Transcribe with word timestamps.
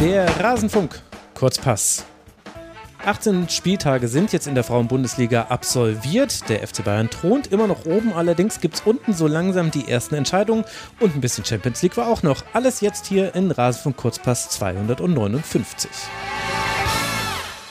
Der 0.00 0.28
Rasenfunk, 0.38 1.00
Kurzpass. 1.34 2.04
18 3.04 3.48
Spieltage 3.48 4.06
sind 4.06 4.32
jetzt 4.32 4.46
in 4.46 4.54
der 4.54 4.62
Frauenbundesliga 4.62 5.46
absolviert. 5.48 6.48
Der 6.48 6.64
FC 6.64 6.84
Bayern 6.84 7.10
thront 7.10 7.48
immer 7.48 7.66
noch 7.66 7.84
oben, 7.84 8.12
allerdings 8.12 8.60
gibt 8.60 8.76
es 8.76 8.82
unten 8.82 9.12
so 9.12 9.26
langsam 9.26 9.72
die 9.72 9.88
ersten 9.88 10.14
Entscheidungen 10.14 10.64
und 11.00 11.16
ein 11.16 11.20
bisschen 11.20 11.44
Champions 11.44 11.82
League 11.82 11.96
war 11.96 12.06
auch 12.06 12.22
noch. 12.22 12.44
Alles 12.52 12.80
jetzt 12.80 13.06
hier 13.06 13.34
in 13.34 13.50
Rasenfunk 13.50 13.96
Kurzpass 13.96 14.50
259. 14.50 15.90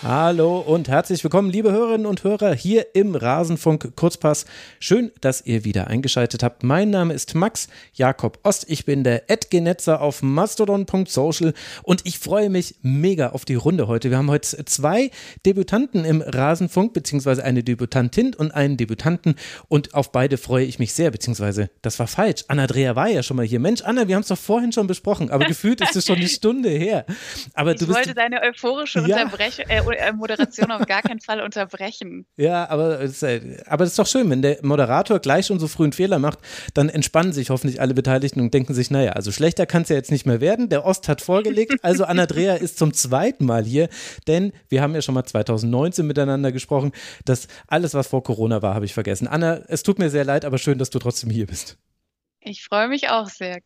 Hallo 0.03 0.59
und 0.59 0.89
herzlich 0.89 1.23
willkommen, 1.23 1.49
liebe 1.49 1.71
Hörerinnen 1.71 2.05
und 2.05 2.23
Hörer, 2.23 2.53
hier 2.53 2.93
im 2.93 3.15
Rasenfunk 3.15 3.95
Kurzpass. 3.95 4.45
Schön, 4.79 5.11
dass 5.21 5.43
ihr 5.43 5.65
wieder 5.65 5.87
eingeschaltet 5.87 6.43
habt. 6.43 6.61
Mein 6.61 6.91
Name 6.91 7.15
ist 7.15 7.33
Max 7.33 7.67
Jakob 7.93 8.37
Ost. 8.43 8.65
Ich 8.69 8.85
bin 8.85 9.03
der 9.03 9.31
Edgenetzer 9.31 9.99
auf 9.99 10.21
mastodon.social 10.21 11.51
und 11.81 12.05
ich 12.05 12.19
freue 12.19 12.51
mich 12.51 12.75
mega 12.83 13.29
auf 13.29 13.43
die 13.43 13.55
Runde 13.55 13.87
heute. 13.87 14.11
Wir 14.11 14.17
haben 14.19 14.29
heute 14.29 14.63
zwei 14.65 15.09
Debütanten 15.47 16.05
im 16.05 16.21
Rasenfunk, 16.21 16.93
beziehungsweise 16.93 17.43
eine 17.43 17.63
Debütantin 17.63 18.35
und 18.35 18.51
einen 18.51 18.77
Debütanten 18.77 19.33
und 19.67 19.95
auf 19.95 20.11
beide 20.11 20.37
freue 20.37 20.65
ich 20.65 20.77
mich 20.77 20.93
sehr, 20.93 21.09
beziehungsweise 21.09 21.71
das 21.81 21.97
war 21.97 22.05
falsch. 22.07 22.45
Anna-Drea 22.47 22.95
war 22.95 23.09
ja 23.09 23.23
schon 23.23 23.35
mal 23.35 23.47
hier. 23.47 23.59
Mensch, 23.59 23.81
Anna, 23.81 24.07
wir 24.07 24.13
haben 24.13 24.21
es 24.21 24.27
doch 24.27 24.37
vorhin 24.37 24.71
schon 24.71 24.85
besprochen, 24.85 25.31
aber 25.31 25.45
gefühlt 25.45 25.81
ist 25.81 25.95
es 25.95 26.05
schon 26.05 26.17
eine 26.17 26.27
Stunde 26.29 26.69
her. 26.69 27.03
Aber 27.55 27.71
ich 27.71 27.79
du 27.79 27.87
bist, 27.87 27.97
wollte 27.97 28.13
deine 28.13 28.43
euphorische 28.43 28.99
Ja. 29.07 29.23
Unterbrechung, 29.23 29.65
äh, 29.67 29.86
Moderation 30.13 30.71
auf 30.71 30.85
gar 30.85 31.01
keinen 31.01 31.19
Fall 31.19 31.41
unterbrechen. 31.41 32.25
Ja, 32.37 32.69
aber 32.69 33.01
es, 33.01 33.23
äh, 33.23 33.57
aber 33.65 33.83
es 33.83 33.91
ist 33.91 33.99
doch 33.99 34.05
schön, 34.05 34.29
wenn 34.29 34.41
der 34.41 34.59
Moderator 34.61 35.19
gleich 35.19 35.47
schon 35.47 35.59
so 35.59 35.67
früh 35.67 35.83
einen 35.83 35.91
Fehler 35.91 36.19
macht, 36.19 36.39
dann 36.73 36.87
entspannen 36.87 37.33
sich 37.33 37.49
hoffentlich 37.49 37.81
alle 37.81 37.93
Beteiligten 37.93 38.41
und 38.41 38.53
denken 38.53 38.73
sich, 38.73 38.91
naja, 38.91 39.13
also 39.13 39.31
schlechter 39.31 39.65
kann 39.65 39.81
es 39.81 39.89
ja 39.89 39.95
jetzt 39.95 40.11
nicht 40.11 40.25
mehr 40.25 40.39
werden. 40.39 40.69
Der 40.69 40.85
Ost 40.85 41.07
hat 41.09 41.21
vorgelegt, 41.21 41.73
also 41.83 42.05
Anna-Drea 42.05 42.55
ist 42.55 42.77
zum 42.77 42.93
zweiten 42.93 43.45
Mal 43.45 43.65
hier, 43.65 43.89
denn 44.27 44.53
wir 44.69 44.81
haben 44.81 44.93
ja 44.93 45.01
schon 45.01 45.15
mal 45.15 45.25
2019 45.25 46.05
miteinander 46.05 46.51
gesprochen. 46.51 46.91
Das 47.25 47.47
alles, 47.67 47.93
was 47.93 48.07
vor 48.07 48.23
Corona 48.23 48.61
war, 48.61 48.75
habe 48.75 48.85
ich 48.85 48.93
vergessen. 48.93 49.27
Anna, 49.27 49.61
es 49.67 49.83
tut 49.83 49.99
mir 49.99 50.09
sehr 50.09 50.25
leid, 50.25 50.45
aber 50.45 50.57
schön, 50.57 50.77
dass 50.77 50.89
du 50.89 50.99
trotzdem 50.99 51.29
hier 51.29 51.47
bist. 51.47 51.77
Ich 52.39 52.63
freue 52.63 52.87
mich 52.87 53.09
auch 53.09 53.29
sehr. 53.29 53.59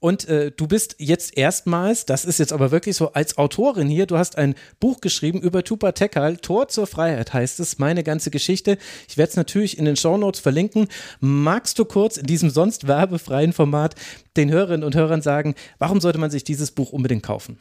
Und 0.00 0.28
äh, 0.28 0.52
du 0.52 0.68
bist 0.68 0.96
jetzt 0.98 1.36
erstmals, 1.36 2.06
das 2.06 2.24
ist 2.24 2.38
jetzt 2.38 2.52
aber 2.52 2.70
wirklich 2.70 2.96
so, 2.96 3.12
als 3.12 3.36
Autorin 3.36 3.88
hier, 3.88 4.06
du 4.06 4.16
hast 4.16 4.38
ein 4.38 4.54
Buch 4.78 5.00
geschrieben 5.00 5.40
über 5.40 5.64
Tupa 5.64 5.92
Tekal, 5.92 6.36
Tor 6.36 6.68
zur 6.68 6.86
Freiheit 6.86 7.32
heißt 7.32 7.58
es, 7.58 7.78
meine 7.78 8.04
ganze 8.04 8.30
Geschichte. 8.30 8.78
Ich 9.08 9.16
werde 9.16 9.30
es 9.30 9.36
natürlich 9.36 9.76
in 9.76 9.84
den 9.84 9.96
Shownotes 9.96 10.40
verlinken. 10.40 10.88
Magst 11.20 11.78
du 11.78 11.84
kurz 11.84 12.16
in 12.16 12.26
diesem 12.26 12.50
sonst 12.50 12.86
werbefreien 12.86 13.52
Format 13.52 13.96
den 14.36 14.50
Hörerinnen 14.50 14.84
und 14.84 14.94
Hörern 14.94 15.22
sagen, 15.22 15.54
warum 15.78 16.00
sollte 16.00 16.18
man 16.18 16.30
sich 16.30 16.44
dieses 16.44 16.70
Buch 16.70 16.92
unbedingt 16.92 17.24
kaufen? 17.24 17.58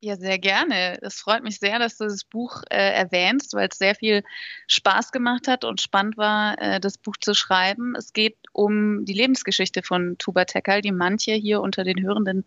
Ja, 0.00 0.16
sehr 0.16 0.38
gerne. 0.38 1.02
Es 1.02 1.20
freut 1.20 1.42
mich 1.42 1.58
sehr, 1.58 1.80
dass 1.80 1.98
du 1.98 2.04
das 2.04 2.22
Buch 2.22 2.62
äh, 2.70 2.76
erwähnst, 2.76 3.52
weil 3.54 3.68
es 3.68 3.78
sehr 3.78 3.96
viel 3.96 4.22
Spaß 4.68 5.10
gemacht 5.10 5.48
hat 5.48 5.64
und 5.64 5.80
spannend 5.80 6.16
war, 6.16 6.56
äh, 6.62 6.78
das 6.78 6.98
Buch 6.98 7.16
zu 7.20 7.34
schreiben. 7.34 7.96
Es 7.96 8.12
geht 8.12 8.36
um 8.58 9.04
die 9.04 9.12
Lebensgeschichte 9.12 9.84
von 9.84 10.18
Tuba 10.18 10.44
Tekal, 10.44 10.82
die 10.82 10.90
manche 10.90 11.32
hier 11.32 11.60
unter 11.60 11.84
den 11.84 12.02
Hörenden 12.02 12.44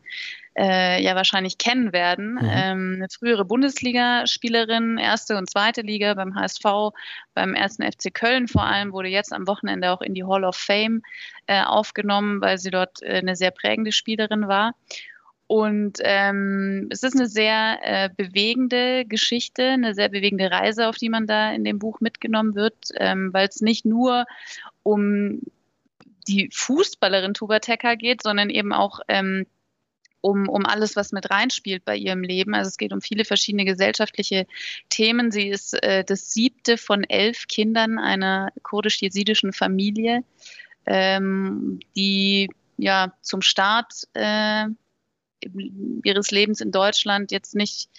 äh, 0.58 1.02
ja 1.02 1.16
wahrscheinlich 1.16 1.58
kennen 1.58 1.94
werden. 1.94 2.34
Mhm. 2.34 2.50
Ähm, 2.52 2.94
eine 2.98 3.08
frühere 3.10 3.46
Bundesligaspielerin, 3.46 4.98
erste 4.98 5.38
und 5.38 5.50
zweite 5.50 5.80
Liga 5.80 6.14
beim 6.14 6.36
HSV, 6.36 6.94
beim 7.34 7.54
ersten 7.54 7.90
FC 7.90 8.14
Köln 8.14 8.50
vor 8.50 8.64
allem, 8.64 8.92
wurde 8.92 9.08
jetzt 9.08 9.32
am 9.32 9.48
Wochenende 9.48 9.90
auch 9.90 10.02
in 10.02 10.14
die 10.14 10.26
Hall 10.26 10.44
of 10.44 10.58
Fame 10.58 11.02
äh, 11.48 11.64
aufgenommen, 11.64 12.42
weil 12.42 12.58
sie 12.58 12.72
dort 12.72 13.02
äh, 13.02 13.20
eine 13.20 13.38
sehr 13.38 13.52
prägende 13.52 13.94
Spielerin 13.94 14.50
war. 14.50 14.76
Und 15.48 16.00
ähm, 16.02 16.90
es 16.92 17.04
ist 17.04 17.16
eine 17.16 17.28
sehr 17.28 17.80
äh, 17.84 18.10
bewegende 18.14 19.06
Geschichte, 19.06 19.64
eine 19.64 19.94
sehr 19.94 20.10
bewegende 20.10 20.52
Reise, 20.52 20.90
auf 20.90 20.98
die 20.98 21.10
man 21.10 21.26
da 21.26 21.54
in 21.54 21.64
dem 21.64 21.80
Buch 21.80 22.02
mitgenommen 22.02 22.56
wird, 22.56 22.90
ähm, 22.98 23.32
weil 23.32 23.48
es 23.48 23.62
nicht 23.62 23.86
nur 23.86 24.26
um 24.84 25.42
die 26.28 26.50
Fußballerin 26.52 27.34
Tuba 27.34 27.60
Tekka 27.60 27.96
geht, 27.96 28.24
sondern 28.24 28.50
eben 28.50 28.74
auch 28.74 29.00
ähm, 29.08 29.46
um, 30.22 30.48
um 30.48 30.66
alles, 30.66 30.96
was 30.96 31.12
mit 31.12 31.30
reinspielt 31.30 31.84
bei 31.84 31.96
ihrem 31.96 32.22
Leben. 32.24 32.54
Also 32.54 32.70
es 32.70 32.78
geht 32.78 32.94
um 32.94 33.02
viele 33.02 33.26
verschiedene 33.26 33.66
gesellschaftliche 33.66 34.48
Themen. 34.90 35.32
Sie 35.32 35.50
ist 35.50 35.74
äh, 35.84 36.04
das 36.04 36.32
siebte 36.32 36.78
von 36.78 37.04
elf 37.04 37.48
Kindern 37.48 38.00
einer 38.00 38.52
kurdisch-jesidischen 38.62 39.52
Familie, 39.52 40.24
ähm, 40.86 41.80
die 41.96 42.50
ja 42.78 43.14
zum 43.22 43.42
Start 43.42 43.94
äh, 44.14 44.66
ihres 46.04 46.32
Lebens 46.32 46.62
in 46.62 46.72
Deutschland 46.72 47.32
jetzt 47.32 47.56
nicht 47.56 47.90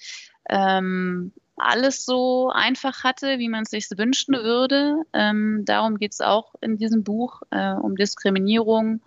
ähm, 0.48 1.32
alles 1.62 2.04
so 2.04 2.50
einfach 2.50 3.04
hatte, 3.04 3.38
wie 3.38 3.48
man 3.48 3.62
es 3.62 3.70
sich 3.70 3.86
wünschen 3.96 4.34
würde. 4.34 5.02
Ähm, 5.12 5.64
darum 5.64 5.98
geht 5.98 6.12
es 6.12 6.20
auch 6.20 6.54
in 6.60 6.76
diesem 6.76 7.04
Buch, 7.04 7.42
äh, 7.50 7.72
um 7.72 7.96
Diskriminierung, 7.96 9.00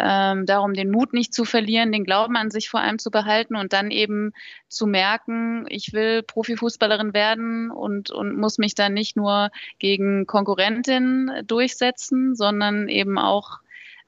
ähm, 0.00 0.46
darum, 0.46 0.72
den 0.72 0.90
Mut 0.90 1.12
nicht 1.12 1.34
zu 1.34 1.44
verlieren, 1.44 1.92
den 1.92 2.04
Glauben 2.04 2.36
an 2.36 2.50
sich 2.50 2.70
vor 2.70 2.80
allem 2.80 2.98
zu 2.98 3.10
behalten 3.10 3.56
und 3.56 3.72
dann 3.72 3.90
eben 3.90 4.32
zu 4.68 4.86
merken, 4.86 5.66
ich 5.68 5.92
will 5.92 6.22
Profifußballerin 6.22 7.12
werden 7.12 7.70
und, 7.70 8.10
und 8.10 8.36
muss 8.36 8.58
mich 8.58 8.74
dann 8.74 8.94
nicht 8.94 9.16
nur 9.16 9.50
gegen 9.78 10.26
Konkurrentinnen 10.26 11.46
durchsetzen, 11.46 12.34
sondern 12.34 12.88
eben 12.88 13.18
auch 13.18 13.60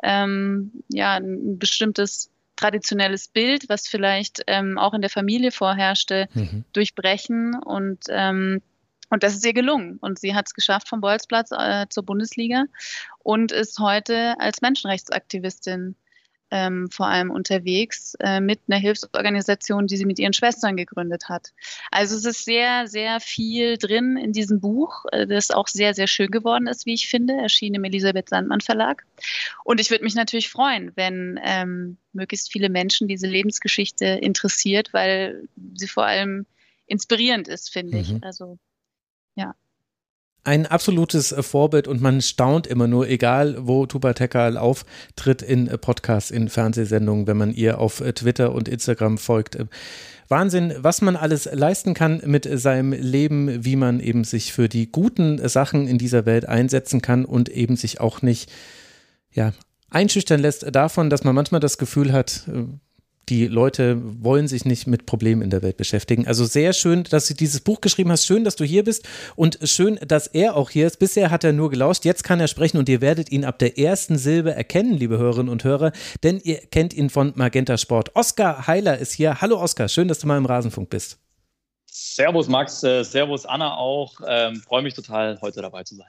ähm, 0.03 0.73
ja, 0.89 1.15
ein 1.17 1.59
bestimmtes 1.59 2.31
traditionelles 2.57 3.29
Bild, 3.29 3.69
was 3.69 3.89
vielleicht 3.89 4.43
ähm, 4.47 4.79
auch 4.79 4.95
in 4.95 5.01
der 5.01 5.11
Familie 5.11 5.53
vorherrschte, 5.53 6.29
Mhm. 6.35 6.65
durchbrechen 6.73 7.55
und 7.55 8.05
ähm, 8.09 8.63
und 9.11 9.23
das 9.23 9.35
ist 9.35 9.45
ihr 9.45 9.53
gelungen. 9.53 9.99
Und 10.01 10.19
sie 10.19 10.35
hat 10.35 10.47
es 10.47 10.55
geschafft 10.55 10.89
vom 10.89 11.01
Bolzplatz 11.01 11.51
äh, 11.53 11.87
zur 11.89 12.05
Bundesliga 12.05 12.65
und 13.23 13.53
ist 13.53 13.79
heute 13.79 14.35
als 14.41 14.61
Menschenrechtsaktivistin 14.61 15.95
ähm, 16.50 16.88
vor 16.91 17.06
allem 17.06 17.31
unterwegs 17.31 18.15
äh, 18.21 18.41
mit 18.41 18.60
einer 18.69 18.78
Hilfsorganisation, 18.78 19.87
die 19.87 19.97
sie 19.97 20.05
mit 20.05 20.19
ihren 20.19 20.32
Schwestern 20.32 20.77
gegründet 20.77 21.28
hat. 21.28 21.53
Also 21.91 22.16
es 22.16 22.25
ist 22.25 22.44
sehr, 22.44 22.87
sehr 22.87 23.21
viel 23.21 23.77
drin 23.78 24.16
in 24.16 24.32
diesem 24.32 24.60
Buch, 24.60 25.05
äh, 25.12 25.27
das 25.27 25.50
auch 25.50 25.69
sehr, 25.69 25.94
sehr 25.94 26.06
schön 26.06 26.31
geworden 26.31 26.66
ist, 26.66 26.87
wie 26.87 26.94
ich 26.94 27.09
finde, 27.09 27.34
erschien 27.34 27.75
im 27.75 27.84
Elisabeth 27.84 28.28
Sandmann 28.28 28.60
Verlag. 28.60 29.05
Und 29.65 29.81
ich 29.81 29.91
würde 29.91 30.05
mich 30.05 30.15
natürlich 30.15 30.49
freuen, 30.49 30.93
wenn 30.94 31.41
ähm, 31.43 31.97
möglichst 32.12 32.53
viele 32.53 32.69
Menschen 32.69 33.09
diese 33.09 33.26
Lebensgeschichte 33.26 34.05
interessiert, 34.06 34.93
weil 34.93 35.49
sie 35.75 35.88
vor 35.88 36.05
allem 36.05 36.47
inspirierend 36.87 37.49
ist, 37.49 37.72
finde 37.72 37.97
Mhm. 37.97 38.03
ich. 38.03 38.25
Also 38.25 38.59
Ein 40.47 40.66
absolutes 40.66 41.32
äh, 41.32 41.43
Vorbild 41.43 41.88
und 41.88 42.03
man 42.03 42.21
staunt 42.21 42.66
immer 42.66 42.87
nur, 42.87 43.09
egal 43.09 43.56
wo 43.66 43.87
Tuba 43.87 44.12
Tekal 44.12 44.59
auftritt 44.59 45.41
in 45.41 45.69
äh, 45.69 45.78
Podcasts, 45.78 46.31
in 46.31 46.50
Fernsehsendungen, 46.50 47.27
wenn 47.27 47.38
man 47.38 47.53
ihr 47.55 47.78
auf 47.78 48.00
äh, 48.00 48.12
Twitter 48.12 48.55
und 48.55 48.69
Instagram 48.69 49.16
folgt. 49.16 49.56
Wahnsinn, 50.28 50.75
was 50.78 51.00
man 51.00 51.16
alles 51.16 51.49
leisten 51.50 51.94
kann 51.94 52.21
mit 52.27 52.47
seinem 52.59 52.93
Leben, 52.93 53.65
wie 53.65 53.77
man 53.77 54.00
eben 54.00 54.25
sich 54.25 54.53
für 54.53 54.69
die 54.69 54.91
guten 54.93 55.49
Sachen 55.49 55.87
in 55.87 55.97
dieser 55.97 56.27
Welt 56.27 56.47
einsetzen 56.47 57.00
kann 57.00 57.25
und 57.25 57.49
eben 57.49 57.76
sich 57.76 58.00
auch 58.00 58.21
nicht 58.21 58.50
ja, 59.32 59.53
einschüchtern 59.91 60.41
lässt 60.41 60.75
davon, 60.75 61.09
dass 61.09 61.25
man 61.25 61.34
manchmal 61.34 61.61
das 61.61 61.78
Gefühl 61.78 62.12
hat, 62.12 62.49
die 63.29 63.47
Leute 63.47 64.01
wollen 64.03 64.49
sich 64.49 64.65
nicht 64.65 64.87
mit 64.87 65.07
Problemen 65.07 65.43
in 65.43 65.51
der 65.51 65.62
Welt 65.62 65.77
beschäftigen. 65.77 66.27
Also 66.27 66.45
sehr 66.45 66.73
schön, 66.73 67.05
dass 67.05 67.27
du 67.27 67.35
dieses 67.35 67.61
Buch 67.61 67.81
geschrieben 67.81 68.11
hast. 68.11 68.27
Schön, 68.27 68.45
dass 68.45 68.57
du 68.57 68.65
hier 68.65 68.85
bist 68.85 69.07
und 69.37 69.59
schön, 69.62 69.99
dass 70.07 70.27
er 70.27 70.57
auch 70.57 70.71
hier 70.71 70.87
ist. 70.87 70.99
Bisher 70.99 71.31
hat 71.31 71.45
er 71.45 71.53
nur 71.53 71.71
gelauscht. 71.71 72.05
Jetzt 72.05 72.25
kann 72.25 72.41
er 72.41 72.49
sprechen 72.49 72.79
und 72.79 72.88
ihr 72.88 73.00
werdet 73.00 73.31
ihn 73.31 73.44
ab 73.44 73.59
der 73.59 73.79
ersten 73.79 74.19
Silbe 74.19 74.55
erkennen, 74.55 74.94
liebe 74.97 75.19
Hörerinnen 75.19 75.49
und 75.49 75.65
Hörer, 75.65 75.93
denn 76.23 76.41
ihr 76.43 76.59
kennt 76.59 76.94
ihn 76.94 77.11
von 77.11 77.32
Magenta 77.37 77.79
Sport. 77.79 78.15
Oskar 78.15 78.67
Heiler 78.67 78.99
ist 78.99 79.12
hier. 79.12 79.41
Hallo 79.41 79.61
Oskar, 79.61 79.88
schön, 79.88 80.09
dass 80.09 80.19
du 80.19 80.26
mal 80.26 80.38
im 80.38 80.47
Rasenfunk 80.47 80.91
bist. 80.91 81.19
Servus 81.87 82.49
Max, 82.49 82.82
äh, 82.82 83.05
Servus 83.05 83.47
Anna 83.47 83.76
auch. 83.76 84.15
Ähm, 84.26 84.56
Freue 84.56 84.82
mich 84.82 84.94
total, 84.94 85.41
heute 85.41 85.62
dabei 85.62 85.85
zu 85.85 85.94
sein. 85.94 86.09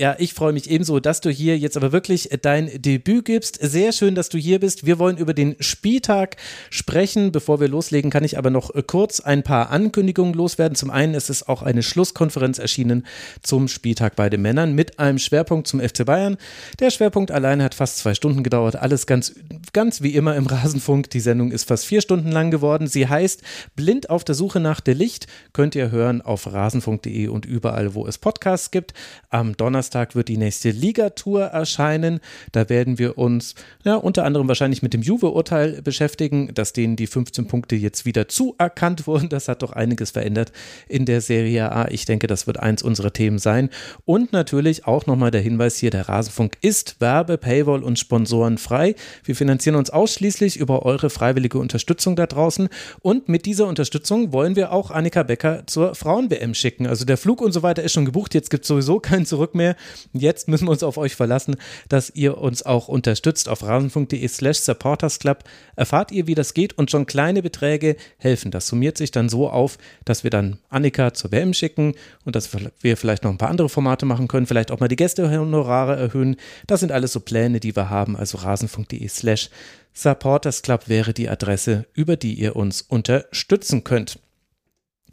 Ja, 0.00 0.16
ich 0.16 0.32
freue 0.32 0.54
mich 0.54 0.70
ebenso, 0.70 0.98
dass 0.98 1.20
du 1.20 1.28
hier 1.28 1.58
jetzt 1.58 1.76
aber 1.76 1.92
wirklich 1.92 2.30
dein 2.40 2.70
Debüt 2.80 3.26
gibst. 3.26 3.58
Sehr 3.60 3.92
schön, 3.92 4.14
dass 4.14 4.30
du 4.30 4.38
hier 4.38 4.58
bist. 4.58 4.86
Wir 4.86 4.98
wollen 4.98 5.18
über 5.18 5.34
den 5.34 5.56
Spieltag 5.60 6.38
sprechen. 6.70 7.32
Bevor 7.32 7.60
wir 7.60 7.68
loslegen, 7.68 8.10
kann 8.10 8.24
ich 8.24 8.38
aber 8.38 8.48
noch 8.48 8.70
kurz 8.86 9.20
ein 9.20 9.42
paar 9.42 9.68
Ankündigungen 9.68 10.32
loswerden. 10.32 10.74
Zum 10.74 10.90
einen 10.90 11.12
ist 11.12 11.28
es 11.28 11.46
auch 11.46 11.60
eine 11.60 11.82
Schlusskonferenz 11.82 12.58
erschienen 12.58 13.04
zum 13.42 13.68
Spieltag 13.68 14.16
bei 14.16 14.30
den 14.30 14.40
Männern 14.40 14.74
mit 14.74 14.98
einem 14.98 15.18
Schwerpunkt 15.18 15.66
zum 15.66 15.80
FC 15.80 16.06
Bayern. 16.06 16.38
Der 16.78 16.88
Schwerpunkt 16.88 17.30
alleine 17.30 17.62
hat 17.62 17.74
fast 17.74 17.98
zwei 17.98 18.14
Stunden 18.14 18.42
gedauert. 18.42 18.76
Alles 18.76 19.06
ganz, 19.06 19.34
ganz 19.74 20.00
wie 20.00 20.14
immer 20.14 20.34
im 20.34 20.46
Rasenfunk. 20.46 21.10
Die 21.10 21.20
Sendung 21.20 21.52
ist 21.52 21.68
fast 21.68 21.84
vier 21.84 22.00
Stunden 22.00 22.32
lang 22.32 22.50
geworden. 22.50 22.86
Sie 22.86 23.06
heißt 23.06 23.42
Blind 23.76 24.08
auf 24.08 24.24
der 24.24 24.34
Suche 24.34 24.60
nach 24.60 24.80
der 24.80 24.94
Licht. 24.94 25.26
Könnt 25.52 25.74
ihr 25.74 25.90
hören 25.90 26.22
auf 26.22 26.50
rasenfunk.de 26.50 27.28
und 27.28 27.44
überall, 27.44 27.92
wo 27.92 28.06
es 28.06 28.16
Podcasts 28.16 28.70
gibt. 28.70 28.94
Am 29.28 29.58
Donnerstag 29.58 29.89
Donnerstag 29.90 30.14
wird 30.14 30.28
die 30.28 30.36
nächste 30.36 30.70
Ligatour 30.70 31.46
erscheinen. 31.46 32.20
Da 32.52 32.68
werden 32.68 33.00
wir 33.00 33.18
uns 33.18 33.56
ja, 33.82 33.96
unter 33.96 34.24
anderem 34.24 34.46
wahrscheinlich 34.46 34.82
mit 34.82 34.94
dem 34.94 35.02
Juve-Urteil 35.02 35.82
beschäftigen, 35.82 36.54
dass 36.54 36.72
denen 36.72 36.94
die 36.94 37.08
15 37.08 37.48
Punkte 37.48 37.74
jetzt 37.74 38.04
wieder 38.04 38.28
zuerkannt 38.28 39.08
wurden. 39.08 39.28
Das 39.28 39.48
hat 39.48 39.62
doch 39.62 39.72
einiges 39.72 40.12
verändert 40.12 40.52
in 40.88 41.06
der 41.06 41.20
Serie 41.20 41.72
A. 41.72 41.88
Ich 41.88 42.04
denke, 42.04 42.28
das 42.28 42.46
wird 42.46 42.60
eins 42.60 42.84
unserer 42.84 43.12
Themen 43.12 43.38
sein. 43.38 43.68
Und 44.04 44.32
natürlich 44.32 44.86
auch 44.86 45.06
nochmal 45.06 45.32
der 45.32 45.40
Hinweis 45.40 45.76
hier, 45.76 45.90
der 45.90 46.08
Rasenfunk 46.08 46.56
ist 46.60 47.00
Werbe, 47.00 47.36
Paywall 47.36 47.82
und 47.82 47.98
Sponsoren 47.98 48.58
frei. 48.58 48.94
Wir 49.24 49.34
finanzieren 49.34 49.74
uns 49.74 49.90
ausschließlich 49.90 50.56
über 50.56 50.86
eure 50.86 51.10
freiwillige 51.10 51.58
Unterstützung 51.58 52.14
da 52.14 52.26
draußen. 52.26 52.68
Und 53.00 53.28
mit 53.28 53.44
dieser 53.44 53.66
Unterstützung 53.66 54.32
wollen 54.32 54.54
wir 54.54 54.70
auch 54.70 54.92
Annika 54.92 55.24
Becker 55.24 55.64
zur 55.66 55.96
Frauen-WM 55.96 56.54
schicken. 56.54 56.86
Also 56.86 57.04
der 57.04 57.16
Flug 57.16 57.40
und 57.40 57.50
so 57.50 57.64
weiter 57.64 57.82
ist 57.82 57.92
schon 57.92 58.04
gebucht. 58.04 58.34
Jetzt 58.34 58.50
gibt 58.50 58.62
es 58.62 58.68
sowieso 58.68 59.00
kein 59.00 59.26
Zurück 59.26 59.56
mehr. 59.56 59.69
Jetzt 60.12 60.48
müssen 60.48 60.66
wir 60.66 60.72
uns 60.72 60.82
auf 60.82 60.96
euch 60.98 61.16
verlassen, 61.16 61.56
dass 61.88 62.10
ihr 62.10 62.38
uns 62.38 62.64
auch 62.64 62.88
unterstützt. 62.88 63.48
Auf 63.48 63.62
rasenfunk.de 63.62 64.26
slash 64.28 64.58
supportersclub 64.58 65.44
erfahrt 65.76 66.12
ihr, 66.12 66.26
wie 66.26 66.34
das 66.34 66.54
geht 66.54 66.76
und 66.78 66.90
schon 66.90 67.06
kleine 67.06 67.42
Beträge 67.42 67.96
helfen. 68.18 68.50
Das 68.50 68.66
summiert 68.66 68.98
sich 68.98 69.10
dann 69.10 69.28
so 69.28 69.48
auf, 69.48 69.78
dass 70.04 70.24
wir 70.24 70.30
dann 70.30 70.58
Annika 70.68 71.14
zur 71.14 71.32
WM 71.32 71.54
schicken 71.54 71.94
und 72.24 72.36
dass 72.36 72.50
wir 72.80 72.96
vielleicht 72.96 73.24
noch 73.24 73.30
ein 73.30 73.38
paar 73.38 73.50
andere 73.50 73.68
Formate 73.68 74.06
machen 74.06 74.28
können, 74.28 74.46
vielleicht 74.46 74.70
auch 74.70 74.80
mal 74.80 74.88
die 74.88 74.96
Gästehonorare 74.96 75.96
erhöhen. 75.96 76.36
Das 76.66 76.80
sind 76.80 76.92
alles 76.92 77.12
so 77.12 77.20
Pläne, 77.20 77.60
die 77.60 77.74
wir 77.76 77.90
haben. 77.90 78.16
Also 78.16 78.38
rasenfunk.de 78.38 79.06
slash 79.08 79.50
supportersclub 79.92 80.88
wäre 80.88 81.12
die 81.12 81.28
Adresse, 81.28 81.86
über 81.94 82.16
die 82.16 82.34
ihr 82.34 82.56
uns 82.56 82.82
unterstützen 82.82 83.84
könnt. 83.84 84.18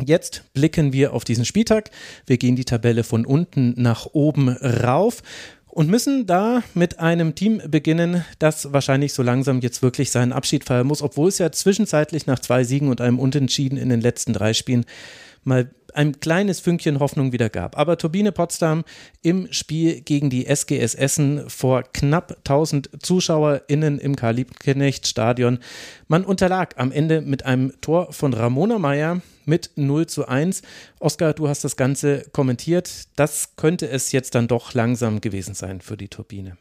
Jetzt 0.06 0.44
blicken 0.54 0.94
wir 0.94 1.14
auf 1.14 1.24
diesen 1.24 1.46
Spieltag. 1.46 1.90
Wir 2.26 2.38
gehen 2.38 2.56
die 2.56 2.66
Tabelle 2.66 3.04
von 3.04 3.26
unten 3.26 3.74
nach 3.78 4.08
oben 4.14 4.50
rauf 4.50 5.24
und 5.66 5.90
müssen 5.90 6.26
da 6.26 6.64
mit 6.74 7.00
einem 7.00 7.36
Team 7.36 7.62
beginnen, 7.68 8.26
das 8.40 8.74
wahrscheinlich 8.74 9.14
so 9.14 9.22
langsam 9.24 9.60
jetzt 9.62 9.82
wirklich 9.82 10.12
seinen 10.12 10.34
Abschied 10.34 10.64
feiern 10.64 10.88
muss, 10.88 11.02
obwohl 11.02 11.30
es 11.30 11.38
ja 11.38 11.52
zwischenzeitlich 11.52 12.26
nach 12.26 12.40
zwei 12.40 12.64
Siegen 12.64 12.90
und 12.90 13.02
einem 13.02 13.20
Unentschieden 13.20 13.78
in 13.78 13.90
den 13.90 14.02
letzten 14.02 14.34
drei 14.34 14.54
Spielen 14.54 14.86
mal 15.44 15.70
ein 15.98 16.20
kleines 16.20 16.60
Fünkchen 16.60 17.00
Hoffnung 17.00 17.32
wieder 17.32 17.50
gab. 17.50 17.78
Aber 17.78 17.98
Turbine 17.98 18.32
Potsdam 18.32 18.84
im 19.24 19.52
Spiel 19.52 20.02
gegen 20.02 20.30
die 20.30 20.46
SGS 20.46 20.94
Essen 20.94 21.50
vor 21.50 21.84
knapp 21.84 22.38
1000 22.40 22.90
ZuschauerInnen 23.02 24.00
im 24.00 24.16
Karl-Liebknecht-Stadion. 24.16 25.60
Man 26.08 26.24
unterlag 26.24 26.76
am 26.78 26.92
Ende 26.92 27.22
mit 27.22 27.46
einem 27.46 27.74
Tor 27.82 28.14
von 28.14 28.34
Ramona 28.34 28.78
Meyer 28.78 29.22
mit 29.46 29.72
0 29.76 30.06
zu 30.06 30.28
1. 30.28 30.62
Oskar, 31.00 31.34
du 31.34 31.48
hast 31.48 31.64
das 31.64 31.76
Ganze 31.76 32.26
kommentiert. 32.32 33.08
Das 33.16 33.56
könnte 33.56 33.90
es 33.90 34.12
jetzt 34.12 34.36
dann 34.36 34.48
doch 34.48 34.74
langsam 34.74 35.20
gewesen 35.20 35.56
sein 35.56 35.82
für 35.82 35.98
die 35.98 36.10
Turbine. 36.10 36.58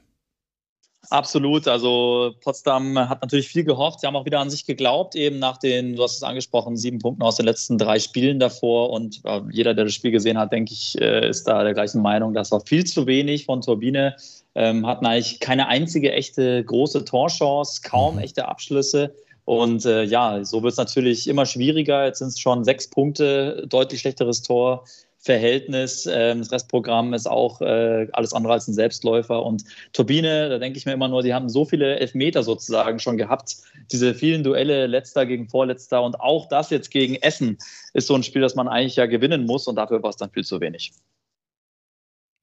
Absolut. 1.10 1.68
Also 1.68 2.34
Potsdam 2.42 2.98
hat 2.98 3.22
natürlich 3.22 3.48
viel 3.48 3.64
gehofft. 3.64 4.00
Sie 4.00 4.06
haben 4.06 4.16
auch 4.16 4.24
wieder 4.24 4.40
an 4.40 4.50
sich 4.50 4.66
geglaubt, 4.66 5.14
eben 5.14 5.38
nach 5.38 5.58
den, 5.58 5.96
du 5.96 6.02
hast 6.02 6.16
es 6.16 6.22
angesprochen, 6.22 6.76
sieben 6.76 6.98
Punkten 6.98 7.22
aus 7.22 7.36
den 7.36 7.46
letzten 7.46 7.78
drei 7.78 7.98
Spielen 7.98 8.38
davor. 8.38 8.90
Und 8.90 9.20
äh, 9.24 9.40
jeder, 9.50 9.74
der 9.74 9.84
das 9.84 9.94
Spiel 9.94 10.10
gesehen 10.10 10.38
hat, 10.38 10.52
denke 10.52 10.72
ich, 10.72 11.00
äh, 11.00 11.28
ist 11.28 11.44
da 11.44 11.62
der 11.62 11.74
gleichen 11.74 12.02
Meinung. 12.02 12.34
Das 12.34 12.50
war 12.50 12.60
viel 12.60 12.84
zu 12.84 13.06
wenig 13.06 13.44
von 13.44 13.60
Turbine. 13.60 14.16
Ähm, 14.54 14.86
hatten 14.86 15.06
eigentlich 15.06 15.38
keine 15.40 15.68
einzige 15.68 16.12
echte 16.12 16.64
große 16.64 17.04
Torchance, 17.04 17.82
kaum 17.82 18.16
mhm. 18.16 18.22
echte 18.22 18.48
Abschlüsse. 18.48 19.14
Und 19.44 19.84
äh, 19.84 20.02
ja, 20.02 20.44
so 20.44 20.62
wird 20.62 20.72
es 20.72 20.78
natürlich 20.78 21.28
immer 21.28 21.46
schwieriger. 21.46 22.04
Jetzt 22.04 22.18
sind 22.18 22.28
es 22.28 22.40
schon 22.40 22.64
sechs 22.64 22.88
Punkte, 22.88 23.64
deutlich 23.68 24.00
schlechteres 24.00 24.42
Tor. 24.42 24.84
Verhältnis. 25.26 26.08
Ähm, 26.10 26.38
das 26.38 26.52
Restprogramm 26.52 27.12
ist 27.12 27.26
auch 27.26 27.60
äh, 27.60 28.06
alles 28.12 28.32
andere 28.32 28.54
als 28.54 28.68
ein 28.68 28.74
Selbstläufer. 28.74 29.44
Und 29.44 29.64
Turbine, 29.92 30.48
da 30.48 30.58
denke 30.58 30.78
ich 30.78 30.86
mir 30.86 30.92
immer 30.92 31.08
nur, 31.08 31.22
die 31.22 31.34
haben 31.34 31.48
so 31.48 31.64
viele 31.64 31.98
Elfmeter 31.98 32.42
sozusagen 32.42 33.00
schon 33.00 33.16
gehabt. 33.16 33.56
Diese 33.92 34.14
vielen 34.14 34.44
Duelle, 34.44 34.86
letzter 34.86 35.26
gegen 35.26 35.48
vorletzter 35.48 36.02
und 36.02 36.20
auch 36.20 36.48
das 36.48 36.70
jetzt 36.70 36.90
gegen 36.90 37.16
Essen 37.16 37.58
ist 37.92 38.06
so 38.06 38.14
ein 38.14 38.22
Spiel, 38.22 38.40
das 38.40 38.54
man 38.54 38.68
eigentlich 38.68 38.96
ja 38.96 39.06
gewinnen 39.06 39.44
muss 39.46 39.66
und 39.66 39.74
dafür 39.76 40.02
war 40.02 40.10
es 40.10 40.16
dann 40.16 40.30
viel 40.30 40.44
zu 40.44 40.60
wenig 40.60 40.92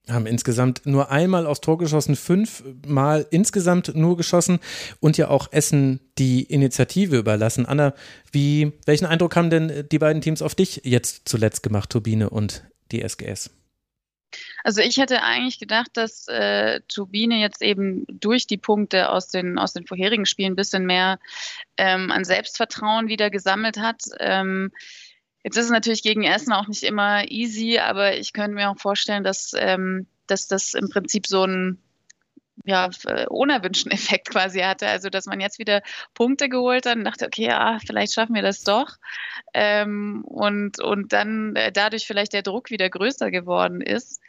haben 0.06 0.26
insgesamt 0.26 0.82
nur 0.84 1.10
einmal 1.10 1.46
aufs 1.46 1.62
Tor 1.62 1.78
geschossen, 1.78 2.14
fünfmal 2.14 3.26
insgesamt 3.30 3.94
nur 3.94 4.18
geschossen 4.18 4.58
und 5.00 5.16
ja 5.16 5.28
auch 5.28 5.48
Essen 5.50 6.00
die 6.18 6.42
Initiative 6.42 7.16
überlassen. 7.16 7.64
Anna, 7.64 7.94
wie, 8.30 8.72
welchen 8.84 9.06
Eindruck 9.06 9.34
haben 9.34 9.48
denn 9.48 9.86
die 9.90 9.98
beiden 9.98 10.20
Teams 10.20 10.42
auf 10.42 10.54
dich 10.54 10.82
jetzt 10.84 11.26
zuletzt 11.26 11.62
gemacht, 11.62 11.88
Turbine 11.88 12.28
und 12.28 12.64
die 12.92 13.02
SGS? 13.02 13.50
Also 14.64 14.80
ich 14.80 14.96
hätte 14.96 15.22
eigentlich 15.22 15.60
gedacht, 15.60 15.90
dass 15.94 16.26
äh, 16.26 16.80
Turbine 16.88 17.36
jetzt 17.36 17.62
eben 17.62 18.04
durch 18.08 18.46
die 18.46 18.56
Punkte 18.56 19.10
aus 19.10 19.28
den, 19.28 19.58
aus 19.58 19.72
den 19.72 19.86
vorherigen 19.86 20.26
Spielen 20.26 20.52
ein 20.52 20.56
bisschen 20.56 20.86
mehr 20.86 21.18
ähm, 21.76 22.10
an 22.10 22.24
Selbstvertrauen 22.24 23.08
wieder 23.08 23.30
gesammelt 23.30 23.78
hat. 23.78 24.02
Ähm, 24.18 24.72
Jetzt 25.44 25.58
ist 25.58 25.66
es 25.66 25.70
natürlich 25.70 26.02
gegen 26.02 26.24
Essen 26.24 26.54
auch 26.54 26.68
nicht 26.68 26.82
immer 26.82 27.30
easy, 27.30 27.78
aber 27.78 28.16
ich 28.16 28.32
könnte 28.32 28.54
mir 28.54 28.70
auch 28.70 28.78
vorstellen, 28.78 29.24
dass, 29.24 29.52
ähm, 29.54 30.06
dass 30.26 30.48
das 30.48 30.72
im 30.72 30.88
Prinzip 30.88 31.26
so 31.26 31.44
ein 31.44 31.83
ja, 32.64 32.90
äh, 33.06 33.26
unerwünschten 33.26 33.92
Effekt 33.92 34.30
quasi 34.30 34.60
hatte. 34.60 34.86
Also, 34.86 35.10
dass 35.10 35.26
man 35.26 35.40
jetzt 35.40 35.58
wieder 35.58 35.82
Punkte 36.14 36.48
geholt 36.48 36.86
hat 36.86 36.96
und 36.96 37.04
dachte, 37.04 37.26
okay, 37.26 37.46
ja, 37.46 37.78
vielleicht 37.84 38.14
schaffen 38.14 38.34
wir 38.34 38.42
das 38.42 38.62
doch. 38.62 38.96
Ähm, 39.52 40.24
und, 40.24 40.80
und 40.80 41.12
dann 41.12 41.56
äh, 41.56 41.72
dadurch 41.72 42.06
vielleicht 42.06 42.32
der 42.32 42.42
Druck 42.42 42.70
wieder 42.70 42.88
größer 42.88 43.30
geworden 43.30 43.80
ist. 43.80 44.20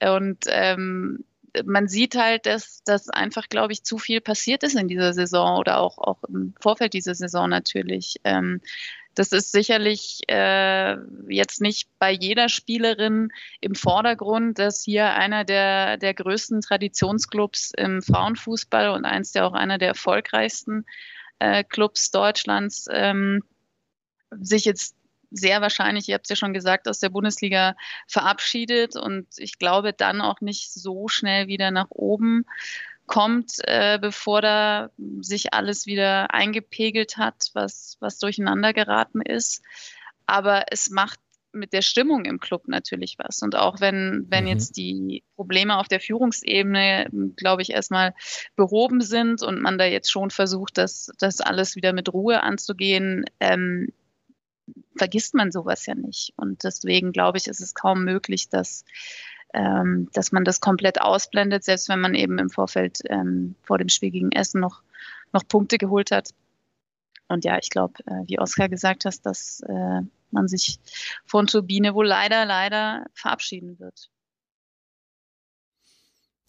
Und 0.00 0.44
ähm, 0.48 1.24
man 1.64 1.88
sieht 1.88 2.16
halt, 2.16 2.46
dass, 2.46 2.82
dass 2.84 3.08
einfach, 3.08 3.48
glaube 3.48 3.72
ich, 3.72 3.84
zu 3.84 3.98
viel 3.98 4.20
passiert 4.20 4.62
ist 4.62 4.74
in 4.74 4.88
dieser 4.88 5.12
Saison 5.12 5.58
oder 5.58 5.78
auch, 5.78 5.98
auch 5.98 6.24
im 6.24 6.54
Vorfeld 6.60 6.94
dieser 6.94 7.14
Saison 7.14 7.48
natürlich. 7.48 8.16
Ähm, 8.24 8.60
das 9.14 9.32
ist 9.32 9.52
sicherlich 9.52 10.20
äh, 10.28 10.96
jetzt 11.28 11.60
nicht 11.60 11.88
bei 11.98 12.10
jeder 12.10 12.48
Spielerin 12.48 13.32
im 13.60 13.74
Vordergrund, 13.74 14.58
dass 14.58 14.82
hier 14.82 15.12
einer 15.14 15.44
der, 15.44 15.96
der 15.98 16.14
größten 16.14 16.60
Traditionsclubs 16.60 17.72
im 17.76 18.02
Frauenfußball 18.02 18.90
und 18.90 19.04
eins 19.04 19.32
der 19.32 19.46
auch 19.46 19.54
einer 19.54 19.78
der 19.78 19.88
erfolgreichsten 19.88 20.86
äh, 21.38 21.64
Clubs 21.64 22.10
Deutschlands 22.10 22.86
ähm, 22.90 23.42
sich 24.30 24.64
jetzt 24.64 24.96
sehr 25.32 25.60
wahrscheinlich, 25.60 26.08
ihr 26.08 26.14
habt 26.14 26.26
es 26.26 26.30
ja 26.30 26.36
schon 26.36 26.54
gesagt, 26.54 26.88
aus 26.88 27.00
der 27.00 27.08
Bundesliga 27.08 27.74
verabschiedet. 28.06 28.96
Und 28.96 29.26
ich 29.38 29.58
glaube 29.58 29.92
dann 29.92 30.20
auch 30.20 30.40
nicht 30.40 30.72
so 30.72 31.08
schnell 31.08 31.46
wieder 31.46 31.70
nach 31.70 31.90
oben 31.90 32.44
kommt, 33.06 33.54
äh, 33.64 33.98
bevor 34.00 34.40
da 34.40 34.90
sich 35.20 35.52
alles 35.52 35.86
wieder 35.86 36.32
eingepegelt 36.32 37.16
hat, 37.16 37.50
was, 37.52 37.96
was 38.00 38.18
durcheinander 38.18 38.72
geraten 38.72 39.20
ist. 39.20 39.62
Aber 40.26 40.66
es 40.70 40.90
macht 40.90 41.18
mit 41.52 41.72
der 41.72 41.82
Stimmung 41.82 42.24
im 42.24 42.40
Club 42.40 42.66
natürlich 42.66 43.16
was. 43.18 43.42
Und 43.42 43.56
auch 43.56 43.80
wenn, 43.80 44.26
wenn 44.28 44.44
mhm. 44.44 44.50
jetzt 44.50 44.76
die 44.76 45.22
Probleme 45.36 45.78
auf 45.78 45.88
der 45.88 46.00
Führungsebene, 46.00 47.10
glaube 47.36 47.62
ich, 47.62 47.70
erstmal 47.70 48.14
behoben 48.56 49.00
sind 49.02 49.42
und 49.42 49.60
man 49.60 49.78
da 49.78 49.84
jetzt 49.84 50.10
schon 50.10 50.30
versucht, 50.30 50.78
das, 50.78 51.10
das 51.18 51.40
alles 51.40 51.76
wieder 51.76 51.92
mit 51.92 52.12
Ruhe 52.12 52.42
anzugehen, 52.42 53.24
ähm, 53.40 53.92
vergisst 54.96 55.34
man 55.34 55.52
sowas 55.52 55.86
ja 55.86 55.94
nicht. 55.94 56.32
Und 56.36 56.64
deswegen 56.64 57.12
glaube 57.12 57.38
ich, 57.38 57.46
ist 57.46 57.60
es 57.60 57.74
kaum 57.74 58.04
möglich, 58.04 58.48
dass 58.48 58.84
ähm, 59.52 60.08
dass 60.12 60.32
man 60.32 60.44
das 60.44 60.60
komplett 60.60 61.00
ausblendet, 61.00 61.64
selbst 61.64 61.88
wenn 61.88 62.00
man 62.00 62.14
eben 62.14 62.38
im 62.38 62.50
Vorfeld 62.50 63.00
ähm, 63.08 63.54
vor 63.62 63.78
dem 63.78 63.88
gegen 63.88 64.32
Essen 64.32 64.60
noch, 64.60 64.82
noch 65.32 65.46
Punkte 65.46 65.78
geholt 65.78 66.10
hat. 66.10 66.30
Und 67.28 67.44
ja, 67.44 67.58
ich 67.58 67.70
glaube, 67.70 67.94
äh, 68.06 68.26
wie 68.26 68.38
Oskar 68.38 68.68
gesagt 68.68 69.04
hat, 69.04 69.24
dass 69.24 69.60
äh, 69.68 70.00
man 70.30 70.48
sich 70.48 70.78
von 71.24 71.46
Turbine 71.46 71.94
wohl 71.94 72.06
leider, 72.06 72.44
leider 72.44 73.06
verabschieden 73.14 73.78
wird 73.78 74.11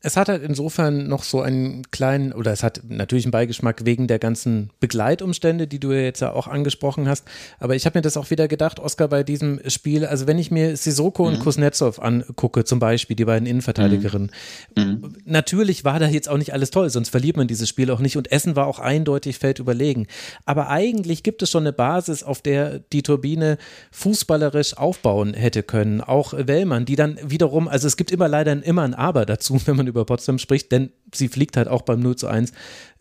es 0.06 0.18
hat 0.18 0.28
halt 0.28 0.44
insofern 0.44 1.08
noch 1.08 1.24
so 1.24 1.42
einen 1.42 1.90
kleinen, 1.90 2.34
oder 2.34 2.52
es 2.52 2.62
hat 2.62 2.82
natürlich 2.90 3.24
einen 3.24 3.32
Beigeschmack 3.32 3.86
wegen 3.86 4.08
der 4.08 4.20
ganzen 4.20 4.70
Begleitumstände, 4.82 5.66
die 5.66 5.80
du 5.80 5.94
ja 5.94 6.02
jetzt 6.02 6.20
ja 6.20 6.34
auch 6.34 6.48
angesprochen 6.48 7.08
hast. 7.08 7.26
Aber 7.58 7.74
ich 7.76 7.86
habe 7.86 7.98
mir 7.98 8.02
das 8.02 8.18
auch 8.18 8.30
wieder 8.30 8.50
gedacht, 8.50 8.82
Oskar, 8.82 9.08
bei 9.08 9.24
diesem 9.24 9.62
Spiel, 9.68 10.06
also 10.06 10.28
wenn 10.28 10.38
ich 10.38 10.52
mir 10.52 10.76
Sissoko 10.76 11.24
mhm. 11.24 11.30
und 11.30 11.40
Kuznetsov 11.40 12.02
angucke, 12.02 12.66
zum 12.66 12.80
Beispiel, 12.80 13.16
die 13.16 13.24
beiden 13.24 13.48
Innenverteidigerinnen, 13.48 14.30
mhm. 14.76 14.84
mhm. 14.84 15.16
natürlich 15.24 15.86
war 15.86 16.00
da 16.00 16.08
jetzt 16.08 16.28
auch 16.28 16.38
nicht 16.38 16.52
alles 16.52 16.70
toll, 16.70 16.90
sonst 16.90 17.08
verliert 17.08 17.38
man 17.38 17.48
dieses 17.48 17.70
Spiel 17.70 17.90
auch 17.90 18.02
nicht. 18.02 18.18
Und 18.18 18.30
Essen 18.30 18.58
war 18.58 18.68
auch 18.68 18.80
eindeutig 18.80 19.40
fällt 19.40 19.60
überlegen. 19.60 20.08
Aber 20.46 20.68
eigentlich 20.68 21.24
gibt 21.24 21.42
es 21.44 21.50
schon 21.50 21.64
eine 21.64 21.72
Basis, 21.72 22.24
auf 22.24 22.42
der 22.42 22.80
die 22.80 23.04
Turbine 23.04 23.58
fußballerisch 23.92 24.76
aufbauen 24.76 25.34
hätte 25.34 25.64
können. 25.64 26.02
Auch 26.02 26.34
Wellmann, 26.36 26.84
die 26.84 26.98
dann 26.98 27.18
wiederum, 27.24 27.70
also 27.70 27.88
es 27.88 27.96
gibt 27.96 28.12
immer 28.12 28.28
leider 28.28 28.52
immer 28.66 28.82
ein 28.82 28.96
Aber 28.96 29.26
dazu, 29.26 29.62
wenn 29.66 29.78
man 29.78 29.93
über 29.94 30.06
Potsdam 30.06 30.40
spricht, 30.40 30.72
denn 30.72 30.92
sie 31.14 31.28
fliegt 31.28 31.56
halt 31.56 31.68
auch 31.68 31.84
beim 31.84 32.00
0 32.00 32.16
zu 32.16 32.28
1 32.28 32.52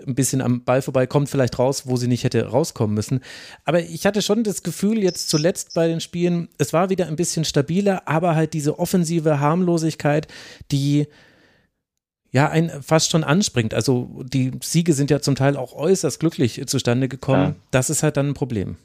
ein 0.07 0.15
bisschen 0.15 0.41
am 0.41 0.65
Ball 0.65 0.83
vorbei, 0.83 1.07
kommt 1.07 1.29
vielleicht 1.29 1.59
raus, 1.59 1.87
wo 1.87 1.97
sie 1.97 2.09
nicht 2.09 2.25
hätte 2.25 2.45
rauskommen 2.47 2.95
müssen. 2.95 3.21
Aber 3.65 3.81
ich 3.81 4.05
hatte 4.07 4.23
schon 4.23 4.45
das 4.45 4.63
Gefühl, 4.63 5.03
jetzt 5.03 5.29
zuletzt 5.29 5.75
bei 5.75 5.89
den 5.89 6.01
Spielen, 6.01 6.49
es 6.59 6.73
war 6.73 6.91
wieder 6.91 7.07
ein 7.07 7.17
bisschen 7.17 7.45
stabiler, 7.45 8.07
aber 8.07 8.35
halt 8.35 8.53
diese 8.53 8.79
offensive 8.79 9.41
Harmlosigkeit, 9.41 10.29
die 10.71 11.07
ja, 12.31 12.49
ein 12.49 12.71
fast 12.83 13.11
schon 13.11 13.25
anspringt. 13.25 13.75
Also 13.75 14.23
die 14.25 14.53
Siege 14.63 14.95
sind 14.95 15.11
ja 15.11 15.21
zum 15.21 15.35
Teil 15.35 15.57
auch 15.57 15.75
äußerst 15.75 16.19
glücklich 16.19 16.63
zustande 16.67 17.09
gekommen. 17.09 17.43
Ja. 17.43 17.55
Das 17.71 17.91
ist 17.91 18.03
halt 18.03 18.17
dann 18.17 18.29
ein 18.29 18.35
Problem. 18.35 18.77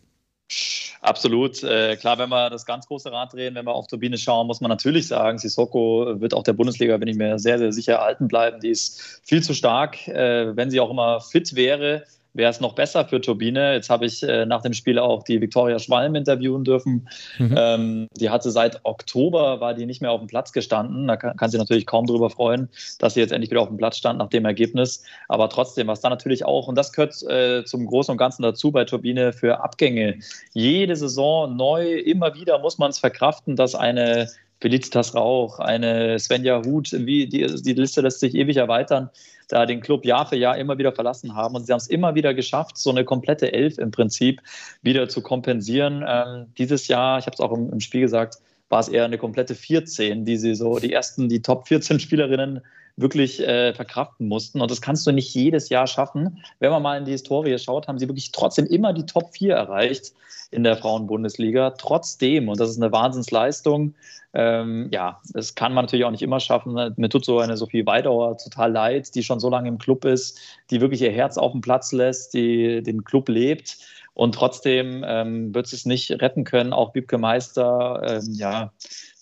Absolut. 1.01 1.63
Äh, 1.63 1.95
klar, 1.97 2.17
wenn 2.17 2.29
wir 2.29 2.49
das 2.49 2.65
ganz 2.65 2.87
große 2.87 3.11
Rad 3.11 3.33
drehen, 3.33 3.55
wenn 3.55 3.65
wir 3.65 3.73
auf 3.73 3.87
Turbine 3.87 4.17
schauen, 4.17 4.47
muss 4.47 4.61
man 4.61 4.69
natürlich 4.69 5.07
sagen, 5.07 5.37
Sissoko 5.37 6.19
wird 6.19 6.33
auch 6.33 6.43
der 6.43 6.53
Bundesliga, 6.53 6.97
bin 6.97 7.07
ich 7.07 7.17
mir 7.17 7.37
sehr, 7.37 7.59
sehr 7.59 7.71
sicher, 7.71 7.93
erhalten 7.93 8.27
bleiben. 8.27 8.59
Die 8.59 8.69
ist 8.69 9.21
viel 9.23 9.43
zu 9.43 9.53
stark. 9.53 10.07
Äh, 10.07 10.55
wenn 10.55 10.71
sie 10.71 10.79
auch 10.79 10.89
immer 10.89 11.21
fit 11.21 11.55
wäre, 11.55 12.03
wäre 12.34 12.51
es 12.51 12.60
noch 12.60 12.74
besser 12.74 13.05
für 13.05 13.19
Turbine. 13.19 13.74
Jetzt 13.74 13.89
habe 13.89 14.05
ich 14.05 14.24
äh, 14.24 14.46
nach 14.46 14.62
dem 14.62 14.74
Spiel 14.74 15.00
auch 15.00 15.24
die 15.24 15.41
Viktoria 15.41 15.79
Schwalm 15.79 16.15
interviewen 16.15 16.63
dürfen. 16.63 17.07
Mhm. 17.39 17.55
Ähm, 17.57 18.07
die 18.19 18.29
hatte 18.29 18.51
seit 18.51 18.79
Oktober, 18.84 19.60
war 19.60 19.74
die 19.74 19.86
nicht 19.86 20.01
mehr 20.01 20.12
auf 20.12 20.19
dem 20.19 20.27
Platz 20.27 20.51
gestanden. 20.51 21.07
Da 21.07 21.17
kann, 21.17 21.36
kann 21.36 21.50
sie 21.50 21.57
natürlich 21.57 21.86
kaum 21.86 22.05
darüber 22.05 22.29
freuen, 22.29 22.69
dass 23.00 23.15
sie 23.15 23.19
jetzt 23.19 23.31
endlich 23.31 23.51
wieder 23.51 23.62
auf 23.62 23.69
dem 23.69 23.77
Platz 23.77 23.98
stand 23.98 24.19
nach 24.19 24.29
dem 24.29 24.46
Ergebnis. 24.46 25.03
Aber 25.27 25.50
trotzdem, 25.50 25.88
was 25.88 26.01
da 26.01 26.10
natürlich 26.10 26.46
auch, 26.46 26.67
und 26.67 26.75
das 26.75 26.93
gehört 26.93 27.22
äh, 27.24 27.63
zum 27.65 27.86
Großen 27.86 28.12
und 28.12 28.17
Ganzen 28.17 28.43
dazu 28.43 28.72
bei 28.72 28.86
Turbine 28.86 29.34
für 29.34 29.62
Abgänge. 29.62 30.19
Jede 30.53 30.96
Saison 30.96 31.55
neu, 31.55 31.96
immer 31.96 32.36
wieder 32.36 32.60
muss 32.60 32.77
man 32.77 32.91
es 32.91 33.00
verkraften, 33.00 33.55
dass 33.55 33.75
eine 33.75 34.27
Felicitas 34.60 35.13
Rauch, 35.13 35.60
eine 35.60 36.17
Svenja 36.19 36.63
Huth, 36.65 36.91
wie 36.91 37.27
die, 37.27 37.46
die 37.46 37.74
Liste 37.74 38.01
lässt 38.01 38.19
sich 38.19 38.34
ewig 38.34 38.57
erweitern, 38.57 39.10
da 39.47 39.65
den 39.65 39.81
Club 39.81 40.05
Jahr 40.05 40.25
für 40.25 40.35
Jahr 40.35 40.57
immer 40.57 40.77
wieder 40.77 40.91
verlassen 40.91 41.35
haben. 41.35 41.55
Und 41.55 41.65
sie 41.65 41.71
haben 41.71 41.79
es 41.79 41.87
immer 41.87 42.15
wieder 42.15 42.33
geschafft, 42.33 42.77
so 42.77 42.89
eine 42.89 43.05
komplette 43.05 43.53
Elf 43.53 43.77
im 43.77 43.91
Prinzip 43.91 44.41
wieder 44.81 45.09
zu 45.09 45.21
kompensieren. 45.21 46.03
Ähm, 46.07 46.47
dieses 46.57 46.87
Jahr, 46.87 47.19
ich 47.19 47.25
habe 47.25 47.33
es 47.33 47.39
auch 47.39 47.51
im, 47.51 47.71
im 47.71 47.79
Spiel 47.79 48.01
gesagt, 48.01 48.37
war 48.69 48.79
es 48.79 48.88
eher 48.88 49.05
eine 49.05 49.17
komplette 49.17 49.55
14, 49.55 50.25
die 50.25 50.38
sie 50.38 50.55
so, 50.55 50.79
die 50.79 50.93
ersten, 50.93 51.29
die 51.29 51.41
Top 51.41 51.67
14 51.67 52.00
Spielerinnen 52.00 52.62
wirklich 52.97 53.39
äh, 53.39 53.74
verkraften 53.74 54.27
mussten. 54.27 54.59
Und 54.59 54.71
das 54.71 54.81
kannst 54.81 55.05
du 55.05 55.12
nicht 55.12 55.33
jedes 55.33 55.69
Jahr 55.69 55.88
schaffen. 55.88 56.43
Wenn 56.59 56.71
man 56.71 56.81
mal 56.81 56.97
in 56.97 57.05
die 57.05 57.12
Historie 57.12 57.57
schaut, 57.59 57.88
haben 57.88 58.00
sie 58.00 58.07
wirklich 58.07 58.31
trotzdem 58.31 58.65
immer 58.65 58.91
die 58.91 59.05
Top 59.05 59.36
4 59.36 59.53
erreicht 59.53 60.13
in 60.50 60.63
der 60.63 60.77
Frauenbundesliga. 60.77 61.71
Trotzdem, 61.71 62.50
und 62.50 62.59
das 62.59 62.71
ist 62.71 62.81
eine 62.81 62.91
Wahnsinnsleistung, 62.91 63.93
ähm, 64.33 64.89
ja, 64.91 65.19
das 65.33 65.55
kann 65.55 65.74
man 65.74 65.86
natürlich 65.86 66.05
auch 66.05 66.12
nicht 66.12 66.21
immer 66.21 66.39
schaffen. 66.39 66.93
Mir 66.97 67.09
tut 67.09 67.25
so 67.25 67.39
eine 67.39 67.57
Sophie 67.57 67.86
Weidauer 67.86 68.38
total 68.38 68.71
leid, 68.71 69.15
die 69.15 69.24
schon 69.24 69.39
so 69.39 69.50
lange 69.50 69.69
im 69.69 69.77
Club 69.77 70.05
ist, 70.05 70.39
die 70.69 70.81
wirklich 70.81 71.01
ihr 71.01 71.12
Herz 71.12 71.38
auf 71.38 71.53
den 71.53 71.62
Platz 71.62 71.91
lässt, 71.91 72.33
die 72.33 72.83
den 72.83 73.03
Club 73.03 73.29
lebt. 73.29 73.77
Und 74.17 74.33
trotzdem 74.33 75.05
ähm, 75.07 75.53
wird 75.53 75.71
es 75.71 75.86
nicht 75.86 76.09
retten 76.09 76.43
können. 76.43 76.74
Auch 76.74 76.95
Wiebke 76.95 77.19
Meister, 77.19 78.01
ähm, 78.03 78.33
ja, 78.33 78.71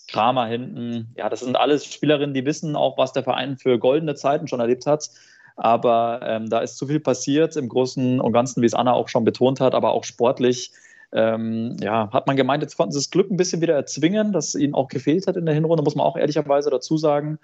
Kramer 0.07 0.45
hinten. 0.45 1.13
Ja, 1.17 1.27
das 1.27 1.41
sind 1.41 1.57
alles 1.57 1.83
Spielerinnen, 1.83 2.33
die 2.33 2.45
wissen 2.45 2.77
auch, 2.77 2.97
was 2.97 3.11
der 3.11 3.25
Verein 3.25 3.57
für 3.57 3.77
goldene 3.77 4.15
Zeiten 4.15 4.47
schon 4.47 4.61
erlebt 4.61 4.85
hat. 4.85 5.09
Aber 5.57 6.21
ähm, 6.23 6.49
da 6.49 6.59
ist 6.59 6.77
zu 6.77 6.87
viel 6.87 7.01
passiert 7.01 7.57
im 7.57 7.67
Großen 7.67 8.21
und 8.21 8.31
Ganzen, 8.31 8.61
wie 8.61 8.67
es 8.67 8.73
Anna 8.73 8.93
auch 8.93 9.09
schon 9.09 9.25
betont 9.25 9.59
hat, 9.59 9.75
aber 9.75 9.91
auch 9.91 10.05
sportlich. 10.05 10.71
Ähm, 11.11 11.75
ja, 11.81 12.09
hat 12.13 12.27
man 12.27 12.37
gemeint, 12.37 12.63
jetzt 12.63 12.77
konnten 12.77 12.93
sie 12.93 12.99
das 12.99 13.09
Glück 13.09 13.29
ein 13.29 13.35
bisschen 13.35 13.59
wieder 13.59 13.75
erzwingen, 13.75 14.31
das 14.31 14.55
ihnen 14.55 14.75
auch 14.75 14.87
gefehlt 14.87 15.27
hat 15.27 15.35
in 15.35 15.45
der 15.45 15.55
Hinrunde, 15.55 15.83
muss 15.83 15.95
man 15.95 16.05
auch 16.05 16.15
ehrlicherweise 16.15 16.69
dazu 16.69 16.97
sagen. 16.97 17.37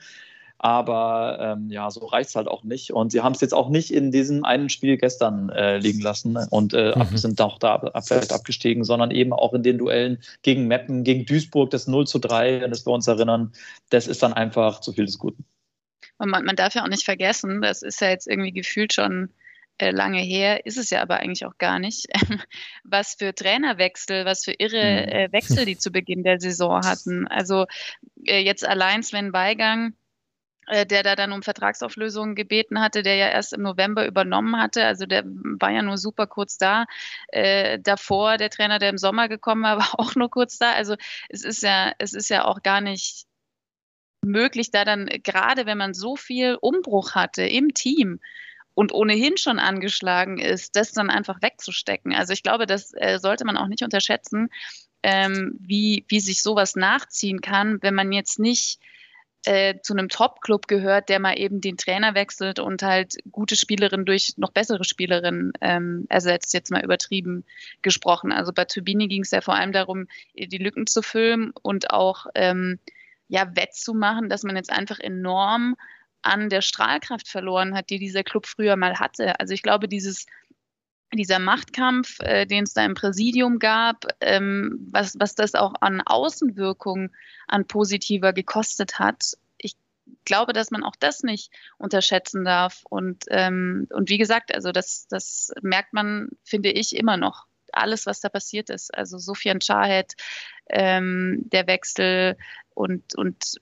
Aber 0.64 1.40
ähm, 1.42 1.72
ja, 1.72 1.90
so 1.90 2.06
reicht 2.06 2.30
es 2.30 2.36
halt 2.36 2.48
auch 2.48 2.64
nicht. 2.64 2.94
Und 2.94 3.12
sie 3.12 3.22
haben 3.22 3.34
es 3.34 3.42
jetzt 3.42 3.56
auch 3.56 3.70
nicht 3.70 3.92
in 3.92 4.12
diesem 4.12 4.46
einen 4.46 4.70
Spiel 4.70 4.96
gestern 4.98 5.50
äh, 5.50 5.80
liegen 5.80 6.02
lassen 6.02 6.38
und 6.52 6.76
äh, 6.76 6.94
mhm. 6.96 7.18
sind 7.18 7.42
auch 7.42 7.58
da 7.58 7.78
ab, 7.78 8.06
vielleicht 8.06 8.32
abgestiegen, 8.32 8.84
sondern 8.84 9.10
eben 9.10 9.34
auch 9.34 9.56
in 9.56 9.64
den 9.64 9.80
Duellen 9.80 10.20
gegen 10.44 10.68
Meppen, 10.68 11.04
gegen 11.04 11.26
Duisburg, 11.26 11.72
das 11.72 11.88
0 11.88 12.06
zu 12.06 12.20
3, 12.20 12.62
wenn 12.62 12.70
das 12.70 12.86
wir 12.86 12.94
uns 12.94 13.08
erinnern, 13.08 13.54
das 13.90 14.06
ist 14.06 14.22
dann 14.22 14.34
einfach 14.34 14.82
zu 14.82 14.94
viel 14.94 15.08
des 15.08 15.18
Guten. 15.18 15.46
Und 16.20 16.30
man, 16.30 16.46
man 16.46 16.56
darf 16.56 16.76
ja 16.76 16.84
auch 16.84 16.90
nicht 16.90 17.06
vergessen, 17.06 17.64
das 17.64 17.82
ist 17.82 18.00
ja 18.00 18.10
jetzt 18.10 18.28
irgendwie 18.28 18.52
gefühlt 18.52 18.94
schon 18.94 19.30
äh, 19.80 19.90
lange 19.90 20.22
her, 20.22 20.68
ist 20.68 20.78
es 20.78 20.92
ja 20.92 21.02
aber 21.02 21.22
eigentlich 21.22 21.44
auch 21.48 21.58
gar 21.58 21.80
nicht. 21.80 22.06
was 22.84 23.16
für 23.16 23.34
Trainerwechsel, 23.34 24.26
was 24.26 24.44
für 24.44 24.54
irre 24.54 25.08
mhm. 25.08 25.12
äh, 25.12 25.32
Wechsel 25.32 25.66
die 25.66 25.80
zu 25.80 25.90
Beginn 25.90 26.22
der 26.22 26.40
Saison 26.40 26.86
hatten. 26.86 27.28
Also 27.28 27.66
äh, 28.26 28.44
jetzt 28.44 28.64
allein 28.64 29.02
Sven 29.02 29.34
Weigang 29.34 29.96
äh, 30.72 30.86
der 30.86 31.04
da 31.04 31.18
dann 31.18 31.34
um 31.34 31.44
Vertragsauflösungen 31.44 32.34
gebeten 32.34 32.80
hatte, 32.80 33.04
der 33.04 33.16
ja 33.16 33.28
erst 33.28 33.52
im 33.52 33.62
November 33.62 34.08
übernommen 34.08 34.58
hatte. 34.58 34.86
Also 34.86 35.06
der 35.06 35.24
war 35.26 35.70
ja 35.70 35.82
nur 35.82 35.98
super 35.98 36.28
kurz 36.28 36.58
da. 36.58 36.86
Äh, 37.28 37.78
davor 37.80 38.38
der 38.38 38.50
Trainer, 38.50 38.80
der 38.80 38.90
im 38.90 38.98
Sommer 38.98 39.28
gekommen 39.28 39.64
war, 39.64 39.78
war 39.80 40.00
auch 40.00 40.16
nur 40.16 40.30
kurz 40.30 40.58
da. 40.58 40.72
Also 40.72 40.96
es 41.28 41.44
ist 41.44 41.62
ja, 41.62 41.92
es 41.98 42.14
ist 42.14 42.30
ja 42.30 42.46
auch 42.46 42.64
gar 42.64 42.80
nicht 42.80 43.26
möglich, 44.22 44.72
da 44.72 44.86
dann, 44.86 45.08
gerade 45.08 45.66
wenn 45.66 45.78
man 45.78 45.94
so 45.94 46.16
viel 46.16 46.58
Umbruch 46.62 47.16
hatte 47.16 47.44
im 47.44 47.74
Team, 47.74 48.22
und 48.74 48.94
ohnehin 48.94 49.36
schon 49.36 49.60
angeschlagen 49.60 50.38
ist, 50.38 50.78
das 50.78 50.94
dann 50.94 51.10
einfach 51.10 51.42
wegzustecken. 51.42 52.14
Also 52.14 52.32
ich 52.32 52.42
glaube, 52.42 52.66
das 52.66 52.94
äh, 52.96 53.20
sollte 53.20 53.44
man 53.44 53.58
auch 53.58 53.68
nicht 53.68 53.84
unterschätzen, 53.84 54.50
ähm, 55.04 55.58
wie, 55.60 56.06
wie 56.08 56.22
sich 56.22 56.42
sowas 56.42 56.78
nachziehen 56.78 57.42
kann, 57.42 57.80
wenn 57.82 57.94
man 57.94 58.14
jetzt 58.14 58.40
nicht 58.40 58.80
äh, 59.46 59.80
zu 59.82 59.94
einem 59.94 60.10
Top-Club 60.10 60.68
gehört, 60.68 61.10
der 61.10 61.20
mal 61.20 61.38
eben 61.38 61.62
den 61.62 61.78
Trainer 61.78 62.14
wechselt 62.14 62.60
und 62.60 62.84
halt 62.84 63.18
gute 63.32 63.56
Spielerinnen 63.56 64.06
durch 64.06 64.34
noch 64.38 64.52
bessere 64.52 64.84
Spielerinnen 64.84 65.54
ähm, 65.62 66.06
ersetzt, 66.10 66.54
jetzt 66.54 66.72
mal 66.72 66.84
übertrieben 66.84 67.44
gesprochen. 67.82 68.32
Also 68.32 68.54
bei 68.54 68.66
Turbini 68.66 69.08
ging 69.08 69.24
es 69.24 69.32
ja 69.32 69.42
vor 69.42 69.56
allem 69.56 69.72
darum, 69.72 70.08
die 70.36 70.58
Lücken 70.58 70.86
zu 70.86 71.02
füllen 71.02 71.54
und 71.62 71.92
auch 71.92 72.28
ähm, 72.36 72.80
ja, 73.30 73.56
wettzumachen, 73.56 74.30
dass 74.30 74.44
man 74.44 74.56
jetzt 74.56 74.72
einfach 74.72 75.00
enorm 75.00 75.76
an 76.22 76.50
der 76.50 76.62
Strahlkraft 76.62 77.28
verloren 77.28 77.76
hat, 77.76 77.90
die 77.90 77.98
dieser 77.98 78.24
Club 78.24 78.46
früher 78.46 78.76
mal 78.76 79.00
hatte. 79.00 79.40
Also 79.40 79.54
ich 79.54 79.64
glaube, 79.64 79.88
dieses 79.88 80.28
dieser 81.14 81.40
Machtkampf, 81.40 82.20
äh, 82.20 82.46
den 82.46 82.64
es 82.64 82.74
da 82.74 82.86
im 82.86 82.94
Präsidium 82.94 83.60
gab, 83.60 84.06
ähm, 84.22 84.88
was, 84.92 85.16
was 85.20 85.36
das 85.36 85.56
auch 85.56 85.74
an 85.82 86.02
Außenwirkung 86.02 87.12
an 87.48 87.68
positiver 87.68 88.34
gekostet 88.34 89.00
hat. 89.00 89.38
Ich 89.58 89.76
glaube, 90.26 90.54
dass 90.54 90.72
man 90.72 90.84
auch 90.84 90.96
das 91.00 91.24
nicht 91.24 91.52
unterschätzen 91.78 92.46
darf. 92.46 92.82
Und, 92.90 93.26
ähm, 93.30 93.88
und 93.92 94.10
wie 94.10 94.18
gesagt, 94.18 94.54
also 94.54 94.72
das, 94.72 95.08
das 95.10 95.52
merkt 95.62 95.94
man, 95.94 96.30
finde 96.44 96.72
ich, 96.72 96.96
immer 96.96 97.18
noch. 97.18 97.46
Alles, 97.74 98.06
was 98.06 98.20
da 98.20 98.30
passiert 98.30 98.70
ist. 98.70 98.94
Also 98.94 99.18
Sofian 99.18 99.60
Chahed, 99.60 100.14
ähm, 100.70 101.44
der 101.52 101.68
Wechsel 101.68 102.38
und, 102.74 103.16
und 103.16 103.60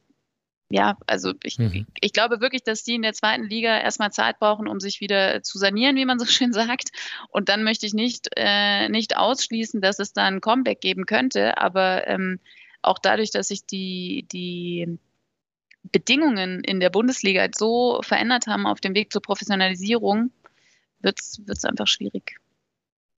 ja, 0.69 0.97
also 1.07 1.33
ich, 1.43 1.57
mhm. 1.57 1.88
ich 1.99 2.13
glaube 2.13 2.41
wirklich, 2.41 2.63
dass 2.63 2.83
die 2.83 2.93
in 2.93 3.01
der 3.01 3.13
zweiten 3.13 3.45
Liga 3.45 3.79
erstmal 3.79 4.11
Zeit 4.11 4.38
brauchen, 4.39 4.67
um 4.67 4.79
sich 4.79 5.01
wieder 5.01 5.41
zu 5.41 5.57
sanieren, 5.57 5.95
wie 5.95 6.05
man 6.05 6.19
so 6.19 6.25
schön 6.27 6.53
sagt. 6.53 6.89
Und 7.29 7.49
dann 7.49 7.63
möchte 7.63 7.88
ich 7.88 7.93
nicht, 7.93 8.29
äh, 8.35 8.88
nicht 8.89 9.17
ausschließen, 9.17 9.81
dass 9.81 9.97
es 9.97 10.13
da 10.13 10.25
ein 10.25 10.41
Comeback 10.41 10.79
geben 10.79 11.05
könnte. 11.05 11.57
Aber 11.57 12.07
ähm, 12.07 12.39
auch 12.83 12.99
dadurch, 12.99 13.31
dass 13.31 13.47
sich 13.47 13.65
die, 13.65 14.27
die 14.31 14.99
Bedingungen 15.83 16.63
in 16.63 16.79
der 16.79 16.91
Bundesliga 16.91 17.47
so 17.55 18.01
verändert 18.03 18.45
haben 18.45 18.67
auf 18.67 18.79
dem 18.79 18.93
Weg 18.93 19.11
zur 19.11 19.23
Professionalisierung, 19.23 20.31
wird 20.99 21.19
es 21.19 21.65
einfach 21.65 21.88
schwierig 21.88 22.38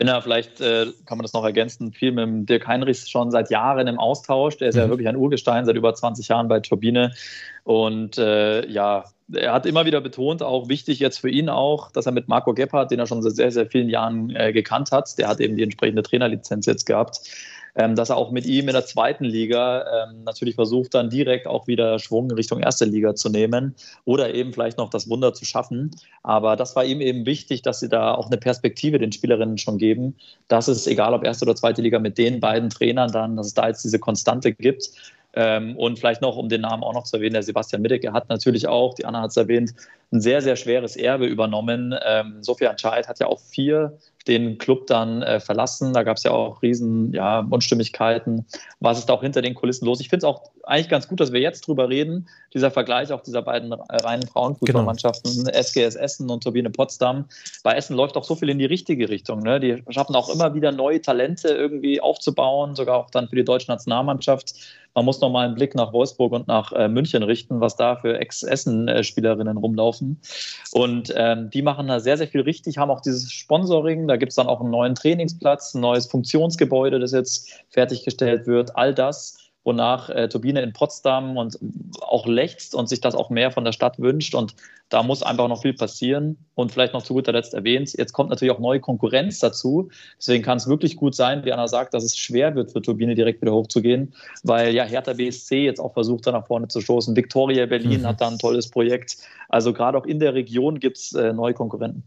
bin 0.01 0.07
ja 0.07 0.19
vielleicht, 0.19 0.59
äh, 0.61 0.87
kann 1.05 1.19
man 1.19 1.21
das 1.21 1.33
noch 1.33 1.43
ergänzen, 1.43 1.93
viel 1.93 2.11
mit 2.11 2.23
dem 2.23 2.45
Dirk 2.47 2.65
Heinrichs 2.65 3.07
schon 3.07 3.29
seit 3.29 3.51
Jahren 3.51 3.85
im 3.85 3.99
Austausch. 3.99 4.57
Der 4.57 4.69
ist 4.69 4.73
mhm. 4.73 4.81
ja 4.81 4.89
wirklich 4.89 5.07
ein 5.07 5.15
Urgestein, 5.15 5.63
seit 5.63 5.75
über 5.75 5.93
20 5.93 6.27
Jahren 6.27 6.47
bei 6.47 6.59
Turbine. 6.59 7.11
Und 7.65 8.17
äh, 8.17 8.67
ja, 8.67 9.05
er 9.31 9.53
hat 9.53 9.67
immer 9.67 9.85
wieder 9.85 10.01
betont, 10.01 10.41
auch 10.41 10.69
wichtig 10.69 10.97
jetzt 10.97 11.19
für 11.19 11.29
ihn 11.29 11.49
auch, 11.49 11.91
dass 11.91 12.07
er 12.07 12.13
mit 12.13 12.27
Marco 12.27 12.55
Gebhardt, 12.55 12.89
den 12.89 12.97
er 12.97 13.05
schon 13.05 13.21
seit 13.21 13.35
sehr, 13.35 13.51
sehr 13.51 13.67
vielen 13.67 13.89
Jahren 13.89 14.35
äh, 14.35 14.51
gekannt 14.51 14.91
hat, 14.91 15.19
der 15.19 15.27
hat 15.27 15.39
eben 15.39 15.55
die 15.55 15.61
entsprechende 15.61 16.01
Trainerlizenz 16.01 16.65
jetzt 16.65 16.87
gehabt, 16.87 17.21
ähm, 17.75 17.95
dass 17.95 18.09
er 18.09 18.17
auch 18.17 18.31
mit 18.31 18.45
ihm 18.45 18.67
in 18.67 18.73
der 18.73 18.85
zweiten 18.85 19.25
Liga 19.25 20.09
ähm, 20.09 20.23
natürlich 20.23 20.55
versucht, 20.55 20.93
dann 20.93 21.09
direkt 21.09 21.47
auch 21.47 21.67
wieder 21.67 21.99
Schwung 21.99 22.29
in 22.29 22.35
Richtung 22.35 22.59
erste 22.59 22.85
Liga 22.85 23.15
zu 23.15 23.29
nehmen 23.29 23.75
oder 24.05 24.33
eben 24.33 24.53
vielleicht 24.53 24.77
noch 24.77 24.89
das 24.89 25.09
Wunder 25.09 25.33
zu 25.33 25.45
schaffen. 25.45 25.91
Aber 26.23 26.55
das 26.55 26.75
war 26.75 26.85
ihm 26.85 27.01
eben 27.01 27.25
wichtig, 27.25 27.61
dass 27.61 27.79
sie 27.79 27.89
da 27.89 28.13
auch 28.13 28.27
eine 28.27 28.37
Perspektive 28.37 28.99
den 28.99 29.11
Spielerinnen 29.11 29.57
schon 29.57 29.77
geben, 29.77 30.15
dass 30.47 30.67
es, 30.67 30.87
egal 30.87 31.13
ob 31.13 31.23
erste 31.23 31.45
oder 31.45 31.55
zweite 31.55 31.81
Liga, 31.81 31.99
mit 31.99 32.17
den 32.17 32.39
beiden 32.39 32.69
Trainern 32.69 33.11
dann, 33.11 33.35
dass 33.37 33.47
es 33.47 33.53
da 33.53 33.67
jetzt 33.67 33.83
diese 33.83 33.99
Konstante 33.99 34.51
gibt. 34.51 34.91
Ähm, 35.33 35.77
und 35.77 35.97
vielleicht 35.97 36.21
noch, 36.21 36.35
um 36.35 36.49
den 36.49 36.61
Namen 36.61 36.83
auch 36.83 36.93
noch 36.93 37.05
zu 37.05 37.15
erwähnen, 37.15 37.33
der 37.33 37.43
Sebastian 37.43 37.81
Middeke 37.81 38.11
hat 38.11 38.27
natürlich 38.27 38.67
auch, 38.67 38.95
die 38.95 39.05
Anna 39.05 39.21
hat 39.21 39.31
es 39.31 39.37
erwähnt, 39.37 39.73
ein 40.11 40.19
sehr, 40.19 40.41
sehr 40.41 40.57
schweres 40.57 40.97
Erbe 40.97 41.25
übernommen. 41.25 41.95
Ähm, 42.05 42.43
Sofian 42.43 42.77
Scheidt 42.77 43.07
hat 43.07 43.19
ja 43.19 43.27
auch 43.27 43.39
vier 43.39 43.97
den 44.27 44.57
Club 44.57 44.87
dann 44.87 45.21
äh, 45.21 45.39
verlassen. 45.39 45.93
Da 45.93 46.03
gab 46.03 46.17
es 46.17 46.23
ja 46.23 46.31
auch 46.31 46.61
riesen 46.61 47.13
ja, 47.13 47.39
Unstimmigkeiten. 47.49 48.45
Was 48.79 48.99
ist 48.99 49.07
da 49.07 49.13
auch 49.13 49.21
hinter 49.21 49.41
den 49.41 49.55
Kulissen 49.55 49.85
los? 49.85 49.99
Ich 49.99 50.09
finde 50.09 50.25
es 50.27 50.33
auch 50.33 50.51
eigentlich 50.63 50.89
ganz 50.89 51.07
gut, 51.07 51.19
dass 51.19 51.31
wir 51.31 51.39
jetzt 51.39 51.67
drüber 51.67 51.89
reden. 51.89 52.27
Dieser 52.53 52.71
Vergleich 52.71 53.11
auch 53.11 53.21
dieser 53.21 53.41
beiden 53.41 53.73
reinen 53.73 54.27
Frauenfußballmannschaften, 54.27 55.45
genau. 55.45 55.57
SGS 55.57 55.95
Essen 55.95 56.29
und 56.29 56.43
Turbine 56.43 56.69
Potsdam. 56.69 57.25
Bei 57.63 57.73
Essen 57.73 57.95
läuft 57.95 58.17
auch 58.17 58.23
so 58.23 58.35
viel 58.35 58.49
in 58.49 58.59
die 58.59 58.65
richtige 58.65 59.09
Richtung. 59.09 59.41
Ne? 59.41 59.59
Die 59.59 59.83
schaffen 59.89 60.15
auch 60.15 60.29
immer 60.29 60.53
wieder 60.53 60.71
neue 60.71 61.01
Talente 61.01 61.49
irgendwie 61.49 62.01
aufzubauen, 62.01 62.75
sogar 62.75 62.97
auch 62.97 63.09
dann 63.09 63.27
für 63.27 63.35
die 63.35 63.45
deutsche 63.45 63.71
Nationalmannschaft. 63.71 64.53
Man 64.93 65.05
muss 65.05 65.21
noch 65.21 65.29
mal 65.29 65.45
einen 65.45 65.55
Blick 65.55 65.73
nach 65.73 65.93
Wolfsburg 65.93 66.33
und 66.33 66.47
nach 66.47 66.73
äh, 66.73 66.89
München 66.89 67.23
richten, 67.23 67.61
was 67.61 67.77
da 67.77 67.95
für 67.95 68.19
Ex-Essen-Spielerinnen 68.19 69.55
rumlaufen. 69.55 70.19
Und 70.73 71.13
ähm, 71.15 71.49
die 71.49 71.61
machen 71.61 71.87
da 71.87 72.01
sehr, 72.01 72.17
sehr 72.17 72.27
viel 72.27 72.41
richtig, 72.41 72.77
haben 72.77 72.91
auch 72.91 72.99
dieses 72.99 73.31
Sponsoring. 73.31 74.07
Da 74.11 74.17
gibt 74.17 74.31
es 74.31 74.35
dann 74.35 74.47
auch 74.47 74.59
einen 74.59 74.71
neuen 74.71 74.93
Trainingsplatz, 74.93 75.73
ein 75.73 75.79
neues 75.79 76.05
Funktionsgebäude, 76.05 76.99
das 76.99 77.13
jetzt 77.13 77.49
fertiggestellt 77.69 78.45
wird. 78.45 78.75
All 78.75 78.93
das 78.93 79.37
wonach 79.63 80.09
äh, 80.09 80.27
Turbine 80.27 80.61
in 80.61 80.73
Potsdam 80.73 81.37
und 81.37 81.59
auch 82.01 82.25
lechzt 82.25 82.73
und 82.73 82.89
sich 82.89 82.99
das 82.99 83.15
auch 83.15 83.29
mehr 83.29 83.51
von 83.51 83.63
der 83.63 83.71
Stadt 83.71 83.99
wünscht. 83.99 84.33
Und 84.33 84.55
da 84.89 85.03
muss 85.03 85.23
einfach 85.23 85.47
noch 85.47 85.61
viel 85.61 85.73
passieren. 85.73 86.37
Und 86.55 86.71
vielleicht 86.71 86.93
noch 86.93 87.03
zu 87.03 87.13
guter 87.13 87.31
Letzt 87.31 87.53
erwähnt, 87.53 87.93
jetzt 87.97 88.13
kommt 88.13 88.29
natürlich 88.29 88.53
auch 88.53 88.59
neue 88.59 88.79
Konkurrenz 88.79 89.39
dazu. 89.39 89.89
Deswegen 90.17 90.43
kann 90.43 90.57
es 90.57 90.67
wirklich 90.67 90.95
gut 90.95 91.15
sein, 91.15 91.45
wie 91.45 91.53
Anna 91.53 91.67
sagt, 91.67 91.93
dass 91.93 92.03
es 92.03 92.17
schwer 92.17 92.55
wird 92.55 92.71
für 92.71 92.81
Turbine 92.81 93.15
direkt 93.15 93.41
wieder 93.41 93.53
hochzugehen, 93.53 94.13
weil 94.43 94.73
ja 94.73 94.83
Hertha 94.83 95.13
BSC 95.13 95.63
jetzt 95.63 95.79
auch 95.79 95.93
versucht, 95.93 96.27
da 96.27 96.31
nach 96.31 96.47
vorne 96.47 96.67
zu 96.67 96.81
stoßen. 96.81 97.15
Victoria 97.15 97.65
Berlin 97.67 98.01
mhm. 98.01 98.07
hat 98.07 98.19
da 98.19 98.27
ein 98.27 98.39
tolles 98.39 98.69
Projekt. 98.69 99.17
Also 99.49 99.73
gerade 99.73 99.97
auch 99.97 100.05
in 100.05 100.19
der 100.19 100.33
Region 100.33 100.79
gibt 100.79 100.97
es 100.97 101.13
äh, 101.13 101.33
neue 101.33 101.53
Konkurrenten. 101.53 102.03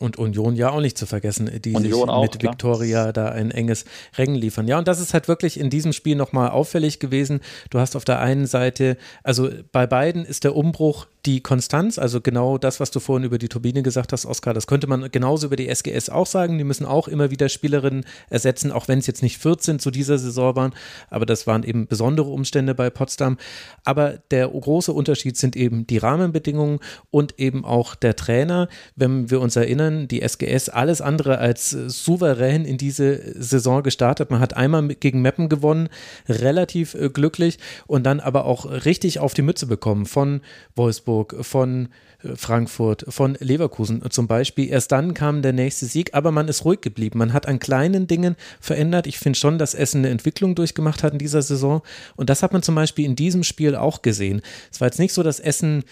Und 0.00 0.16
Union 0.16 0.56
ja 0.56 0.70
auch 0.70 0.80
nicht 0.80 0.96
zu 0.96 1.04
vergessen, 1.04 1.50
die 1.62 1.74
Union 1.74 1.82
sich 1.82 2.08
auch, 2.08 2.22
mit 2.22 2.38
klar. 2.38 2.54
Viktoria 2.54 3.12
da 3.12 3.28
ein 3.28 3.50
enges 3.50 3.84
Rennen 4.16 4.34
liefern. 4.34 4.66
Ja, 4.66 4.78
und 4.78 4.88
das 4.88 4.98
ist 4.98 5.12
halt 5.12 5.28
wirklich 5.28 5.60
in 5.60 5.68
diesem 5.68 5.92
Spiel 5.92 6.16
nochmal 6.16 6.48
auffällig 6.48 7.00
gewesen. 7.00 7.40
Du 7.68 7.80
hast 7.80 7.94
auf 7.94 8.06
der 8.06 8.18
einen 8.18 8.46
Seite, 8.46 8.96
also 9.24 9.50
bei 9.72 9.86
beiden 9.86 10.24
ist 10.24 10.44
der 10.44 10.56
Umbruch 10.56 11.06
die 11.26 11.42
Konstanz, 11.42 11.98
also 11.98 12.20
genau 12.20 12.56
das, 12.56 12.80
was 12.80 12.90
du 12.90 12.98
vorhin 12.98 13.24
über 13.24 13.36
die 13.36 13.48
Turbine 13.48 13.82
gesagt 13.82 14.12
hast, 14.12 14.24
Oskar, 14.24 14.54
das 14.54 14.66
könnte 14.66 14.86
man 14.86 15.10
genauso 15.10 15.48
über 15.48 15.56
die 15.56 15.68
SGS 15.68 16.08
auch 16.08 16.26
sagen. 16.26 16.56
Die 16.56 16.64
müssen 16.64 16.86
auch 16.86 17.08
immer 17.08 17.30
wieder 17.30 17.50
Spielerinnen 17.50 18.06
ersetzen, 18.30 18.72
auch 18.72 18.88
wenn 18.88 19.00
es 19.00 19.06
jetzt 19.06 19.22
nicht 19.22 19.36
14 19.38 19.78
zu 19.78 19.90
dieser 19.90 20.16
Saison 20.16 20.56
waren, 20.56 20.74
aber 21.10 21.26
das 21.26 21.46
waren 21.46 21.62
eben 21.62 21.86
besondere 21.86 22.28
Umstände 22.28 22.74
bei 22.74 22.88
Potsdam. 22.88 23.36
Aber 23.84 24.18
der 24.30 24.48
große 24.48 24.92
Unterschied 24.92 25.36
sind 25.36 25.56
eben 25.56 25.86
die 25.86 25.98
Rahmenbedingungen 25.98 26.78
und 27.10 27.38
eben 27.38 27.66
auch 27.66 27.94
der 27.94 28.16
Trainer. 28.16 28.68
Wenn 28.96 29.30
wir 29.30 29.40
uns 29.40 29.56
erinnern, 29.56 30.08
die 30.08 30.22
SGS 30.22 30.70
alles 30.70 31.02
andere 31.02 31.38
als 31.38 31.70
souverän 31.70 32.64
in 32.64 32.78
diese 32.78 33.20
Saison 33.42 33.82
gestartet. 33.82 34.30
Man 34.30 34.40
hat 34.40 34.56
einmal 34.56 34.88
gegen 34.88 35.20
Meppen 35.20 35.50
gewonnen, 35.50 35.90
relativ 36.28 36.94
äh, 36.94 37.10
glücklich 37.10 37.58
und 37.86 38.04
dann 38.04 38.20
aber 38.20 38.46
auch 38.46 38.64
richtig 38.64 39.18
auf 39.18 39.34
die 39.34 39.42
Mütze 39.42 39.66
bekommen 39.66 40.06
von 40.06 40.40
Wolfsburg 40.76 41.09
Wolfsburg, 41.10 41.44
von 41.44 41.88
äh, 42.22 42.36
Frankfurt, 42.36 43.04
von 43.08 43.36
Leverkusen 43.40 44.02
zum 44.10 44.26
Beispiel. 44.26 44.68
Erst 44.70 44.92
dann 44.92 45.14
kam 45.14 45.42
der 45.42 45.52
nächste 45.52 45.86
Sieg, 45.86 46.14
aber 46.14 46.30
man 46.30 46.48
ist 46.48 46.64
ruhig 46.64 46.80
geblieben. 46.80 47.18
Man 47.18 47.32
hat 47.32 47.46
an 47.46 47.58
kleinen 47.58 48.06
Dingen 48.06 48.36
verändert. 48.60 49.06
Ich 49.06 49.18
finde 49.18 49.38
schon, 49.38 49.58
dass 49.58 49.74
Essen 49.74 49.98
eine 49.98 50.10
Entwicklung 50.10 50.54
durchgemacht 50.54 51.02
hat 51.02 51.12
in 51.12 51.18
dieser 51.18 51.42
Saison. 51.42 51.82
Und 52.16 52.30
das 52.30 52.42
hat 52.42 52.52
man 52.52 52.62
zum 52.62 52.74
Beispiel 52.74 53.04
in 53.04 53.16
diesem 53.16 53.42
Spiel 53.42 53.74
auch 53.74 54.02
gesehen. 54.02 54.42
Es 54.70 54.80
war 54.80 54.88
jetzt 54.88 54.98
nicht 54.98 55.12
so, 55.12 55.22
dass 55.22 55.40
Essen 55.40 55.84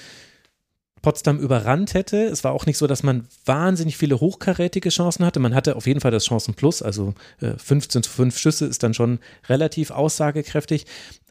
Potsdam 1.01 1.39
überrannt 1.39 1.95
hätte. 1.95 2.25
Es 2.25 2.43
war 2.43 2.53
auch 2.53 2.67
nicht 2.67 2.77
so, 2.77 2.89
dass 2.89 3.05
man 3.05 3.29
wahnsinnig 3.45 3.97
viele 3.97 4.19
hochkarätige 4.19 4.89
Chancen 4.89 5.25
hatte. 5.25 5.39
Man 5.39 5.55
hatte 5.55 5.77
auf 5.77 5.87
jeden 5.87 6.01
Fall 6.01 6.11
das 6.11 6.27
Chancenplus, 6.27 6.83
also 6.83 7.15
15 7.39 8.01
äh, 8.01 8.03
zu 8.03 8.11
5 8.11 8.37
Schüsse 8.37 8.67
ist 8.67 8.83
dann 8.83 8.95
schon 8.95 9.21
relativ 9.49 9.93
aussagekräftig. 9.93 10.87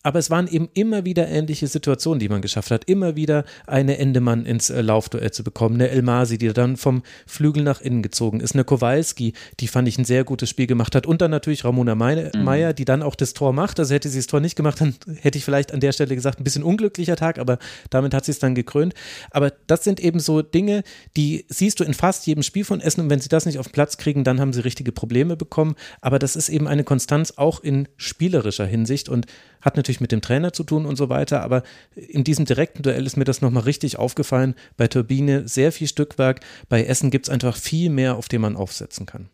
Aber 0.08 0.20
es 0.20 0.30
waren 0.30 0.48
eben 0.48 0.70
immer 0.74 1.04
wieder 1.04 1.28
ähnliche 1.28 1.68
Situationen, 1.68 2.20
die 2.20 2.30
man 2.30 2.42
geschafft 2.42 2.72
hat. 2.72 2.86
Immer 2.86 3.18
wieder 3.18 3.44
eine 3.66 3.98
Endemann 3.98 4.46
ins 4.46 4.70
äh, 4.70 4.80
Laufduell 4.80 5.32
zu 5.32 5.44
bekommen. 5.44 5.76
Eine 5.76 5.90
Elmasi, 5.90 6.38
die 6.38 6.54
dann 6.54 6.78
vom 6.78 7.04
Flügel 7.26 7.62
nach 7.62 7.82
innen 7.82 8.02
gezogen 8.02 8.40
ist. 8.40 8.54
Eine 8.54 8.64
Kowalski, 8.64 9.34
die 9.60 9.68
fand 9.68 9.86
ich 9.90 9.98
ein 9.98 10.06
sehr 10.06 10.24
gutes 10.24 10.50
Spiel 10.50 10.66
gemacht 10.66 10.96
hat. 10.96 11.06
Und 11.06 11.22
dann 11.22 11.30
natürlich 11.30 11.66
Ramona 11.66 11.94
Meyer, 11.94 12.32
mhm. 12.34 12.76
die 12.76 12.86
dann 12.86 13.04
auch 13.04 13.16
das 13.16 13.34
Tor 13.34 13.52
macht. 13.52 13.82
Also 13.82 13.94
hätte 13.94 14.08
sie 14.08 14.20
das 14.20 14.28
Tor 14.28 14.40
nicht 14.40 14.56
gemacht, 14.56 14.80
dann 14.80 14.96
hätte 15.20 15.40
ich 15.40 15.44
vielleicht 15.44 15.74
an 15.74 15.82
der 15.82 15.92
Stelle 15.92 16.16
gesagt, 16.16 16.40
ein 16.40 16.46
bisschen 16.46 16.64
unglücklicher 16.64 17.18
Tag, 17.18 17.38
aber 17.38 17.58
damit 17.90 18.14
hat 18.14 18.24
sie 18.24 18.32
es 18.32 18.40
dann 18.40 18.56
gekrönt. 18.56 18.94
Aber 19.32 19.52
das 19.68 19.84
sind 19.84 20.00
eben 20.00 20.22
so 20.22 20.42
Dinge, 20.42 20.84
die 21.18 21.44
siehst 21.50 21.82
du 21.82 21.84
in 21.84 21.94
fast 21.94 22.26
jedem 22.28 22.44
Spiel 22.44 22.64
von 22.64 22.80
Essen. 22.80 23.02
Und 23.02 23.10
wenn 23.10 23.20
sie 23.20 23.28
das 23.28 23.46
nicht 23.46 23.60
auf 23.60 23.67
den 23.67 23.74
Platz 23.74 23.98
kriegen, 23.98 24.24
dann 24.24 24.39
haben 24.39 24.54
sie 24.54 24.62
richtige 24.62 24.93
Probleme 24.93 25.36
bekommen. 25.36 25.76
Aber 26.00 26.17
das 26.17 26.38
ist 26.38 26.48
eben 26.48 26.65
eine 26.65 26.86
Konstanz 26.86 27.34
auch 27.36 27.60
in 27.60 27.89
spielerischer 27.98 28.65
Hinsicht 28.65 29.10
und 29.10 29.26
hat 29.62 29.78
natürlich 29.78 30.02
mit 30.02 30.12
dem 30.12 30.22
Trainer 30.22 30.54
zu 30.54 30.63
tun 30.63 30.86
und 30.86 30.96
so 30.96 31.10
weiter, 31.10 31.41
aber 31.41 31.63
in 31.96 32.24
diesem 32.24 32.46
direkten 32.46 32.84
Duell 32.84 33.06
ist 33.06 33.17
mir 33.17 33.26
das 33.26 33.41
nochmal 33.41 33.63
richtig 33.63 33.98
aufgefallen. 33.98 34.56
Bei 34.76 34.88
Turbine 34.88 35.48
sehr 35.48 35.72
viel 35.72 35.88
Stückwerk, 35.88 36.41
bei 36.70 36.84
Essen 36.84 37.12
gibt 37.12 37.28
es 37.28 37.30
einfach 37.30 37.56
viel 37.56 37.89
mehr, 37.89 38.15
auf 38.15 38.28
dem 38.28 38.41
man 38.41 38.56
aufsetzen 38.56 39.06
kann. 39.06 39.30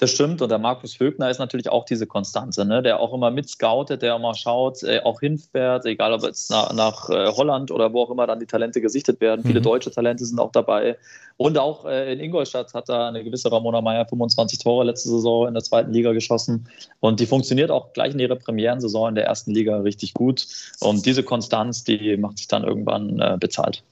Das 0.00 0.12
stimmt. 0.12 0.40
Und 0.40 0.48
der 0.48 0.58
Markus 0.58 0.98
Högner 0.98 1.28
ist 1.28 1.38
natürlich 1.38 1.68
auch 1.68 1.84
diese 1.84 2.06
Konstanze, 2.06 2.64
ne? 2.64 2.82
der 2.82 3.00
auch 3.00 3.12
immer 3.12 3.30
mit 3.30 3.50
scoutet, 3.50 4.00
der 4.00 4.16
immer 4.16 4.34
schaut, 4.34 4.82
äh, 4.82 5.00
auch 5.04 5.20
hinfährt, 5.20 5.84
egal 5.84 6.14
ob 6.14 6.22
jetzt 6.22 6.50
nach, 6.50 6.72
nach 6.72 7.10
äh, 7.10 7.26
Holland 7.26 7.70
oder 7.70 7.92
wo 7.92 8.04
auch 8.04 8.10
immer 8.10 8.26
dann 8.26 8.40
die 8.40 8.46
Talente 8.46 8.80
gesichtet 8.80 9.20
werden. 9.20 9.42
Mhm. 9.42 9.48
Viele 9.48 9.60
deutsche 9.60 9.90
Talente 9.90 10.24
sind 10.24 10.40
auch 10.40 10.52
dabei. 10.52 10.96
Und 11.36 11.58
auch 11.58 11.84
äh, 11.84 12.14
in 12.14 12.18
Ingolstadt 12.18 12.72
hat 12.72 12.88
da 12.88 13.08
eine 13.08 13.22
gewisse 13.22 13.52
Ramona 13.52 13.82
Meyer 13.82 14.06
25 14.06 14.60
Tore 14.60 14.86
letzte 14.86 15.10
Saison 15.10 15.48
in 15.48 15.52
der 15.52 15.62
zweiten 15.62 15.92
Liga 15.92 16.12
geschossen. 16.12 16.66
Und 17.00 17.20
die 17.20 17.26
funktioniert 17.26 17.70
auch 17.70 17.92
gleich 17.92 18.14
in 18.14 18.20
ihrer 18.20 18.36
Premierensaison 18.36 19.10
in 19.10 19.14
der 19.16 19.26
ersten 19.26 19.50
Liga 19.50 19.80
richtig 19.80 20.14
gut. 20.14 20.46
Und 20.80 21.04
diese 21.04 21.22
Konstanz, 21.22 21.84
die 21.84 22.16
macht 22.16 22.38
sich 22.38 22.48
dann 22.48 22.64
irgendwann 22.64 23.20
äh, 23.20 23.36
bezahlt. 23.38 23.84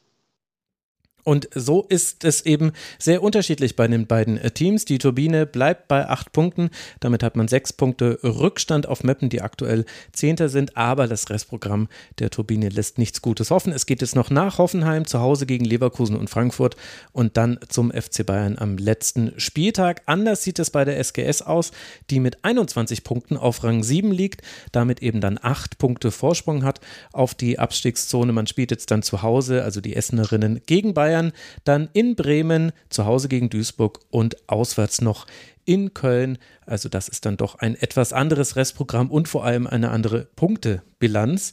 Und 1.28 1.46
so 1.54 1.82
ist 1.82 2.24
es 2.24 2.46
eben 2.46 2.72
sehr 2.98 3.22
unterschiedlich 3.22 3.76
bei 3.76 3.86
den 3.86 4.06
beiden 4.06 4.38
äh, 4.38 4.50
Teams. 4.50 4.86
Die 4.86 4.96
Turbine 4.96 5.44
bleibt 5.44 5.86
bei 5.86 6.08
acht 6.08 6.32
Punkten. 6.32 6.70
Damit 7.00 7.22
hat 7.22 7.36
man 7.36 7.48
sechs 7.48 7.70
Punkte 7.70 8.18
Rückstand 8.22 8.88
auf 8.88 9.04
Meppen, 9.04 9.28
die 9.28 9.42
aktuell 9.42 9.84
Zehnter 10.14 10.48
sind. 10.48 10.78
Aber 10.78 11.06
das 11.06 11.28
Restprogramm 11.28 11.88
der 12.18 12.30
Turbine 12.30 12.70
lässt 12.70 12.96
nichts 12.96 13.20
Gutes 13.20 13.50
hoffen. 13.50 13.74
Es 13.74 13.84
geht 13.84 14.00
jetzt 14.00 14.16
noch 14.16 14.30
nach 14.30 14.56
Hoffenheim, 14.56 15.04
zu 15.04 15.20
Hause 15.20 15.44
gegen 15.44 15.66
Leverkusen 15.66 16.16
und 16.16 16.30
Frankfurt 16.30 16.76
und 17.12 17.36
dann 17.36 17.60
zum 17.68 17.90
FC 17.90 18.24
Bayern 18.24 18.56
am 18.56 18.78
letzten 18.78 19.38
Spieltag. 19.38 20.00
Anders 20.06 20.44
sieht 20.44 20.58
es 20.58 20.70
bei 20.70 20.86
der 20.86 20.98
SGS 20.98 21.42
aus, 21.42 21.72
die 22.08 22.20
mit 22.20 22.42
21 22.42 23.04
Punkten 23.04 23.36
auf 23.36 23.62
Rang 23.64 23.82
7 23.82 24.12
liegt, 24.12 24.40
damit 24.72 25.02
eben 25.02 25.20
dann 25.20 25.38
acht 25.42 25.76
Punkte 25.76 26.10
Vorsprung 26.10 26.64
hat 26.64 26.80
auf 27.12 27.34
die 27.34 27.58
Abstiegszone. 27.58 28.32
Man 28.32 28.46
spielt 28.46 28.70
jetzt 28.70 28.90
dann 28.90 29.02
zu 29.02 29.20
Hause, 29.20 29.62
also 29.62 29.82
die 29.82 29.94
Essenerinnen 29.94 30.62
gegen 30.64 30.94
Bayern. 30.94 31.17
Bayern, 31.18 31.32
dann 31.64 31.88
in 31.92 32.14
Bremen, 32.16 32.72
zu 32.88 33.04
Hause 33.04 33.28
gegen 33.28 33.50
Duisburg 33.50 34.00
und 34.10 34.48
auswärts 34.48 35.00
noch 35.00 35.26
in 35.64 35.92
Köln. 35.94 36.38
Also 36.66 36.88
das 36.88 37.08
ist 37.08 37.26
dann 37.26 37.36
doch 37.36 37.56
ein 37.56 37.74
etwas 37.74 38.12
anderes 38.12 38.56
Restprogramm 38.56 39.10
und 39.10 39.28
vor 39.28 39.44
allem 39.44 39.66
eine 39.66 39.90
andere 39.90 40.28
Punktebilanz. 40.36 41.52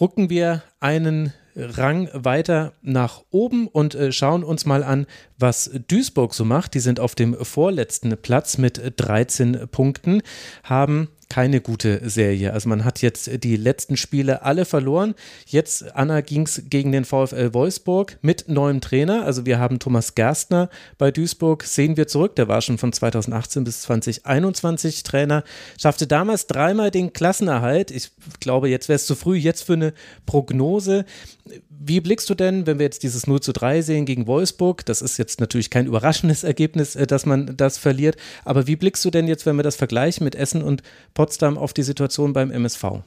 Rücken 0.00 0.30
wir 0.30 0.62
einen 0.80 1.32
Rang 1.54 2.08
weiter 2.14 2.72
nach 2.80 3.22
oben 3.30 3.68
und 3.68 3.94
äh, 3.94 4.10
schauen 4.10 4.42
uns 4.42 4.64
mal 4.64 4.82
an, 4.82 5.06
was 5.38 5.70
Duisburg 5.86 6.32
so 6.32 6.46
macht. 6.46 6.72
Die 6.72 6.80
sind 6.80 6.98
auf 6.98 7.14
dem 7.14 7.34
vorletzten 7.34 8.16
Platz 8.16 8.56
mit 8.56 8.80
13 8.96 9.68
Punkten, 9.70 10.22
haben 10.62 11.08
keine 11.32 11.62
gute 11.62 12.10
Serie. 12.10 12.52
Also 12.52 12.68
man 12.68 12.84
hat 12.84 13.00
jetzt 13.00 13.42
die 13.42 13.56
letzten 13.56 13.96
Spiele 13.96 14.42
alle 14.42 14.66
verloren. 14.66 15.14
Jetzt, 15.46 15.96
Anna, 15.96 16.20
ging 16.20 16.42
es 16.42 16.64
gegen 16.68 16.92
den 16.92 17.06
VfL 17.06 17.54
Wolfsburg 17.54 18.18
mit 18.20 18.50
neuem 18.50 18.82
Trainer. 18.82 19.24
Also 19.24 19.46
wir 19.46 19.58
haben 19.58 19.78
Thomas 19.78 20.14
Gerstner 20.14 20.68
bei 20.98 21.10
Duisburg, 21.10 21.64
sehen 21.64 21.96
wir 21.96 22.06
zurück. 22.06 22.36
Der 22.36 22.48
war 22.48 22.60
schon 22.60 22.76
von 22.76 22.92
2018 22.92 23.64
bis 23.64 23.80
2021 23.80 25.04
Trainer. 25.04 25.42
Schaffte 25.80 26.06
damals 26.06 26.48
dreimal 26.48 26.90
den 26.90 27.14
Klassenerhalt. 27.14 27.90
Ich 27.90 28.10
glaube, 28.40 28.68
jetzt 28.68 28.90
wäre 28.90 28.96
es 28.96 29.06
zu 29.06 29.14
früh, 29.14 29.36
jetzt 29.36 29.62
für 29.62 29.72
eine 29.72 29.94
Prognose. 30.26 31.06
Wie 31.84 32.00
blickst 32.00 32.30
du 32.30 32.34
denn, 32.34 32.66
wenn 32.66 32.78
wir 32.78 32.84
jetzt 32.84 33.02
dieses 33.02 33.26
0 33.26 33.40
zu 33.40 33.52
3 33.52 33.82
sehen 33.82 34.06
gegen 34.06 34.28
Wolfsburg? 34.28 34.86
Das 34.86 35.02
ist 35.02 35.18
jetzt 35.18 35.40
natürlich 35.40 35.68
kein 35.68 35.86
überraschendes 35.86 36.44
Ergebnis, 36.52 36.94
äh, 36.94 37.06
dass 37.06 37.26
man 37.26 37.56
das 37.56 37.76
verliert. 37.78 38.16
Aber 38.44 38.66
wie 38.68 38.76
blickst 38.76 39.04
du 39.04 39.10
denn 39.10 39.26
jetzt, 39.26 39.46
wenn 39.46 39.56
wir 39.56 39.64
das 39.64 39.76
vergleichen 39.76 40.22
mit 40.22 40.36
Essen 40.36 40.62
und 40.62 40.82
Potsdam, 41.14 41.58
auf 41.58 41.72
die 41.72 41.82
Situation 41.82 42.32
beim 42.32 42.52
MSV? 42.52 43.02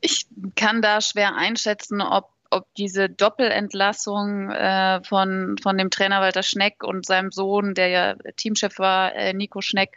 Ich 0.00 0.26
kann 0.54 0.80
da 0.80 1.00
schwer 1.00 1.36
einschätzen, 1.36 2.00
ob 2.00 2.30
ob 2.50 2.64
diese 2.76 3.10
Doppelentlassung 3.10 4.50
äh, 4.50 5.02
von, 5.04 5.56
von 5.62 5.76
dem 5.76 5.90
Trainer 5.90 6.22
Walter 6.22 6.42
Schneck 6.42 6.82
und 6.82 7.04
seinem 7.04 7.30
Sohn, 7.30 7.74
der 7.74 7.88
ja 7.88 8.14
Teamchef 8.36 8.78
war, 8.78 9.14
äh, 9.14 9.34
Nico 9.34 9.60
Schneck, 9.60 9.90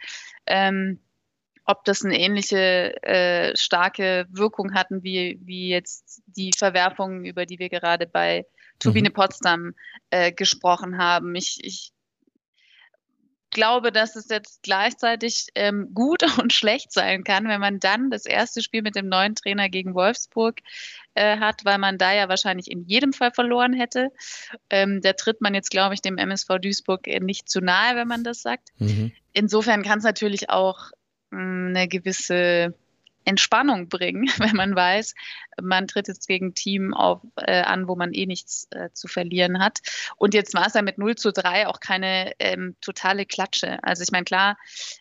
ähm, 0.46 1.00
ob 1.64 1.84
das 1.84 2.04
eine 2.04 2.18
ähnliche 2.18 3.02
äh, 3.02 3.56
starke 3.56 4.26
Wirkung 4.30 4.74
hatten 4.74 5.02
wie, 5.02 5.38
wie 5.42 5.68
jetzt 5.68 6.22
die 6.26 6.50
Verwerfungen, 6.56 7.24
über 7.24 7.46
die 7.46 7.58
wir 7.58 7.68
gerade 7.68 8.06
bei 8.06 8.46
Turbine 8.78 9.10
mhm. 9.10 9.14
Potsdam 9.14 9.74
äh, 10.10 10.32
gesprochen 10.32 10.98
haben. 10.98 11.34
Ich, 11.34 11.58
ich 11.62 11.92
glaube, 13.52 13.92
dass 13.92 14.16
es 14.16 14.28
jetzt 14.28 14.62
gleichzeitig 14.62 15.48
ähm, 15.54 15.90
gut 15.94 16.22
und 16.42 16.52
schlecht 16.52 16.92
sein 16.92 17.22
kann, 17.22 17.46
wenn 17.46 17.60
man 17.60 17.78
dann 17.78 18.10
das 18.10 18.26
erste 18.26 18.62
Spiel 18.62 18.82
mit 18.82 18.96
dem 18.96 19.08
neuen 19.08 19.36
Trainer 19.36 19.68
gegen 19.68 19.94
Wolfsburg 19.94 20.60
äh, 21.14 21.38
hat, 21.38 21.64
weil 21.64 21.78
man 21.78 21.98
da 21.98 22.12
ja 22.12 22.28
wahrscheinlich 22.28 22.70
in 22.70 22.84
jedem 22.86 23.12
Fall 23.12 23.30
verloren 23.30 23.72
hätte. 23.72 24.08
Ähm, 24.70 25.00
da 25.00 25.12
tritt 25.12 25.40
man 25.40 25.54
jetzt, 25.54 25.70
glaube 25.70 25.94
ich, 25.94 26.00
dem 26.00 26.18
MSV 26.18 26.58
Duisburg 26.60 27.06
nicht 27.20 27.48
zu 27.48 27.60
nahe, 27.60 27.94
wenn 27.94 28.08
man 28.08 28.24
das 28.24 28.42
sagt. 28.42 28.70
Mhm. 28.78 29.12
Insofern 29.32 29.82
kann 29.82 29.98
es 29.98 30.04
natürlich 30.04 30.50
auch 30.50 30.90
eine 31.32 31.88
gewisse 31.88 32.74
Entspannung 33.24 33.88
bringen, 33.88 34.26
wenn 34.38 34.56
man 34.56 34.74
weiß, 34.74 35.14
man 35.60 35.86
tritt 35.86 36.08
jetzt 36.08 36.26
gegen 36.26 36.48
ein 36.48 36.54
Team 36.54 36.94
auf, 36.94 37.20
äh, 37.36 37.62
an, 37.62 37.88
wo 37.88 37.94
man 37.94 38.12
eh 38.12 38.26
nichts 38.26 38.66
äh, 38.70 38.90
zu 38.92 39.08
verlieren 39.08 39.58
hat. 39.58 39.78
Und 40.16 40.34
jetzt 40.34 40.54
war 40.54 40.66
es 40.66 40.74
ja 40.74 40.82
mit 40.82 40.98
0 40.98 41.16
zu 41.16 41.32
3 41.32 41.68
auch 41.68 41.80
keine 41.80 42.32
ähm, 42.38 42.76
totale 42.80 43.26
Klatsche. 43.26 43.82
Also 43.82 44.02
ich 44.02 44.10
meine, 44.10 44.24
klar, 44.24 44.58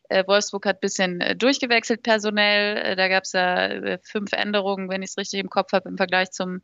äh, 0.10 0.26
Wolfsburg 0.28 0.65
hat 0.65 0.78
ein 0.78 0.82
bisschen 0.82 1.22
äh, 1.22 1.36
durchgewechselt 1.36 2.04
personell. 2.04 2.78
Äh, 2.78 2.96
da 2.96 3.08
gab 3.08 3.24
es 3.24 3.34
ja 3.34 3.67
äh, 3.67 4.00
fünf 4.04 4.34
Änderungen, 4.34 4.89
wenn 4.89 5.04
ich 5.04 5.12
es 5.12 5.17
richtig 5.17 5.39
im 5.39 5.50
Kopf 5.50 5.74
habe, 5.74 5.89
im 5.89 5.98
Vergleich 5.98 6.32
zum 6.32 6.62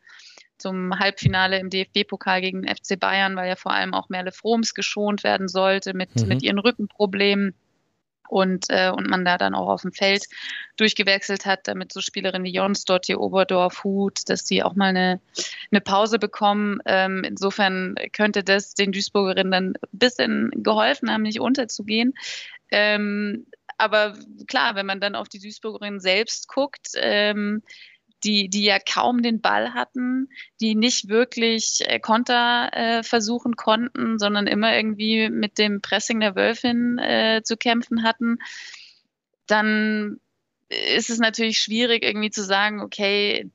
zum 0.59 0.97
Halbfinale 0.97 1.59
im 1.59 1.69
DFB-Pokal 1.69 2.41
gegen 2.41 2.67
FC 2.67 2.99
Bayern, 2.99 3.35
weil 3.35 3.47
ja 3.47 3.55
vor 3.55 3.73
allem 3.73 3.93
auch 3.93 4.09
Merle 4.09 4.31
Froms 4.31 4.73
geschont 4.73 5.23
werden 5.23 5.47
sollte 5.47 5.93
mit, 5.93 6.15
mhm. 6.15 6.27
mit 6.27 6.41
ihren 6.41 6.57
Rückenproblemen 6.57 7.53
und, 8.27 8.65
äh, 8.69 8.89
und 8.89 9.09
man 9.09 9.25
da 9.25 9.37
dann 9.37 9.55
auch 9.55 9.67
auf 9.67 9.81
dem 9.81 9.91
Feld 9.91 10.27
durchgewechselt 10.77 11.45
hat, 11.45 11.67
damit 11.67 11.93
so 11.93 12.01
Spielerinnen 12.01 12.45
wie 12.45 12.53
Jons 12.53 12.85
dort 12.85 13.05
hier 13.05 13.19
Oberdorf, 13.19 13.83
Hut, 13.83 14.29
dass 14.29 14.43
die 14.43 14.63
auch 14.63 14.75
mal 14.75 14.89
eine, 14.89 15.19
eine 15.71 15.81
Pause 15.81 16.19
bekommen. 16.19 16.79
Ähm, 16.85 17.23
insofern 17.23 17.95
könnte 18.13 18.43
das 18.43 18.73
den 18.73 18.91
Duisburgerinnen 18.91 19.51
dann 19.51 19.67
ein 19.69 19.89
bisschen 19.91 20.51
geholfen 20.55 21.11
haben, 21.11 21.23
nicht 21.23 21.39
unterzugehen. 21.39 22.13
Ähm, 22.69 23.45
aber 23.77 24.15
klar, 24.47 24.75
wenn 24.75 24.85
man 24.85 24.99
dann 24.99 25.15
auf 25.15 25.29
die 25.29 25.39
Duisburgerinnen 25.39 25.99
selbst 25.99 26.47
guckt, 26.47 26.89
ähm, 26.95 27.61
die, 28.23 28.49
die 28.49 28.63
ja 28.63 28.79
kaum 28.79 29.21
den 29.21 29.41
Ball 29.41 29.73
hatten, 29.73 30.29
die 30.59 30.75
nicht 30.75 31.09
wirklich 31.09 31.83
äh, 31.85 31.99
Konter 31.99 32.69
äh, 32.73 33.03
versuchen 33.03 33.55
konnten, 33.55 34.17
sondern 34.19 34.47
immer 34.47 34.75
irgendwie 34.75 35.29
mit 35.29 35.57
dem 35.57 35.81
Pressing 35.81 36.19
der 36.19 36.35
Wölfin 36.35 36.97
äh, 36.97 37.41
zu 37.43 37.57
kämpfen 37.57 38.03
hatten, 38.03 38.39
dann 39.45 40.19
ist 40.69 41.09
es 41.09 41.19
natürlich 41.19 41.59
schwierig, 41.59 42.03
irgendwie 42.03 42.31
zu 42.31 42.43
sagen, 42.43 42.81
okay, 42.81 43.49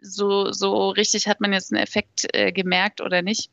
so, 0.00 0.52
so 0.52 0.90
richtig 0.90 1.28
hat 1.28 1.40
man 1.40 1.52
jetzt 1.52 1.72
einen 1.72 1.82
Effekt 1.82 2.26
äh, 2.34 2.52
gemerkt 2.52 3.00
oder 3.00 3.22
nicht. 3.22 3.50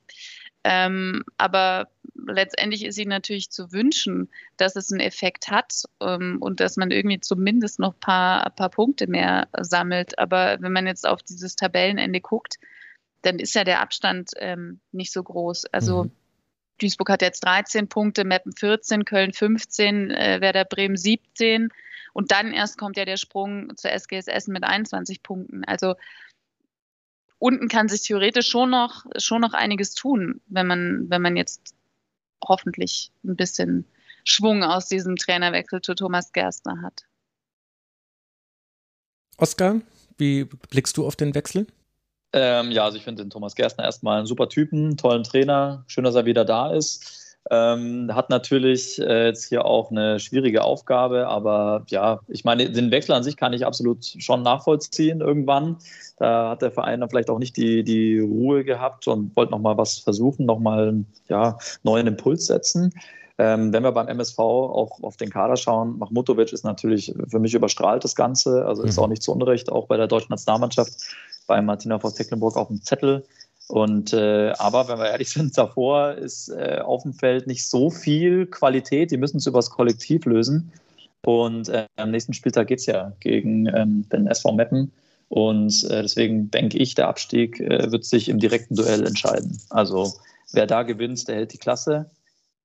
Ähm, 0.64 1.24
aber 1.38 1.90
letztendlich 2.28 2.86
ist 2.86 2.98
ihnen 2.98 3.10
natürlich 3.10 3.50
zu 3.50 3.72
wünschen, 3.72 4.30
dass 4.58 4.76
es 4.76 4.92
einen 4.92 5.02
Effekt 5.02 5.50
hat 5.50 5.84
ähm, 6.02 6.38
und 6.40 6.60
dass 6.60 6.78
man 6.78 6.92
irgendwie 6.92 7.20
zumindest 7.20 7.80
noch 7.80 7.94
ein 7.94 8.00
paar, 8.00 8.50
paar 8.52 8.70
Punkte 8.70 9.08
mehr 9.08 9.48
sammelt. 9.60 10.18
Aber 10.20 10.58
wenn 10.60 10.72
man 10.72 10.88
jetzt 10.88 11.08
auf 11.08 11.22
dieses 11.24 11.56
Tabellenende 11.56 12.22
guckt, 12.22 12.60
dann 13.22 13.40
ist 13.40 13.56
ja 13.56 13.64
der 13.64 13.82
Abstand 13.82 14.32
ähm, 14.38 14.80
nicht 14.92 15.12
so 15.12 15.24
groß. 15.24 15.66
Also 15.66 16.06
mhm. 16.06 16.12
Duisburg 16.80 17.10
hat 17.10 17.22
jetzt 17.22 17.44
13 17.44 17.90
Punkte, 17.90 18.24
Meppen 18.24 18.54
14, 18.54 19.06
Köln 19.06 19.34
15, 19.34 20.12
äh, 20.12 20.42
Werder 20.42 20.66
Bremen 20.66 20.98
17 20.98 21.70
und 22.14 22.32
dann 22.32 22.52
erst 22.54 22.78
kommt 22.78 22.98
ja 22.98 23.06
der 23.06 23.18
Sprung 23.18 23.76
zur 23.76 23.92
SGS 23.92 24.28
Essen 24.28 24.54
mit 24.54 24.64
21 24.64 25.22
Punkten. 25.22 25.64
Also 25.66 25.96
unten 27.38 27.68
kann 27.68 27.88
sich 27.88 28.02
theoretisch 28.02 28.48
schon 28.48 28.70
noch, 28.70 29.06
schon 29.18 29.42
noch 29.42 29.54
einiges 29.54 29.94
tun, 29.94 30.42
wenn 30.48 30.68
man, 30.68 31.10
wenn 31.10 31.22
man 31.22 31.38
jetzt 31.38 31.74
hoffentlich 32.48 33.12
ein 33.24 33.36
bisschen 33.36 33.86
Schwung 34.24 34.64
aus 34.64 34.88
diesem 34.88 35.16
Trainerwechsel 35.16 35.82
zu 35.82 35.96
Thomas 35.96 36.32
Gerstner 36.32 36.82
hat. 36.82 37.06
Oskar, 39.38 39.82
wie 40.18 40.44
blickst 40.44 40.98
du 40.98 41.08
auf 41.08 41.16
den 41.16 41.34
Wechsel? 41.34 41.68
Ähm, 42.34 42.72
ja, 42.72 42.84
also 42.84 42.98
ich 42.98 43.04
finde 43.04 43.24
den 43.24 43.30
Thomas 43.30 43.56
Gerstner 43.56 43.86
erstmal 43.86 44.18
einen 44.18 44.28
super 44.28 44.50
Typen, 44.50 44.98
tollen 44.98 45.24
Trainer. 45.24 45.84
Schön, 45.88 46.04
dass 46.04 46.16
er 46.16 46.26
wieder 46.26 46.46
da 46.46 46.72
ist. 46.74 47.29
Ähm, 47.52 48.14
hat 48.14 48.30
natürlich 48.30 49.00
äh, 49.00 49.28
jetzt 49.28 49.46
hier 49.46 49.66
auch 49.66 49.90
eine 49.90 50.20
schwierige 50.20 50.64
Aufgabe, 50.64 51.28
aber 51.28 51.84
ja, 51.88 52.20
ich 52.28 52.44
meine, 52.44 52.70
den 52.70 52.92
Wechsel 52.92 53.14
an 53.14 53.24
sich 53.24 53.38
kann 53.38 53.54
ich 53.54 53.66
absolut 53.66 54.06
schon 54.06 54.44
nachvollziehen 54.44 55.22
irgendwann. 55.22 55.78
Da 56.18 56.50
hat 56.52 56.62
der 56.62 56.72
Verein 56.72 57.00
dann 57.00 57.10
vielleicht 57.10 57.30
auch 57.30 57.40
nicht 57.40 57.58
die, 57.58 57.84
die 57.84 58.20
Ruhe 58.20 58.64
gehabt 58.64 59.08
und 59.08 59.36
wollte 59.36 59.52
nochmal 59.52 59.78
was 59.78 59.98
versuchen, 59.98 60.46
nochmal 60.46 61.06
ja, 61.28 61.58
neuen 61.84 62.08
Impuls 62.08 62.46
setzen. 62.46 62.94
Ähm, 63.40 63.72
wenn 63.72 63.84
wir 63.84 63.94
beim 63.94 64.10
MSV 64.10 64.38
auch 64.38 65.02
auf 65.02 65.16
den 65.16 65.30
Kader 65.30 65.56
schauen, 65.56 65.98
Mahmutovic 65.98 66.52
ist 66.52 66.66
natürlich 66.66 67.16
für 67.30 67.40
mich 67.40 67.54
überstrahlt 67.54 68.04
das 68.04 68.14
Ganze, 68.14 68.66
also 68.66 68.84
ist 68.84 68.98
mhm. 68.98 69.04
auch 69.04 69.08
nicht 69.08 69.24
zu 69.24 69.32
Unrecht, 69.32 69.72
auch 69.72 69.88
bei 69.88 69.96
der 69.96 70.08
deutschen 70.08 70.32
Nationalmannschaft, 70.32 70.92
bei 71.48 71.62
Martina 71.62 72.00
Voss 72.00 72.16
Tecklenburg 72.16 72.58
auf 72.58 72.68
dem 72.68 72.82
Zettel. 72.84 73.24
Und 73.70 74.14
äh, 74.14 74.52
aber 74.58 74.88
wenn 74.88 74.98
wir 74.98 75.12
ehrlich 75.12 75.30
sind, 75.30 75.58
davor 75.58 76.14
ist 76.14 76.50
äh, 76.50 76.80
auf 76.84 77.04
dem 77.04 77.14
Feld 77.14 77.48
nicht 77.48 77.68
so 77.68 77.90
viel 77.90 78.48
Qualität. 78.48 79.12
Die 79.12 79.18
müssen 79.18 79.38
es 79.38 79.46
übers 79.46 79.70
Kollektiv 79.70 80.26
lösen. 80.26 80.72
Und 81.24 81.70
äh, 81.70 81.86
am 81.98 82.12
nächsten 82.12 82.34
Spieltag 82.34 82.68
geht 82.68 82.80
es 82.80 82.88
ja 82.88 83.14
gegen 83.20 83.68
ähm, 83.68 84.08
den 84.12 84.28
SV 84.28 84.54
Meppen. 84.54 84.92
Und 85.28 85.84
äh, 85.84 86.02
deswegen 86.02 86.50
denke 86.50 86.80
ich, 86.80 86.96
der 86.96 87.08
Abstieg 87.08 87.60
äh, 87.60 87.92
wird 87.92 88.06
sich 88.06 88.30
im 88.30 88.40
direkten 88.40 88.76
Duell 88.76 89.06
entscheiden. 89.06 89.62
Also 89.70 90.14
wer 90.52 90.66
da 90.66 90.82
gewinnt, 90.82 91.28
der 91.28 91.36
hält 91.36 91.54
die 91.54 91.60
Klasse. 91.60 92.10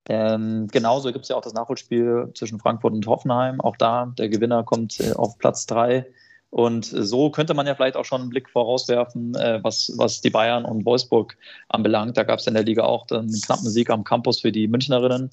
Ähm, 0.08 0.68
genauso 0.70 1.12
gibt 1.12 1.24
es 1.24 1.28
ja 1.28 1.36
auch 1.36 1.42
das 1.42 1.52
Nachholspiel 1.52 2.30
zwischen 2.34 2.58
Frankfurt 2.58 2.94
und 2.94 3.06
Hoffenheim. 3.06 3.60
Auch 3.60 3.76
da, 3.76 4.14
der 4.18 4.30
Gewinner 4.30 4.62
kommt 4.62 5.00
äh, 5.00 5.12
auf 5.12 5.36
Platz 5.36 5.66
3 5.66 6.06
und 6.54 6.84
so 6.84 7.30
könnte 7.30 7.52
man 7.52 7.66
ja 7.66 7.74
vielleicht 7.74 7.96
auch 7.96 8.04
schon 8.04 8.20
einen 8.20 8.30
Blick 8.30 8.48
vorauswerfen, 8.48 9.34
äh, 9.34 9.58
was, 9.64 9.92
was 9.96 10.20
die 10.20 10.30
Bayern 10.30 10.64
und 10.64 10.84
Wolfsburg 10.84 11.36
anbelangt. 11.68 12.16
Da 12.16 12.22
gab 12.22 12.38
es 12.38 12.46
in 12.46 12.54
der 12.54 12.62
Liga 12.62 12.84
auch 12.84 13.10
einen 13.10 13.28
knappen 13.28 13.68
Sieg 13.68 13.90
am 13.90 14.04
Campus 14.04 14.40
für 14.40 14.52
die 14.52 14.68
Münchnerinnen. 14.68 15.30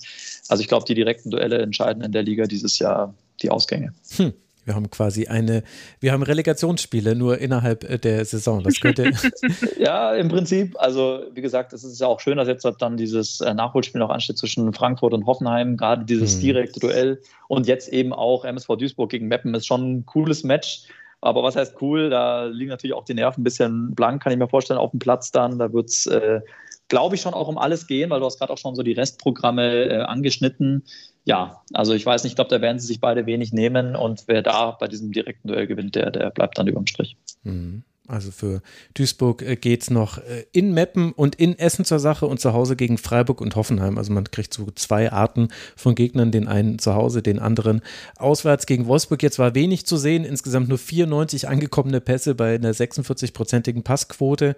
Also 0.47 0.61
ich 0.61 0.67
glaube, 0.67 0.85
die 0.87 0.95
direkten 0.95 1.29
Duelle 1.29 1.59
entscheiden 1.59 2.01
in 2.01 2.11
der 2.11 2.23
Liga 2.23 2.45
dieses 2.45 2.79
Jahr 2.79 3.13
die 3.43 3.51
Ausgänge. 3.51 3.93
Hm. 4.17 4.33
Wir 4.65 4.73
haben 4.73 4.89
quasi 4.89 5.27
eine, 5.27 5.61
wir 5.99 6.11
haben 6.11 6.23
Relegationsspiele 6.23 7.13
nur 7.13 7.37
innerhalb 7.37 7.87
äh, 7.87 7.99
der 7.99 8.25
Saison. 8.25 8.63
Das 8.63 8.79
könnte. 8.79 9.11
ja, 9.79 10.15
im 10.15 10.27
Prinzip. 10.27 10.75
Also, 10.79 11.25
wie 11.35 11.41
gesagt, 11.41 11.71
es 11.73 11.83
ist 11.83 12.01
ja 12.01 12.07
auch 12.07 12.19
schön, 12.19 12.37
dass 12.37 12.47
jetzt 12.47 12.67
dann 12.79 12.97
dieses 12.97 13.41
äh, 13.41 13.53
Nachholspiel 13.53 13.99
noch 13.99 14.09
ansteht 14.09 14.39
zwischen 14.39 14.73
Frankfurt 14.73 15.13
und 15.13 15.27
Hoffenheim. 15.27 15.77
Gerade 15.77 16.03
dieses 16.03 16.33
hm. 16.33 16.41
direkte 16.41 16.79
Duell 16.79 17.21
und 17.47 17.67
jetzt 17.67 17.89
eben 17.89 18.11
auch 18.11 18.43
MSV 18.43 18.69
Duisburg 18.69 19.11
gegen 19.11 19.27
Meppen 19.27 19.53
ist 19.53 19.67
schon 19.67 19.97
ein 19.97 20.05
cooles 20.07 20.43
Match. 20.43 20.87
Aber 21.21 21.43
was 21.43 21.55
heißt 21.55 21.81
cool? 21.81 22.09
Da 22.09 22.45
liegen 22.45 22.69
natürlich 22.69 22.95
auch 22.95 23.05
die 23.05 23.13
Nerven 23.13 23.41
ein 23.41 23.43
bisschen 23.43 23.93
blank, 23.93 24.23
kann 24.23 24.33
ich 24.33 24.39
mir 24.39 24.47
vorstellen, 24.47 24.79
auf 24.79 24.91
dem 24.91 24.99
Platz 24.99 25.31
dann. 25.31 25.59
Da 25.59 25.71
wird 25.71 25.89
es, 25.89 26.07
äh, 26.07 26.41
glaube 26.89 27.15
ich, 27.15 27.21
schon 27.21 27.35
auch 27.35 27.47
um 27.47 27.59
alles 27.59 27.87
gehen, 27.87 28.09
weil 28.09 28.19
du 28.19 28.25
hast 28.25 28.39
gerade 28.39 28.51
auch 28.51 28.57
schon 28.57 28.75
so 28.75 28.81
die 28.81 28.93
Restprogramme 28.93 29.85
äh, 29.85 30.01
angeschnitten. 30.01 30.83
Ja, 31.23 31.61
also 31.73 31.93
ich 31.93 32.05
weiß 32.05 32.23
nicht, 32.23 32.31
ich 32.31 32.35
glaube, 32.35 32.49
da 32.49 32.61
werden 32.61 32.79
sie 32.79 32.87
sich 32.87 32.99
beide 32.99 33.27
wenig 33.27 33.53
nehmen 33.53 33.95
und 33.95 34.23
wer 34.25 34.41
da 34.41 34.71
bei 34.71 34.87
diesem 34.87 35.11
direkten 35.11 35.47
Duell 35.47 35.67
gewinnt, 35.67 35.93
der, 35.93 36.09
der 36.09 36.31
bleibt 36.31 36.57
dann 36.57 36.67
überm 36.67 36.87
Strich. 36.87 37.15
Mhm. 37.43 37.83
Also 38.07 38.31
für 38.31 38.61
Duisburg 38.93 39.41
äh, 39.41 39.55
geht 39.55 39.83
es 39.83 39.89
noch 39.89 40.17
äh, 40.17 40.45
in 40.51 40.73
Meppen 40.73 41.11
und 41.13 41.35
in 41.35 41.57
Essen 41.57 41.85
zur 41.85 41.99
Sache 41.99 42.25
und 42.25 42.39
zu 42.39 42.51
Hause 42.51 42.75
gegen 42.75 42.97
Freiburg 42.97 43.39
und 43.41 43.55
Hoffenheim. 43.55 43.97
Also 43.97 44.11
man 44.11 44.25
kriegt 44.25 44.53
so 44.53 44.67
zwei 44.75 45.11
Arten 45.11 45.49
von 45.75 45.95
Gegnern, 45.95 46.31
den 46.31 46.47
einen 46.47 46.79
zu 46.79 46.95
Hause, 46.95 47.21
den 47.21 47.39
anderen 47.39 47.81
auswärts 48.17 48.65
gegen 48.65 48.87
Wolfsburg. 48.87 49.21
Jetzt 49.21 49.39
war 49.39 49.55
wenig 49.55 49.85
zu 49.85 49.97
sehen, 49.97 50.25
insgesamt 50.25 50.67
nur 50.67 50.77
94 50.77 51.47
angekommene 51.47 52.01
Pässe 52.01 52.35
bei 52.35 52.55
einer 52.55 52.73
46-prozentigen 52.73 53.83
Passquote. 53.83 54.55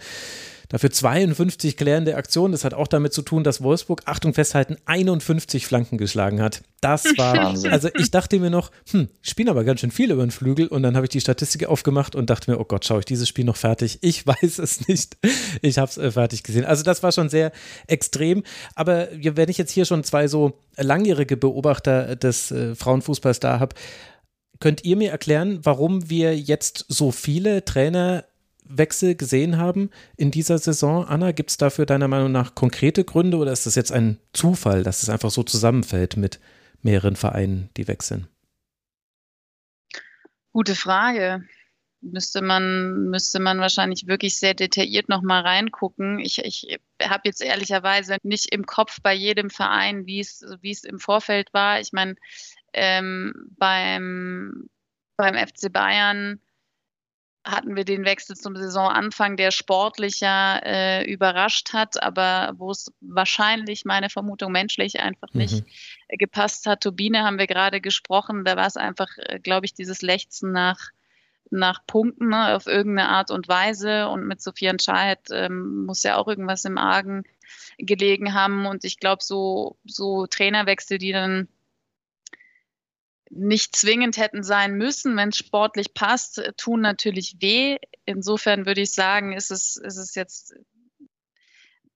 Dafür 0.70 0.92
52 0.92 1.78
klärende 1.78 2.16
Aktionen. 2.16 2.52
Das 2.52 2.64
hat 2.64 2.74
auch 2.74 2.88
damit 2.88 3.14
zu 3.14 3.22
tun, 3.22 3.44
dass 3.44 3.62
Wolfsburg, 3.62 4.04
Achtung 4.06 4.34
festhalten, 4.34 4.78
51 4.86 5.68
Flanken 5.68 5.98
geschlagen 5.98 6.42
hat. 6.42 6.64
Das 6.82 7.06
war, 7.18 7.56
also 7.72 7.90
ich 7.98 8.12
dachte 8.12 8.40
mir 8.40 8.50
noch, 8.50 8.72
hm, 8.92 9.10
spielen 9.22 9.50
aber 9.50 9.64
ganz 9.64 9.82
schön 9.82 9.92
viel 9.92 10.12
über 10.12 10.26
den 10.26 10.32
Flügel 10.32 10.68
und 10.68 10.84
dann 10.84 10.96
habe 10.96 11.06
ich 11.06 11.12
die 11.12 11.22
Statistik 11.22 11.66
aufgemacht 11.66 12.16
und 12.16 12.30
dachte 12.30 12.52
mir, 12.52 12.60
oh 12.60 12.66
Gott, 12.66 12.86
schaue 12.86 13.00
ich 13.00 13.06
dieses 13.06 13.28
Spiel 13.28 13.46
noch 13.46 13.56
fertig? 13.56 14.00
Ich 14.02 14.26
weiß 14.28 14.60
es 14.60 14.88
nicht. 14.88 15.18
Ich 15.62 15.78
habe 15.78 15.90
es 15.90 15.98
äh, 15.98 16.12
fertig 16.12 16.44
gesehen. 16.44 16.66
Also 16.66 16.84
das 16.84 17.04
war 17.04 17.12
schon 17.12 17.30
sehr 17.30 17.52
extrem. 17.88 18.44
Aber 18.76 19.08
wenn 19.12 19.50
ich 19.50 19.58
jetzt 19.58 19.72
hier 19.72 19.86
schon 19.86 20.04
zwei 20.04 20.28
so 20.28 20.60
langjährige 20.78 21.38
Beobachter 21.38 22.16
des 22.16 22.52
äh, 22.52 22.76
Frauenfußballs 22.76 23.40
da 23.40 23.60
habe, 23.60 23.76
könnt 24.60 24.86
ihr 24.86 24.96
mir 24.96 25.12
erklären, 25.12 25.60
warum 25.64 26.10
wir 26.10 26.38
jetzt 26.38 26.86
so 26.88 27.12
viele 27.12 27.66
Trainer 27.66 28.24
Wechsel 28.78 29.16
gesehen 29.16 29.58
haben 29.58 29.90
in 30.18 30.32
dieser 30.32 30.58
Saison. 30.58 31.06
Anna, 31.06 31.32
gibt 31.32 31.52
es 31.52 31.58
dafür 31.58 31.86
deiner 31.86 32.08
Meinung 32.08 32.32
nach 32.32 32.56
konkrete 32.56 33.04
Gründe 33.04 33.38
oder 33.38 33.52
ist 33.52 33.66
das 33.66 33.76
jetzt 33.76 33.92
ein 33.92 34.20
Zufall, 34.34 34.84
dass 34.84 35.04
es 35.04 35.10
einfach 35.10 35.32
so 35.32 35.44
zusammenfällt 35.44 36.18
mit 36.18 36.40
mehreren 36.82 37.16
Vereinen, 37.16 37.70
die 37.78 37.88
wechseln? 37.88 38.28
Gute 40.52 40.76
Frage. 40.76 41.44
müsste 42.02 42.42
man, 42.42 43.10
müsste 43.10 43.40
man 43.40 43.60
wahrscheinlich 43.60 44.08
wirklich 44.08 44.38
sehr 44.38 44.54
detailliert 44.54 45.10
nochmal 45.10 45.42
reingucken. 45.42 46.20
Ich, 46.20 46.40
ich 46.40 46.78
habe 47.02 47.24
jetzt 47.26 47.42
ehrlicherweise 47.42 48.18
nicht 48.24 48.54
im 48.54 48.66
Kopf 48.66 49.00
bei 49.02 49.14
jedem 49.14 49.50
Verein, 49.50 50.06
wie 50.06 50.20
es, 50.20 50.44
im 50.84 51.00
Vorfeld 51.00 51.54
war. 51.54 51.80
Ich 51.80 51.94
meine, 51.94 52.16
ähm, 52.74 53.34
beim, 53.58 54.70
beim 55.18 55.36
FC 55.36 55.72
Bayern 55.72 56.40
hatten 57.46 57.76
wir 57.76 57.84
den 57.84 58.06
Wechsel 58.06 58.38
zum 58.38 58.56
Saisonanfang, 58.56 59.36
der 59.36 59.52
sportlicher 59.52 60.62
äh, 60.66 61.12
überrascht 61.12 61.74
hat, 61.74 62.02
aber 62.02 62.54
wo 62.58 62.72
es 62.72 62.92
wahrscheinlich, 63.02 63.84
meine 63.84 64.10
Vermutung, 64.10 64.52
menschlich 64.52 65.02
einfach 65.02 65.34
nicht 65.34 65.66
mhm. 65.66 66.18
gepasst 66.18 66.66
hat. 66.66 66.84
Turbine 66.84 67.24
haben 67.24 67.40
wir 67.40 67.48
gerade 67.48 67.82
gesprochen, 67.82 68.46
da 68.46 68.56
war 68.56 68.68
es 68.68 68.78
einfach, 68.78 69.10
äh, 69.18 69.40
glaube 69.40 69.66
ich, 69.66 69.74
dieses 69.74 70.02
Lechzen 70.02 70.54
nach, 70.54 70.80
nach 71.52 71.86
Punkten 71.86 72.30
ne, 72.30 72.56
auf 72.56 72.66
irgendeine 72.66 73.10
Art 73.10 73.30
und 73.30 73.50
Weise 73.50 74.08
und 74.08 74.26
mit 74.26 74.42
Sophia 74.42 74.72
Entscheid 74.72 75.20
ähm, 75.32 75.86
muss 75.86 76.04
ja 76.04 76.16
auch 76.16 76.30
irgendwas 76.30 76.64
im 76.64 76.78
Argen 76.78 77.24
gelegen 77.78 78.34
haben 78.34 78.66
und 78.66 78.86
ich 78.86 79.00
glaube, 79.00 79.24
so, 79.24 79.78
so 79.84 80.28
Trainerwechsel, 80.28 80.98
die 80.98 81.12
dann 81.12 81.50
nicht 83.36 83.76
zwingend 83.76 84.18
hätten 84.18 84.44
sein 84.44 84.76
müssen, 84.76 85.16
wenn 85.18 85.30
es 85.30 85.38
sportlich 85.38 85.94
passt, 85.94 86.42
tun 86.58 86.82
natürlich 86.82 87.38
weh. 87.40 87.78
Insofern 88.06 88.66
würde 88.66 88.82
ich 88.82 88.94
sagen, 88.94 89.34
ist 89.34 89.52
es, 89.52 89.78
ist 89.78 89.98
es 89.98 90.16
jetzt 90.16 90.54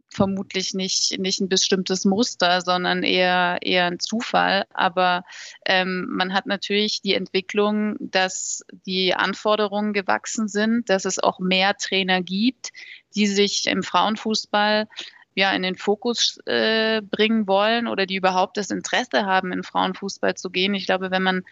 vermutlich 0.09 0.73
nicht, 0.73 1.19
nicht 1.19 1.39
ein 1.41 1.49
bestimmtes 1.49 2.05
Muster, 2.05 2.61
sondern 2.61 3.03
eher, 3.03 3.59
eher 3.61 3.85
ein 3.85 3.99
Zufall. 3.99 4.65
Aber 4.73 5.23
ähm, 5.65 6.07
man 6.09 6.33
hat 6.33 6.45
natürlich 6.47 7.01
die 7.01 7.13
Entwicklung, 7.13 7.95
dass 7.99 8.63
die 8.85 9.13
Anforderungen 9.13 9.93
gewachsen 9.93 10.47
sind, 10.47 10.89
dass 10.89 11.05
es 11.05 11.19
auch 11.19 11.39
mehr 11.39 11.75
Trainer 11.77 12.21
gibt, 12.21 12.71
die 13.15 13.27
sich 13.27 13.67
im 13.67 13.83
Frauenfußball 13.83 14.87
ja, 15.37 15.51
in 15.51 15.61
den 15.61 15.75
Fokus 15.75 16.39
äh, 16.47 16.99
bringen 17.03 17.45
wollen 17.45 17.87
oder 17.87 18.07
die 18.07 18.15
überhaupt 18.15 18.57
das 18.57 18.71
Interesse 18.71 19.27
haben, 19.27 19.51
in 19.51 19.61
Frauenfußball 19.61 20.33
zu 20.33 20.49
gehen. 20.49 20.73
Ich 20.73 20.87
glaube, 20.87 21.11
wenn 21.11 21.21
man 21.21 21.43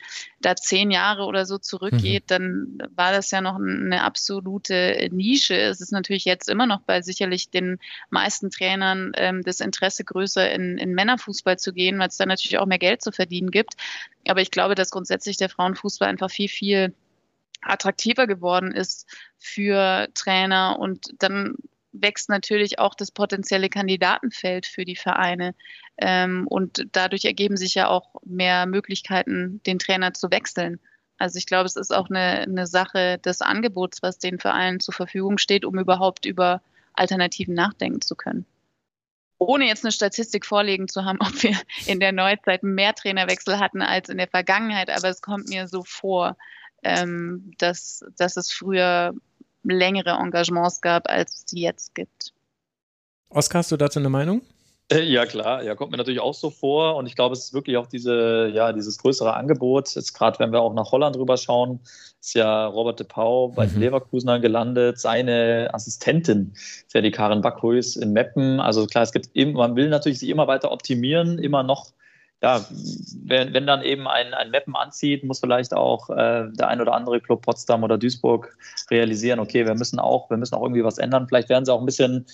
da 0.42 0.56
zehn 0.56 0.90
Jahre 0.90 1.26
oder 1.26 1.46
so 1.46 1.60
zurückgeht, 1.60 2.24
mhm. 2.24 2.28
dann 2.28 2.78
war 2.96 3.12
das 3.12 3.30
ja 3.30 3.42
noch 3.42 3.58
eine 3.58 4.02
absolute 4.02 5.08
Nische. 5.12 5.56
Es 5.56 5.82
ist 5.82 5.92
natürlich 5.92 6.26
jetzt 6.26 6.50
immer 6.50 6.66
noch 6.66 6.82
bei 6.82 7.04
sicherlich 7.04 7.52
den 7.52 7.78
meisten 8.10 8.50
Trainern 8.50 9.12
ähm, 9.18 9.44
das 9.44 9.60
Interesse 9.60 10.04
größer, 10.04 10.52
in, 10.52 10.80
in 10.80 10.96
Männerfußball 10.96 11.60
zu 11.60 11.72
gehen, 11.72 12.00
weil 12.00 12.08
es 12.08 12.18
da 12.18 12.26
natürlich 12.26 12.58
auch 12.58 12.66
mehr 12.66 12.80
Geld 12.80 13.04
zu 13.04 13.12
verdienen 13.12 13.52
gibt. 13.52 13.76
Aber 14.28 14.42
ich 14.42 14.50
glaube, 14.50 14.74
dass 14.74 14.90
grundsätzlich 14.90 15.38
der 15.38 15.50
Frauenfußball 15.50 16.10
einfach 16.10 16.32
viel, 16.32 16.50
viel 16.50 16.96
attraktiver 17.62 18.26
geworden 18.26 18.72
ist 18.72 19.08
für 19.38 20.08
Trainer 20.16 20.80
und 20.80 21.14
dann 21.20 21.54
wächst 22.02 22.30
natürlich 22.30 22.80
auch 22.80 22.96
das 22.96 23.12
potenzielle 23.12 23.70
Kandidatenfeld 23.70 24.66
für 24.66 24.86
die 24.86 24.96
Vereine. 24.96 25.56
Ähm, 25.98 26.48
und 26.48 26.88
dadurch 26.92 27.26
ergeben 27.26 27.58
sich 27.58 27.76
ja 27.76 27.88
auch 27.88 28.16
mehr 28.24 28.66
Möglichkeiten, 28.66 29.62
den 29.66 29.80
Trainer 29.80 30.14
zu 30.14 30.32
wechseln. 30.32 30.80
Also 31.18 31.38
ich 31.38 31.46
glaube, 31.46 31.66
es 31.66 31.76
ist 31.76 31.94
auch 31.94 32.10
eine, 32.10 32.42
eine 32.42 32.68
Sache 32.68 33.20
des 33.20 33.42
Angebots, 33.42 34.02
was 34.02 34.18
den 34.18 34.40
Vereinen 34.40 34.80
zur 34.80 34.94
Verfügung 34.94 35.38
steht, 35.38 35.64
um 35.64 35.80
überhaupt 35.80 36.26
über 36.26 36.62
Alternativen 36.94 37.54
nachdenken 37.54 38.02
zu 38.02 38.16
können. 38.16 38.46
Ohne 39.38 39.66
jetzt 39.68 39.84
eine 39.84 39.92
Statistik 39.92 40.46
vorlegen 40.46 40.88
zu 40.88 41.06
haben, 41.06 41.20
ob 41.22 41.44
wir 41.44 41.58
in 41.86 42.00
der 42.00 42.12
Neuzeit 42.12 42.64
mehr 42.64 42.94
Trainerwechsel 42.94 43.60
hatten 43.60 43.82
als 43.82 44.10
in 44.10 44.18
der 44.18 44.28
Vergangenheit, 44.28 44.90
aber 44.90 45.10
es 45.10 45.22
kommt 45.22 45.48
mir 45.50 45.68
so 45.68 45.84
vor, 45.84 46.38
ähm, 46.84 47.52
dass, 47.58 48.06
dass 48.18 48.38
es 48.38 48.52
früher 48.52 49.14
längere 49.74 50.12
Engagements 50.12 50.82
gab, 50.82 51.10
als 51.10 51.36
es 51.36 51.44
sie 51.48 51.62
jetzt 51.62 51.96
gibt. 51.96 52.34
Oskar, 53.30 53.60
hast 53.60 53.72
du 53.72 53.78
dazu 53.78 54.00
eine 54.00 54.10
Meinung? 54.10 54.42
Äh, 54.92 55.02
ja, 55.02 55.26
klar, 55.26 55.64
ja, 55.64 55.74
kommt 55.74 55.92
mir 55.92 55.98
natürlich 55.98 56.20
auch 56.20 56.36
so 56.36 56.52
vor. 56.52 56.96
Und 56.96 57.08
ich 57.08 57.16
glaube, 57.16 57.34
es 57.34 57.46
ist 57.46 57.54
wirklich 57.54 57.78
auch 57.78 57.88
diese, 57.88 58.52
ja, 58.54 58.72
dieses 58.72 59.00
größere 59.00 59.36
Angebot. 59.36 59.96
Jetzt 59.96 60.14
gerade, 60.14 60.38
wenn 60.38 60.52
wir 60.52 60.62
auch 60.62 60.74
nach 60.76 60.92
Holland 60.92 61.18
rüber 61.18 61.38
schauen, 61.38 61.80
ist 62.22 62.36
ja 62.36 62.68
Robert 62.68 63.00
de 63.00 63.08
Pau 63.08 63.50
bei 63.50 63.66
den 63.66 63.76
mhm. 63.76 63.82
Leverkusenern 63.82 64.42
gelandet. 64.42 65.00
Seine 65.00 65.70
Assistentin 65.74 66.52
ist 66.54 66.94
ja 66.94 67.02
die 67.02 67.12
Karin 67.12 67.42
Backhuis 67.42 67.96
in 67.96 68.14
Meppen. 68.14 68.60
Also 68.60 68.86
klar, 68.86 69.04
es 69.04 69.12
gibt 69.12 69.30
eben, 69.36 69.54
man 69.54 69.76
will 69.76 69.90
natürlich 69.90 70.20
sich 70.20 70.30
immer 70.30 70.48
weiter 70.48 70.72
optimieren, 70.72 71.40
immer 71.40 71.64
noch 71.64 71.92
ja, 72.42 72.66
wenn, 73.24 73.54
wenn 73.54 73.66
dann 73.66 73.82
eben 73.82 74.08
ein, 74.08 74.34
ein 74.34 74.52
Mappen 74.52 74.76
anzieht, 74.76 75.24
muss 75.24 75.40
vielleicht 75.40 75.74
auch 75.74 76.10
äh, 76.10 76.48
der 76.52 76.68
ein 76.68 76.82
oder 76.82 76.94
andere 76.94 77.22
Club 77.22 77.42
Potsdam 77.42 77.84
oder 77.84 77.98
Duisburg 77.98 78.56
realisieren, 78.92 79.40
okay, 79.40 79.66
wir 79.66 79.76
müssen 79.76 80.00
auch, 80.00 80.30
wir 80.30 80.38
müssen 80.38 80.56
auch 80.56 80.62
irgendwie 80.62 80.84
was 80.84 80.98
ändern. 80.98 81.28
Vielleicht 81.28 81.50
werden 81.50 81.66
sie 81.66 81.74
auch 81.74 81.80
ein 81.80 81.86
bisschen, 81.86 82.26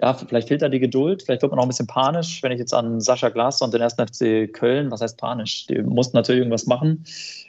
ja, 0.00 0.14
vielleicht 0.14 0.48
fehlt 0.48 0.62
da 0.62 0.68
die 0.68 0.78
Geduld, 0.78 1.22
vielleicht 1.22 1.42
wird 1.42 1.50
man 1.50 1.58
auch 1.58 1.64
ein 1.64 1.68
bisschen 1.70 1.86
panisch, 1.86 2.42
wenn 2.42 2.52
ich 2.52 2.58
jetzt 2.58 2.74
an 2.74 3.00
Sascha 3.00 3.30
Glasser 3.30 3.64
und 3.64 3.74
den 3.74 3.80
ersten 3.80 4.06
FC 4.06 4.52
Köln, 4.52 4.90
was 4.90 5.00
heißt 5.00 5.18
panisch? 5.18 5.66
Die 5.66 5.82
mussten 5.82 6.16
natürlich 6.16 6.40
irgendwas 6.40 6.66
machen, 6.66 7.04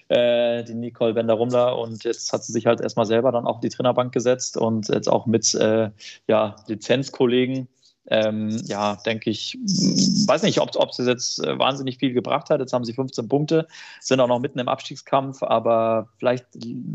äh, 0.07 0.63
die 0.63 0.73
Nicole 0.73 1.13
Bender-Rumler 1.13 1.77
und 1.77 2.03
jetzt 2.05 2.31
hat 2.33 2.43
sie 2.43 2.53
sich 2.53 2.65
halt 2.65 2.81
erstmal 2.81 3.05
selber 3.05 3.31
dann 3.31 3.45
auf 3.45 3.59
die 3.59 3.69
Trainerbank 3.69 4.13
gesetzt 4.13 4.57
und 4.57 4.87
jetzt 4.87 5.09
auch 5.09 5.25
mit 5.25 5.53
äh, 5.53 5.91
ja, 6.27 6.55
Lizenzkollegen 6.67 7.67
ähm, 8.09 8.61
ja, 8.65 8.95
denke 9.05 9.29
ich, 9.29 9.57
weiß 9.61 10.43
nicht, 10.43 10.59
ob 10.59 10.89
es 10.89 10.97
jetzt 10.97 11.43
äh, 11.43 11.57
wahnsinnig 11.57 11.97
viel 11.97 12.13
gebracht 12.13 12.49
hat. 12.49 12.59
Jetzt 12.59 12.73
haben 12.73 12.85
sie 12.85 12.93
15 12.93 13.27
Punkte, 13.27 13.67
sind 13.99 14.19
auch 14.19 14.27
noch 14.27 14.39
mitten 14.39 14.59
im 14.59 14.67
Abstiegskampf, 14.67 15.43
aber 15.43 16.09
vielleicht, 16.17 16.45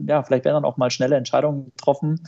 ja, 0.06 0.22
vielleicht 0.22 0.44
werden 0.44 0.56
dann 0.56 0.64
auch 0.64 0.76
mal 0.76 0.90
schnelle 0.90 1.16
Entscheidungen 1.16 1.66
getroffen. 1.66 2.20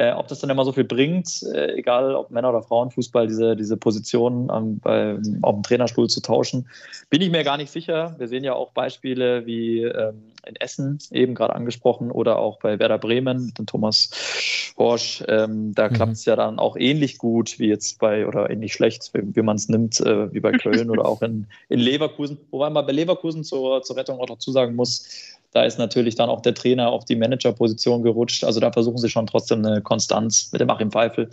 Äh, 0.00 0.12
ob 0.12 0.28
das 0.28 0.38
dann 0.38 0.48
immer 0.48 0.64
so 0.64 0.72
viel 0.72 0.84
bringt, 0.84 1.42
äh, 1.54 1.74
egal 1.74 2.14
ob 2.14 2.30
Männer- 2.30 2.48
oder 2.48 2.62
Frauenfußball, 2.62 3.26
diese, 3.26 3.54
diese 3.54 3.76
Position 3.76 4.50
ähm, 4.50 4.78
bei, 4.78 5.18
auf 5.42 5.54
dem 5.56 5.62
Trainerstuhl 5.62 6.08
zu 6.08 6.22
tauschen, 6.22 6.66
bin 7.10 7.20
ich 7.20 7.30
mir 7.30 7.44
gar 7.44 7.58
nicht 7.58 7.70
sicher. 7.70 8.14
Wir 8.16 8.26
sehen 8.26 8.42
ja 8.42 8.54
auch 8.54 8.70
Beispiele 8.70 9.44
wie 9.44 9.82
ähm, 9.82 10.22
in 10.46 10.56
Essen, 10.56 10.98
eben 11.10 11.34
gerade 11.34 11.54
angesprochen, 11.54 12.10
oder 12.10 12.38
auch 12.38 12.60
bei 12.60 12.78
Werder 12.78 12.96
Bremen, 12.96 13.52
den 13.58 13.66
Thomas 13.66 14.72
Horsch. 14.78 15.22
Ähm, 15.28 15.74
da 15.74 15.90
mhm. 15.90 15.92
klappt 15.92 16.12
es 16.12 16.24
ja 16.24 16.34
dann 16.34 16.58
auch 16.58 16.78
ähnlich 16.78 17.18
gut 17.18 17.58
wie 17.58 17.68
jetzt 17.68 17.98
bei, 17.98 18.26
oder 18.26 18.48
ähnlich 18.48 18.72
schlecht, 18.72 19.10
wie, 19.12 19.36
wie 19.36 19.42
man 19.42 19.56
es 19.56 19.68
nimmt, 19.68 20.00
äh, 20.00 20.32
wie 20.32 20.40
bei 20.40 20.52
Köln 20.52 20.88
oder 20.88 21.04
auch 21.04 21.20
in, 21.20 21.46
in 21.68 21.78
Leverkusen. 21.78 22.38
Wobei 22.50 22.70
man 22.70 22.86
bei 22.86 22.92
Leverkusen 22.92 23.44
zur, 23.44 23.82
zur 23.82 23.96
Rettung 23.98 24.18
auch 24.18 24.26
dazu 24.26 24.50
sagen 24.50 24.76
muss, 24.76 25.39
da 25.52 25.64
ist 25.64 25.78
natürlich 25.78 26.14
dann 26.14 26.30
auch 26.30 26.42
der 26.42 26.54
Trainer 26.54 26.90
auf 26.90 27.04
die 27.04 27.16
Managerposition 27.16 28.02
gerutscht. 28.02 28.44
Also 28.44 28.60
da 28.60 28.70
versuchen 28.72 28.98
sie 28.98 29.08
schon 29.08 29.26
trotzdem 29.26 29.64
eine 29.64 29.80
Konstanz 29.80 30.50
mit 30.52 30.60
dem 30.60 30.70
Achim 30.70 30.92
Pfeifel, 30.92 31.28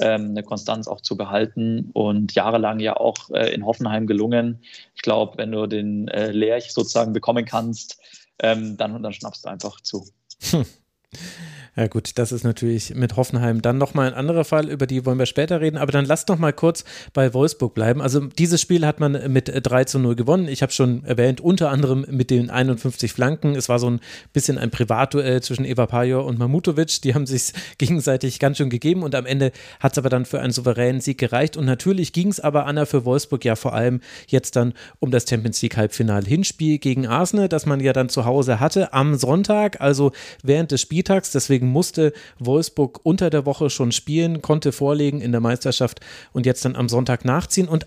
ähm, 0.00 0.30
eine 0.30 0.42
Konstanz 0.42 0.88
auch 0.88 1.00
zu 1.00 1.16
behalten 1.16 1.90
und 1.92 2.34
jahrelang 2.34 2.80
ja 2.80 2.96
auch 2.96 3.30
äh, 3.30 3.52
in 3.54 3.64
Hoffenheim 3.64 4.06
gelungen. 4.06 4.60
Ich 4.94 5.02
glaube, 5.02 5.38
wenn 5.38 5.52
du 5.52 5.66
den 5.66 6.08
äh, 6.08 6.32
Lerch 6.32 6.72
sozusagen 6.72 7.12
bekommen 7.12 7.44
kannst, 7.44 7.98
ähm, 8.40 8.76
dann, 8.76 9.02
dann 9.02 9.12
schnappst 9.12 9.44
du 9.44 9.48
einfach 9.48 9.80
zu. 9.80 10.06
Hm. 10.50 10.66
Ja 11.74 11.86
gut, 11.86 12.18
das 12.18 12.32
ist 12.32 12.44
natürlich 12.44 12.94
mit 12.94 13.16
Hoffenheim 13.16 13.62
dann 13.62 13.78
nochmal 13.78 14.08
ein 14.08 14.12
anderer 14.12 14.44
Fall, 14.44 14.68
über 14.68 14.86
die 14.86 15.06
wollen 15.06 15.18
wir 15.18 15.24
später 15.24 15.62
reden, 15.62 15.78
aber 15.78 15.90
dann 15.90 16.04
lasst 16.04 16.28
noch 16.28 16.38
mal 16.38 16.52
kurz 16.52 16.84
bei 17.14 17.32
Wolfsburg 17.32 17.72
bleiben. 17.72 18.02
Also 18.02 18.20
dieses 18.20 18.60
Spiel 18.60 18.84
hat 18.86 19.00
man 19.00 19.32
mit 19.32 19.50
3 19.50 19.84
zu 19.84 19.98
0 19.98 20.14
gewonnen. 20.14 20.48
Ich 20.48 20.60
habe 20.60 20.70
schon 20.70 21.02
erwähnt, 21.04 21.40
unter 21.40 21.70
anderem 21.70 22.04
mit 22.10 22.28
den 22.28 22.50
51 22.50 23.14
Flanken. 23.14 23.54
Es 23.54 23.70
war 23.70 23.78
so 23.78 23.88
ein 23.88 24.00
bisschen 24.34 24.58
ein 24.58 24.70
Privatduell 24.70 25.42
zwischen 25.42 25.64
Eva 25.64 25.86
Pajor 25.86 26.26
und 26.26 26.38
Mamutovic. 26.38 27.00
Die 27.00 27.14
haben 27.14 27.24
sich 27.24 27.54
gegenseitig 27.78 28.38
ganz 28.38 28.58
schön 28.58 28.68
gegeben 28.68 29.02
und 29.02 29.14
am 29.14 29.24
Ende 29.24 29.50
hat 29.80 29.92
es 29.92 29.98
aber 29.98 30.10
dann 30.10 30.26
für 30.26 30.40
einen 30.40 30.52
souveränen 30.52 31.00
Sieg 31.00 31.16
gereicht. 31.16 31.56
Und 31.56 31.64
natürlich 31.64 32.12
ging 32.12 32.28
es 32.28 32.38
aber, 32.38 32.66
Anna, 32.66 32.84
für 32.84 33.06
Wolfsburg 33.06 33.46
ja 33.46 33.56
vor 33.56 33.72
allem 33.72 34.02
jetzt 34.26 34.56
dann 34.56 34.74
um 34.98 35.10
das 35.10 35.26
Champions 35.26 35.62
League 35.62 35.78
Halbfinale 35.78 36.26
Hinspiel 36.26 36.76
gegen 36.76 37.06
Arsenal, 37.06 37.48
das 37.48 37.64
man 37.64 37.80
ja 37.80 37.94
dann 37.94 38.10
zu 38.10 38.26
Hause 38.26 38.60
hatte 38.60 38.92
am 38.92 39.14
Sonntag, 39.14 39.80
also 39.80 40.12
während 40.42 40.70
des 40.70 40.82
Spieltags. 40.82 41.30
Deswegen 41.32 41.61
Deswegen 41.62 41.72
musste 41.72 42.12
Wolfsburg 42.40 43.00
unter 43.04 43.30
der 43.30 43.46
Woche 43.46 43.70
schon 43.70 43.92
spielen, 43.92 44.42
konnte 44.42 44.72
vorlegen 44.72 45.20
in 45.20 45.30
der 45.30 45.40
Meisterschaft 45.40 46.00
und 46.32 46.44
jetzt 46.44 46.64
dann 46.64 46.74
am 46.74 46.88
Sonntag 46.88 47.24
nachziehen. 47.24 47.68
Und 47.68 47.86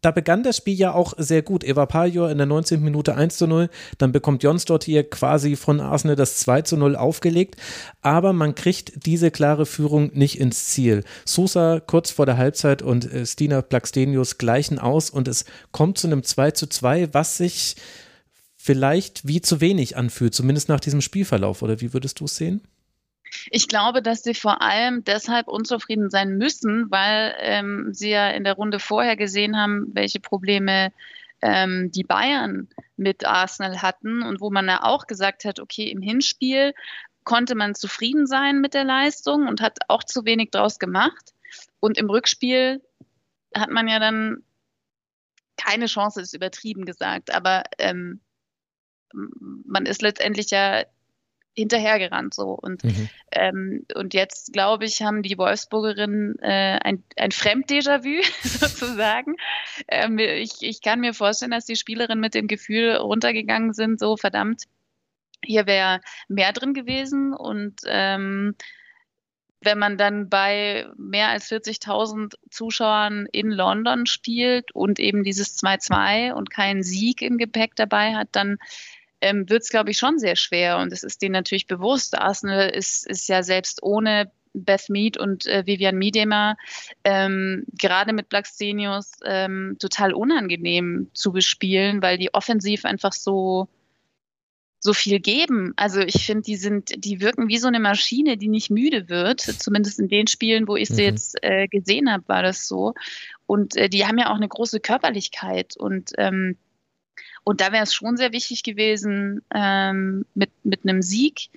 da 0.00 0.10
begann 0.10 0.42
das 0.42 0.56
Spiel 0.56 0.74
ja 0.74 0.92
auch 0.92 1.14
sehr 1.16 1.42
gut. 1.42 1.62
Eva 1.62 1.86
Pajor 1.86 2.28
in 2.32 2.38
der 2.38 2.48
19. 2.48 2.82
Minute 2.82 3.14
1 3.14 3.36
zu 3.36 3.46
0. 3.46 3.70
Dann 3.98 4.10
bekommt 4.10 4.42
Jons 4.42 4.64
dort 4.64 4.82
hier 4.82 5.08
quasi 5.08 5.54
von 5.54 5.78
Arsenal 5.78 6.16
das 6.16 6.38
2 6.38 6.62
zu 6.62 6.76
0 6.76 6.96
aufgelegt. 6.96 7.54
Aber 8.00 8.32
man 8.32 8.56
kriegt 8.56 9.06
diese 9.06 9.30
klare 9.30 9.64
Führung 9.64 10.10
nicht 10.12 10.40
ins 10.40 10.66
Ziel. 10.66 11.04
Sosa 11.24 11.78
kurz 11.78 12.10
vor 12.10 12.26
der 12.26 12.38
Halbzeit 12.38 12.82
und 12.82 13.12
äh, 13.12 13.24
Stina 13.24 13.62
Plaxtenius 13.62 14.38
gleichen 14.38 14.80
aus 14.80 15.10
und 15.10 15.28
es 15.28 15.44
kommt 15.70 15.98
zu 15.98 16.08
einem 16.08 16.24
2 16.24 16.50
zu 16.50 16.66
2, 16.66 17.14
was 17.14 17.36
sich 17.36 17.76
vielleicht 18.56 19.28
wie 19.28 19.40
zu 19.40 19.60
wenig 19.60 19.96
anfühlt, 19.96 20.34
zumindest 20.34 20.68
nach 20.68 20.80
diesem 20.80 21.00
Spielverlauf. 21.00 21.62
Oder 21.62 21.80
wie 21.80 21.92
würdest 21.92 22.18
du 22.18 22.24
es 22.24 22.34
sehen? 22.34 22.62
Ich 23.50 23.68
glaube, 23.68 24.02
dass 24.02 24.22
sie 24.22 24.34
vor 24.34 24.62
allem 24.62 25.04
deshalb 25.04 25.48
unzufrieden 25.48 26.10
sein 26.10 26.36
müssen, 26.36 26.90
weil 26.90 27.34
ähm, 27.38 27.92
sie 27.92 28.10
ja 28.10 28.28
in 28.30 28.44
der 28.44 28.54
Runde 28.54 28.78
vorher 28.78 29.16
gesehen 29.16 29.56
haben, 29.56 29.86
welche 29.92 30.20
Probleme 30.20 30.92
ähm, 31.40 31.90
die 31.90 32.04
Bayern 32.04 32.68
mit 32.96 33.26
Arsenal 33.26 33.82
hatten 33.82 34.22
und 34.22 34.40
wo 34.40 34.50
man 34.50 34.66
ja 34.66 34.84
auch 34.84 35.06
gesagt 35.06 35.44
hat, 35.44 35.60
okay, 35.60 35.90
im 35.90 36.02
Hinspiel 36.02 36.72
konnte 37.24 37.54
man 37.54 37.74
zufrieden 37.74 38.26
sein 38.26 38.60
mit 38.60 38.74
der 38.74 38.84
Leistung 38.84 39.46
und 39.46 39.60
hat 39.60 39.78
auch 39.88 40.04
zu 40.04 40.24
wenig 40.24 40.50
draus 40.50 40.78
gemacht. 40.78 41.32
Und 41.80 41.98
im 41.98 42.10
Rückspiel 42.10 42.82
hat 43.54 43.70
man 43.70 43.88
ja 43.88 43.98
dann 43.98 44.44
keine 45.56 45.86
Chance, 45.86 46.20
ist 46.20 46.34
übertrieben 46.34 46.84
gesagt, 46.84 47.34
aber 47.34 47.64
ähm, 47.78 48.20
man 49.12 49.86
ist 49.86 50.02
letztendlich 50.02 50.50
ja 50.50 50.84
hinterhergerannt 51.54 52.34
so. 52.34 52.50
Und 52.50 52.84
mhm. 52.84 53.08
ähm, 53.32 53.86
und 53.94 54.14
jetzt 54.14 54.52
glaube 54.52 54.84
ich 54.84 55.02
haben 55.02 55.22
die 55.22 55.38
Wolfsburgerinnen 55.38 56.38
äh, 56.40 56.78
ein, 56.82 57.02
ein 57.16 57.32
Fremd-Déjà-vu 57.32 58.22
sozusagen. 58.42 59.36
Ähm, 59.88 60.18
ich, 60.18 60.54
ich 60.60 60.80
kann 60.80 61.00
mir 61.00 61.14
vorstellen 61.14 61.52
dass 61.52 61.66
die 61.66 61.76
Spielerinnen 61.76 62.20
mit 62.20 62.34
dem 62.34 62.46
Gefühl 62.46 62.96
runtergegangen 62.96 63.72
sind 63.72 64.00
so 64.00 64.16
verdammt 64.16 64.64
hier 65.44 65.66
wäre 65.66 66.00
mehr 66.28 66.52
drin 66.52 66.74
gewesen. 66.74 67.34
Und 67.34 67.80
ähm, 67.86 68.54
wenn 69.60 69.78
man 69.78 69.96
dann 69.96 70.28
bei 70.28 70.86
mehr 70.96 71.28
als 71.28 71.50
40.000 71.50 72.34
Zuschauern 72.50 73.26
in 73.30 73.50
London 73.50 74.06
spielt 74.06 74.72
und 74.74 74.98
eben 74.98 75.22
dieses 75.22 75.56
2-2 75.58 76.32
und 76.32 76.50
keinen 76.50 76.82
Sieg 76.82 77.22
im 77.22 77.38
Gepäck 77.38 77.76
dabei 77.76 78.14
hat, 78.14 78.28
dann 78.32 78.58
ähm, 79.22 79.48
wird 79.48 79.62
es, 79.62 79.70
glaube 79.70 79.90
ich, 79.90 79.98
schon 79.98 80.18
sehr 80.18 80.36
schwer. 80.36 80.78
Und 80.78 80.92
es 80.92 81.02
ist 81.02 81.22
denen 81.22 81.32
natürlich 81.32 81.66
bewusst. 81.66 82.18
Arsenal 82.18 82.68
ist, 82.68 83.06
ist 83.06 83.28
ja 83.28 83.42
selbst 83.42 83.82
ohne 83.82 84.30
Beth 84.54 84.90
Mead 84.90 85.16
und 85.16 85.46
äh, 85.46 85.64
Vivian 85.66 85.96
Miedema 85.96 86.56
ähm, 87.04 87.64
gerade 87.78 88.12
mit 88.12 88.28
Blackstenius 88.28 89.12
ähm, 89.24 89.76
total 89.78 90.12
unangenehm 90.12 91.08
zu 91.14 91.32
bespielen, 91.32 92.02
weil 92.02 92.18
die 92.18 92.34
offensiv 92.34 92.84
einfach 92.84 93.12
so 93.12 93.68
so 94.84 94.92
viel 94.92 95.20
geben. 95.20 95.72
Also 95.76 96.00
ich 96.00 96.26
finde, 96.26 96.42
die 96.42 96.56
sind, 96.56 97.04
die 97.04 97.20
wirken 97.20 97.46
wie 97.46 97.58
so 97.58 97.68
eine 97.68 97.78
Maschine, 97.78 98.36
die 98.36 98.48
nicht 98.48 98.68
müde 98.68 99.08
wird. 99.08 99.40
Zumindest 99.40 100.00
in 100.00 100.08
den 100.08 100.26
Spielen, 100.26 100.66
wo 100.66 100.74
ich 100.74 100.88
sie 100.88 101.02
mhm. 101.02 101.08
jetzt 101.08 101.38
äh, 101.40 101.68
gesehen 101.68 102.10
habe, 102.10 102.24
war 102.26 102.42
das 102.42 102.66
so. 102.66 102.94
Und 103.46 103.76
äh, 103.76 103.88
die 103.88 104.06
haben 104.06 104.18
ja 104.18 104.32
auch 104.32 104.36
eine 104.36 104.48
große 104.48 104.80
Körperlichkeit 104.80 105.76
und 105.76 106.10
ähm, 106.18 106.56
und 107.44 107.60
da 107.60 107.72
wäre 107.72 107.82
es 107.82 107.94
schon 107.94 108.16
sehr 108.16 108.32
wichtig 108.32 108.62
gewesen, 108.62 109.42
ähm, 109.54 110.24
mit, 110.34 110.50
mit 110.64 110.84
einem 110.84 111.02
Sieg 111.02 111.50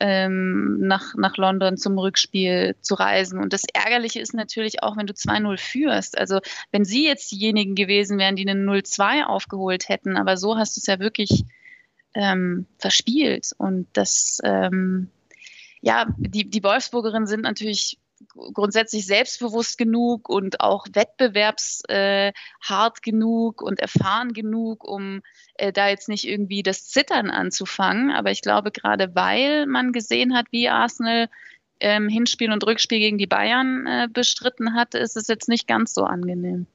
ähm, 0.00 0.78
nach, 0.80 1.14
nach 1.14 1.36
London 1.36 1.76
zum 1.76 1.98
Rückspiel 1.98 2.74
zu 2.80 2.94
reisen. 2.94 3.38
Und 3.38 3.52
das 3.52 3.64
Ärgerliche 3.72 4.20
ist 4.20 4.34
natürlich 4.34 4.82
auch, 4.82 4.96
wenn 4.96 5.06
du 5.06 5.12
2-0 5.12 5.58
führst. 5.58 6.18
Also 6.18 6.40
wenn 6.72 6.84
sie 6.84 7.04
jetzt 7.04 7.30
diejenigen 7.30 7.74
gewesen 7.74 8.18
wären, 8.18 8.36
die 8.36 8.48
einen 8.48 8.68
0-2 8.68 9.24
aufgeholt 9.24 9.88
hätten, 9.88 10.16
aber 10.16 10.36
so 10.36 10.56
hast 10.56 10.76
du 10.76 10.80
es 10.80 10.86
ja 10.86 10.98
wirklich 10.98 11.44
ähm, 12.14 12.66
verspielt. 12.78 13.50
Und 13.58 13.86
das, 13.92 14.40
ähm, 14.42 15.10
ja, 15.82 16.06
die, 16.18 16.48
die 16.48 16.64
Wolfsburgerinnen 16.64 17.26
sind 17.26 17.42
natürlich 17.42 17.98
grundsätzlich 18.54 19.06
selbstbewusst 19.06 19.78
genug 19.78 20.28
und 20.28 20.60
auch 20.60 20.86
wettbewerbshart 20.92 22.34
äh, 22.98 23.00
genug 23.02 23.62
und 23.62 23.80
erfahren 23.80 24.32
genug, 24.32 24.84
um 24.84 25.22
äh, 25.54 25.72
da 25.72 25.88
jetzt 25.88 26.08
nicht 26.08 26.26
irgendwie 26.26 26.62
das 26.62 26.88
Zittern 26.88 27.30
anzufangen. 27.30 28.10
Aber 28.10 28.30
ich 28.30 28.42
glaube, 28.42 28.70
gerade 28.70 29.14
weil 29.14 29.66
man 29.66 29.92
gesehen 29.92 30.34
hat, 30.34 30.46
wie 30.50 30.68
Arsenal 30.68 31.28
ähm, 31.80 32.08
Hinspiel 32.08 32.52
und 32.52 32.66
Rückspiel 32.66 32.98
gegen 32.98 33.18
die 33.18 33.26
Bayern 33.26 33.86
äh, 33.86 34.08
bestritten 34.12 34.74
hat, 34.74 34.94
ist 34.94 35.16
es 35.16 35.28
jetzt 35.28 35.48
nicht 35.48 35.66
ganz 35.66 35.94
so 35.94 36.04
angenehm. 36.04 36.66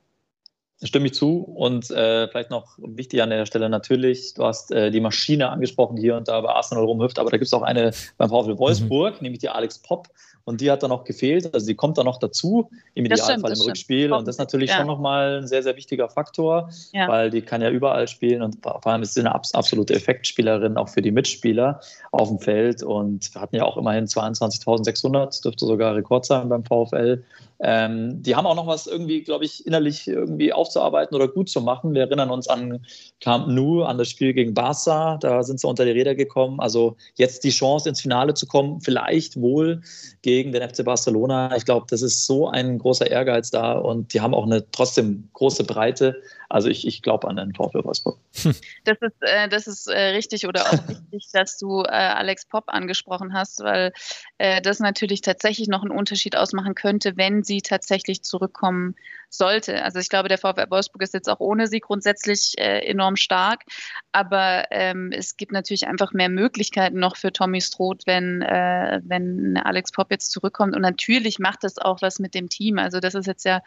Stimme 0.83 1.07
ich 1.07 1.13
zu. 1.13 1.39
Und 1.39 1.89
äh, 1.91 2.27
vielleicht 2.27 2.49
noch 2.49 2.77
wichtig 2.77 3.21
an 3.21 3.29
der 3.29 3.45
Stelle 3.45 3.69
natürlich, 3.69 4.33
du 4.33 4.43
hast 4.43 4.71
äh, 4.71 4.91
die 4.91 4.99
Maschine 4.99 5.49
angesprochen, 5.49 5.95
die 5.95 6.03
hier 6.03 6.17
und 6.17 6.27
da 6.27 6.41
bei 6.41 6.49
Arsenal 6.49 6.83
rumhüpft, 6.83 7.17
aber 7.17 7.31
da 7.31 7.37
gibt 7.37 7.47
es 7.47 7.53
auch 7.53 7.61
eine 7.61 7.91
beim 8.17 8.29
VfL 8.29 8.57
Wolfsburg, 8.57 9.15
mhm. 9.15 9.23
nämlich 9.23 9.39
die 9.39 9.49
Alex 9.49 9.79
Popp. 9.79 10.09
Und 10.45 10.61
die 10.61 10.69
hat 10.69 10.83
dann 10.83 10.91
noch 10.91 11.03
gefehlt. 11.03 11.51
Also 11.53 11.65
die 11.65 11.73
kommt 11.73 11.97
dann 11.97 12.05
noch 12.05 12.19
dazu, 12.19 12.69
im 12.93 13.05
Idealfall 13.05 13.51
im 13.51 13.61
Rückspiel. 13.61 14.13
Und 14.13 14.27
das 14.27 14.35
ist 14.35 14.39
natürlich 14.39 14.69
ja. 14.69 14.77
schon 14.77 14.87
nochmal 14.87 15.39
ein 15.39 15.47
sehr, 15.47 15.63
sehr 15.63 15.75
wichtiger 15.75 16.07
Faktor, 16.07 16.69
ja. 16.93 17.07
weil 17.07 17.31
die 17.31 17.41
kann 17.41 17.63
ja 17.63 17.71
überall 17.71 18.07
spielen 18.07 18.43
und 18.43 18.61
vor 18.61 18.85
allem 18.85 19.01
ist 19.01 19.15
sie 19.15 19.21
eine 19.21 19.33
absolute 19.33 19.95
Effektspielerin 19.95 20.77
auch 20.77 20.89
für 20.89 21.01
die 21.01 21.11
Mitspieler 21.11 21.81
auf 22.11 22.29
dem 22.29 22.39
Feld. 22.39 22.83
Und 22.83 23.33
wir 23.33 23.41
hatten 23.41 23.55
ja 23.55 23.63
auch 23.63 23.75
immerhin 23.75 24.05
22.600, 24.05 25.43
dürfte 25.43 25.65
sogar 25.65 25.95
Rekord 25.95 26.25
sein 26.25 26.47
beim 26.47 26.63
VfL. 26.63 27.23
Ähm, 27.59 28.21
die 28.21 28.35
haben 28.35 28.45
auch 28.45 28.55
noch 28.55 28.67
was 28.67 28.87
irgendwie, 28.87 29.21
glaube 29.21 29.45
ich, 29.45 29.65
innerlich 29.65 30.07
irgendwie 30.07 30.51
aufzuarbeiten 30.51 31.15
oder 31.15 31.27
gut 31.27 31.49
zu 31.49 31.61
machen. 31.61 31.93
Wir 31.93 32.01
erinnern 32.01 32.29
uns 32.29 32.47
an 32.47 32.85
Camp 33.21 33.47
Nou, 33.47 33.83
an 33.83 33.97
das 33.97 34.09
Spiel 34.09 34.33
gegen 34.33 34.53
Barca. 34.53 35.17
Da 35.17 35.43
sind 35.43 35.59
sie 35.59 35.67
unter 35.67 35.85
die 35.85 35.91
Räder 35.91 36.15
gekommen. 36.15 36.59
Also 36.59 36.97
jetzt 37.15 37.43
die 37.43 37.51
Chance 37.51 37.89
ins 37.89 38.01
Finale 38.01 38.33
zu 38.33 38.45
kommen, 38.45 38.81
vielleicht 38.81 39.39
wohl 39.39 39.81
gegen 40.21 40.51
den 40.51 40.67
FC 40.67 40.83
Barcelona. 40.83 41.55
Ich 41.55 41.65
glaube, 41.65 41.85
das 41.89 42.01
ist 42.01 42.25
so 42.25 42.49
ein 42.49 42.77
großer 42.77 43.09
Ehrgeiz 43.09 43.51
da 43.51 43.73
und 43.73 44.13
die 44.13 44.21
haben 44.21 44.33
auch 44.33 44.45
eine 44.45 44.69
trotzdem 44.71 45.29
große 45.33 45.63
Breite. 45.63 46.21
Also 46.49 46.69
ich, 46.69 46.85
ich 46.85 47.01
glaube 47.01 47.27
an 47.27 47.37
den 47.37 47.53
VfL 47.53 47.83
Wolfsburg. 47.83 48.19
Das 48.83 48.97
ist, 49.01 49.15
äh, 49.21 49.49
das 49.49 49.67
ist 49.67 49.87
äh, 49.87 50.09
richtig 50.09 50.47
oder 50.47 50.61
auch 50.67 50.87
wichtig, 50.87 51.29
dass 51.33 51.57
du 51.57 51.81
äh, 51.81 51.87
Alex 51.89 52.45
Popp 52.45 52.65
angesprochen 52.67 53.33
hast, 53.33 53.63
weil 53.63 53.93
äh, 54.37 54.61
das 54.61 54.79
natürlich 54.79 55.21
tatsächlich 55.21 55.67
noch 55.67 55.81
einen 55.81 55.91
Unterschied 55.91 56.35
ausmachen 56.35 56.75
könnte, 56.75 57.17
wenn 57.17 57.43
sie 57.45 57.61
tatsächlich 57.61 58.23
zurückkommen 58.23 58.95
sollte. 59.29 59.83
Also 59.83 59.99
ich 59.99 60.09
glaube, 60.09 60.29
der 60.29 60.37
VfL 60.37 60.69
Wolfsburg 60.69 61.01
ist 61.01 61.13
jetzt 61.13 61.29
auch 61.29 61.39
ohne 61.39 61.67
sie 61.67 61.79
grundsätzlich 61.79 62.53
äh, 62.57 62.79
enorm 62.79 63.15
stark, 63.15 63.63
aber 64.11 64.65
ähm, 64.71 65.11
es 65.11 65.37
gibt 65.37 65.51
natürlich 65.51 65.87
einfach 65.87 66.13
mehr 66.13 66.29
Möglichkeiten 66.29 66.99
noch 66.99 67.17
für 67.17 67.31
Tommy 67.31 67.61
Stroth, 67.61 68.03
wenn, 68.05 68.41
äh, 68.41 69.01
wenn 69.03 69.57
Alex 69.57 69.91
Popp 69.91 70.11
jetzt 70.11 70.31
zurückkommt. 70.31 70.75
Und 70.75 70.81
natürlich 70.81 71.39
macht 71.39 71.63
das 71.63 71.77
auch 71.77 72.01
was 72.01 72.19
mit 72.19 72.33
dem 72.33 72.49
Team. 72.49 72.77
Also 72.77 72.99
das 72.99 73.15
ist 73.15 73.27
jetzt 73.27 73.45
ja 73.45 73.61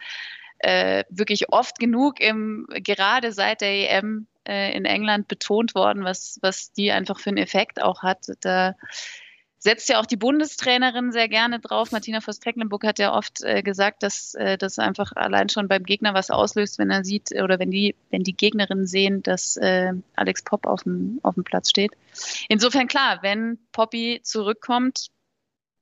äh, 0.59 1.03
wirklich 1.09 1.49
oft 1.49 1.79
genug 1.79 2.19
im, 2.19 2.67
gerade 2.69 3.31
seit 3.31 3.61
der 3.61 3.97
EM 3.97 4.27
äh, 4.47 4.75
in 4.75 4.85
England 4.85 5.27
betont 5.27 5.75
worden, 5.75 6.03
was, 6.03 6.39
was 6.41 6.73
die 6.73 6.91
einfach 6.91 7.19
für 7.19 7.29
einen 7.29 7.37
Effekt 7.37 7.81
auch 7.81 8.03
hat. 8.03 8.25
Da 8.41 8.75
setzt 9.59 9.89
ja 9.89 9.99
auch 9.99 10.05
die 10.05 10.17
Bundestrainerin 10.17 11.11
sehr 11.11 11.27
gerne 11.27 11.59
drauf. 11.59 11.91
Martina 11.91 12.21
Voss-Tecklenburg 12.21 12.85
hat 12.85 12.97
ja 12.97 13.13
oft 13.13 13.43
äh, 13.43 13.61
gesagt, 13.61 14.03
dass 14.03 14.33
äh, 14.35 14.57
das 14.57 14.79
einfach 14.79 15.11
allein 15.15 15.49
schon 15.49 15.67
beim 15.67 15.83
Gegner 15.83 16.13
was 16.13 16.31
auslöst, 16.31 16.79
wenn 16.79 16.89
er 16.89 17.03
sieht 17.03 17.31
oder 17.31 17.59
wenn 17.59 17.69
die, 17.69 17.95
wenn 18.09 18.23
die 18.23 18.35
Gegnerinnen 18.35 18.87
sehen, 18.87 19.21
dass 19.21 19.57
äh, 19.57 19.93
Alex 20.15 20.43
Popp 20.43 20.65
auf 20.65 20.83
dem, 20.83 21.19
auf 21.23 21.35
dem 21.35 21.43
Platz 21.43 21.69
steht. 21.69 21.91
Insofern 22.47 22.87
klar, 22.87 23.19
wenn 23.21 23.59
Poppy 23.73 24.21
zurückkommt, 24.23 25.07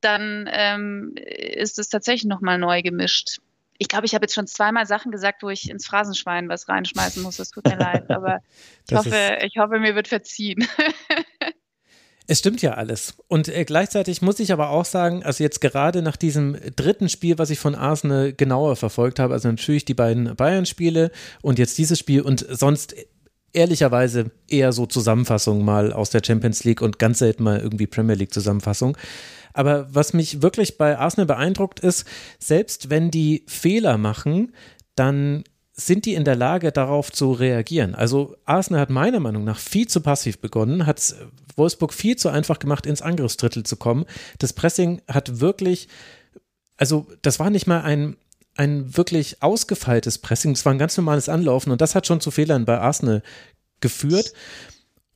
dann 0.01 0.49
ähm, 0.51 1.15
ist 1.15 1.79
es 1.79 1.89
tatsächlich 1.89 2.25
nochmal 2.25 2.57
neu 2.57 2.81
gemischt 2.81 3.39
ich 3.79 3.87
glaube, 3.87 4.05
ich 4.05 4.15
habe 4.15 4.23
jetzt 4.23 4.33
schon 4.33 4.47
zweimal 4.47 4.85
Sachen 4.85 5.11
gesagt, 5.11 5.43
wo 5.43 5.49
ich 5.49 5.69
ins 5.69 5.85
Phrasenschwein 5.85 6.49
was 6.49 6.67
reinschmeißen 6.67 7.21
muss. 7.21 7.37
Das 7.37 7.51
tut 7.51 7.65
mir 7.65 7.77
leid, 7.77 8.09
aber 8.09 8.39
ich 8.89 8.95
hoffe, 8.95 9.37
ich 9.41 9.57
hoffe, 9.57 9.79
mir 9.79 9.95
wird 9.95 10.07
verziehen. 10.07 10.67
Es 12.29 12.39
stimmt 12.39 12.61
ja 12.61 12.73
alles. 12.73 13.15
Und 13.29 13.47
äh, 13.47 13.63
gleichzeitig 13.63 14.21
muss 14.21 14.39
ich 14.39 14.51
aber 14.51 14.69
auch 14.69 14.83
sagen, 14.83 15.23
also 15.23 15.43
jetzt 15.43 15.61
gerade 15.61 16.01
nach 16.01 16.17
diesem 16.17 16.57
dritten 16.75 17.07
Spiel, 17.07 17.37
was 17.37 17.49
ich 17.49 17.59
von 17.59 17.73
Arsenal 17.73 18.33
genauer 18.33 18.75
verfolgt 18.75 19.19
habe, 19.19 19.33
also 19.33 19.47
natürlich 19.47 19.85
die 19.85 19.93
beiden 19.93 20.35
Bayern-Spiele 20.35 21.11
und 21.41 21.57
jetzt 21.57 21.77
dieses 21.77 21.97
Spiel 21.97 22.21
und 22.21 22.45
sonst 22.49 22.95
ehrlicherweise 23.53 24.31
eher 24.49 24.73
so 24.73 24.85
Zusammenfassungen 24.85 25.63
mal 25.63 25.93
aus 25.93 26.09
der 26.09 26.21
Champions 26.23 26.65
League 26.65 26.81
und 26.81 26.99
ganz 26.99 27.19
selten 27.19 27.43
mal 27.43 27.59
irgendwie 27.59 27.87
Premier 27.87 28.15
League 28.15 28.33
Zusammenfassung. 28.33 28.97
Aber 29.53 29.87
was 29.89 30.13
mich 30.13 30.41
wirklich 30.41 30.77
bei 30.77 30.97
Arsenal 30.97 31.25
beeindruckt 31.25 31.79
ist, 31.79 32.05
selbst 32.39 32.89
wenn 32.89 33.09
die 33.09 33.43
Fehler 33.47 33.97
machen, 33.97 34.53
dann 34.95 35.43
sind 35.79 36.05
die 36.05 36.15
in 36.15 36.25
der 36.25 36.35
Lage, 36.35 36.71
darauf 36.71 37.11
zu 37.11 37.31
reagieren. 37.31 37.93
Also 37.93 38.35
Arsenal 38.45 38.81
hat 38.81 38.89
meiner 38.89 39.19
Meinung 39.19 39.43
nach 39.43 39.59
viel 39.59 39.87
zu 39.87 40.01
passiv 40.01 40.39
begonnen, 40.39 40.87
hat 40.87 41.15
Wolfsburg 41.55 41.93
viel 41.93 42.15
zu 42.15 42.29
einfach 42.29 42.57
gemacht, 42.57 42.87
ins 42.87 43.03
Angriffsdrittel 43.03 43.63
zu 43.63 43.77
kommen. 43.77 44.05
Das 44.39 44.53
Pressing 44.53 45.01
hat 45.07 45.39
wirklich, 45.39 45.87
also 46.77 47.07
das 47.21 47.39
war 47.39 47.51
nicht 47.51 47.67
mal 47.67 47.81
ein, 47.81 48.17
ein 48.55 48.97
wirklich 48.97 49.43
ausgefeiltes 49.43 50.17
Pressing, 50.17 50.51
es 50.51 50.65
war 50.65 50.73
ein 50.73 50.79
ganz 50.79 50.97
normales 50.97 51.29
Anlaufen 51.29 51.71
und 51.71 51.79
das 51.79 51.93
hat 51.93 52.07
schon 52.07 52.21
zu 52.21 52.31
Fehlern 52.31 52.65
bei 52.65 52.79
Arsenal 52.79 53.21
geführt. 53.79 54.33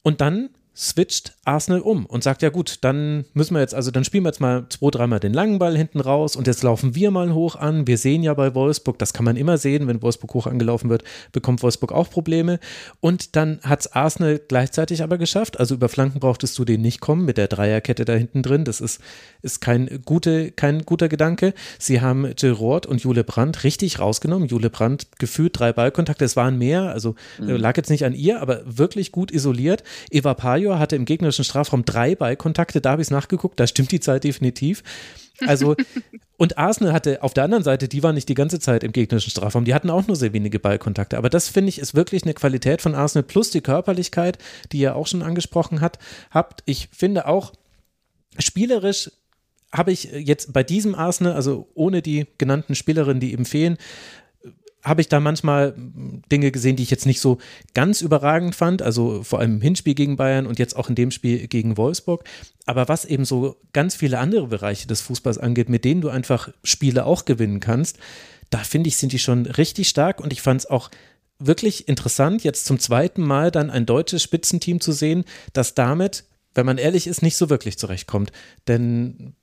Und 0.04 0.22
dann 0.22 0.50
switcht 0.82 1.34
Arsenal 1.46 1.82
um 1.82 2.08
und 2.08 2.24
sagt, 2.24 2.42
ja 2.42 2.50
gut, 2.50 2.80
dann 2.82 3.26
müssen 3.36 3.54
wir 3.54 3.62
jetzt, 3.62 3.76
also 3.76 3.92
dann 3.92 4.04
spielen 4.04 4.24
wir 4.24 4.30
jetzt 4.30 4.42
mal 4.42 4.66
zwei, 4.70 4.90
dreimal 4.90 5.20
den 5.20 5.32
langen 5.32 5.60
Ball 5.60 5.78
hinten 5.78 6.00
raus 6.00 6.36
und 6.36 6.48
jetzt 6.48 6.64
laufen 6.64 6.96
wir 6.96 7.12
mal 7.12 7.34
hoch 7.34 7.56
an. 7.56 7.86
Wir 7.86 8.00
sehen 8.00 8.24
ja 8.24 8.34
bei 8.34 8.56
Wolfsburg, 8.56 8.98
das 8.98 9.14
kann 9.14 9.24
man 9.24 9.38
immer 9.38 9.60
sehen, 9.60 9.88
wenn 9.88 10.02
Wolfsburg 10.02 10.34
hoch 10.34 10.48
angelaufen 10.48 10.90
wird, 10.90 11.04
bekommt 11.32 11.62
Wolfsburg 11.62 11.92
auch 11.92 12.10
Probleme. 12.10 12.60
Und 13.00 13.36
dann 13.36 13.60
hat 13.62 13.82
es 13.82 13.92
Arsenal 13.94 14.42
gleichzeitig 14.48 15.04
aber 15.04 15.20
geschafft. 15.20 15.60
Also 15.60 15.76
über 15.76 15.88
Flanken 15.88 16.20
brauchtest 16.20 16.58
du 16.58 16.66
den 16.66 16.82
nicht 16.82 17.00
kommen 17.00 17.26
mit 17.26 17.38
der 17.38 17.48
Dreierkette 17.48 18.04
da 18.04 18.14
hinten 18.14 18.42
drin. 18.42 18.66
Das 18.66 18.82
ist, 18.82 19.02
ist 19.44 19.62
kein, 19.62 20.02
gute, 20.04 20.52
kein 20.52 20.82
guter 20.82 21.10
Gedanke. 21.10 21.54
Sie 21.78 22.02
haben 22.02 22.34
Gerard 22.36 22.88
und 22.88 23.02
Jule 23.02 23.24
Brandt 23.24 23.64
richtig 23.64 24.00
rausgenommen. 24.00 24.48
Jule 24.48 24.72
Brandt 24.72 25.10
gefühlt 25.20 25.60
drei 25.60 25.74
Ballkontakte, 25.74 26.26
es 26.26 26.36
waren 26.36 26.58
mehr, 26.58 26.90
also 26.92 27.14
mhm. 27.40 27.50
lag 27.58 27.78
jetzt 27.78 27.92
nicht 27.92 28.04
an 28.04 28.14
ihr, 28.14 28.42
aber 28.42 28.62
wirklich 28.66 29.12
gut 29.12 29.32
isoliert. 29.32 29.84
Eva 30.10 30.34
Pajo 30.34 30.71
Major 30.72 30.80
hatte 30.80 30.96
im 30.96 31.06
gegnerischen 31.06 31.44
Strafraum 31.44 31.86
drei 31.86 32.16
Ballkontakte, 32.16 32.82
da 32.82 32.92
habe 32.92 33.02
ich 33.02 33.08
es 33.08 33.12
nachgeguckt, 33.12 33.60
da 33.60 33.68
stimmt 33.68 33.92
die 33.92 34.00
Zahl 34.00 34.20
definitiv. 34.20 34.84
Also, 35.46 35.76
und 36.38 36.58
Arsenal 36.58 36.94
hatte 36.94 37.24
auf 37.24 37.34
der 37.34 37.44
anderen 37.44 37.64
Seite, 37.64 37.88
die 37.88 38.04
waren 38.04 38.16
nicht 38.16 38.30
die 38.30 38.36
ganze 38.36 38.60
Zeit 38.60 38.84
im 38.84 38.92
gegnerischen 38.92 39.32
Strafraum, 39.32 39.66
die 39.66 39.74
hatten 39.74 39.90
auch 39.90 40.08
nur 40.08 40.16
sehr 40.16 40.34
wenige 40.34 40.60
Ballkontakte. 40.60 41.18
Aber 41.18 41.30
das 41.30 41.50
finde 41.50 41.70
ich 41.70 41.80
ist 41.80 41.96
wirklich 41.96 42.24
eine 42.24 42.34
Qualität 42.34 42.82
von 42.82 42.96
Arsenal 42.96 43.24
plus 43.24 43.52
die 43.52 43.62
Körperlichkeit, 43.62 44.38
die 44.72 44.80
ihr 44.80 44.96
auch 44.96 45.08
schon 45.08 45.24
angesprochen 45.24 45.82
hat, 45.82 46.00
habt. 46.32 46.64
Ich 46.66 46.90
finde 46.92 47.28
auch, 47.28 47.54
spielerisch 48.40 49.12
habe 49.74 49.92
ich 49.92 50.04
jetzt 50.12 50.52
bei 50.52 50.64
diesem 50.64 50.96
Arsenal, 50.96 51.34
also 51.34 51.70
ohne 51.76 52.02
die 52.02 52.28
genannten 52.38 52.76
Spielerinnen, 52.76 53.22
die 53.22 53.32
eben 53.32 53.46
fehlen, 53.46 53.78
habe 54.84 55.02
ich 55.02 55.10
da 55.10 55.20
manchmal 55.20 55.76
Dinge 56.32 56.52
gesehen, 56.52 56.76
die 56.76 56.84
ich 56.84 56.92
jetzt 56.92 57.06
nicht 57.06 57.22
so 57.22 57.38
ganz 57.74 58.02
überragend 58.02 58.56
fand, 58.56 58.82
also 58.82 59.24
vor 59.24 59.40
allem 59.40 59.56
im 59.56 59.62
Hinspiel 59.62 59.94
gegen 59.94 60.16
Bayern 60.16 60.48
und 60.48 60.60
jetzt 60.60 60.76
auch 60.76 60.90
in 60.90 60.96
dem 60.96 61.12
Spiel 61.12 61.48
gegen 61.48 61.78
Wolfsburg. 61.78 62.24
Aber 62.66 62.88
was 62.88 63.06
eben 63.06 63.26
so 63.26 63.58
ganz 63.74 63.96
viele 63.96 64.20
andere 64.20 64.48
Bereiche 64.48 64.88
des 64.88 65.02
Fußballs 65.02 65.38
angeht, 65.38 65.70
mit 65.70 65.86
denen 65.86 66.02
du 66.02 66.10
einfach 66.10 66.50
Spiele 66.64 67.06
auch 67.06 67.26
gewinnen 67.26 67.60
kannst, 67.60 67.98
da 68.50 68.60
finde 68.60 68.90
ich, 68.90 68.98
sind 68.98 69.14
die 69.14 69.20
schon 69.20 69.46
richtig 69.46 69.90
stark 69.90 70.20
und 70.20 70.34
ich 70.34 70.42
fand 70.42 70.62
es 70.62 70.70
auch 70.70 70.90
wirklich 71.40 71.88
interessant, 71.88 72.44
jetzt 72.44 72.66
zum 72.66 72.80
zweiten 72.80 73.22
Mal 73.22 73.52
dann 73.52 73.70
ein 73.70 73.86
deutsches 73.86 74.24
Spitzenteam 74.24 74.80
zu 74.80 74.92
sehen, 74.92 75.26
das 75.54 75.74
damit, 75.74 76.26
wenn 76.54 76.66
man 76.66 76.78
ehrlich 76.78 77.08
ist, 77.08 77.22
nicht 77.22 77.38
so 77.38 77.50
wirklich 77.50 77.78
zurechtkommt. 77.78 78.32
Denn 78.68 79.34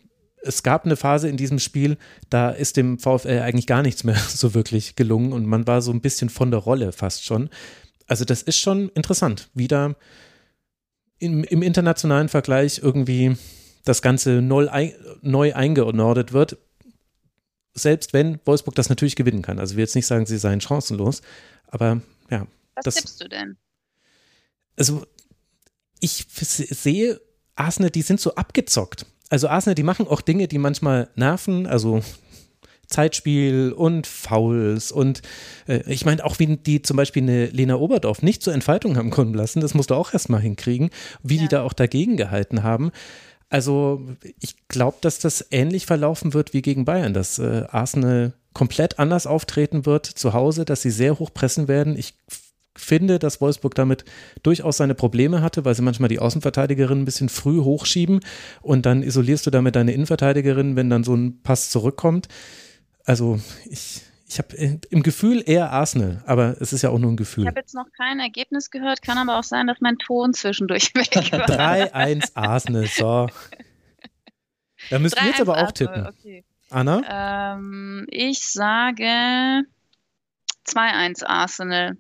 es 0.42 0.62
gab 0.62 0.84
eine 0.84 0.96
Phase 0.96 1.28
in 1.28 1.36
diesem 1.36 1.58
Spiel, 1.58 1.96
da 2.30 2.50
ist 2.50 2.76
dem 2.76 2.98
VfL 2.98 3.40
eigentlich 3.40 3.66
gar 3.66 3.82
nichts 3.82 4.04
mehr 4.04 4.16
so 4.28 4.54
wirklich 4.54 4.96
gelungen 4.96 5.32
und 5.32 5.46
man 5.46 5.66
war 5.66 5.82
so 5.82 5.92
ein 5.92 6.00
bisschen 6.00 6.30
von 6.30 6.50
der 6.50 6.60
Rolle 6.60 6.92
fast 6.92 7.24
schon. 7.24 7.50
Also 8.06 8.24
das 8.24 8.42
ist 8.42 8.58
schon 8.58 8.88
interessant, 8.90 9.50
wie 9.54 9.68
da 9.68 9.94
im, 11.18 11.44
im 11.44 11.62
internationalen 11.62 12.28
Vergleich 12.28 12.80
irgendwie 12.82 13.36
das 13.84 14.02
Ganze 14.02 14.40
neu, 14.42 14.68
neu 15.22 15.54
eingeordnet 15.54 16.32
wird. 16.32 16.58
Selbst 17.74 18.12
wenn 18.12 18.40
Wolfsburg 18.44 18.74
das 18.74 18.88
natürlich 18.88 19.16
gewinnen 19.16 19.42
kann. 19.42 19.58
Also 19.58 19.72
ich 19.72 19.76
will 19.76 19.84
jetzt 19.84 19.94
nicht 19.94 20.06
sagen, 20.06 20.26
sie 20.26 20.38
seien 20.38 20.60
chancenlos, 20.60 21.22
aber 21.66 22.00
ja. 22.30 22.46
Was 22.74 22.84
das, 22.84 22.94
tippst 22.96 23.20
du 23.20 23.28
denn? 23.28 23.56
Also 24.76 25.06
ich 26.00 26.26
sehe 26.30 27.20
Arsenal, 27.56 27.90
die 27.90 28.02
sind 28.02 28.20
so 28.20 28.34
abgezockt 28.36 29.04
also 29.28 29.48
Arsenal, 29.48 29.74
die 29.74 29.82
machen 29.82 30.06
auch 30.06 30.20
Dinge, 30.20 30.48
die 30.48 30.58
manchmal 30.58 31.08
nerven, 31.14 31.66
also 31.66 32.02
Zeitspiel 32.86 33.72
und 33.76 34.06
Fouls 34.06 34.90
und 34.90 35.20
äh, 35.68 35.82
ich 35.86 36.06
meine 36.06 36.24
auch, 36.24 36.38
wie 36.38 36.56
die 36.56 36.82
zum 36.82 36.96
Beispiel 36.96 37.22
eine 37.22 37.46
Lena 37.46 37.76
Oberdorf 37.76 38.22
nicht 38.22 38.42
zur 38.42 38.54
Entfaltung 38.54 38.96
haben 38.96 39.10
kommen 39.10 39.34
lassen, 39.34 39.60
das 39.60 39.74
musst 39.74 39.90
du 39.90 39.94
auch 39.94 40.12
erstmal 40.12 40.40
hinkriegen, 40.40 40.90
wie 41.22 41.36
ja. 41.36 41.42
die 41.42 41.48
da 41.48 41.62
auch 41.62 41.74
dagegen 41.74 42.16
gehalten 42.16 42.62
haben. 42.62 42.90
Also 43.50 44.02
ich 44.40 44.56
glaube, 44.68 44.98
dass 45.00 45.18
das 45.18 45.46
ähnlich 45.50 45.86
verlaufen 45.86 46.34
wird 46.34 46.52
wie 46.52 46.62
gegen 46.62 46.84
Bayern, 46.84 47.14
dass 47.14 47.38
äh, 47.38 47.64
Arsenal 47.70 48.32
komplett 48.52 48.98
anders 48.98 49.26
auftreten 49.26 49.86
wird 49.86 50.06
zu 50.06 50.32
Hause, 50.32 50.64
dass 50.64 50.82
sie 50.82 50.90
sehr 50.90 51.18
hoch 51.18 51.32
pressen 51.32 51.68
werden. 51.68 51.96
Ich 51.96 52.14
finde, 52.80 53.18
dass 53.18 53.40
Wolfsburg 53.40 53.74
damit 53.74 54.04
durchaus 54.42 54.76
seine 54.76 54.94
Probleme 54.94 55.42
hatte, 55.42 55.64
weil 55.64 55.74
sie 55.74 55.82
manchmal 55.82 56.08
die 56.08 56.18
Außenverteidigerin 56.18 57.02
ein 57.02 57.04
bisschen 57.04 57.28
früh 57.28 57.60
hochschieben 57.60 58.20
und 58.62 58.86
dann 58.86 59.02
isolierst 59.02 59.46
du 59.46 59.50
damit 59.50 59.76
deine 59.76 59.92
Innenverteidigerin, 59.92 60.76
wenn 60.76 60.90
dann 60.90 61.04
so 61.04 61.14
ein 61.14 61.42
Pass 61.42 61.70
zurückkommt. 61.70 62.28
Also 63.04 63.40
ich, 63.68 64.02
ich 64.28 64.38
habe 64.38 64.56
im 64.90 65.02
Gefühl 65.02 65.42
eher 65.44 65.72
Arsenal, 65.72 66.22
aber 66.26 66.56
es 66.60 66.72
ist 66.72 66.82
ja 66.82 66.90
auch 66.90 66.98
nur 66.98 67.10
ein 67.10 67.16
Gefühl. 67.16 67.44
Ich 67.44 67.48
habe 67.48 67.60
jetzt 67.60 67.74
noch 67.74 67.90
kein 67.96 68.20
Ergebnis 68.20 68.70
gehört, 68.70 69.02
kann 69.02 69.18
aber 69.18 69.38
auch 69.38 69.44
sein, 69.44 69.66
dass 69.66 69.80
mein 69.80 69.96
Ton 69.98 70.34
zwischendurch 70.34 70.94
weg 70.94 71.32
war. 71.32 71.48
3-1 71.48 72.32
Arsenal, 72.34 72.86
so. 72.86 73.28
Da 74.90 74.98
müsst 74.98 75.20
ihr 75.20 75.26
jetzt 75.26 75.40
aber 75.40 75.58
auch 75.62 75.72
tippen. 75.72 76.06
Okay. 76.06 76.44
Anna? 76.70 77.56
Ähm, 77.56 78.06
ich 78.10 78.46
sage 78.46 79.64
2-1 80.66 81.24
Arsenal. 81.24 81.96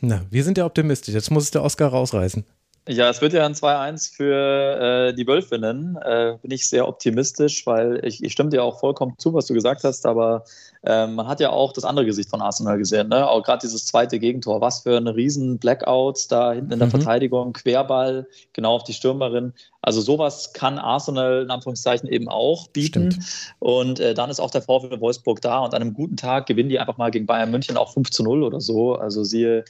Na, 0.00 0.22
wir 0.30 0.44
sind 0.44 0.58
ja 0.58 0.66
optimistisch. 0.66 1.14
Jetzt 1.14 1.30
muss 1.30 1.44
es 1.44 1.50
der 1.50 1.62
Oscar 1.62 1.88
rausreißen. 1.88 2.44
Ja, 2.88 3.10
es 3.10 3.20
wird 3.20 3.32
ja 3.32 3.44
ein 3.44 3.54
2-1 3.54 4.14
für 4.14 5.08
äh, 5.08 5.14
die 5.14 5.26
Wölfinnen. 5.26 5.96
Äh, 5.96 6.38
bin 6.40 6.52
ich 6.52 6.68
sehr 6.68 6.86
optimistisch, 6.86 7.66
weil 7.66 8.00
ich, 8.04 8.22
ich 8.22 8.32
stimme 8.32 8.50
dir 8.50 8.62
auch 8.62 8.78
vollkommen 8.78 9.14
zu, 9.18 9.34
was 9.34 9.46
du 9.46 9.54
gesagt 9.54 9.82
hast, 9.82 10.06
aber 10.06 10.44
äh, 10.86 11.06
man 11.08 11.26
hat 11.26 11.40
ja 11.40 11.50
auch 11.50 11.72
das 11.72 11.84
andere 11.84 12.06
Gesicht 12.06 12.30
von 12.30 12.40
Arsenal 12.40 12.78
gesehen. 12.78 13.08
Ne? 13.08 13.28
Auch 13.28 13.42
gerade 13.42 13.60
dieses 13.66 13.86
zweite 13.86 14.20
Gegentor. 14.20 14.60
Was 14.60 14.82
für 14.82 14.96
ein 14.96 15.08
riesen 15.08 15.58
Blackout 15.58 16.30
da 16.30 16.52
hinten 16.52 16.72
in 16.72 16.78
der 16.78 16.86
mhm. 16.86 16.92
Verteidigung, 16.92 17.52
Querball, 17.52 18.28
genau 18.52 18.76
auf 18.76 18.84
die 18.84 18.92
Stürmerin. 18.92 19.52
Also 19.82 20.00
sowas 20.00 20.52
kann 20.52 20.78
Arsenal 20.78 21.42
in 21.42 21.50
Anführungszeichen 21.50 22.08
eben 22.08 22.28
auch 22.28 22.68
bieten. 22.68 23.10
Stimmt. 23.10 23.54
Und 23.58 24.00
äh, 24.00 24.14
dann 24.14 24.30
ist 24.30 24.38
auch 24.38 24.50
der 24.50 24.62
VfL 24.62 25.00
Wolfsburg 25.00 25.40
da 25.40 25.58
und 25.58 25.74
an 25.74 25.82
einem 25.82 25.92
guten 25.92 26.16
Tag 26.16 26.46
gewinnen 26.46 26.68
die 26.68 26.78
einfach 26.78 26.98
mal 26.98 27.10
gegen 27.10 27.26
Bayern 27.26 27.50
München 27.50 27.76
auch 27.76 27.92
5 27.92 28.10
zu 28.10 28.22
0 28.22 28.44
oder 28.44 28.60
so. 28.60 28.94
Also 28.94 29.24
siehe 29.24 29.64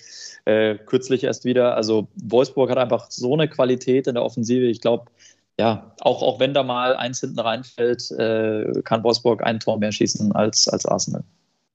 äh, 0.44 0.74
kürzlich 0.74 1.24
erst 1.24 1.46
wieder. 1.46 1.76
Also 1.76 2.08
Wolfsburg 2.16 2.70
hat 2.70 2.78
einfach 2.78 3.10
so 3.10 3.32
eine 3.32 3.48
Qualität 3.48 4.06
in 4.06 4.14
der 4.14 4.24
Offensive. 4.24 4.66
Ich 4.66 4.82
glaube, 4.82 5.06
ja, 5.58 5.92
auch, 6.00 6.22
auch 6.22 6.38
wenn 6.38 6.54
da 6.54 6.62
mal 6.62 6.96
eins 6.96 7.20
hinten 7.20 7.40
reinfällt, 7.40 8.10
äh, 8.12 8.82
kann 8.84 9.02
Wolfsburg 9.02 9.42
ein 9.42 9.60
Tor 9.60 9.78
mehr 9.78 9.92
schießen 9.92 10.32
als, 10.32 10.68
als 10.68 10.84
Arsenal. 10.86 11.24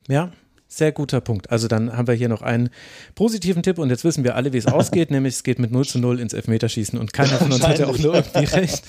Ja, 0.08 0.32
sehr 0.72 0.94
guter 0.94 1.20
Punkt. 1.20 1.52
Also 1.52 1.68
dann 1.68 1.96
haben 1.98 2.08
wir 2.08 2.14
hier 2.14 2.30
noch 2.30 2.42
einen 2.42 2.70
positiven 3.14 3.62
Tipp 3.62 3.78
und 3.78 3.90
jetzt 3.90 4.06
wissen 4.06 4.24
wir 4.24 4.36
alle, 4.36 4.54
wie 4.54 4.58
es 4.58 4.66
ausgeht, 4.68 5.12
nämlich 5.12 5.36
es 5.36 5.44
geht 5.44 5.60
mit 5.60 5.72
0 5.72 5.86
zu 5.86 6.00
0 6.00 6.20
ins 6.20 6.32
Elfmeterschießen 6.34 6.98
und 6.98 7.12
keiner 7.12 7.38
von 7.38 7.52
uns 7.52 7.68
hat 7.68 7.80
ja 7.80 7.88
auch 7.88 7.98
nur 7.98 8.16
irgendwie 8.16 8.46
recht. 8.46 8.84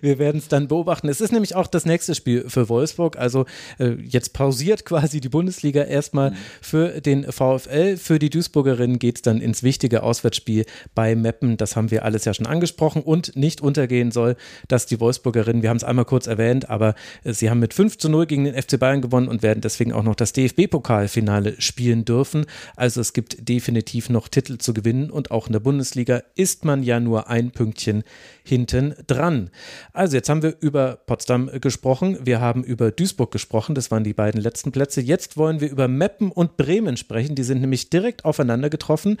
Wir 0.00 0.20
werden 0.20 0.38
es 0.38 0.46
dann 0.46 0.68
beobachten. 0.68 1.08
Es 1.08 1.20
ist 1.20 1.32
nämlich 1.32 1.56
auch 1.56 1.66
das 1.66 1.86
nächste 1.86 2.14
Spiel 2.14 2.48
für 2.48 2.68
Wolfsburg. 2.68 3.18
Also 3.18 3.46
äh, 3.78 3.94
jetzt 4.02 4.32
pausiert 4.32 4.84
quasi 4.84 5.20
die 5.20 5.28
Bundesliga 5.28 5.82
erstmal 5.82 6.30
mhm. 6.30 6.36
für 6.60 7.00
den 7.00 7.24
VfL. 7.24 7.96
Für 7.96 8.20
die 8.20 8.30
Duisburgerinnen 8.30 9.00
geht 9.00 9.16
es 9.16 9.22
dann 9.22 9.40
ins 9.40 9.64
wichtige 9.64 10.04
Auswärtsspiel 10.04 10.66
bei 10.94 11.16
Meppen. 11.16 11.56
Das 11.56 11.74
haben 11.74 11.90
wir 11.90 12.04
alles 12.04 12.24
ja 12.26 12.32
schon 12.32 12.46
angesprochen 12.46 13.02
und 13.02 13.34
nicht 13.34 13.60
untergehen 13.60 14.12
soll, 14.12 14.36
dass 14.68 14.86
die 14.86 15.00
Wolfsburgerinnen, 15.00 15.62
wir 15.62 15.70
haben 15.70 15.78
es 15.78 15.84
einmal 15.84 16.04
kurz 16.04 16.28
erwähnt, 16.28 16.70
aber 16.70 16.94
äh, 17.24 17.32
sie 17.32 17.50
haben 17.50 17.58
mit 17.58 17.74
5 17.74 17.98
zu 17.98 18.08
0 18.08 18.26
gegen 18.26 18.44
den 18.44 18.54
FC 18.54 18.78
Bayern 18.78 19.02
gewonnen 19.02 19.26
und 19.26 19.42
werden 19.42 19.60
deswegen 19.60 19.92
auch 19.92 20.04
noch 20.04 20.14
das 20.14 20.32
DFB-Pokal 20.32 20.91
Pokalfinale 20.92 21.58
spielen 21.58 22.04
dürfen. 22.04 22.44
Also 22.76 23.00
es 23.00 23.14
gibt 23.14 23.48
definitiv 23.48 24.10
noch 24.10 24.28
Titel 24.28 24.58
zu 24.58 24.74
gewinnen 24.74 25.10
und 25.10 25.30
auch 25.30 25.46
in 25.46 25.54
der 25.54 25.60
Bundesliga 25.60 26.22
ist 26.34 26.66
man 26.66 26.82
ja 26.82 27.00
nur 27.00 27.30
ein 27.30 27.50
Pünktchen 27.50 28.04
hinten 28.44 28.94
dran. 29.06 29.50
Also 29.94 30.16
jetzt 30.16 30.28
haben 30.28 30.42
wir 30.42 30.56
über 30.60 30.98
Potsdam 31.06 31.50
gesprochen, 31.60 32.18
wir 32.24 32.42
haben 32.42 32.62
über 32.62 32.90
Duisburg 32.90 33.30
gesprochen, 33.30 33.74
das 33.74 33.90
waren 33.90 34.04
die 34.04 34.12
beiden 34.12 34.40
letzten 34.40 34.70
Plätze. 34.70 35.00
Jetzt 35.00 35.38
wollen 35.38 35.62
wir 35.62 35.70
über 35.70 35.88
Meppen 35.88 36.30
und 36.30 36.58
Bremen 36.58 36.98
sprechen, 36.98 37.36
die 37.36 37.44
sind 37.44 37.62
nämlich 37.62 37.88
direkt 37.88 38.26
aufeinander 38.26 38.68
getroffen 38.68 39.16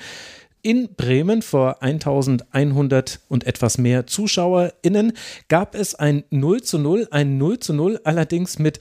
in 0.64 0.94
Bremen 0.94 1.42
vor 1.42 1.82
1100 1.82 3.18
und 3.28 3.44
etwas 3.48 3.78
mehr 3.78 4.06
ZuschauerInnen 4.06 5.12
gab 5.48 5.74
es 5.74 5.96
ein 5.96 6.22
0 6.30 6.62
zu 6.62 6.78
0, 6.78 7.08
ein 7.10 7.36
0 7.36 7.58
zu 7.58 7.72
0 7.72 7.98
allerdings 8.04 8.60
mit 8.60 8.78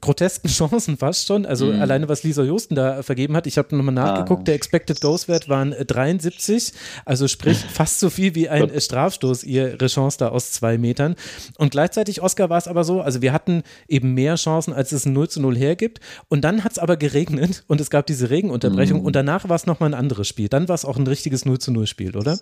grotesken 0.00 0.48
Chancen 0.50 0.96
fast 0.96 1.26
schon. 1.26 1.46
Also 1.46 1.66
mhm. 1.66 1.80
alleine, 1.80 2.08
was 2.08 2.22
Lisa 2.22 2.42
Josten 2.42 2.74
da 2.74 3.02
vergeben 3.02 3.36
hat. 3.36 3.46
Ich 3.46 3.58
habe 3.58 3.76
nochmal 3.76 3.94
nachgeguckt, 3.94 4.42
ah. 4.42 4.44
der 4.44 4.54
Expected 4.54 5.00
Goals-Wert 5.00 5.48
waren 5.48 5.72
73, 5.72 6.68
äh, 6.68 6.72
also 7.04 7.28
sprich 7.28 7.58
fast 7.72 8.00
so 8.00 8.10
viel 8.10 8.34
wie 8.34 8.48
ein 8.48 8.80
Strafstoß, 8.80 9.44
ihre 9.44 9.86
Chance 9.86 10.18
da 10.18 10.28
aus 10.28 10.52
zwei 10.52 10.78
Metern. 10.78 11.16
Und 11.58 11.70
gleichzeitig, 11.70 12.22
Oscar, 12.22 12.50
war 12.50 12.58
es 12.58 12.68
aber 12.68 12.84
so, 12.84 13.00
also 13.00 13.22
wir 13.22 13.32
hatten 13.32 13.62
eben 13.88 14.14
mehr 14.14 14.36
Chancen, 14.36 14.72
als 14.72 14.92
es 14.92 15.06
ein 15.06 15.12
0 15.12 15.28
zu 15.28 15.40
0 15.40 15.56
hergibt. 15.56 16.00
Und 16.28 16.42
dann 16.42 16.64
hat 16.64 16.72
es 16.72 16.78
aber 16.78 16.96
geregnet 16.96 17.64
und 17.66 17.80
es 17.80 17.90
gab 17.90 18.06
diese 18.06 18.30
Regenunterbrechung 18.30 19.00
mhm. 19.00 19.06
und 19.06 19.16
danach 19.16 19.48
war 19.48 19.56
es 19.56 19.66
nochmal 19.66 19.90
ein 19.90 19.98
anderes 19.98 20.28
Spiel. 20.28 20.48
Dann 20.48 20.68
war 20.68 20.74
es 20.74 20.84
auch 20.84 20.96
ein 20.96 21.06
richtiges 21.06 21.44
0 21.44 21.58
zu 21.58 21.72
0 21.72 21.86
Spiel, 21.86 22.16
oder? 22.16 22.38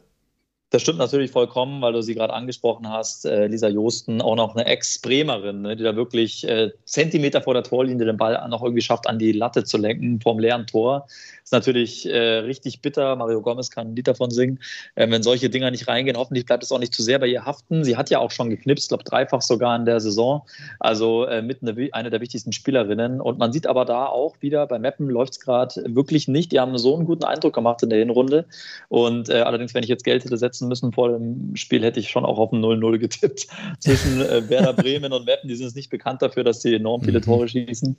Das 0.71 0.83
stimmt 0.83 0.99
natürlich 0.99 1.33
vollkommen, 1.33 1.83
weil 1.83 1.93
du 1.93 2.01
sie 2.01 2.15
gerade 2.15 2.33
angesprochen 2.33 2.89
hast, 2.89 3.27
äh, 3.27 3.49
Lisa 3.49 3.69
Josten, 3.69 4.23
auch 4.23 4.37
noch 4.37 4.55
eine 4.55 4.67
Ex-Bremerin, 4.67 5.63
ne, 5.63 5.75
die 5.75 5.83
da 5.83 5.97
wirklich 5.97 6.47
äh, 6.47 6.71
Zentimeter 6.85 7.43
vor 7.43 7.55
der 7.55 7.65
Torlinie 7.65 8.07
den 8.07 8.17
Ball 8.17 8.49
noch 8.49 8.63
irgendwie 8.63 8.81
schafft, 8.81 9.09
an 9.09 9.19
die 9.19 9.33
Latte 9.33 9.65
zu 9.65 9.79
lenken 9.79 10.21
vom 10.21 10.39
leeren 10.39 10.69
Tor. 10.69 11.09
Ist 11.51 11.53
natürlich 11.53 12.09
äh, 12.09 12.17
richtig 12.17 12.81
bitter. 12.81 13.17
Mario 13.17 13.43
Gomez 13.43 13.73
kann 13.73 13.89
ein 13.89 13.97
Lied 13.97 14.07
davon 14.07 14.31
singen. 14.31 14.61
Ähm, 14.95 15.11
wenn 15.11 15.25
solche 15.25 15.51
Dinger 15.51 15.73
nicht 15.73 15.89
reingehen, 15.89 16.17
hoffentlich 16.17 16.47
bleibt 16.47 16.63
es 16.63 16.71
auch 16.71 16.79
nicht 16.79 16.95
zu 16.95 17.03
sehr 17.03 17.19
bei 17.19 17.27
ihr 17.27 17.45
haften. 17.45 17.83
Sie 17.83 17.97
hat 17.97 18.09
ja 18.09 18.21
auch 18.21 18.31
schon 18.31 18.51
geknipst, 18.51 18.91
glaube 18.91 19.03
dreifach 19.03 19.43
sogar 19.43 19.75
in 19.75 19.85
der 19.85 19.99
Saison. 19.99 20.47
Also 20.79 21.25
äh, 21.25 21.43
mit 21.43 21.61
eine, 21.61 21.89
eine, 21.91 22.11
der 22.11 22.21
wichtigsten 22.21 22.53
Spielerinnen. 22.53 23.21
Und 23.21 23.41
man 23.41 23.53
sieht 23.53 23.67
aber 23.67 23.85
da 23.85 24.07
auch 24.07 24.37
wieder, 24.39 24.65
bei 24.69 24.79
Meppen 24.79 25.11
läuft 25.11 25.33
es 25.33 25.41
gerade 25.41 25.83
wirklich 25.89 26.29
nicht. 26.29 26.53
Die 26.53 26.61
haben 26.61 26.79
so 26.79 26.95
einen 26.95 27.05
guten 27.05 27.25
Eindruck 27.25 27.53
gemacht 27.53 27.83
in 27.83 27.91
der 27.91 27.99
Hinrunde. 27.99 28.45
Und 28.89 29.29
äh, 29.29 29.41
allerdings, 29.41 29.75
wenn 29.75 29.83
ich 29.83 29.89
jetzt 29.89 30.05
Geld 30.05 30.25
hätte 30.25 30.37
setzen 30.37 30.69
müssen 30.69 30.93
vor 30.93 31.09
dem 31.09 31.57
Spiel, 31.57 31.83
hätte 31.83 31.99
ich 31.99 32.11
schon 32.11 32.25
auch 32.25 32.39
auf 32.39 32.53
ein 32.53 32.65
0-0 32.65 32.99
getippt 32.99 33.49
zwischen 33.81 34.21
äh, 34.21 34.49
Werder 34.49 34.73
Bremen 34.73 35.13
und 35.13 35.27
Meppen. 35.27 35.49
Die 35.49 35.57
sind 35.57 35.67
es 35.67 35.75
nicht 35.75 35.91
bekannt 35.91 36.23
dafür, 36.23 36.45
dass 36.45 36.63
sie 36.63 36.77
enorm 36.77 37.03
viele 37.03 37.19
mhm. 37.19 37.25
Tore 37.25 37.49
schießen. 37.49 37.97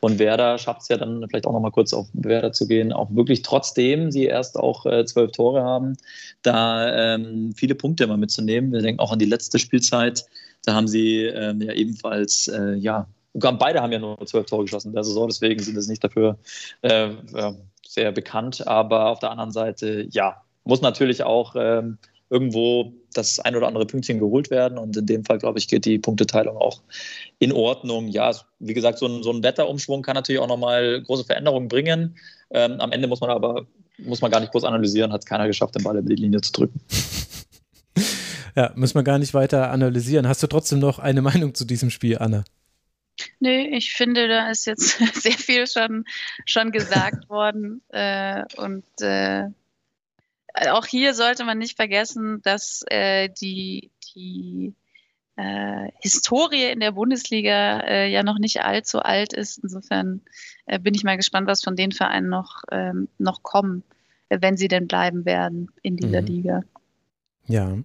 Und 0.00 0.18
Werder 0.18 0.56
schafft 0.58 0.82
es 0.82 0.88
ja 0.88 0.96
dann 0.96 1.24
vielleicht 1.28 1.46
auch 1.46 1.52
nochmal 1.52 1.70
kurz 1.70 1.92
auf 1.92 2.08
Werder 2.14 2.52
zu 2.52 2.66
gehen, 2.66 2.92
auch 2.92 3.14
wirklich 3.14 3.42
trotzdem 3.42 4.10
sie 4.10 4.24
erst 4.24 4.58
auch 4.58 4.86
äh, 4.86 5.04
zwölf 5.04 5.32
Tore 5.32 5.62
haben, 5.62 5.96
da 6.42 7.14
ähm, 7.14 7.52
viele 7.54 7.74
Punkte 7.74 8.04
immer 8.04 8.16
mitzunehmen. 8.16 8.72
Wir 8.72 8.80
denken 8.80 9.00
auch 9.00 9.12
an 9.12 9.18
die 9.18 9.26
letzte 9.26 9.58
Spielzeit, 9.58 10.24
da 10.64 10.74
haben 10.74 10.88
sie 10.88 11.24
ähm, 11.24 11.60
ja 11.60 11.72
ebenfalls, 11.74 12.48
äh, 12.48 12.74
ja, 12.74 13.06
beide 13.34 13.82
haben 13.82 13.92
ja 13.92 13.98
nur 13.98 14.18
zwölf 14.26 14.46
Tore 14.46 14.64
geschossen 14.64 14.92
der 14.92 15.04
Saison, 15.04 15.28
deswegen 15.28 15.62
sind 15.62 15.76
es 15.76 15.88
nicht 15.88 16.02
dafür 16.02 16.38
äh, 16.82 17.10
sehr 17.86 18.12
bekannt. 18.12 18.66
Aber 18.66 19.08
auf 19.08 19.18
der 19.18 19.30
anderen 19.30 19.52
Seite, 19.52 20.06
ja, 20.10 20.42
muss 20.64 20.80
natürlich 20.80 21.22
auch 21.22 21.54
ähm, 21.56 21.98
irgendwo 22.30 22.92
das 23.12 23.40
ein 23.40 23.56
oder 23.56 23.66
andere 23.66 23.86
Pünktchen 23.86 24.18
geholt 24.18 24.50
werden. 24.50 24.78
Und 24.78 24.96
in 24.96 25.06
dem 25.06 25.24
Fall, 25.24 25.38
glaube 25.38 25.58
ich, 25.58 25.68
geht 25.68 25.84
die 25.84 25.98
Punkteteilung 25.98 26.56
auch 26.56 26.80
in 27.38 27.52
Ordnung. 27.52 28.08
Ja, 28.08 28.34
wie 28.60 28.74
gesagt, 28.74 28.98
so 28.98 29.06
ein, 29.06 29.22
so 29.22 29.32
ein 29.32 29.42
Wetterumschwung 29.42 30.02
kann 30.02 30.14
natürlich 30.14 30.40
auch 30.40 30.48
nochmal 30.48 31.02
große 31.02 31.24
Veränderungen 31.24 31.68
bringen. 31.68 32.16
Ähm, 32.50 32.80
am 32.80 32.92
Ende 32.92 33.08
muss 33.08 33.20
man 33.20 33.30
aber 33.30 33.66
muss 33.98 34.22
man 34.22 34.30
gar 34.30 34.40
nicht 34.40 34.52
groß 34.52 34.64
analysieren, 34.64 35.12
hat 35.12 35.20
es 35.20 35.26
keiner 35.26 35.46
geschafft, 35.46 35.74
den 35.74 35.82
Ball 35.82 35.98
in 35.98 36.06
die 36.06 36.14
Linie 36.14 36.40
zu 36.40 36.52
drücken. 36.52 36.80
Ja, 38.56 38.72
müssen 38.74 38.96
wir 38.96 39.04
gar 39.04 39.20
nicht 39.20 39.32
weiter 39.32 39.70
analysieren. 39.70 40.26
Hast 40.26 40.42
du 40.42 40.48
trotzdem 40.48 40.80
noch 40.80 40.98
eine 40.98 41.22
Meinung 41.30 41.54
zu 41.54 41.64
diesem 41.64 41.88
Spiel, 41.88 42.18
Anna? 42.18 42.44
Nee, 43.38 43.76
ich 43.76 43.92
finde, 43.92 44.28
da 44.28 44.50
ist 44.50 44.66
jetzt 44.66 44.98
sehr 45.14 45.32
viel 45.32 45.68
schon, 45.68 46.04
schon 46.46 46.72
gesagt 46.72 47.28
worden. 47.28 47.80
Äh, 47.90 48.42
und 48.56 48.84
äh, 49.00 49.44
auch 50.70 50.86
hier 50.86 51.14
sollte 51.14 51.44
man 51.44 51.58
nicht 51.58 51.76
vergessen, 51.76 52.40
dass 52.42 52.82
äh, 52.88 53.28
die, 53.28 53.90
die 54.14 54.74
äh, 55.36 55.90
Historie 56.00 56.70
in 56.70 56.80
der 56.80 56.92
Bundesliga 56.92 57.80
äh, 57.80 58.10
ja 58.10 58.22
noch 58.22 58.38
nicht 58.38 58.62
allzu 58.62 59.00
alt 59.00 59.32
ist. 59.32 59.58
Insofern 59.58 60.22
äh, 60.66 60.78
bin 60.78 60.94
ich 60.94 61.04
mal 61.04 61.16
gespannt, 61.16 61.46
was 61.46 61.62
von 61.62 61.76
den 61.76 61.92
Vereinen 61.92 62.28
noch, 62.28 62.62
ähm, 62.70 63.08
noch 63.18 63.42
kommen, 63.42 63.82
wenn 64.28 64.56
sie 64.56 64.68
denn 64.68 64.86
bleiben 64.86 65.24
werden 65.24 65.70
in 65.82 65.96
dieser 65.96 66.22
mhm. 66.22 66.26
Liga. 66.26 66.62
Ja, 67.50 67.76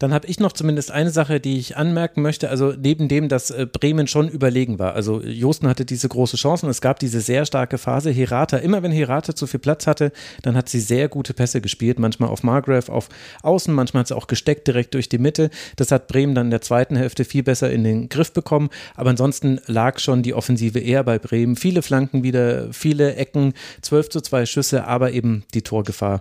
dann 0.00 0.12
habe 0.12 0.26
ich 0.26 0.40
noch 0.40 0.52
zumindest 0.52 0.90
eine 0.90 1.10
Sache, 1.10 1.38
die 1.38 1.56
ich 1.58 1.76
anmerken 1.76 2.20
möchte. 2.20 2.50
Also 2.50 2.72
neben 2.72 3.06
dem, 3.06 3.28
dass 3.28 3.50
äh, 3.50 3.64
Bremen 3.64 4.08
schon 4.08 4.28
überlegen 4.28 4.80
war. 4.80 4.94
Also 4.94 5.22
Josten 5.22 5.68
hatte 5.68 5.84
diese 5.84 6.08
große 6.08 6.36
Chance 6.36 6.66
und 6.66 6.70
es 6.70 6.80
gab 6.80 6.98
diese 6.98 7.20
sehr 7.20 7.46
starke 7.46 7.78
Phase. 7.78 8.10
Herata, 8.10 8.56
immer 8.56 8.82
wenn 8.82 8.90
Herata 8.90 9.36
zu 9.36 9.46
viel 9.46 9.60
Platz 9.60 9.86
hatte, 9.86 10.10
dann 10.42 10.56
hat 10.56 10.68
sie 10.68 10.80
sehr 10.80 11.08
gute 11.08 11.32
Pässe 11.32 11.60
gespielt. 11.60 12.00
Manchmal 12.00 12.28
auf 12.28 12.42
Margrave, 12.42 12.90
auf 12.90 13.08
Außen, 13.42 13.72
manchmal 13.72 14.00
hat 14.00 14.08
sie 14.08 14.16
auch 14.16 14.26
gesteckt 14.26 14.66
direkt 14.66 14.94
durch 14.94 15.08
die 15.08 15.18
Mitte. 15.18 15.50
Das 15.76 15.92
hat 15.92 16.08
Bremen 16.08 16.34
dann 16.34 16.48
in 16.48 16.50
der 16.50 16.60
zweiten 16.60 16.96
Hälfte 16.96 17.24
viel 17.24 17.44
besser 17.44 17.70
in 17.70 17.84
den 17.84 18.08
Griff 18.08 18.32
bekommen. 18.32 18.68
Aber 18.96 19.10
ansonsten 19.10 19.60
lag 19.66 20.00
schon 20.00 20.24
die 20.24 20.34
Offensive 20.34 20.80
eher 20.80 21.04
bei 21.04 21.20
Bremen. 21.20 21.54
Viele 21.54 21.82
Flanken 21.82 22.24
wieder, 22.24 22.72
viele 22.72 23.14
Ecken, 23.14 23.54
12 23.82 24.08
zu 24.08 24.20
2 24.20 24.44
Schüsse, 24.44 24.84
aber 24.88 25.12
eben 25.12 25.44
die 25.54 25.62
Torgefahr 25.62 26.20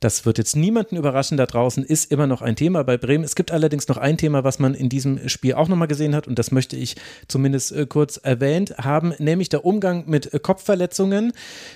das 0.00 0.26
wird 0.26 0.38
jetzt 0.38 0.56
niemanden 0.56 0.96
überraschen 0.96 1.36
da 1.36 1.46
draußen, 1.46 1.84
ist 1.84 2.10
immer 2.10 2.26
noch 2.26 2.42
ein 2.42 2.56
Thema 2.56 2.84
bei 2.84 2.96
Bremen. 2.96 3.24
Es 3.24 3.34
gibt 3.34 3.50
allerdings 3.50 3.88
noch 3.88 3.96
ein 3.96 4.16
Thema, 4.16 4.44
was 4.44 4.58
man 4.58 4.74
in 4.74 4.88
diesem 4.88 5.28
Spiel 5.28 5.54
auch 5.54 5.68
nochmal 5.68 5.88
gesehen 5.88 6.14
hat 6.14 6.28
und 6.28 6.38
das 6.38 6.50
möchte 6.50 6.76
ich 6.76 6.96
zumindest 7.28 7.72
äh, 7.72 7.86
kurz 7.86 8.16
erwähnt 8.16 8.76
haben, 8.78 9.14
nämlich 9.18 9.48
der 9.48 9.64
Umgang 9.64 10.04
mit 10.06 10.32
äh, 10.32 10.38
Kopfverletzungen. 10.38 11.32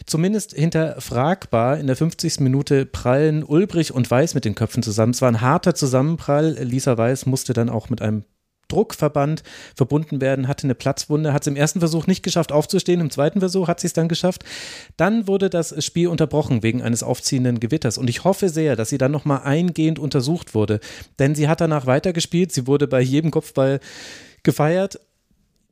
Zumindest 0.06 0.54
hinterfragbar. 0.54 1.78
In 1.78 1.86
der 1.86 1.96
50. 1.96 2.40
Minute 2.40 2.86
prallen 2.86 3.42
Ulbrich 3.42 3.92
und 3.92 4.10
Weiß 4.10 4.34
mit 4.34 4.44
den 4.44 4.54
Köpfen 4.54 4.82
zusammen. 4.82 5.12
Es 5.12 5.22
war 5.22 5.30
ein 5.30 5.40
harter 5.40 5.74
Zusammenprall. 5.74 6.56
Lisa 6.62 6.96
Weiß 6.96 7.26
musste 7.26 7.52
dann 7.52 7.68
auch 7.68 7.90
mit 7.90 8.02
einem 8.02 8.24
Druckverband 8.68 9.42
verbunden 9.74 10.20
werden, 10.20 10.48
hatte 10.48 10.64
eine 10.64 10.74
Platzwunde, 10.74 11.32
hat 11.32 11.42
es 11.42 11.46
im 11.48 11.56
ersten 11.56 11.80
Versuch 11.80 12.06
nicht 12.06 12.22
geschafft 12.22 12.52
aufzustehen, 12.52 13.00
im 13.00 13.10
zweiten 13.10 13.40
Versuch 13.40 13.68
hat 13.68 13.80
sie 13.80 13.86
es 13.86 13.92
dann 13.92 14.08
geschafft. 14.08 14.44
Dann 14.96 15.26
wurde 15.26 15.50
das 15.50 15.84
Spiel 15.84 16.08
unterbrochen 16.08 16.62
wegen 16.62 16.82
eines 16.82 17.02
aufziehenden 17.02 17.60
Gewitters. 17.60 17.98
Und 17.98 18.08
ich 18.08 18.24
hoffe 18.24 18.48
sehr, 18.48 18.76
dass 18.76 18.90
sie 18.90 18.98
dann 18.98 19.12
nochmal 19.12 19.42
eingehend 19.42 19.98
untersucht 19.98 20.54
wurde, 20.54 20.80
denn 21.18 21.34
sie 21.34 21.48
hat 21.48 21.60
danach 21.60 21.86
weitergespielt, 21.86 22.52
sie 22.52 22.66
wurde 22.66 22.86
bei 22.86 23.00
jedem 23.00 23.30
Kopfball 23.30 23.80
gefeiert 24.42 25.00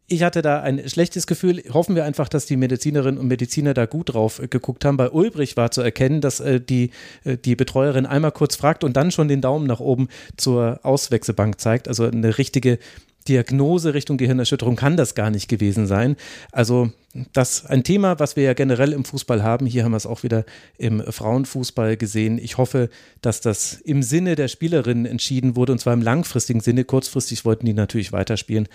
ich 0.09 0.23
hatte 0.23 0.43
da 0.43 0.61
ein 0.61 0.89
schlechtes 0.89 1.27
Gefühl. 1.27 1.63
Hoffen 1.73 1.97
wir 1.97 2.05
einfach, 2.05 2.29
dass 2.29 2.47
die 2.47 2.57
Medizinerinnen 2.57 3.19
und 3.19 3.27
Mediziner 3.27 3.75
da 3.75 3.87
gut 3.87 4.15
drauf 4.15 4.41
äh, 4.41 4.49
geguckt 4.49 4.85
haben. 4.85 4.97
Bei 4.97 5.11
Ulbrich 5.11 5.57
war 5.57 5.71
zu 5.71 5.83
erkennen, 5.83 6.21
dass 6.21 6.41
äh, 6.41 6.61
die, 6.61 6.91
äh, 7.25 7.37
die 7.37 7.57
Betreuerin 7.57 8.07
einmal 8.07 8.33
kurz 8.33 8.57
fragt 8.57 8.85
und 8.85 8.97
dann 8.97 9.11
schon 9.11 9.29
den 9.29 9.41
Daumen 9.41 9.67
nach 9.67 9.81
oben 9.81 10.09
zur 10.37 10.81
Auswechselbank 10.83 11.61
zeigt. 11.61 11.89
Also 11.89 12.05
eine 12.05 12.39
richtige 12.39 12.79
Diagnose 13.29 13.95
Richtung 13.95 14.19
Gehirnerschütterung 14.19 14.77
kann 14.77 14.97
das 14.97 15.17
gar 15.17 15.31
nicht 15.31 15.49
gewesen 15.49 15.89
sein. 15.89 16.17
Also 16.53 16.93
das 17.33 17.65
ein 17.67 17.83
Thema, 17.83 18.19
was 18.19 18.37
wir 18.37 18.45
ja 18.45 18.55
generell 18.55 18.93
im 18.93 19.05
Fußball 19.05 19.43
haben. 19.43 19.67
Hier 19.67 19.85
haben 19.85 19.93
wir 19.93 19.97
es 19.97 20.07
auch 20.07 20.23
wieder 20.23 20.45
im 20.79 21.01
Frauenfußball 21.01 21.97
gesehen. 21.97 22.39
Ich 22.39 22.59
hoffe, 22.59 22.91
dass 23.23 23.41
das 23.41 23.75
im 23.75 24.03
Sinne 24.03 24.37
der 24.37 24.49
Spielerinnen 24.49 25.07
entschieden 25.07 25.57
wurde 25.57 25.73
und 25.73 25.79
zwar 25.79 25.95
im 25.95 26.03
langfristigen 26.03 26.61
Sinne. 26.61 26.85
Kurzfristig 26.85 27.45
wollten 27.45 27.67
die 27.67 27.73
natürlich 27.73 28.13
weiterspielen. 28.13 28.69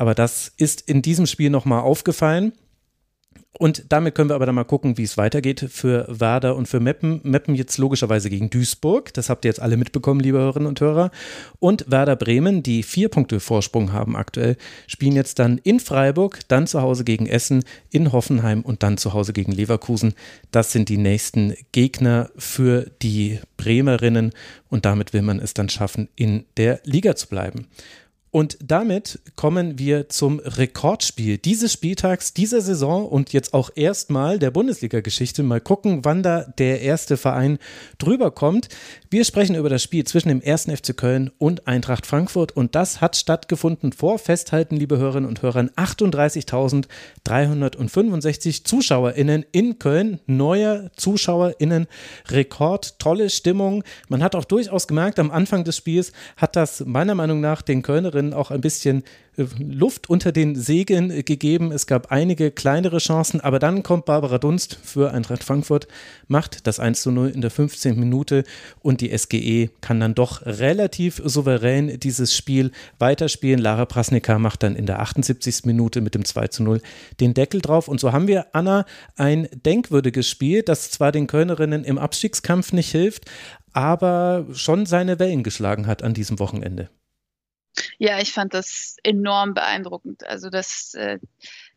Aber 0.00 0.14
das 0.14 0.50
ist 0.56 0.80
in 0.88 1.02
diesem 1.02 1.26
Spiel 1.26 1.50
nochmal 1.50 1.82
aufgefallen. 1.82 2.54
Und 3.58 3.84
damit 3.90 4.14
können 4.14 4.30
wir 4.30 4.34
aber 4.34 4.46
dann 4.46 4.54
mal 4.54 4.64
gucken, 4.64 4.96
wie 4.96 5.02
es 5.02 5.18
weitergeht 5.18 5.66
für 5.68 6.06
Werder 6.08 6.56
und 6.56 6.68
für 6.68 6.80
Meppen. 6.80 7.20
Meppen 7.22 7.54
jetzt 7.54 7.76
logischerweise 7.76 8.30
gegen 8.30 8.48
Duisburg. 8.48 9.12
Das 9.12 9.28
habt 9.28 9.44
ihr 9.44 9.50
jetzt 9.50 9.60
alle 9.60 9.76
mitbekommen, 9.76 10.20
liebe 10.20 10.38
Hörerinnen 10.38 10.68
und 10.68 10.80
Hörer. 10.80 11.10
Und 11.58 11.84
Werder 11.90 12.16
Bremen, 12.16 12.62
die 12.62 12.82
vier 12.82 13.10
Punkte 13.10 13.40
Vorsprung 13.40 13.92
haben 13.92 14.16
aktuell, 14.16 14.56
spielen 14.86 15.16
jetzt 15.16 15.38
dann 15.38 15.58
in 15.58 15.80
Freiburg, 15.80 16.40
dann 16.48 16.66
zu 16.66 16.80
Hause 16.80 17.04
gegen 17.04 17.26
Essen, 17.26 17.62
in 17.90 18.10
Hoffenheim 18.10 18.62
und 18.62 18.82
dann 18.82 18.96
zu 18.96 19.12
Hause 19.12 19.34
gegen 19.34 19.52
Leverkusen. 19.52 20.14
Das 20.50 20.72
sind 20.72 20.88
die 20.88 20.96
nächsten 20.96 21.54
Gegner 21.72 22.30
für 22.38 22.90
die 23.02 23.38
Bremerinnen. 23.58 24.32
Und 24.70 24.86
damit 24.86 25.12
will 25.12 25.20
man 25.20 25.40
es 25.40 25.52
dann 25.52 25.68
schaffen, 25.68 26.08
in 26.16 26.46
der 26.56 26.80
Liga 26.84 27.16
zu 27.16 27.28
bleiben. 27.28 27.66
Und 28.32 28.58
damit 28.62 29.18
kommen 29.34 29.80
wir 29.80 30.08
zum 30.08 30.38
Rekordspiel 30.38 31.38
dieses 31.38 31.72
Spieltags, 31.72 32.32
dieser 32.32 32.60
Saison 32.60 33.08
und 33.08 33.32
jetzt 33.32 33.54
auch 33.54 33.70
erstmal 33.74 34.38
der 34.38 34.52
Bundesliga-Geschichte. 34.52 35.42
Mal 35.42 35.60
gucken, 35.60 36.04
wann 36.04 36.22
da 36.22 36.42
der 36.58 36.80
erste 36.80 37.16
Verein 37.16 37.58
drüber 37.98 38.30
kommt. 38.30 38.68
Wir 39.10 39.24
sprechen 39.24 39.56
über 39.56 39.68
das 39.68 39.82
Spiel 39.82 40.04
zwischen 40.04 40.28
dem 40.28 40.40
1. 40.44 40.66
FC 40.66 40.96
Köln 40.96 41.32
und 41.38 41.66
Eintracht 41.66 42.06
Frankfurt 42.06 42.52
und 42.52 42.76
das 42.76 43.00
hat 43.00 43.16
stattgefunden 43.16 43.92
vor 43.92 44.20
Festhalten, 44.20 44.76
liebe 44.76 44.98
Hörerinnen 44.98 45.28
und 45.28 45.42
Hörer, 45.42 45.64
38.365 45.74 48.64
ZuschauerInnen 48.64 49.44
in 49.50 49.80
Köln. 49.80 50.20
Neuer 50.26 50.92
ZuschauerInnen 50.94 51.88
Rekord, 52.28 53.00
tolle 53.00 53.28
Stimmung. 53.28 53.82
Man 54.08 54.22
hat 54.22 54.36
auch 54.36 54.44
durchaus 54.44 54.86
gemerkt, 54.86 55.18
am 55.18 55.32
Anfang 55.32 55.64
des 55.64 55.76
Spiels 55.76 56.12
hat 56.36 56.54
das 56.54 56.84
meiner 56.86 57.16
Meinung 57.16 57.40
nach 57.40 57.62
den 57.62 57.82
Kölnerinnen 57.82 58.19
auch 58.34 58.50
ein 58.50 58.60
bisschen 58.60 59.04
Luft 59.58 60.10
unter 60.10 60.32
den 60.32 60.56
Segeln 60.56 61.24
gegeben. 61.24 61.72
Es 61.72 61.86
gab 61.86 62.10
einige 62.10 62.50
kleinere 62.50 62.98
Chancen, 62.98 63.40
aber 63.40 63.58
dann 63.58 63.82
kommt 63.82 64.04
Barbara 64.04 64.38
Dunst 64.38 64.78
für 64.82 65.12
Eintracht 65.12 65.44
Frankfurt, 65.44 65.88
macht 66.28 66.66
das 66.66 66.80
1 66.80 67.02
zu 67.02 67.10
0 67.10 67.30
in 67.30 67.40
der 67.40 67.50
15. 67.50 67.98
Minute 67.98 68.44
und 68.80 69.00
die 69.00 69.16
SGE 69.16 69.70
kann 69.80 70.00
dann 70.00 70.14
doch 70.14 70.44
relativ 70.44 71.22
souverän 71.24 71.98
dieses 72.00 72.36
Spiel 72.36 72.72
weiterspielen. 72.98 73.60
Lara 73.60 73.86
Prasnika 73.86 74.38
macht 74.38 74.62
dann 74.62 74.76
in 74.76 74.86
der 74.86 75.00
78. 75.00 75.64
Minute 75.64 76.00
mit 76.00 76.14
dem 76.14 76.24
2 76.24 76.48
zu 76.48 76.62
0 76.62 76.80
den 77.20 77.34
Deckel 77.34 77.60
drauf. 77.60 77.88
Und 77.88 78.00
so 78.00 78.12
haben 78.12 78.26
wir, 78.26 78.46
Anna, 78.52 78.84
ein 79.16 79.48
denkwürdiges 79.64 80.28
Spiel, 80.28 80.62
das 80.62 80.90
zwar 80.90 81.12
den 81.12 81.26
Kölnerinnen 81.26 81.84
im 81.84 81.98
Abstiegskampf 81.98 82.72
nicht 82.72 82.90
hilft, 82.90 83.24
aber 83.72 84.46
schon 84.52 84.86
seine 84.86 85.18
Wellen 85.18 85.42
geschlagen 85.42 85.86
hat 85.86 86.02
an 86.02 86.14
diesem 86.14 86.38
Wochenende. 86.38 86.90
Ja, 87.98 88.18
ich 88.18 88.32
fand 88.32 88.54
das 88.54 88.96
enorm 89.02 89.54
beeindruckend. 89.54 90.26
Also, 90.26 90.50
dass 90.50 90.94
äh, 90.94 91.18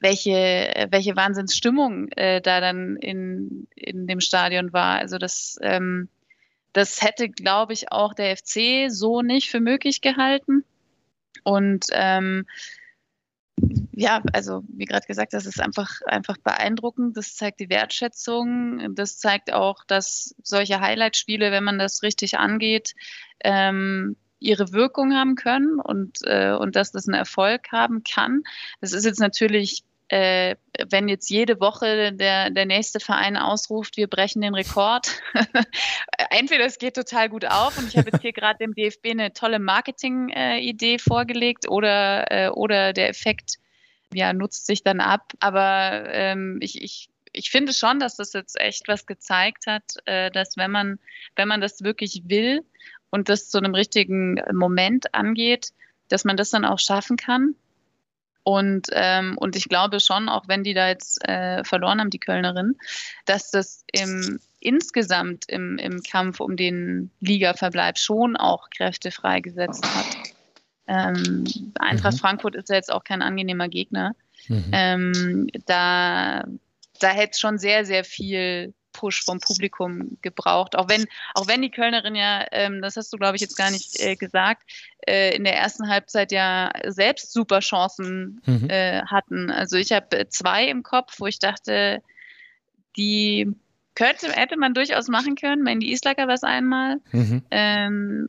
welche, 0.00 0.88
welche 0.90 1.16
Wahnsinnsstimmung 1.16 2.08
äh, 2.12 2.40
da 2.40 2.60
dann 2.60 2.96
in, 2.96 3.68
in 3.74 4.06
dem 4.06 4.20
Stadion 4.20 4.72
war. 4.72 4.98
Also 4.98 5.18
das, 5.18 5.58
ähm, 5.62 6.08
das 6.72 7.02
hätte, 7.02 7.28
glaube 7.28 7.72
ich, 7.72 7.92
auch 7.92 8.14
der 8.14 8.36
FC 8.36 8.90
so 8.90 9.22
nicht 9.22 9.50
für 9.50 9.60
möglich 9.60 10.00
gehalten. 10.00 10.64
Und 11.44 11.86
ähm, 11.92 12.46
ja, 13.92 14.22
also 14.32 14.64
wie 14.68 14.84
gerade 14.84 15.06
gesagt, 15.06 15.32
das 15.34 15.46
ist 15.46 15.60
einfach, 15.60 16.00
einfach 16.06 16.36
beeindruckend. 16.38 17.16
Das 17.16 17.36
zeigt 17.36 17.60
die 17.60 17.70
Wertschätzung. 17.70 18.94
Das 18.94 19.18
zeigt 19.18 19.52
auch, 19.52 19.84
dass 19.84 20.34
solche 20.42 20.80
Highlight-Spiele, 20.80 21.52
wenn 21.52 21.64
man 21.64 21.78
das 21.78 22.02
richtig 22.02 22.38
angeht, 22.38 22.94
ähm, 23.40 24.16
ihre 24.44 24.72
Wirkung 24.72 25.14
haben 25.14 25.34
können 25.34 25.80
und, 25.80 26.18
äh, 26.24 26.52
und 26.52 26.76
dass 26.76 26.92
das 26.92 27.08
einen 27.08 27.18
Erfolg 27.18 27.72
haben 27.72 28.04
kann. 28.04 28.42
Das 28.80 28.92
ist 28.92 29.04
jetzt 29.04 29.20
natürlich 29.20 29.84
äh, 30.08 30.56
wenn 30.90 31.08
jetzt 31.08 31.30
jede 31.30 31.60
Woche 31.60 32.12
der, 32.12 32.50
der 32.50 32.66
nächste 32.66 33.00
Verein 33.00 33.36
ausruft, 33.36 33.96
wir 33.96 34.06
brechen 34.06 34.42
den 34.42 34.54
Rekord, 34.54 35.08
entweder 36.30 36.66
es 36.66 36.78
geht 36.78 36.94
total 36.94 37.30
gut 37.30 37.46
auf 37.46 37.78
und 37.78 37.88
ich 37.88 37.96
habe 37.96 38.10
jetzt 38.10 38.20
hier 38.20 38.32
gerade 38.32 38.58
dem 38.58 38.74
DFB 38.74 39.10
eine 39.10 39.32
tolle 39.32 39.58
Marketing-Idee 39.58 40.98
vorgelegt 40.98 41.68
oder, 41.68 42.30
äh, 42.30 42.48
oder 42.50 42.92
der 42.92 43.08
Effekt 43.08 43.58
ja, 44.12 44.32
nutzt 44.32 44.66
sich 44.66 44.82
dann 44.82 45.00
ab. 45.00 45.32
Aber 45.40 46.04
ähm, 46.12 46.58
ich, 46.60 46.82
ich, 46.82 47.08
ich 47.32 47.50
finde 47.50 47.72
schon, 47.72 47.98
dass 47.98 48.16
das 48.16 48.32
jetzt 48.34 48.60
echt 48.60 48.86
was 48.88 49.06
gezeigt 49.06 49.66
hat, 49.66 49.96
äh, 50.04 50.30
dass 50.30 50.56
wenn 50.56 50.70
man, 50.70 50.98
wenn 51.34 51.48
man 51.48 51.60
das 51.60 51.82
wirklich 51.82 52.22
will 52.26 52.62
und 53.14 53.28
das 53.28 53.48
zu 53.48 53.58
einem 53.58 53.76
richtigen 53.76 54.40
Moment 54.52 55.14
angeht, 55.14 55.68
dass 56.08 56.24
man 56.24 56.36
das 56.36 56.50
dann 56.50 56.64
auch 56.64 56.80
schaffen 56.80 57.16
kann. 57.16 57.54
Und, 58.42 58.88
ähm, 58.90 59.38
und 59.38 59.54
ich 59.54 59.68
glaube 59.68 60.00
schon, 60.00 60.28
auch 60.28 60.48
wenn 60.48 60.64
die 60.64 60.74
da 60.74 60.88
jetzt 60.88 61.24
äh, 61.26 61.62
verloren 61.62 62.00
haben, 62.00 62.10
die 62.10 62.18
Kölnerin, 62.18 62.76
dass 63.24 63.52
das 63.52 63.84
im, 63.92 64.40
insgesamt 64.58 65.44
im, 65.48 65.78
im 65.78 66.02
Kampf 66.02 66.40
um 66.40 66.56
den 66.56 67.12
Ligaverbleib 67.20 67.98
schon 67.98 68.36
auch 68.36 68.68
Kräfte 68.68 69.12
freigesetzt 69.12 69.86
hat. 69.86 70.16
Ähm, 70.88 71.44
Eintracht 71.78 72.14
mhm. 72.14 72.18
Frankfurt 72.18 72.56
ist 72.56 72.68
ja 72.68 72.74
jetzt 72.74 72.92
auch 72.92 73.04
kein 73.04 73.22
angenehmer 73.22 73.68
Gegner. 73.68 74.16
Mhm. 74.48 74.70
Ähm, 74.72 75.46
da 75.66 76.44
da 76.98 77.08
hätte 77.10 77.30
es 77.32 77.38
schon 77.38 77.58
sehr, 77.58 77.84
sehr 77.84 78.02
viel 78.02 78.74
Push 78.94 79.24
vom 79.24 79.40
Publikum 79.40 80.16
gebraucht. 80.22 80.76
Auch 80.76 80.88
wenn, 80.88 81.04
auch 81.34 81.46
wenn 81.46 81.60
die 81.60 81.70
Kölnerin 81.70 82.14
ja, 82.14 82.46
ähm, 82.52 82.80
das 82.80 82.96
hast 82.96 83.12
du, 83.12 83.18
glaube 83.18 83.36
ich, 83.36 83.42
jetzt 83.42 83.58
gar 83.58 83.70
nicht 83.70 84.00
äh, 84.00 84.16
gesagt, 84.16 84.62
äh, 85.06 85.36
in 85.36 85.44
der 85.44 85.56
ersten 85.56 85.88
Halbzeit 85.88 86.32
ja 86.32 86.70
selbst 86.86 87.32
super 87.32 87.60
Chancen 87.60 88.40
mhm. 88.46 88.70
äh, 88.70 89.02
hatten. 89.02 89.50
Also 89.50 89.76
ich 89.76 89.92
habe 89.92 90.28
zwei 90.30 90.66
im 90.66 90.82
Kopf, 90.82 91.16
wo 91.18 91.26
ich 91.26 91.38
dachte, 91.38 92.02
die 92.96 93.52
könnte, 93.94 94.32
hätte 94.32 94.56
man 94.56 94.72
durchaus 94.74 95.08
machen 95.08 95.36
können. 95.36 95.62
Mandy 95.62 95.92
Islacker 95.92 96.26
war 96.26 96.34
es 96.34 96.42
einmal. 96.42 97.00
Mhm. 97.12 97.42
Ähm, 97.50 98.28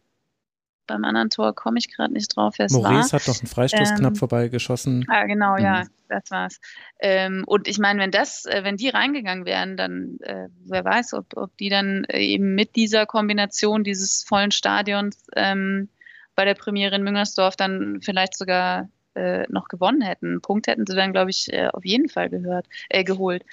beim 0.88 1.04
anderen 1.04 1.30
Tor 1.30 1.54
komme 1.54 1.78
ich 1.78 1.94
gerade 1.94 2.14
nicht 2.14 2.36
drauf, 2.36 2.56
wer 2.58 2.68
es 2.68 2.74
war. 2.74 2.92
Maurice 2.92 3.14
hat 3.14 3.28
doch 3.28 3.40
einen 3.40 3.48
Freistoß 3.48 3.92
ähm, 3.92 3.96
knapp 3.98 4.18
vorbeigeschossen. 4.18 5.06
Ah, 5.10 5.26
genau, 5.26 5.54
mhm. 5.54 5.64
ja, 5.64 5.84
das 6.10 6.30
war's. 6.32 6.60
Ähm, 7.00 7.44
und 7.46 7.68
ich 7.68 7.78
meine, 7.78 8.02
wenn 8.02 8.12
das, 8.12 8.46
äh, 8.46 8.64
wenn 8.64 8.78
die 8.78 8.90
reingegangen 8.90 9.46
wären, 9.46 9.78
dann 9.78 10.18
äh, 10.22 10.48
wer 10.66 10.86
weiß, 10.86 11.14
ob, 11.14 11.36
ob 11.36 11.58
die 11.58 11.70
dann 11.70 12.06
eben 12.10 12.56
mit 12.56 12.76
dieser 12.76 13.06
Kombination 13.06 13.84
dieses 13.84 14.24
vollen 14.24 14.52
Stadions 14.52 15.28
ähm, 15.36 15.90
bei 16.36 16.46
der 16.46 16.56
Premiere 16.56 16.96
in 16.96 17.04
Müngersdorf 17.04 17.56
dann 17.56 18.00
vielleicht 18.02 18.38
sogar 18.38 18.90
äh, 19.16 19.46
noch 19.50 19.68
gewonnen 19.68 20.02
hätten. 20.02 20.28
Einen 20.28 20.42
Punkt 20.42 20.68
hätten 20.68 20.86
sie 20.86 20.96
dann, 20.96 21.14
glaube 21.14 21.32
ich, 21.32 21.52
äh, 21.52 21.70
auf 21.70 21.86
jeden 21.86 22.10
Fall 22.10 22.30
gehört, 22.30 22.68
äh, 22.90 23.04
geholt. 23.04 23.44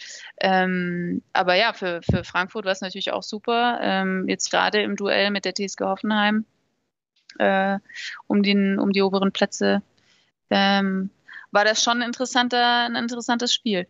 Ähm, 0.41 1.23
aber 1.33 1.55
ja, 1.55 1.73
für, 1.73 2.03
für 2.03 2.25
Frankfurt 2.25 2.65
war 2.65 2.73
es 2.73 2.81
natürlich 2.81 3.13
auch 3.13 3.23
super. 3.23 3.79
Ähm, 3.81 4.29
jetzt 4.29 4.51
gerade 4.51 4.83
im 4.83 4.97
Duell 4.97 5.31
mit 5.31 5.45
der 5.45 5.55
TSG 5.55 5.85
Hoffenheim 5.85 6.45
äh, 7.39 7.79
um, 8.27 8.43
den, 8.43 8.79
um 8.79 8.93
die 8.93 9.03
oberen 9.03 9.33
Plätze, 9.33 9.83
ähm, 10.51 11.11
war 11.51 11.65
das 11.65 11.83
schon 11.83 12.03
ein, 12.03 12.07
interessanter, 12.07 12.87
ein 12.87 12.97
interessantes 12.97 13.53
Spiel. 13.53 13.87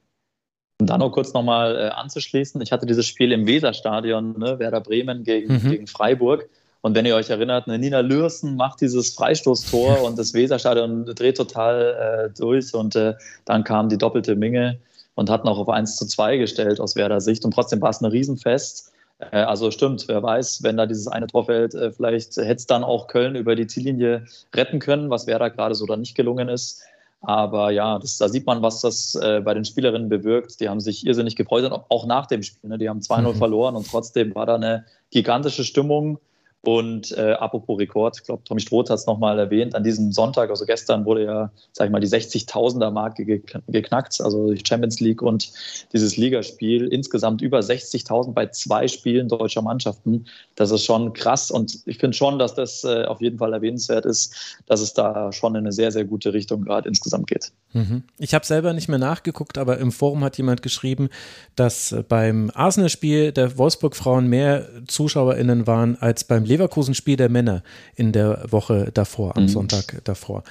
Um 0.81 0.87
da 0.87 0.99
noch 0.99 1.11
kurz 1.11 1.33
nochmal 1.33 1.77
äh, 1.77 1.89
anzuschließen, 1.91 2.61
ich 2.61 2.73
hatte 2.73 2.87
dieses 2.87 3.07
Spiel 3.07 3.33
im 3.33 3.47
Weserstadion, 3.47 4.39
ne, 4.39 4.59
Werder 4.59 4.81
Bremen 4.81 5.23
gegen, 5.23 5.55
mhm. 5.55 5.71
gegen 5.71 5.87
Freiburg. 5.87 6.49
Und 6.81 6.97
wenn 6.97 7.07
ihr 7.07 7.15
euch 7.15 7.31
erinnert, 7.31 7.69
eine 7.69 7.79
Nina 7.79 8.01
Lürsen 8.01 8.57
macht 8.57 8.81
dieses 8.81 9.15
Freistoßtor 9.15 10.03
und 10.05 10.19
das 10.19 10.35
Weserstadion 10.35 11.07
dreht 11.07 11.37
total 11.37 12.31
äh, 12.31 12.39
durch 12.39 12.75
und 12.75 12.97
äh, 12.97 13.15
dann 13.45 13.65
kam 13.65 13.89
die 13.89 13.99
doppelte 13.99 14.35
Minge 14.35 14.79
und 15.15 15.31
hat 15.31 15.45
noch 15.45 15.59
auf 15.59 15.69
1 15.69 15.97
zu 15.97 16.07
2 16.07 16.39
gestellt 16.39 16.81
aus 16.81 16.97
Werder 16.97 17.21
Sicht 17.21 17.45
und 17.45 17.53
trotzdem 17.53 17.81
war 17.81 17.91
es 17.91 18.01
ein 18.01 18.07
Riesenfest. 18.07 18.92
Äh, 19.31 19.39
also 19.39 19.71
stimmt, 19.71 20.09
wer 20.09 20.23
weiß, 20.23 20.63
wenn 20.63 20.77
da 20.77 20.87
dieses 20.87 21.09
eine 21.09 21.27
Tor 21.27 21.47
fällt, 21.47 21.75
äh, 21.75 21.93
vielleicht 21.93 22.37
hätte 22.37 22.55
es 22.55 22.67
dann 22.67 22.85
auch 22.85 23.07
Köln 23.07 23.37
über 23.37 23.55
die 23.55 23.67
Ziellinie 23.67 24.25
retten 24.55 24.79
können, 24.79 25.11
was 25.11 25.27
wer 25.27 25.39
da 25.39 25.49
gerade 25.49 25.75
so 25.75 25.87
dann 25.87 26.01
nicht 26.01 26.15
gelungen 26.15 26.49
ist. 26.49 26.83
Aber 27.21 27.71
ja, 27.71 28.01
das, 28.01 28.19
da 28.19 28.29
sieht 28.29 28.47
man, 28.47 28.63
was 28.63 28.81
das 28.81 29.15
äh, 29.15 29.41
bei 29.41 29.55
den 29.55 29.65
Spielerinnen 29.65 30.09
bewirkt. 30.09 30.59
Die 30.59 30.69
haben 30.69 30.81
sich 30.81 31.07
irrsinnig 31.07 31.37
gefreut, 31.37 31.71
auch 31.89 32.07
nach 32.07 32.27
dem 32.27 32.43
Spiel. 32.43 32.71
Ne? 32.71 32.79
Die 32.79 32.89
haben 32.89 32.99
2-0 32.99 33.35
mhm. 33.35 33.37
verloren 33.37 33.77
und 33.77 33.89
trotzdem 33.89 34.35
war 34.35 34.47
da 34.47 34.57
eine 34.57 34.85
gigantische 35.11 35.63
Stimmung. 35.63 36.19
Und 36.65 37.11
äh, 37.19 37.33
apropos 37.33 37.77
Rekord, 37.79 38.19
ich 38.19 38.25
glaube, 38.25 38.45
Tommy 38.45 38.61
Stroth 38.61 38.89
hat 38.89 38.99
es 39.01 39.07
nochmal 39.07 39.37
erwähnt, 39.37 39.75
an 39.75 39.83
diesem 39.83 40.13
Sonntag, 40.13 40.49
also 40.49 40.65
gestern 40.65 41.05
wurde 41.05 41.25
ja, 41.25 41.51
sag 41.73 41.87
ich 41.87 41.91
mal, 41.91 42.01
die 42.01 42.07
60.000er-Marke 42.07 43.25
geknackt, 43.67 44.21
also 44.21 44.53
die 44.53 44.63
Champions 44.65 45.01
League 45.01 45.23
und 45.23 45.51
dieses 45.93 46.17
Ligaspiel. 46.17 46.87
Insgesamt 46.87 47.43
über 47.43 47.59
60.000 47.59 48.33
bei 48.33 48.47
zwei 48.47 48.87
Spielen 48.87 49.29
deutscher 49.29 49.61
Mannschaften. 49.61 50.27
Das 50.55 50.71
ist 50.71 50.85
schon 50.85 51.13
krass 51.15 51.51
und 51.51 51.81
ich 51.85 51.99
finde 51.99 52.17
schon, 52.17 52.39
dass 52.39 52.55
das 52.55 52.85
äh, 52.85 53.07
auf 53.07 53.21
jeden 53.21 53.39
Fall 53.39 53.53
erwähnenswert 53.53 54.07
ist, 54.07 54.57
dass 54.67 54.81
es 54.81 54.95
da 54.95 55.33
schon 55.33 55.57
in 55.57 55.63
eine 55.63 55.73
sehr, 55.73 55.91
sehr 55.91 56.05
gute 56.05 56.33
Richtung 56.33 56.63
gerade 56.63 56.89
insgesamt 56.89 57.27
geht. 57.27 57.51
Mhm. 57.73 58.05
Ich 58.19 58.35
habe 58.35 58.47
selber 58.47 58.73
nicht 58.73 58.89
mehr 58.89 59.01
nachgeguckt, 59.01 59.59
aber 59.59 59.79
im 59.79 59.91
Forum 59.91 60.23
hat 60.23 60.39
jemand 60.39 60.63
geschrieben, 60.63 61.09
dass 61.57 61.93
beim 62.09 62.53
Arsenal-Spiel 62.55 63.33
der 63.33 63.59
Wolfsburg-Frauen 63.59 64.29
mehr 64.29 64.69
ZuschauerInnen 64.87 65.67
waren 65.67 65.97
als 65.97 66.23
beim 66.23 66.45
Leverkusen-Spiel 66.53 67.17
der 67.17 67.29
Männer 67.29 67.63
in 67.95 68.13
der 68.13 68.45
Woche 68.51 68.91
davor, 68.93 69.37
am 69.37 69.45
mhm. 69.45 69.49
Sonntag 69.49 70.05
davor. 70.05 70.45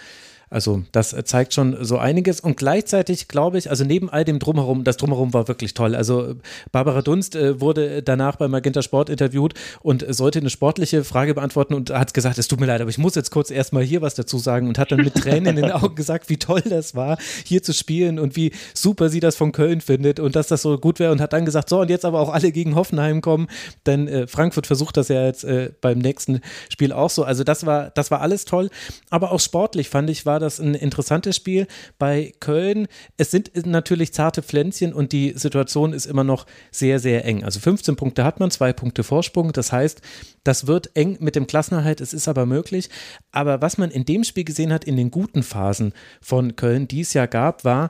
Also 0.51 0.83
das 0.91 1.15
zeigt 1.23 1.53
schon 1.53 1.77
so 1.79 1.97
einiges 1.97 2.41
und 2.41 2.57
gleichzeitig 2.57 3.29
glaube 3.29 3.57
ich, 3.57 3.69
also 3.69 3.85
neben 3.85 4.09
all 4.09 4.25
dem 4.25 4.37
Drumherum, 4.37 4.83
das 4.83 4.97
Drumherum 4.97 5.33
war 5.33 5.47
wirklich 5.47 5.73
toll. 5.73 5.95
Also 5.95 6.35
Barbara 6.73 7.01
Dunst 7.01 7.37
äh, 7.37 7.61
wurde 7.61 8.03
danach 8.03 8.35
beim 8.35 8.51
Magenta 8.51 8.81
Sport 8.81 9.09
interviewt 9.09 9.53
und 9.81 10.05
sollte 10.13 10.39
eine 10.39 10.49
sportliche 10.49 11.05
Frage 11.05 11.33
beantworten 11.35 11.73
und 11.73 11.91
hat 11.91 12.13
gesagt, 12.13 12.37
es 12.37 12.49
tut 12.49 12.59
mir 12.59 12.65
leid, 12.65 12.81
aber 12.81 12.89
ich 12.89 12.97
muss 12.97 13.15
jetzt 13.15 13.31
kurz 13.31 13.49
erstmal 13.49 13.83
hier 13.83 14.01
was 14.01 14.13
dazu 14.15 14.37
sagen 14.39 14.67
und 14.67 14.77
hat 14.77 14.91
dann 14.91 14.99
mit 14.99 15.13
Tränen 15.15 15.55
in 15.55 15.63
den 15.63 15.71
Augen 15.71 15.95
gesagt, 15.95 16.29
wie 16.29 16.35
toll 16.35 16.61
das 16.61 16.95
war, 16.95 17.17
hier 17.45 17.63
zu 17.63 17.73
spielen 17.73 18.19
und 18.19 18.35
wie 18.35 18.51
super 18.73 19.07
sie 19.07 19.21
das 19.21 19.37
von 19.37 19.53
Köln 19.53 19.79
findet 19.79 20.19
und 20.19 20.35
dass 20.35 20.49
das 20.49 20.63
so 20.63 20.77
gut 20.77 20.99
wäre 20.99 21.13
und 21.13 21.21
hat 21.21 21.31
dann 21.31 21.45
gesagt, 21.45 21.69
so 21.69 21.79
und 21.79 21.89
jetzt 21.89 22.03
aber 22.03 22.19
auch 22.19 22.29
alle 22.29 22.51
gegen 22.51 22.75
Hoffenheim 22.75 23.21
kommen, 23.21 23.47
denn 23.85 24.09
äh, 24.09 24.27
Frankfurt 24.27 24.67
versucht 24.67 24.97
das 24.97 25.07
ja 25.07 25.25
jetzt 25.25 25.45
äh, 25.45 25.71
beim 25.79 25.99
nächsten 25.99 26.41
Spiel 26.67 26.91
auch 26.91 27.09
so. 27.09 27.23
Also 27.23 27.45
das 27.45 27.65
war, 27.65 27.91
das 27.91 28.11
war 28.11 28.19
alles 28.19 28.43
toll, 28.43 28.69
aber 29.09 29.31
auch 29.31 29.39
sportlich 29.39 29.87
fand 29.87 30.09
ich, 30.09 30.25
war 30.25 30.40
das 30.41 30.59
ein 30.59 30.73
interessantes 30.73 31.35
Spiel. 31.35 31.67
Bei 31.97 32.33
Köln, 32.39 32.87
es 33.17 33.31
sind 33.31 33.51
natürlich 33.65 34.13
zarte 34.13 34.41
Pflänzchen 34.41 34.93
und 34.93 35.11
die 35.11 35.33
Situation 35.35 35.93
ist 35.93 36.05
immer 36.05 36.23
noch 36.23 36.45
sehr, 36.71 36.99
sehr 36.99 37.23
eng. 37.25 37.43
Also 37.43 37.59
15 37.59 37.95
Punkte 37.95 38.23
hat 38.23 38.39
man, 38.39 38.51
zwei 38.51 38.73
Punkte 38.73 39.03
Vorsprung. 39.03 39.53
Das 39.53 39.71
heißt, 39.71 40.01
das 40.43 40.67
wird 40.67 40.95
eng 40.95 41.17
mit 41.19 41.35
dem 41.35 41.47
Klassenerhalt, 41.47 42.01
es 42.01 42.13
ist 42.13 42.27
aber 42.27 42.45
möglich. 42.45 42.89
Aber 43.31 43.61
was 43.61 43.77
man 43.77 43.91
in 43.91 44.05
dem 44.05 44.23
Spiel 44.23 44.43
gesehen 44.43 44.73
hat, 44.73 44.83
in 44.83 44.97
den 44.97 45.11
guten 45.11 45.43
Phasen 45.43 45.93
von 46.21 46.55
Köln, 46.55 46.87
die 46.87 47.01
es 47.01 47.13
ja 47.13 47.25
gab, 47.25 47.63
war, 47.63 47.89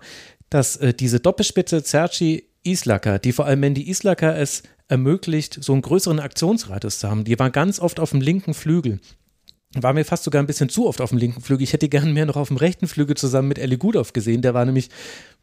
dass 0.49 0.77
äh, 0.77 0.93
diese 0.93 1.19
Doppelspitze 1.19 1.83
Zerci 1.83 2.45
Islacker, 2.63 3.17
die 3.17 3.31
vor 3.31 3.45
allem 3.45 3.61
Mandy 3.61 3.89
Islacker 3.89 4.37
es 4.37 4.63
ermöglicht, 4.87 5.57
so 5.63 5.71
einen 5.73 5.81
größeren 5.81 6.19
Aktionsradius 6.19 6.99
zu 6.99 7.09
haben. 7.09 7.23
Die 7.23 7.39
war 7.39 7.49
ganz 7.49 7.79
oft 7.79 7.99
auf 7.99 8.11
dem 8.11 8.21
linken 8.21 8.53
Flügel 8.53 8.99
war 9.75 9.93
mir 9.93 10.03
fast 10.03 10.23
sogar 10.23 10.41
ein 10.41 10.47
bisschen 10.47 10.69
zu 10.69 10.87
oft 10.87 10.99
auf 10.99 11.09
dem 11.09 11.17
linken 11.17 11.41
Flügel. 11.41 11.63
Ich 11.63 11.73
hätte 11.73 11.87
gern 11.87 12.13
mehr 12.13 12.25
noch 12.25 12.35
auf 12.35 12.49
dem 12.49 12.57
rechten 12.57 12.87
Flügel 12.87 13.15
zusammen 13.15 13.47
mit 13.47 13.57
Ellie 13.57 13.77
Gudov 13.77 14.11
gesehen. 14.11 14.41
Der 14.41 14.53
war 14.53 14.65
nämlich 14.65 14.89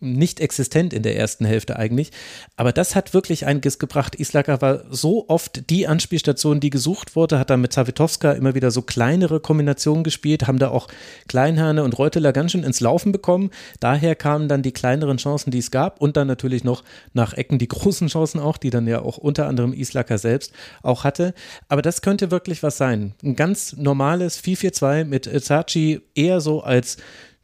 nicht 0.01 0.41
existent 0.41 0.93
in 0.93 1.03
der 1.03 1.17
ersten 1.17 1.45
Hälfte 1.45 1.77
eigentlich. 1.77 2.11
Aber 2.57 2.73
das 2.73 2.95
hat 2.95 3.15
wirklich 3.15 3.47
einiges 3.47 3.79
gebracht. 3.79 4.15
Islaka 4.15 4.61
war 4.61 4.85
so 4.91 5.29
oft 5.29 5.71
die 5.71 5.87
Anspielstation, 5.87 6.61
die 6.61 6.71
gesucht 6.71 7.17
wurde, 7.17 7.39
hat 7.39 7.51
dann 7.51 7.61
mit 7.61 7.73
Zawitowska 7.73 8.33
immer 8.33 8.55
wieder 8.55 8.71
so 8.71 8.83
kleinere 8.83 9.41
Kombinationen 9.41 10.05
gespielt, 10.05 10.47
haben 10.47 10.59
da 10.59 10.69
auch 10.69 10.89
Kleinherne 11.27 11.83
und 11.83 11.99
Reuteler 11.99 12.33
ganz 12.33 12.53
schön 12.53 12.63
ins 12.63 12.81
Laufen 12.81 13.13
bekommen. 13.13 13.51
Daher 13.81 14.15
kamen 14.15 14.49
dann 14.49 14.63
die 14.63 14.73
kleineren 14.73 15.17
Chancen, 15.17 15.51
die 15.51 15.59
es 15.59 15.71
gab 15.71 16.01
und 16.01 16.17
dann 16.17 16.29
natürlich 16.29 16.65
noch 16.65 16.85
nach 17.13 17.35
Ecken 17.35 17.59
die 17.59 17.69
großen 17.79 18.09
Chancen 18.09 18.41
auch, 18.41 18.57
die 18.57 18.71
dann 18.71 18.87
ja 18.87 19.01
auch 19.03 19.19
unter 19.19 19.47
anderem 19.47 19.73
Islaka 19.73 20.19
selbst 20.19 20.53
auch 20.83 21.05
hatte. 21.05 21.35
Aber 21.69 21.83
das 21.83 22.03
könnte 22.03 22.31
wirklich 22.31 22.63
was 22.63 22.77
sein. 22.77 23.15
Ein 23.23 23.37
ganz 23.37 23.77
normales 23.77 24.43
4-4-2 24.43 25.05
mit 25.05 25.29
Zachi 25.45 26.01
eher 26.15 26.41
so 26.41 26.63
als 26.63 26.99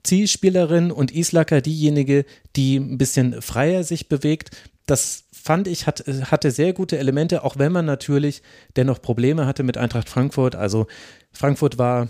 Zielspielerin 0.05 0.93
und 0.93 1.11
Islaka 1.11 1.61
diejenige, 1.61 2.25
die 2.57 2.77
ein 2.77 2.99
bisschen 2.99 3.43
freier 3.43 3.83
sich 3.83 4.09
bewegt. 4.09 4.51
Das 4.87 5.25
fand 5.33 5.67
ich, 5.67 5.87
hat, 5.87 6.05
hatte 6.31 6.51
sehr 6.51 6.73
gute 6.73 6.99
Elemente, 6.99 7.43
auch 7.43 7.59
wenn 7.59 7.73
man 7.73 7.85
natürlich 7.85 8.43
dennoch 8.77 9.03
Probleme 9.03 9.47
hatte 9.47 9.63
mit 9.63 9.77
Eintracht 9.77 10.09
Frankfurt. 10.09 10.55
Also 10.55 10.87
Frankfurt 11.33 11.79
war 11.79 12.09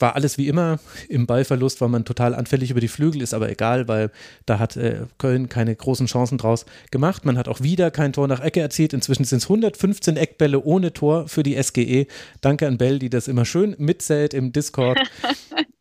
war 0.00 0.16
alles 0.16 0.38
wie 0.38 0.48
immer. 0.48 0.78
Im 1.08 1.26
Ballverlust 1.26 1.80
war 1.80 1.88
man 1.88 2.04
total 2.04 2.34
anfällig 2.34 2.70
über 2.70 2.80
die 2.80 2.88
Flügel, 2.88 3.22
ist 3.22 3.34
aber 3.34 3.48
egal, 3.50 3.88
weil 3.88 4.10
da 4.46 4.58
hat 4.58 4.76
äh, 4.76 5.06
Köln 5.18 5.48
keine 5.48 5.74
großen 5.74 6.06
Chancen 6.06 6.38
draus 6.38 6.66
gemacht. 6.90 7.24
Man 7.24 7.38
hat 7.38 7.48
auch 7.48 7.60
wieder 7.60 7.90
kein 7.90 8.12
Tor 8.12 8.28
nach 8.28 8.40
Ecke 8.40 8.60
erzielt. 8.60 8.92
Inzwischen 8.92 9.24
sind 9.24 9.38
es 9.38 9.44
115 9.44 10.16
Eckbälle 10.16 10.62
ohne 10.62 10.92
Tor 10.92 11.28
für 11.28 11.42
die 11.42 11.60
SGE. 11.62 12.06
Danke 12.40 12.66
an 12.66 12.78
Bell, 12.78 12.98
die 12.98 13.10
das 13.10 13.28
immer 13.28 13.44
schön 13.44 13.74
mitzählt 13.78 14.34
im 14.34 14.52
Discord. 14.52 14.98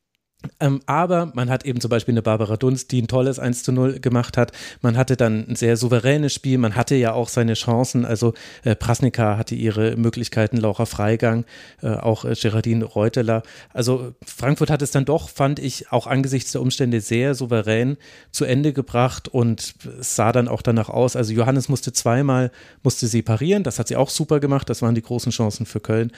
Ähm, 0.59 0.81
aber 0.85 1.31
man 1.33 1.49
hat 1.49 1.65
eben 1.65 1.79
zum 1.79 1.89
Beispiel 1.89 2.13
eine 2.13 2.21
Barbara 2.21 2.57
Dunst, 2.57 2.91
die 2.91 3.01
ein 3.01 3.07
tolles 3.07 3.39
1 3.39 3.63
zu 3.63 3.71
0 3.71 3.99
gemacht 3.99 4.37
hat. 4.37 4.51
Man 4.81 4.97
hatte 4.97 5.15
dann 5.15 5.45
ein 5.47 5.55
sehr 5.55 5.77
souveränes 5.77 6.33
Spiel. 6.33 6.57
Man 6.57 6.75
hatte 6.75 6.95
ja 6.95 7.13
auch 7.13 7.29
seine 7.29 7.53
Chancen. 7.53 8.05
Also 8.05 8.33
äh, 8.63 8.75
Prasnika 8.75 9.37
hatte 9.37 9.55
ihre 9.55 9.95
Möglichkeiten, 9.95 10.57
Laura 10.57 10.85
Freigang, 10.85 11.45
äh, 11.81 11.89
auch 11.89 12.25
äh, 12.25 12.35
Geraldine 12.39 12.85
Reuteler. 12.85 13.43
Also 13.73 14.13
Frankfurt 14.25 14.69
hat 14.69 14.81
es 14.81 14.91
dann 14.91 15.05
doch, 15.05 15.29
fand 15.29 15.59
ich, 15.59 15.91
auch 15.91 16.07
angesichts 16.07 16.51
der 16.51 16.61
Umstände 16.61 17.01
sehr 17.01 17.35
souverän 17.35 17.97
zu 18.31 18.45
Ende 18.45 18.73
gebracht 18.73 19.27
und 19.27 19.75
es 19.99 20.15
sah 20.15 20.31
dann 20.31 20.47
auch 20.47 20.61
danach 20.61 20.89
aus. 20.89 21.15
Also 21.15 21.33
Johannes 21.33 21.69
musste 21.69 21.93
zweimal, 21.93 22.51
musste 22.83 23.07
sie 23.07 23.21
parieren. 23.21 23.63
Das 23.63 23.79
hat 23.79 23.87
sie 23.87 23.95
auch 23.95 24.09
super 24.09 24.39
gemacht. 24.39 24.69
Das 24.69 24.81
waren 24.81 24.95
die 24.95 25.01
großen 25.01 25.31
Chancen 25.31 25.65
für 25.65 25.79
Köln. 25.79 26.11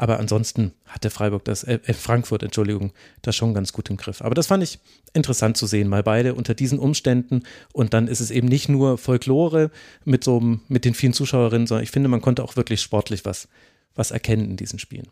Aber 0.00 0.20
ansonsten 0.20 0.74
hatte 0.86 1.10
Freiburg 1.10 1.44
das, 1.44 1.64
äh, 1.64 1.80
äh, 1.84 1.92
Frankfurt, 1.92 2.44
Entschuldigung, 2.44 2.92
das 3.20 3.34
schon 3.34 3.52
ganz 3.52 3.72
gut 3.72 3.90
im 3.90 3.96
Griff. 3.96 4.22
Aber 4.22 4.36
das 4.36 4.46
fand 4.46 4.62
ich 4.62 4.78
interessant 5.12 5.56
zu 5.56 5.66
sehen, 5.66 5.88
mal 5.88 6.04
beide 6.04 6.34
unter 6.34 6.54
diesen 6.54 6.78
Umständen. 6.78 7.42
Und 7.72 7.94
dann 7.94 8.06
ist 8.06 8.20
es 8.20 8.30
eben 8.30 8.46
nicht 8.46 8.68
nur 8.68 8.96
Folklore 8.96 9.72
mit 10.04 10.22
so, 10.22 10.40
mit 10.68 10.84
den 10.84 10.94
vielen 10.94 11.14
Zuschauerinnen, 11.14 11.66
sondern 11.66 11.82
ich 11.82 11.90
finde, 11.90 12.08
man 12.08 12.20
konnte 12.20 12.44
auch 12.44 12.54
wirklich 12.54 12.80
sportlich 12.80 13.24
was, 13.24 13.48
was 13.96 14.12
erkennen 14.12 14.48
in 14.48 14.56
diesen 14.56 14.78
Spielen. 14.78 15.08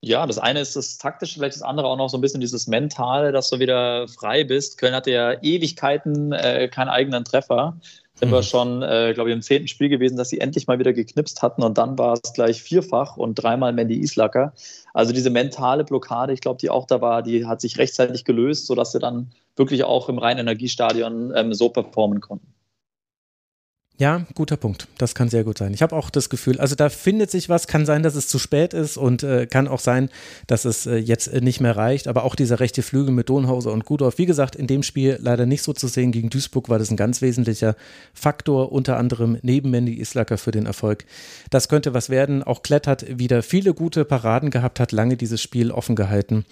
Ja, 0.00 0.26
das 0.26 0.38
eine 0.38 0.60
ist 0.60 0.76
das 0.76 0.96
Taktische, 0.96 1.34
vielleicht 1.34 1.56
das 1.56 1.62
andere 1.62 1.86
auch 1.86 1.96
noch 1.98 2.08
so 2.08 2.16
ein 2.16 2.22
bisschen 2.22 2.40
dieses 2.40 2.66
Mentale, 2.68 3.32
dass 3.32 3.50
du 3.50 3.58
wieder 3.58 4.08
frei 4.08 4.44
bist. 4.44 4.78
Köln 4.78 4.94
hatte 4.94 5.10
ja 5.10 5.32
Ewigkeiten 5.42 6.32
äh, 6.32 6.68
keinen 6.68 6.88
eigenen 6.88 7.24
Treffer 7.24 7.76
sind 8.18 8.30
mhm. 8.30 8.34
wir 8.34 8.42
schon, 8.42 8.82
äh, 8.82 9.12
glaube 9.14 9.30
ich, 9.30 9.36
im 9.36 9.42
zehnten 9.42 9.68
Spiel 9.68 9.88
gewesen, 9.88 10.16
dass 10.16 10.30
sie 10.30 10.40
endlich 10.40 10.66
mal 10.66 10.78
wieder 10.78 10.92
geknipst 10.92 11.42
hatten 11.42 11.62
und 11.62 11.78
dann 11.78 11.98
war 11.98 12.14
es 12.14 12.32
gleich 12.32 12.62
vierfach 12.62 13.16
und 13.16 13.34
dreimal 13.34 13.72
Mandy 13.72 14.00
Islacker. 14.00 14.54
Also 14.94 15.12
diese 15.12 15.30
mentale 15.30 15.84
Blockade, 15.84 16.32
ich 16.32 16.40
glaube, 16.40 16.58
die 16.58 16.70
auch 16.70 16.86
da 16.86 17.00
war, 17.00 17.22
die 17.22 17.46
hat 17.46 17.60
sich 17.60 17.78
rechtzeitig 17.78 18.24
gelöst, 18.24 18.66
sodass 18.66 18.92
sie 18.92 18.98
dann 18.98 19.30
wirklich 19.54 19.84
auch 19.84 20.08
im 20.08 20.18
reinen 20.18 20.40
Energiestadion 20.40 21.32
ähm, 21.34 21.52
so 21.52 21.68
performen 21.68 22.20
konnten. 22.20 22.55
Ja, 23.98 24.26
guter 24.34 24.58
Punkt. 24.58 24.88
Das 24.98 25.14
kann 25.14 25.30
sehr 25.30 25.42
gut 25.42 25.56
sein. 25.56 25.72
Ich 25.72 25.80
habe 25.80 25.96
auch 25.96 26.10
das 26.10 26.28
Gefühl, 26.28 26.60
also 26.60 26.74
da 26.74 26.90
findet 26.90 27.30
sich 27.30 27.48
was, 27.48 27.66
kann 27.66 27.86
sein, 27.86 28.02
dass 28.02 28.14
es 28.14 28.28
zu 28.28 28.38
spät 28.38 28.74
ist 28.74 28.98
und 28.98 29.22
äh, 29.22 29.46
kann 29.46 29.68
auch 29.68 29.80
sein, 29.80 30.10
dass 30.46 30.66
es 30.66 30.84
äh, 30.84 30.96
jetzt 30.96 31.28
äh, 31.28 31.40
nicht 31.40 31.60
mehr 31.60 31.78
reicht. 31.78 32.06
Aber 32.06 32.24
auch 32.24 32.34
dieser 32.34 32.60
rechte 32.60 32.82
Flügel 32.82 33.14
mit 33.14 33.30
Donhauser 33.30 33.72
und 33.72 33.86
Gudorf, 33.86 34.18
wie 34.18 34.26
gesagt, 34.26 34.54
in 34.54 34.66
dem 34.66 34.82
Spiel 34.82 35.18
leider 35.22 35.46
nicht 35.46 35.62
so 35.62 35.72
zu 35.72 35.88
sehen. 35.88 36.12
Gegen 36.12 36.28
Duisburg 36.28 36.68
war 36.68 36.78
das 36.78 36.90
ein 36.90 36.98
ganz 36.98 37.22
wesentlicher 37.22 37.74
Faktor, 38.12 38.70
unter 38.70 38.98
anderem 38.98 39.38
neben 39.40 39.70
Mandy 39.70 39.94
Islacker 39.98 40.36
für 40.36 40.50
den 40.50 40.66
Erfolg. 40.66 41.06
Das 41.48 41.70
könnte 41.70 41.94
was 41.94 42.10
werden. 42.10 42.42
Auch 42.42 42.62
Klett 42.62 42.86
hat 42.86 43.06
wieder 43.18 43.42
viele 43.42 43.72
gute 43.72 44.04
Paraden 44.04 44.50
gehabt, 44.50 44.78
hat 44.78 44.92
lange 44.92 45.16
dieses 45.16 45.40
Spiel 45.40 45.70
offen 45.70 45.96
gehalten. 45.96 46.44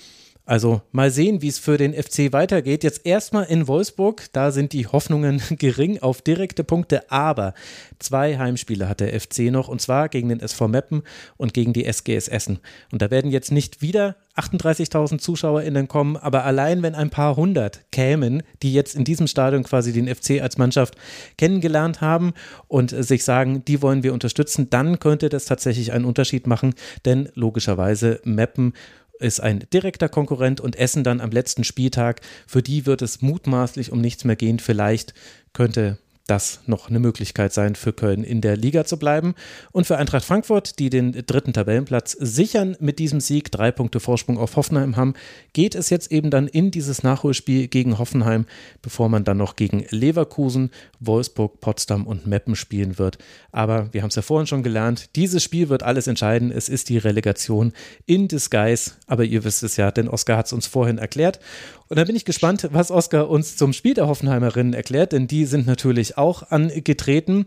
Also 0.46 0.82
mal 0.92 1.10
sehen, 1.10 1.40
wie 1.40 1.48
es 1.48 1.58
für 1.58 1.78
den 1.78 1.94
FC 1.94 2.34
weitergeht. 2.34 2.84
Jetzt 2.84 3.06
erstmal 3.06 3.44
in 3.44 3.66
Wolfsburg, 3.66 4.26
da 4.32 4.50
sind 4.50 4.74
die 4.74 4.86
Hoffnungen 4.86 5.40
gering 5.58 6.00
auf 6.02 6.20
direkte 6.20 6.64
Punkte, 6.64 7.10
aber 7.10 7.54
zwei 7.98 8.36
Heimspiele 8.36 8.86
hat 8.86 9.00
der 9.00 9.18
FC 9.18 9.50
noch 9.50 9.68
und 9.68 9.80
zwar 9.80 10.10
gegen 10.10 10.28
den 10.28 10.40
SV 10.40 10.68
Meppen 10.68 11.02
und 11.38 11.54
gegen 11.54 11.72
die 11.72 11.86
SGS 11.86 12.28
Essen. 12.28 12.58
Und 12.92 13.00
da 13.00 13.10
werden 13.10 13.30
jetzt 13.30 13.52
nicht 13.52 13.80
wieder 13.80 14.16
38.000 14.36 15.18
ZuschauerInnen 15.18 15.88
kommen, 15.88 16.18
aber 16.18 16.44
allein 16.44 16.82
wenn 16.82 16.94
ein 16.94 17.08
paar 17.08 17.36
hundert 17.36 17.90
kämen, 17.90 18.42
die 18.62 18.74
jetzt 18.74 18.96
in 18.96 19.04
diesem 19.04 19.26
Stadion 19.26 19.62
quasi 19.62 19.92
den 19.94 20.14
FC 20.14 20.42
als 20.42 20.58
Mannschaft 20.58 20.96
kennengelernt 21.38 22.02
haben 22.02 22.34
und 22.68 22.90
sich 22.90 23.24
sagen, 23.24 23.64
die 23.64 23.80
wollen 23.80 24.02
wir 24.02 24.12
unterstützen, 24.12 24.68
dann 24.68 24.98
könnte 24.98 25.30
das 25.30 25.46
tatsächlich 25.46 25.92
einen 25.92 26.04
Unterschied 26.04 26.46
machen, 26.46 26.74
denn 27.06 27.30
logischerweise 27.34 28.20
Meppen 28.24 28.74
ist 29.18 29.40
ein 29.40 29.64
direkter 29.72 30.08
Konkurrent 30.08 30.60
und 30.60 30.76
Essen 30.76 31.04
dann 31.04 31.20
am 31.20 31.30
letzten 31.30 31.64
Spieltag. 31.64 32.20
Für 32.46 32.62
die 32.62 32.86
wird 32.86 33.02
es 33.02 33.22
mutmaßlich 33.22 33.92
um 33.92 34.00
nichts 34.00 34.24
mehr 34.24 34.36
gehen. 34.36 34.58
Vielleicht 34.58 35.14
könnte 35.52 35.98
das 36.26 36.60
noch 36.66 36.88
eine 36.88 37.00
Möglichkeit 37.00 37.52
sein, 37.52 37.74
für 37.74 37.92
Köln 37.92 38.24
in 38.24 38.40
der 38.40 38.56
Liga 38.56 38.84
zu 38.84 38.98
bleiben. 38.98 39.34
Und 39.72 39.86
für 39.86 39.98
Eintracht 39.98 40.24
Frankfurt, 40.24 40.78
die 40.78 40.88
den 40.88 41.12
dritten 41.12 41.52
Tabellenplatz 41.52 42.12
sichern 42.12 42.76
mit 42.80 42.98
diesem 42.98 43.20
Sieg, 43.20 43.50
drei 43.52 43.70
Punkte 43.70 44.00
Vorsprung 44.00 44.38
auf 44.38 44.56
Hoffenheim 44.56 44.96
haben, 44.96 45.14
geht 45.52 45.74
es 45.74 45.90
jetzt 45.90 46.10
eben 46.10 46.30
dann 46.30 46.48
in 46.48 46.70
dieses 46.70 47.02
Nachholspiel 47.02 47.68
gegen 47.68 47.98
Hoffenheim, 47.98 48.46
bevor 48.80 49.10
man 49.10 49.24
dann 49.24 49.36
noch 49.36 49.56
gegen 49.56 49.84
Leverkusen, 49.90 50.70
Wolfsburg, 50.98 51.60
Potsdam 51.60 52.06
und 52.06 52.26
Meppen 52.26 52.56
spielen 52.56 52.98
wird. 52.98 53.18
Aber 53.52 53.92
wir 53.92 54.02
haben 54.02 54.08
es 54.08 54.16
ja 54.16 54.22
vorhin 54.22 54.46
schon 54.46 54.62
gelernt, 54.62 55.16
dieses 55.16 55.42
Spiel 55.42 55.68
wird 55.68 55.82
alles 55.82 56.06
entscheiden. 56.06 56.50
Es 56.50 56.70
ist 56.70 56.88
die 56.88 56.98
Relegation 56.98 57.72
in 58.06 58.28
Disguise. 58.28 58.92
Aber 59.06 59.24
ihr 59.24 59.44
wisst 59.44 59.62
es 59.62 59.76
ja, 59.76 59.90
denn 59.90 60.08
Oskar 60.08 60.38
hat 60.38 60.46
es 60.46 60.52
uns 60.54 60.66
vorhin 60.66 60.96
erklärt. 60.96 61.38
Und 61.88 61.98
da 61.98 62.04
bin 62.04 62.16
ich 62.16 62.24
gespannt, 62.24 62.68
was 62.72 62.90
Oskar 62.90 63.28
uns 63.28 63.56
zum 63.56 63.74
Spiel 63.74 63.92
der 63.92 64.06
Hoffenheimerinnen 64.06 64.72
erklärt, 64.72 65.12
denn 65.12 65.26
die 65.26 65.44
sind 65.44 65.66
natürlich 65.66 66.13
auch 66.16 66.50
angetreten 66.50 67.46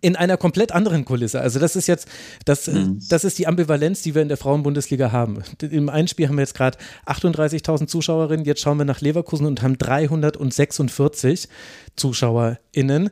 in 0.00 0.16
einer 0.16 0.36
komplett 0.36 0.72
anderen 0.72 1.04
Kulisse. 1.04 1.40
Also 1.40 1.58
das 1.58 1.76
ist 1.76 1.86
jetzt, 1.86 2.08
das, 2.44 2.66
mhm. 2.66 3.00
das 3.08 3.24
ist 3.24 3.38
die 3.38 3.46
Ambivalenz, 3.46 4.02
die 4.02 4.14
wir 4.14 4.22
in 4.22 4.28
der 4.28 4.36
Frauenbundesliga 4.36 5.12
haben. 5.12 5.42
Im 5.60 5.88
einen 5.88 6.08
Spiel 6.08 6.28
haben 6.28 6.36
wir 6.36 6.42
jetzt 6.42 6.54
gerade 6.54 6.78
38.000 7.06 7.86
Zuschauerinnen, 7.86 8.46
jetzt 8.46 8.60
schauen 8.60 8.78
wir 8.78 8.84
nach 8.84 9.00
Leverkusen 9.00 9.46
und 9.46 9.62
haben 9.62 9.78
346 9.78 11.48
ZuschauerInnen. 11.96 13.10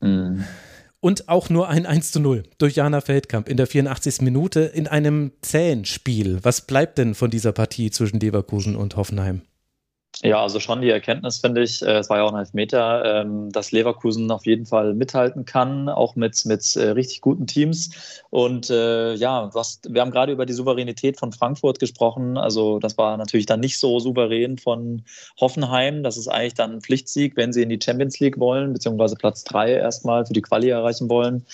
Mhm. 0.00 0.44
Und 1.00 1.28
auch 1.28 1.50
nur 1.50 1.68
ein 1.68 1.84
1 1.84 2.12
zu 2.12 2.20
0 2.20 2.44
durch 2.56 2.76
Jana 2.76 3.02
Feldkamp 3.02 3.50
in 3.50 3.58
der 3.58 3.66
84. 3.66 4.22
Minute 4.22 4.60
in 4.60 4.86
einem 4.86 5.32
zähen 5.42 5.84
Spiel. 5.84 6.38
Was 6.42 6.62
bleibt 6.62 6.96
denn 6.96 7.14
von 7.14 7.30
dieser 7.30 7.52
Partie 7.52 7.90
zwischen 7.90 8.20
Leverkusen 8.20 8.74
und 8.74 8.96
Hoffenheim? 8.96 9.42
Ja, 10.22 10.40
also 10.40 10.60
schon 10.60 10.80
die 10.80 10.90
Erkenntnis, 10.90 11.38
finde 11.38 11.62
ich, 11.62 11.82
äh, 11.82 11.98
es 11.98 12.08
war 12.08 12.18
ja 12.18 12.22
auch 12.22 12.32
ein 12.32 12.38
Elfmeter, 12.38 13.22
ähm, 13.22 13.50
dass 13.50 13.72
Leverkusen 13.72 14.30
auf 14.30 14.46
jeden 14.46 14.64
Fall 14.64 14.94
mithalten 14.94 15.44
kann, 15.44 15.88
auch 15.88 16.14
mit, 16.14 16.46
mit 16.46 16.76
äh, 16.76 16.90
richtig 16.90 17.20
guten 17.20 17.46
Teams. 17.46 18.22
Und 18.30 18.70
äh, 18.70 19.14
ja, 19.14 19.50
was, 19.54 19.80
wir 19.88 20.00
haben 20.00 20.12
gerade 20.12 20.32
über 20.32 20.46
die 20.46 20.52
Souveränität 20.52 21.18
von 21.18 21.32
Frankfurt 21.32 21.80
gesprochen. 21.80 22.38
Also 22.38 22.78
das 22.78 22.96
war 22.96 23.16
natürlich 23.16 23.46
dann 23.46 23.60
nicht 23.60 23.78
so 23.78 23.98
souverän 23.98 24.56
von 24.56 25.02
Hoffenheim. 25.40 26.04
Das 26.04 26.16
ist 26.16 26.28
eigentlich 26.28 26.54
dann 26.54 26.74
ein 26.74 26.80
Pflichtsieg, 26.80 27.36
wenn 27.36 27.52
sie 27.52 27.62
in 27.62 27.68
die 27.68 27.80
Champions 27.82 28.20
League 28.20 28.38
wollen, 28.38 28.72
beziehungsweise 28.72 29.16
Platz 29.16 29.42
drei 29.42 29.72
erstmal 29.72 30.24
für 30.24 30.32
die 30.32 30.42
Quali 30.42 30.68
erreichen 30.68 31.08
wollen. 31.08 31.44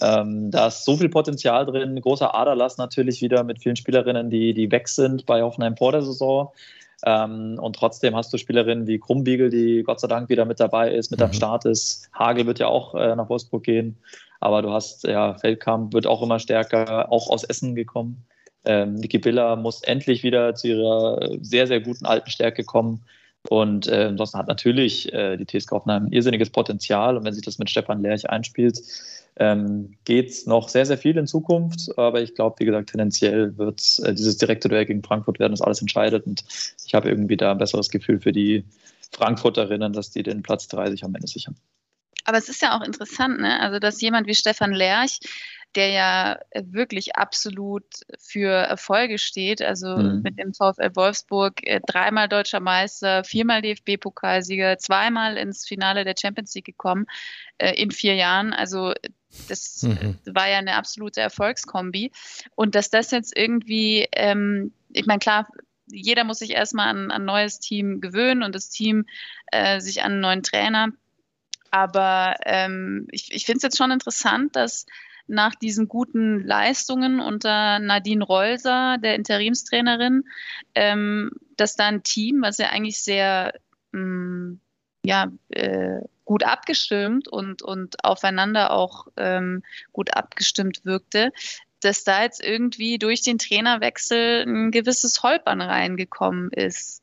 Ähm, 0.00 0.50
da 0.50 0.68
ist 0.68 0.84
so 0.84 0.96
viel 0.96 1.08
Potenzial 1.08 1.66
drin, 1.66 2.00
großer 2.00 2.34
Aderlass 2.34 2.78
natürlich 2.78 3.22
wieder 3.22 3.44
mit 3.44 3.62
vielen 3.62 3.76
Spielerinnen, 3.76 4.30
die, 4.30 4.54
die 4.54 4.70
weg 4.70 4.88
sind 4.88 5.26
bei 5.26 5.42
Hoffenheim 5.42 5.76
vor 5.76 5.92
der 5.92 6.02
Saison. 6.02 6.52
Ähm, 7.04 7.58
und 7.60 7.76
trotzdem 7.76 8.14
hast 8.14 8.32
du 8.32 8.38
Spielerinnen 8.38 8.86
wie 8.86 8.98
Krumbiegel, 8.98 9.50
die 9.50 9.82
Gott 9.82 10.00
sei 10.00 10.08
Dank 10.08 10.28
wieder 10.28 10.44
mit 10.44 10.60
dabei 10.60 10.92
ist, 10.92 11.10
mit 11.10 11.20
mhm. 11.20 11.26
am 11.26 11.32
Start 11.32 11.64
ist. 11.64 12.08
Hagel 12.12 12.46
wird 12.46 12.58
ja 12.58 12.66
auch 12.66 12.94
äh, 12.94 13.14
nach 13.16 13.28
Wolfsburg 13.28 13.62
gehen. 13.62 13.96
Aber 14.40 14.62
du 14.62 14.70
hast, 14.70 15.04
ja, 15.04 15.34
Feldkamp 15.34 15.94
wird 15.94 16.06
auch 16.06 16.22
immer 16.22 16.38
stärker, 16.38 17.10
auch 17.10 17.30
aus 17.30 17.44
Essen 17.44 17.74
gekommen. 17.74 18.26
Ähm, 18.64 18.94
Niki 18.94 19.18
Biller 19.18 19.56
muss 19.56 19.82
endlich 19.82 20.22
wieder 20.22 20.54
zu 20.54 20.68
ihrer 20.68 21.30
sehr, 21.40 21.66
sehr 21.66 21.80
guten 21.80 22.06
alten 22.06 22.30
Stärke 22.30 22.64
kommen. 22.64 23.02
Und 23.48 23.88
äh, 23.88 24.06
ansonsten 24.08 24.38
hat 24.38 24.48
natürlich 24.48 25.12
äh, 25.12 25.36
die 25.36 25.44
TSG 25.44 25.70
Hoffenheim 25.72 26.06
ein 26.06 26.12
irrsinniges 26.12 26.50
Potenzial. 26.50 27.16
Und 27.16 27.24
wenn 27.24 27.34
sich 27.34 27.44
das 27.44 27.58
mit 27.58 27.68
Stefan 27.68 28.00
Lerch 28.00 28.28
einspielt, 28.28 28.80
ähm, 29.36 29.96
geht 30.04 30.30
es 30.30 30.46
noch 30.46 30.68
sehr, 30.68 30.86
sehr 30.86 30.96
viel 30.96 31.16
in 31.18 31.26
Zukunft. 31.26 31.98
Aber 31.98 32.22
ich 32.22 32.34
glaube, 32.34 32.56
wie 32.60 32.64
gesagt, 32.64 32.90
tendenziell 32.90 33.56
wird 33.58 33.82
äh, 34.02 34.14
dieses 34.14 34.38
direkte 34.38 34.68
Duell 34.68 34.86
gegen 34.86 35.02
Frankfurt 35.02 35.38
werden, 35.38 35.52
das 35.52 35.60
alles 35.60 35.80
entscheidet. 35.80 36.26
Und 36.26 36.44
ich 36.86 36.94
habe 36.94 37.08
irgendwie 37.08 37.36
da 37.36 37.52
ein 37.52 37.58
besseres 37.58 37.90
Gefühl 37.90 38.20
für 38.20 38.32
die 38.32 38.64
Frankfurterinnen, 39.12 39.92
dass 39.92 40.10
die 40.10 40.22
den 40.22 40.42
Platz 40.42 40.68
30 40.68 41.04
am 41.04 41.14
Ende 41.14 41.28
sichern. 41.28 41.56
Aber 42.24 42.38
es 42.38 42.48
ist 42.48 42.62
ja 42.62 42.76
auch 42.76 42.82
interessant, 42.82 43.40
ne? 43.40 43.60
also 43.60 43.78
dass 43.78 44.00
jemand 44.00 44.26
wie 44.26 44.34
Stefan 44.34 44.72
Lerch 44.72 45.20
der 45.76 45.88
ja 45.88 46.38
wirklich 46.54 47.16
absolut 47.16 47.84
für 48.18 48.50
Erfolge 48.50 49.18
steht. 49.18 49.62
Also 49.62 49.96
mhm. 49.96 50.22
mit 50.22 50.38
dem 50.38 50.54
VfL 50.54 50.94
Wolfsburg 50.94 51.66
äh, 51.66 51.80
dreimal 51.86 52.28
deutscher 52.28 52.60
Meister, 52.60 53.24
viermal 53.24 53.62
DFB-Pokalsieger, 53.62 54.78
zweimal 54.78 55.36
ins 55.36 55.66
Finale 55.66 56.04
der 56.04 56.14
Champions 56.20 56.54
League 56.54 56.64
gekommen 56.64 57.06
äh, 57.58 57.74
in 57.74 57.90
vier 57.90 58.14
Jahren. 58.14 58.52
Also 58.52 58.92
das 59.48 59.82
mhm. 59.82 60.18
war 60.26 60.48
ja 60.48 60.58
eine 60.58 60.76
absolute 60.76 61.20
Erfolgskombi. 61.20 62.12
Und 62.54 62.74
dass 62.74 62.90
das 62.90 63.10
jetzt 63.10 63.36
irgendwie, 63.36 64.06
ähm, 64.12 64.72
ich 64.92 65.06
meine, 65.06 65.18
klar, 65.18 65.48
jeder 65.86 66.24
muss 66.24 66.38
sich 66.38 66.50
erstmal 66.50 66.88
an 66.88 67.10
ein 67.10 67.24
neues 67.24 67.58
Team 67.58 68.00
gewöhnen 68.00 68.42
und 68.42 68.54
das 68.54 68.70
Team 68.70 69.06
äh, 69.52 69.80
sich 69.80 70.02
an 70.02 70.12
einen 70.12 70.20
neuen 70.20 70.42
Trainer. 70.42 70.88
Aber 71.70 72.36
ähm, 72.44 73.08
ich, 73.10 73.32
ich 73.32 73.46
finde 73.46 73.58
es 73.58 73.62
jetzt 73.64 73.76
schon 73.76 73.90
interessant, 73.90 74.54
dass 74.54 74.86
nach 75.26 75.54
diesen 75.54 75.88
guten 75.88 76.44
Leistungen 76.44 77.20
unter 77.20 77.78
Nadine 77.78 78.24
Rolser, 78.24 78.98
der 78.98 79.14
Interimstrainerin, 79.14 80.24
ähm, 80.74 81.30
dass 81.56 81.76
da 81.76 81.86
ein 81.86 82.02
Team, 82.02 82.42
was 82.42 82.58
ja 82.58 82.68
eigentlich 82.68 83.02
sehr 83.02 83.54
mh, 83.92 84.00
mm, 84.00 84.60
ja, 85.04 85.30
äh, 85.50 86.00
gut 86.24 86.44
abgestimmt 86.44 87.28
und, 87.28 87.62
und 87.62 88.02
aufeinander 88.04 88.72
auch 88.72 89.06
ähm, 89.16 89.62
gut 89.92 90.16
abgestimmt 90.16 90.84
wirkte, 90.84 91.30
dass 91.80 92.04
da 92.04 92.22
jetzt 92.22 92.42
irgendwie 92.42 92.98
durch 92.98 93.20
den 93.22 93.38
Trainerwechsel 93.38 94.44
ein 94.46 94.70
gewisses 94.70 95.22
Holpern 95.22 95.60
reingekommen 95.60 96.50
ist. 96.50 97.02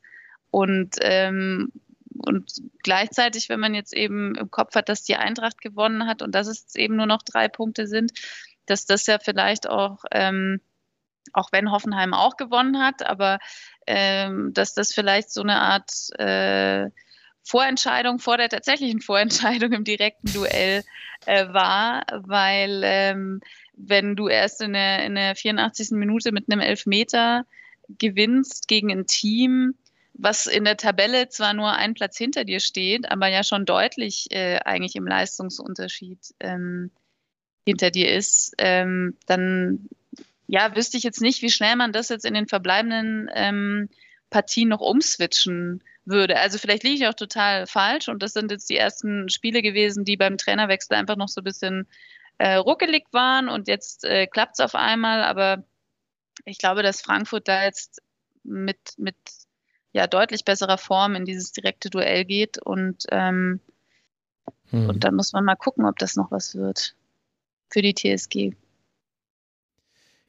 Und, 0.50 0.96
ähm, 1.00 1.70
und 2.18 2.52
gleichzeitig, 2.82 3.48
wenn 3.48 3.60
man 3.60 3.74
jetzt 3.74 3.94
eben 3.94 4.34
im 4.34 4.50
Kopf 4.50 4.74
hat, 4.74 4.88
dass 4.88 5.02
die 5.02 5.16
Eintracht 5.16 5.60
gewonnen 5.60 6.06
hat 6.06 6.22
und 6.22 6.34
dass 6.34 6.46
es 6.46 6.74
eben 6.74 6.96
nur 6.96 7.06
noch 7.06 7.22
drei 7.22 7.48
Punkte 7.48 7.86
sind, 7.86 8.12
dass 8.66 8.86
das 8.86 9.06
ja 9.06 9.18
vielleicht 9.18 9.68
auch, 9.68 10.04
ähm, 10.10 10.60
auch 11.32 11.52
wenn 11.52 11.70
Hoffenheim 11.70 12.14
auch 12.14 12.36
gewonnen 12.36 12.78
hat, 12.78 13.06
aber 13.06 13.38
ähm, 13.86 14.52
dass 14.52 14.74
das 14.74 14.92
vielleicht 14.92 15.30
so 15.30 15.42
eine 15.42 15.60
Art 15.60 15.90
äh, 16.18 16.90
Vorentscheidung 17.44 18.18
vor 18.18 18.36
der 18.36 18.48
tatsächlichen 18.48 19.00
Vorentscheidung 19.00 19.72
im 19.72 19.84
direkten 19.84 20.32
Duell 20.32 20.84
äh, 21.26 21.46
war, 21.52 22.04
weil 22.12 22.82
ähm, 22.84 23.40
wenn 23.74 24.16
du 24.16 24.28
erst 24.28 24.60
in 24.60 24.74
der, 24.74 25.04
in 25.04 25.14
der 25.14 25.34
84. 25.34 25.90
Minute 25.92 26.32
mit 26.32 26.50
einem 26.50 26.60
Elfmeter 26.60 27.44
gewinnst 27.98 28.68
gegen 28.68 28.90
ein 28.92 29.06
Team, 29.06 29.74
was 30.14 30.46
in 30.46 30.64
der 30.64 30.76
Tabelle 30.76 31.28
zwar 31.28 31.54
nur 31.54 31.72
einen 31.72 31.94
Platz 31.94 32.16
hinter 32.16 32.44
dir 32.44 32.60
steht, 32.60 33.10
aber 33.10 33.28
ja 33.28 33.42
schon 33.44 33.64
deutlich 33.64 34.26
äh, 34.30 34.58
eigentlich 34.58 34.96
im 34.96 35.06
Leistungsunterschied 35.06 36.34
ähm, 36.40 36.90
hinter 37.66 37.90
dir 37.90 38.12
ist, 38.12 38.54
ähm, 38.58 39.16
dann 39.26 39.88
ja, 40.46 40.74
wüsste 40.76 40.98
ich 40.98 41.02
jetzt 41.02 41.22
nicht, 41.22 41.40
wie 41.42 41.50
schnell 41.50 41.76
man 41.76 41.92
das 41.92 42.08
jetzt 42.10 42.26
in 42.26 42.34
den 42.34 42.46
verbleibenden 42.46 43.30
ähm, 43.32 43.88
Partien 44.28 44.68
noch 44.68 44.80
umswitchen 44.80 45.82
würde. 46.04 46.38
Also 46.38 46.58
vielleicht 46.58 46.82
liege 46.82 46.96
ich 46.96 47.06
auch 47.06 47.14
total 47.14 47.66
falsch 47.66 48.08
und 48.08 48.22
das 48.22 48.32
sind 48.32 48.50
jetzt 48.50 48.68
die 48.68 48.76
ersten 48.76 49.28
Spiele 49.28 49.62
gewesen, 49.62 50.04
die 50.04 50.16
beim 50.16 50.36
Trainerwechsel 50.36 50.96
einfach 50.96 51.16
noch 51.16 51.28
so 51.28 51.40
ein 51.40 51.44
bisschen 51.44 51.88
äh, 52.38 52.56
ruckelig 52.56 53.06
waren 53.12 53.48
und 53.48 53.68
jetzt 53.68 54.04
äh, 54.04 54.26
klappt 54.26 54.54
es 54.54 54.60
auf 54.60 54.74
einmal, 54.74 55.22
aber 55.22 55.64
ich 56.44 56.58
glaube, 56.58 56.82
dass 56.82 57.00
Frankfurt 57.00 57.46
da 57.46 57.64
jetzt 57.64 58.02
mit, 58.42 58.78
mit 58.96 59.16
ja, 59.92 60.06
deutlich 60.06 60.44
besserer 60.44 60.78
Form 60.78 61.14
in 61.14 61.24
dieses 61.24 61.52
direkte 61.52 61.90
Duell 61.90 62.24
geht 62.24 62.58
und, 62.58 63.04
ähm, 63.10 63.60
hm. 64.70 64.88
und 64.88 65.04
dann 65.04 65.14
muss 65.14 65.32
man 65.32 65.44
mal 65.44 65.56
gucken, 65.56 65.84
ob 65.84 65.98
das 65.98 66.16
noch 66.16 66.30
was 66.30 66.54
wird 66.54 66.94
für 67.70 67.82
die 67.82 67.94
TSG. 67.94 68.54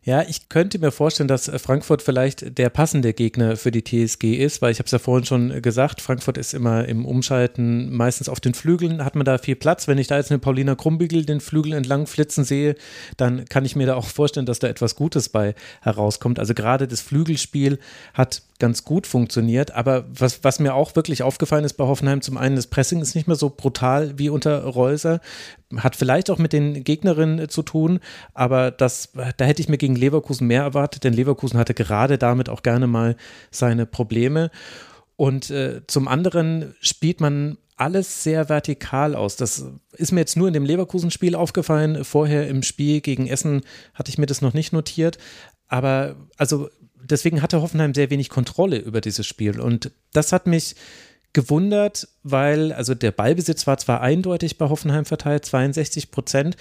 Ja, 0.06 0.22
ich 0.22 0.50
könnte 0.50 0.80
mir 0.80 0.92
vorstellen, 0.92 1.30
dass 1.30 1.50
Frankfurt 1.62 2.02
vielleicht 2.02 2.58
der 2.58 2.70
passende 2.70 3.14
Gegner 3.14 3.56
für 3.56 3.72
die 3.72 3.86
TSG 3.86 4.36
ist, 4.36 4.62
weil 4.62 4.74
ich 4.74 4.80
habe 4.80 4.88
es 4.88 4.92
ja 4.92 5.00
vorhin 5.00 5.26
schon 5.26 5.62
gesagt, 5.62 6.02
Frankfurt 6.02 6.38
ist 6.38 6.54
immer 6.54 6.86
im 6.90 7.06
Umschalten 7.06 7.90
meistens 7.90 8.28
auf 8.28 8.42
den 8.42 8.54
Flügeln, 8.54 9.06
hat 9.06 9.16
man 9.16 9.24
da 9.24 9.38
viel 9.38 9.56
Platz. 9.56 9.88
Wenn 9.88 9.98
ich 9.98 10.08
da 10.08 10.18
jetzt 10.18 10.30
eine 10.30 10.40
Paulina 10.40 10.76
Krumbiegel 10.76 11.26
den 11.26 11.40
Flügel 11.40 11.72
entlang 11.72 12.06
flitzen 12.06 12.44
sehe, 12.44 12.76
dann 13.16 13.46
kann 13.46 13.64
ich 13.64 13.78
mir 13.78 13.88
da 13.88 13.96
auch 13.96 14.08
vorstellen, 14.08 14.46
dass 14.46 14.60
da 14.60 14.68
etwas 14.68 14.98
Gutes 14.98 15.30
bei 15.30 15.56
herauskommt. 15.82 16.38
Also 16.38 16.54
gerade 16.54 16.86
das 16.86 17.00
Flügelspiel 17.00 17.80
hat 18.14 18.42
ganz 18.64 18.86
gut 18.86 19.08
funktioniert. 19.08 19.72
Aber 19.72 20.06
was, 20.08 20.42
was 20.46 20.62
mir 20.62 20.74
auch 20.74 20.96
wirklich 20.96 21.22
aufgefallen 21.22 21.66
ist 21.66 21.74
bei 21.74 21.84
Hoffenheim, 21.84 22.22
zum 22.22 22.38
einen, 22.38 22.56
das 22.56 22.68
Pressing 22.68 23.02
ist 23.02 23.14
nicht 23.14 23.28
mehr 23.28 23.36
so 23.36 23.50
brutal 23.50 24.18
wie 24.18 24.30
unter 24.30 24.64
Reuser. 24.64 25.20
Hat 25.76 25.98
vielleicht 25.98 26.30
auch 26.30 26.38
mit 26.38 26.54
den 26.54 26.86
Gegnerinnen 26.86 27.50
zu 27.50 27.62
tun, 27.62 28.00
aber 28.34 28.72
das, 28.72 29.10
da 29.36 29.44
hätte 29.44 29.62
ich 29.62 29.68
mir 29.68 29.78
gegen 29.78 29.98
Leverkusen 29.98 30.48
mehr 30.48 30.62
erwartet, 30.62 31.04
denn 31.04 31.12
Leverkusen 31.12 31.60
hatte 31.60 31.74
gerade 31.74 32.18
damit 32.18 32.48
auch 32.48 32.64
gerne 32.64 32.88
mal 32.88 33.18
seine 33.52 33.86
Probleme. 33.86 34.50
Und 35.18 35.50
äh, 35.50 35.82
zum 35.88 36.08
anderen 36.08 36.74
spielt 36.80 37.20
man 37.20 37.58
alles 37.76 38.24
sehr 38.24 38.48
vertikal 38.48 39.14
aus. 39.14 39.36
Das 39.36 39.66
ist 39.92 40.14
mir 40.14 40.22
jetzt 40.22 40.38
nur 40.38 40.48
in 40.48 40.54
dem 40.54 40.64
Leverkusen-Spiel 40.64 41.36
aufgefallen. 41.36 42.06
Vorher 42.06 42.48
im 42.48 42.64
Spiel 42.64 43.02
gegen 43.02 43.28
Essen 43.28 43.64
hatte 43.94 44.10
ich 44.10 44.18
mir 44.18 44.26
das 44.26 44.42
noch 44.42 44.54
nicht 44.54 44.72
notiert. 44.72 45.18
Aber 45.68 46.16
also 46.38 46.70
deswegen 47.04 47.42
hatte 47.42 47.62
Hoffenheim 47.62 47.94
sehr 47.94 48.10
wenig 48.10 48.30
Kontrolle 48.30 48.78
über 48.78 49.02
dieses 49.02 49.26
Spiel. 49.28 49.60
Und 49.60 49.92
das 50.12 50.32
hat 50.32 50.48
mich 50.48 50.76
gewundert, 51.34 52.08
weil, 52.22 52.72
also 52.72 52.94
der 52.94 53.12
Ballbesitz 53.12 53.66
war 53.68 53.78
zwar 53.78 54.02
eindeutig 54.02 54.58
bei 54.58 54.70
Hoffenheim 54.70 55.06
verteilt, 55.06 55.46
62 55.46 56.12
Prozent, 56.12 56.56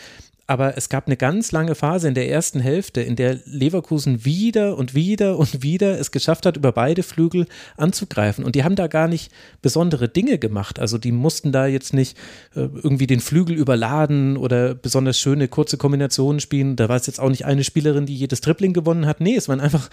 aber 0.52 0.76
es 0.76 0.90
gab 0.90 1.06
eine 1.06 1.16
ganz 1.16 1.50
lange 1.50 1.74
Phase 1.74 2.08
in 2.08 2.14
der 2.14 2.28
ersten 2.28 2.60
Hälfte, 2.60 3.00
in 3.00 3.16
der 3.16 3.38
Leverkusen 3.46 4.26
wieder 4.26 4.76
und 4.76 4.94
wieder 4.94 5.38
und 5.38 5.62
wieder 5.62 5.98
es 5.98 6.10
geschafft 6.10 6.44
hat, 6.44 6.58
über 6.58 6.72
beide 6.72 7.02
Flügel 7.02 7.46
anzugreifen. 7.78 8.44
Und 8.44 8.54
die 8.54 8.62
haben 8.62 8.76
da 8.76 8.86
gar 8.86 9.08
nicht 9.08 9.32
besondere 9.62 10.10
Dinge 10.10 10.36
gemacht. 10.36 10.78
Also 10.78 10.98
die 10.98 11.10
mussten 11.10 11.52
da 11.52 11.64
jetzt 11.66 11.94
nicht 11.94 12.18
äh, 12.54 12.68
irgendwie 12.82 13.06
den 13.06 13.20
Flügel 13.20 13.56
überladen 13.56 14.36
oder 14.36 14.74
besonders 14.74 15.18
schöne 15.18 15.48
kurze 15.48 15.78
Kombinationen 15.78 16.38
spielen. 16.38 16.76
Da 16.76 16.90
war 16.90 16.96
es 16.96 17.06
jetzt 17.06 17.18
auch 17.18 17.30
nicht 17.30 17.46
eine 17.46 17.64
Spielerin, 17.64 18.04
die 18.04 18.14
jedes 18.14 18.42
Tripling 18.42 18.74
gewonnen 18.74 19.06
hat. 19.06 19.22
Nee, 19.22 19.36
es 19.36 19.48
waren 19.48 19.60
einfach 19.60 19.88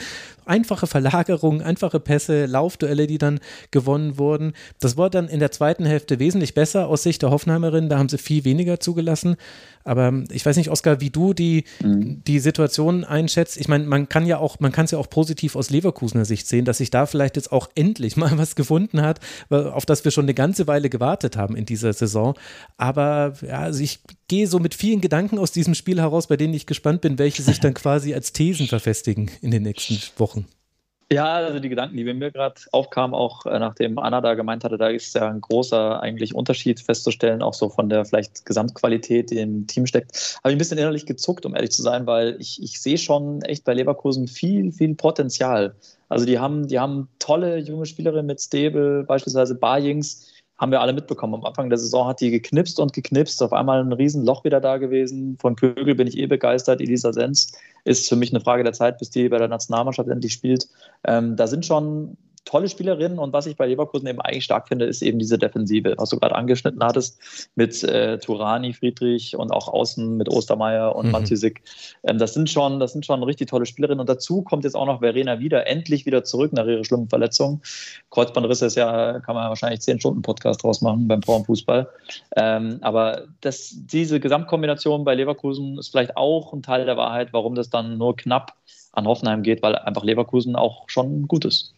einfache 0.46 0.88
Verlagerungen, 0.88 1.62
einfache 1.62 2.02
Pässe, 2.02 2.48
Laufduelle, 2.48 3.08
die 3.08 3.18
dann 3.18 3.40
gewonnen 3.72 4.18
wurden. 4.18 4.52
Das 4.82 4.98
war 4.98 5.10
dann 5.10 5.30
in 5.30 5.40
der 5.40 5.52
zweiten 5.52 5.86
Hälfte 5.86 6.20
wesentlich 6.20 6.54
besser 6.54 6.90
aus 6.90 7.04
Sicht 7.04 7.22
der 7.22 7.32
Hoffenheimerin. 7.32 7.88
Da 7.88 7.98
haben 7.98 8.10
sie 8.10 8.18
viel 8.18 8.44
weniger 8.44 8.82
zugelassen. 8.82 9.38
Aber 9.84 10.14
ich 10.32 10.46
weiß 10.46 10.49
nicht, 10.58 10.70
Oskar, 10.70 11.02
wie 11.02 11.10
du 11.10 11.34
die, 11.34 11.64
mhm. 11.82 12.24
die 12.26 12.40
Situation 12.40 13.04
einschätzt. 13.04 13.58
Ich 13.58 13.68
meine, 13.68 13.86
man 13.86 14.10
kann 14.10 14.26
ja 14.26 14.38
auch, 14.38 14.60
man 14.60 14.72
kann 14.72 14.86
es 14.86 14.92
ja 14.92 14.98
auch 14.98 15.10
positiv 15.10 15.56
aus 15.56 15.70
Leverkusener 15.70 16.26
Sicht 16.26 16.48
sehen, 16.48 16.66
dass 16.66 16.78
sich 16.78 16.90
da 16.90 17.06
vielleicht 17.06 17.36
jetzt 17.36 17.52
auch 17.52 17.70
endlich 17.76 18.18
mal 18.18 18.38
was 18.38 18.56
gefunden 18.56 19.02
hat, 19.02 19.20
auf 19.50 19.86
das 19.86 20.04
wir 20.04 20.12
schon 20.12 20.26
eine 20.26 20.34
ganze 20.34 20.68
Weile 20.68 20.90
gewartet 20.90 21.38
haben 21.38 21.56
in 21.56 21.66
dieser 21.66 21.94
Saison. 21.94 22.36
Aber 22.78 23.34
ja, 23.42 23.60
also 23.60 23.84
ich 23.84 24.00
gehe 24.28 24.48
so 24.48 24.60
mit 24.60 24.74
vielen 24.74 25.02
Gedanken 25.02 25.38
aus 25.38 25.52
diesem 25.52 25.76
Spiel 25.76 26.00
heraus, 26.00 26.28
bei 26.28 26.38
denen 26.38 26.54
ich 26.54 26.66
gespannt 26.66 27.02
bin, 27.02 27.20
welche 27.20 27.42
sich 27.42 27.60
dann 27.60 27.74
quasi 27.76 28.14
als 28.14 28.34
Thesen 28.34 28.68
verfestigen 28.68 29.32
in 29.42 29.52
den 29.52 29.64
nächsten 29.64 30.00
Wochen. 30.18 30.46
Ja, 31.12 31.34
also 31.38 31.60
die 31.60 31.70
Gedanken, 31.70 31.98
die 31.98 32.04
mir 32.04 32.32
gerade 32.32 32.62
aufkamen, 32.72 33.16
auch 33.16 33.48
äh, 33.48 33.58
nachdem 33.58 33.98
Anna 33.98 34.22
da 34.22 34.36
gemeint 34.36 34.64
hatte, 34.64 34.78
da 34.78 34.90
ist 34.90 35.16
ja 35.16 35.28
ein 35.28 35.42
großer 35.42 36.00
eigentlich 36.04 36.36
Unterschied 36.36 36.80
festzustellen, 36.82 37.42
auch 37.42 37.56
so 37.56 37.70
von 37.70 37.90
der 37.90 38.06
vielleicht 38.06 38.46
Gesamtqualität, 38.46 39.32
die 39.32 39.40
im 39.40 39.66
Team 39.66 39.88
steckt. 39.88 40.38
Habe 40.44 40.52
ich 40.52 40.56
ein 40.56 40.60
bisschen 40.60 40.78
innerlich 40.78 41.08
gezuckt, 41.08 41.48
um 41.48 41.56
ehrlich 41.56 41.72
zu 41.72 41.82
sein, 41.82 42.06
weil 42.06 42.36
ich, 42.40 42.62
ich 42.62 42.80
sehe 42.80 43.00
schon 43.00 43.42
echt 43.42 43.64
bei 43.64 43.74
Leverkusen 43.74 44.28
viel, 44.28 44.72
viel 44.72 44.94
Potenzial. 44.94 45.74
Also 46.10 46.28
die 46.28 46.38
haben, 46.38 46.68
die 46.68 46.78
haben 46.78 47.10
tolle 47.18 47.58
junge 47.58 47.88
Spielerinnen 47.88 48.28
mit 48.28 48.40
Stable, 48.40 49.04
beispielsweise 49.04 49.56
Barjings, 49.56 50.29
haben 50.60 50.72
wir 50.72 50.82
alle 50.82 50.94
mitbekommen. 50.94 51.36
Am 51.36 51.46
Anfang 51.46 51.70
der 51.70 51.80
Saison 51.80 52.08
hat 52.08 52.20
die 52.20 52.32
geknipst 52.32 52.80
und 52.80 52.92
geknipst. 52.92 53.42
Auf 53.42 53.54
einmal 53.54 53.80
ein 53.80 53.94
Riesenloch 53.94 54.44
wieder 54.44 54.60
da 54.60 54.78
gewesen. 54.78 55.38
Von 55.40 55.56
Kögel 55.56 55.96
bin 55.96 56.08
ich 56.08 56.18
eh 56.18 56.28
begeistert. 56.28 56.82
Elisa 56.82 57.14
Sens 57.14 57.54
ist 57.86 58.10
für 58.10 58.18
mich 58.18 58.32
eine 58.32 58.42
Frage 58.42 58.64
der 58.64 58.74
Zeit, 58.74 58.98
bis 58.98 59.10
die 59.10 59.30
bei 59.30 59.38
der 59.38 59.48
Nationalmannschaft 59.48 60.10
endlich 60.10 60.34
spielt. 60.34 60.68
Ähm, 61.06 61.38
da 61.38 61.48
sind 61.48 61.66
schon 61.66 62.18
tolle 62.46 62.70
Spielerinnen 62.70 63.20
und 63.20 63.34
was 63.34 63.46
ich 63.46 63.56
bei 63.56 63.68
Leverkusen 63.68 64.08
eben 64.08 64.22
eigentlich 64.22 64.44
stark 64.44 64.68
finde, 64.68 64.86
ist 64.86 65.02
eben 65.02 65.20
diese 65.20 65.38
Defensive, 65.38 65.96
was 65.98 66.10
du 66.10 66.18
gerade 66.18 66.36
angeschnitten 66.36 66.84
hattest 66.84 67.20
mit 67.56 67.84
äh, 67.84 68.18
Turani, 68.18 68.74
Friedrich 68.74 69.36
und 69.36 69.52
auch 69.52 69.68
außen 69.68 70.18
mit 70.18 70.30
Ostermeier 70.30 70.96
und 70.96 71.08
mhm. 71.08 71.12
Mantysik. 71.12 71.62
Ähm, 72.04 72.18
das 72.18 72.34
sind 72.34 72.50
schon, 72.50 72.80
das 72.80 72.94
sind 72.94 73.06
schon 73.06 73.22
richtig 73.24 73.50
tolle 73.50 73.66
Spielerinnen 73.66 74.00
und 74.00 74.10
dazu 74.10 74.42
kommt 74.42 74.64
jetzt 74.64 74.76
auch 74.76 74.86
noch 74.86 75.00
Verena 75.00 75.40
wieder, 75.40 75.68
endlich 75.68 76.06
wieder 76.06 76.24
zurück 76.24 76.54
nach 76.54 76.66
ihrer 76.66 76.84
schlimmen 76.84 77.10
Verletzung. 77.10 77.62
Kreuzbandriss 78.10 78.62
ist 78.62 78.76
ja, 78.76 79.20
kann 79.20 79.36
man 79.36 79.44
ja 79.46 79.50
wahrscheinlich 79.50 79.82
zehn 79.82 80.00
Stunden 80.00 80.22
Podcast 80.22 80.64
draus 80.64 80.82
machen 80.82 81.08
beim 81.08 81.22
Frauenfußball. 81.22 81.90
Ähm, 82.36 82.80
aber 82.82 83.24
das, 83.42 83.76
diese 83.76 84.20
Gesamtkombination 84.20 85.04
bei 85.04 85.16
Leverkusen 85.16 85.78
ist 85.78 85.90
vielleicht 85.90 86.18
auch 86.18 86.54
ein 86.54 86.64
Teil 86.64 86.86
der 86.86 86.98
Wahrheit, 86.98 87.30
warum 87.32 87.56
das 87.56 87.70
dann 87.70 87.98
nur 87.98 88.16
knapp 88.16 88.54
an 88.92 89.08
Hoffenheim 89.08 89.44
geht, 89.44 89.62
weil 89.62 89.76
einfach 89.76 90.04
Leverkusen 90.04 90.56
auch 90.56 90.90
schon 90.90 91.28
gut 91.28 91.46
ist. 91.46 91.74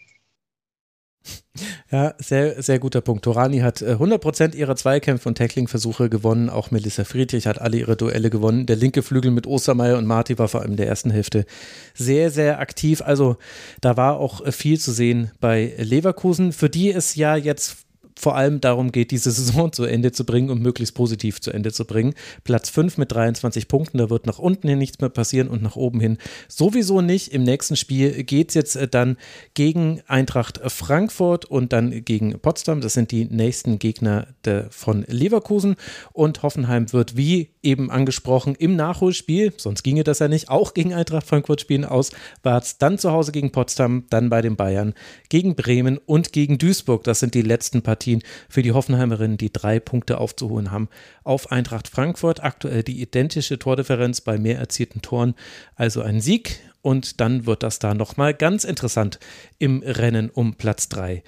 Ja, 1.91 2.13
sehr, 2.17 2.63
sehr 2.63 2.80
guter 2.80 3.01
Punkt. 3.01 3.26
Torani 3.26 3.59
hat 3.59 3.82
100% 3.82 4.53
äh, 4.53 4.57
ihrer 4.57 4.76
Zweikämpfe 4.76 5.28
und 5.28 5.38
Tackling-Versuche 5.38 6.09
gewonnen. 6.09 6.49
Auch 6.49 6.72
Melissa 6.72 7.03
Friedrich 7.03 7.47
hat 7.47 7.59
alle 7.59 7.78
ihre 7.78 7.97
Duelle 7.97 8.30
gewonnen. 8.30 8.65
Der 8.65 8.78
linke 8.78 9.03
Flügel 9.03 9.32
mit 9.32 9.45
Ostermeier 9.45 9.97
und 9.97 10.05
Marti 10.05 10.39
war 10.39 10.47
vor 10.47 10.61
allem 10.61 10.72
in 10.72 10.78
der 10.78 10.88
ersten 10.88 11.11
Hälfte 11.11 11.45
sehr, 11.93 12.32
sehr 12.32 12.59
aktiv. 12.59 13.01
Also 13.01 13.38
da 13.82 13.97
war 13.97 14.17
auch 14.17 14.45
äh, 14.45 14.51
viel 14.51 14.80
zu 14.80 14.91
sehen 14.93 15.32
bei 15.41 15.74
Leverkusen, 15.78 16.53
für 16.53 16.69
die 16.69 16.91
es 16.91 17.15
ja 17.15 17.36
jetzt 17.36 17.86
vor 18.18 18.36
allem 18.36 18.62
darum 18.62 18.91
geht, 18.91 19.12
diese 19.12 19.32
Saison 19.41 19.72
zu 19.72 19.86
Ende 19.86 20.12
zu 20.12 20.26
bringen 20.26 20.49
und 20.49 20.62
möglichst 20.62 20.95
positiv 20.95 21.41
zu 21.41 21.51
Ende 21.51 21.72
zu 21.72 21.86
bringen. 21.86 22.14
Platz 22.43 22.70
5 22.70 22.97
mit 22.97 23.12
23 23.12 23.68
Punkten, 23.68 23.97
da 23.97 24.09
wird 24.09 24.26
nach 24.26 24.39
unten 24.39 24.68
hin 24.68 24.80
nichts 24.80 24.99
mehr 24.99 25.09
passieren 25.09 25.47
und 25.47 25.62
nach 25.62 25.76
oben 25.76 25.99
hin 25.99 26.18
sowieso 26.47 27.01
nicht. 27.01 27.34
Im 27.34 27.43
nächsten 27.43 27.76
Spiel 27.76 28.24
geht 28.24 28.49
es 28.49 28.55
jetzt 28.55 28.76
äh, 28.76 28.88
dann 28.88 29.18
gegen 29.53 30.01
Eintracht 30.07 30.59
Frankfurt 30.66 31.45
und 31.45 31.74
dann 31.74 32.03
gegen 32.03 32.39
Potsdam. 32.39 32.82
Das 32.82 32.93
sind 32.93 33.12
die 33.12 33.26
nächsten 33.26 33.80
Gegner 33.80 34.28
von 34.70 35.05
Leverkusen 35.07 35.76
und 36.14 36.43
Hoffenheim 36.43 36.91
wird 36.93 37.16
wie 37.18 37.51
eben 37.64 37.91
angesprochen, 37.91 38.55
im 38.55 38.76
Nachholspiel, 38.76 39.53
sonst 39.57 39.84
ginge 39.84 40.03
das 40.03 40.20
ja 40.20 40.28
nicht, 40.28 40.49
auch 40.49 40.74
gegen 40.74 40.93
Eintracht 40.93 41.28
Frankfurt 41.28 41.62
spielen 41.62 41.86
auswärts, 41.86 42.78
dann 42.78 42.97
zu 42.97 43.12
Hause 43.12 43.32
gegen 43.32 43.51
Potsdam, 43.51 44.05
dann 44.09 44.30
bei 44.30 44.41
den 44.41 44.55
Bayern, 44.55 44.93
gegen 45.30 45.55
Bremen 45.55 45.97
und 45.97 46.34
gegen 46.34 46.57
Duisburg. 46.57 47.03
Das 47.03 47.20
sind 47.20 47.34
die 47.34 47.41
letzten 47.41 47.82
Partien 47.82 48.24
für 48.49 48.62
die 48.62 48.72
Hoffenheimerinnen, 48.72 49.38
die 49.38 49.53
drei 49.53 49.80
Punkte 49.80 50.18
aufzuholen 50.18 50.72
haben 50.72 50.89
auf 51.24 51.51
Eintracht 51.51 51.88
Frankfurt. 51.88 52.43
Aktuell 52.43 52.84
die 52.84 53.01
identische 53.01 53.59
Tordifferenz 53.59 54.22
bei 54.22 54.38
mehr 54.38 54.57
erzielten 54.57 55.01
Toren, 55.01 55.36
also 55.76 56.01
ein 56.01 56.22
Sieg. 56.22 56.59
Und 56.82 57.21
dann 57.21 57.45
wird 57.45 57.63
das 57.63 57.79
da 57.79 57.93
nochmal 57.93 58.34
ganz 58.34 58.63
interessant 58.63 59.19
im 59.59 59.84
Rennen 59.86 60.29
um 60.29 60.55
Platz 60.55 60.89
3. 60.89 61.23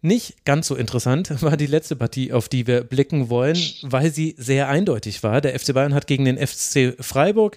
Nicht 0.00 0.44
ganz 0.44 0.66
so 0.66 0.74
interessant 0.74 1.30
war 1.42 1.56
die 1.56 1.66
letzte 1.66 1.96
Partie, 1.96 2.32
auf 2.32 2.48
die 2.48 2.66
wir 2.66 2.82
blicken 2.82 3.28
wollen, 3.28 3.58
weil 3.82 4.12
sie 4.12 4.34
sehr 4.36 4.68
eindeutig 4.68 5.22
war. 5.22 5.40
Der 5.40 5.58
FC 5.58 5.74
Bayern 5.74 5.94
hat 5.94 6.06
gegen 6.06 6.24
den 6.24 6.38
FC 6.38 6.96
Freiburg 6.98 7.56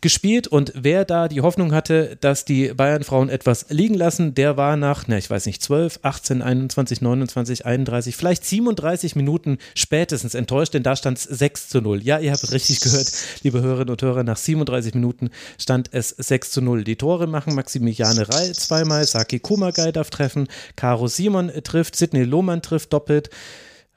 gespielt 0.00 0.46
und 0.46 0.72
wer 0.74 1.04
da 1.04 1.28
die 1.28 1.40
Hoffnung 1.40 1.72
hatte, 1.72 2.16
dass 2.20 2.44
die 2.44 2.68
Bayern-Frauen 2.68 3.28
etwas 3.28 3.66
liegen 3.68 3.94
lassen, 3.94 4.34
der 4.34 4.56
war 4.56 4.76
nach, 4.76 5.04
na, 5.06 5.18
ich 5.18 5.28
weiß 5.28 5.46
nicht, 5.46 5.62
12, 5.62 6.00
18, 6.02 6.42
21, 6.42 7.00
29, 7.00 7.66
31, 7.66 8.16
vielleicht 8.16 8.44
37 8.44 9.16
Minuten 9.16 9.58
spätestens 9.74 10.34
enttäuscht, 10.34 10.74
denn 10.74 10.82
da 10.82 10.96
stand 10.96 11.18
es 11.18 11.24
6 11.24 11.68
zu 11.68 11.80
0. 11.80 12.02
Ja, 12.02 12.18
ihr 12.18 12.32
habt 12.32 12.50
richtig 12.52 12.80
gehört, 12.80 13.10
liebe 13.42 13.60
Hörerinnen 13.60 13.90
und 13.90 14.02
Hörer, 14.02 14.22
nach 14.22 14.36
37 14.36 14.94
Minuten 14.94 15.30
stand 15.58 15.90
es 15.92 16.10
6 16.10 16.50
zu 16.50 16.60
0. 16.60 16.84
Die 16.84 16.96
Tore 16.96 17.26
machen 17.26 17.54
Maximiliane 17.54 18.28
Rall 18.28 18.52
zweimal, 18.52 19.06
Saki 19.06 19.40
Kumagai 19.40 19.92
darf 19.92 20.10
treffen, 20.10 20.48
Caro 20.76 21.08
Simon 21.08 21.50
trifft, 21.64 21.96
Sidney 21.96 22.24
Lohmann 22.24 22.62
trifft 22.62 22.92
doppelt, 22.92 23.30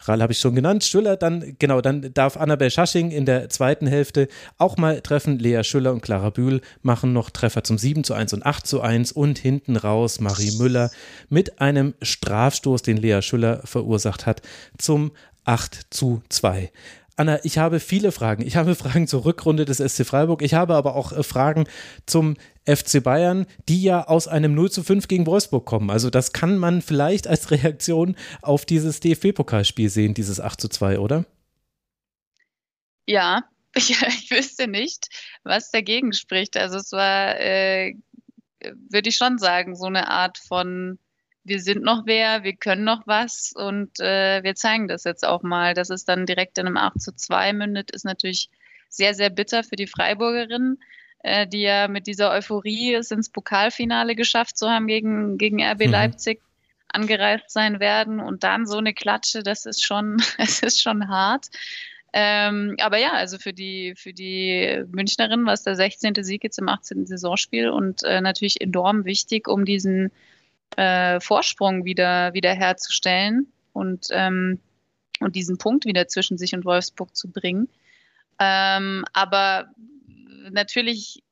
Rall 0.04 0.22
habe 0.22 0.34
ich 0.34 0.39
schon 0.39 0.56
genannt. 0.56 0.84
Schüller, 0.84 1.16
dann, 1.16 1.56
genau, 1.60 1.82
dann 1.82 2.14
darf 2.14 2.38
Annabel 2.38 2.72
Schasching 2.72 3.12
in 3.12 3.26
der 3.26 3.49
zweiten 3.49 3.88
Hälfte 3.88 4.28
auch 4.58 4.78
mal 4.78 5.02
treffen. 5.02 5.39
Lea 5.39 5.64
Schüller 5.64 5.93
und 5.93 6.02
Clara 6.02 6.30
Bühl 6.30 6.62
machen 6.82 7.14
noch 7.14 7.30
Treffer 7.30 7.64
zum 7.64 7.78
7 7.78 8.04
zu 8.04 8.14
1 8.14 8.34
und 8.34 8.45
8 8.45 8.66
zu 8.66 8.82
1 8.82 9.12
und 9.12 9.38
hinten 9.39 9.76
raus 9.76 10.20
Marie 10.20 10.58
Müller 10.58 10.91
mit 11.30 11.62
einem 11.62 11.93
Strafstoß, 12.02 12.82
den 12.82 12.97
Lea 12.97 13.22
Schüller 13.22 13.62
verursacht 13.64 14.26
hat, 14.26 14.41
zum 14.78 15.12
8 15.45 15.88
zu 15.89 16.22
2. 16.30 16.72
Anna, 17.22 17.39
ich 17.43 17.59
habe 17.59 17.80
viele 17.80 18.11
Fragen. 18.11 18.41
Ich 18.47 18.55
habe 18.55 18.74
Fragen 18.74 19.07
zur 19.07 19.26
Rückrunde 19.26 19.65
des 19.65 19.78
SC 19.78 20.07
Freiburg. 20.07 20.41
Ich 20.41 20.55
habe 20.55 20.74
aber 20.74 20.95
auch 20.95 21.11
äh, 21.11 21.22
Fragen 21.22 21.67
zum 22.07 22.36
FC 22.65 23.03
Bayern, 23.03 23.45
die 23.69 23.84
ja 23.84 24.07
aus 24.07 24.28
einem 24.28 24.55
0 24.55 24.72
zu 24.72 24.82
5 24.82 25.07
gegen 25.07 25.28
Wolfsburg 25.28 25.63
kommen. 25.67 25.91
Also 25.91 26.09
das 26.09 26.34
kann 26.34 26.57
man 26.57 26.82
vielleicht 26.82 27.28
als 27.28 27.51
Reaktion 27.51 28.15
auf 28.41 28.65
dieses 28.65 29.01
DFB-Pokalspiel 29.01 29.89
sehen, 29.89 30.15
dieses 30.15 30.39
8 30.39 30.59
zu 30.59 30.67
2, 30.67 30.97
oder? 30.97 31.26
Ja, 33.05 33.43
ich, 33.76 33.91
ich 33.91 34.32
wüsste 34.32 34.67
nicht, 34.67 35.07
was 35.43 35.69
dagegen 35.69 36.13
spricht. 36.13 36.57
Also 36.57 36.78
es 36.78 36.91
war, 36.91 37.39
äh, 37.39 37.93
würde 38.89 39.09
ich 39.09 39.15
schon 39.15 39.38
sagen, 39.38 39.76
so 39.76 39.86
eine 39.86 40.07
Art 40.07 40.39
von 40.39 40.97
wir 41.43 41.59
sind 41.59 41.83
noch 41.83 42.03
wer, 42.05 42.43
wir 42.43 42.55
können 42.55 42.83
noch 42.83 43.07
was 43.07 43.51
und 43.55 43.99
äh, 43.99 44.43
wir 44.43 44.55
zeigen 44.55 44.87
das 44.87 45.03
jetzt 45.03 45.25
auch 45.25 45.41
mal. 45.41 45.73
Dass 45.73 45.89
es 45.89 46.05
dann 46.05 46.25
direkt 46.25 46.57
in 46.57 46.67
einem 46.67 46.77
8 46.77 47.01
zu 47.01 47.15
2 47.15 47.53
mündet, 47.53 47.91
ist 47.91 48.05
natürlich 48.05 48.49
sehr, 48.89 49.13
sehr 49.15 49.29
bitter 49.29 49.63
für 49.63 49.75
die 49.75 49.87
Freiburgerinnen, 49.87 50.79
äh, 51.23 51.47
die 51.47 51.61
ja 51.61 51.87
mit 51.87 52.07
dieser 52.07 52.31
Euphorie 52.31 52.93
es 52.93 53.11
ins 53.11 53.29
Pokalfinale 53.29 54.15
geschafft 54.15 54.57
zu 54.57 54.69
haben 54.69 54.87
gegen, 54.87 55.37
gegen 55.37 55.63
RB 55.63 55.85
mhm. 55.85 55.91
Leipzig 55.91 56.41
angereist 56.89 57.49
sein 57.49 57.79
werden 57.79 58.19
und 58.19 58.43
dann 58.43 58.65
so 58.65 58.77
eine 58.77 58.93
Klatsche, 58.93 59.43
das 59.43 59.65
ist 59.65 59.83
schon, 59.83 60.17
es 60.37 60.61
ist 60.61 60.81
schon 60.81 61.07
hart. 61.07 61.47
Ähm, 62.13 62.75
aber 62.81 62.97
ja, 62.97 63.13
also 63.13 63.37
für 63.37 63.53
die, 63.53 63.93
für 63.95 64.11
die 64.11 64.83
Münchnerin 64.91 65.45
war 65.45 65.53
es 65.53 65.63
der 65.63 65.77
16. 65.77 66.15
Sieg 66.23 66.43
jetzt 66.43 66.59
im 66.59 66.67
18. 66.67 67.07
Saisonspiel 67.07 67.69
und 67.69 68.03
äh, 68.03 68.19
natürlich 68.19 68.59
enorm 68.59 69.05
wichtig, 69.05 69.47
um 69.47 69.63
diesen 69.63 70.11
äh, 70.78 71.19
Vorsprung 71.19 71.86
wieder, 71.86 72.34
wieder 72.34 72.53
herzustellen 72.53 73.51
und, 73.74 74.07
ähm, 74.11 74.59
und 75.19 75.36
diesen 75.36 75.57
Punkt 75.57 75.86
wieder 75.86 76.07
zwischen 76.07 76.38
sich 76.38 76.53
und 76.53 76.65
Wolfsburg 76.65 77.15
zu 77.15 77.30
bringen. 77.30 77.69
Ähm, 78.39 79.05
aber 79.13 79.69
natürlich 80.49 81.24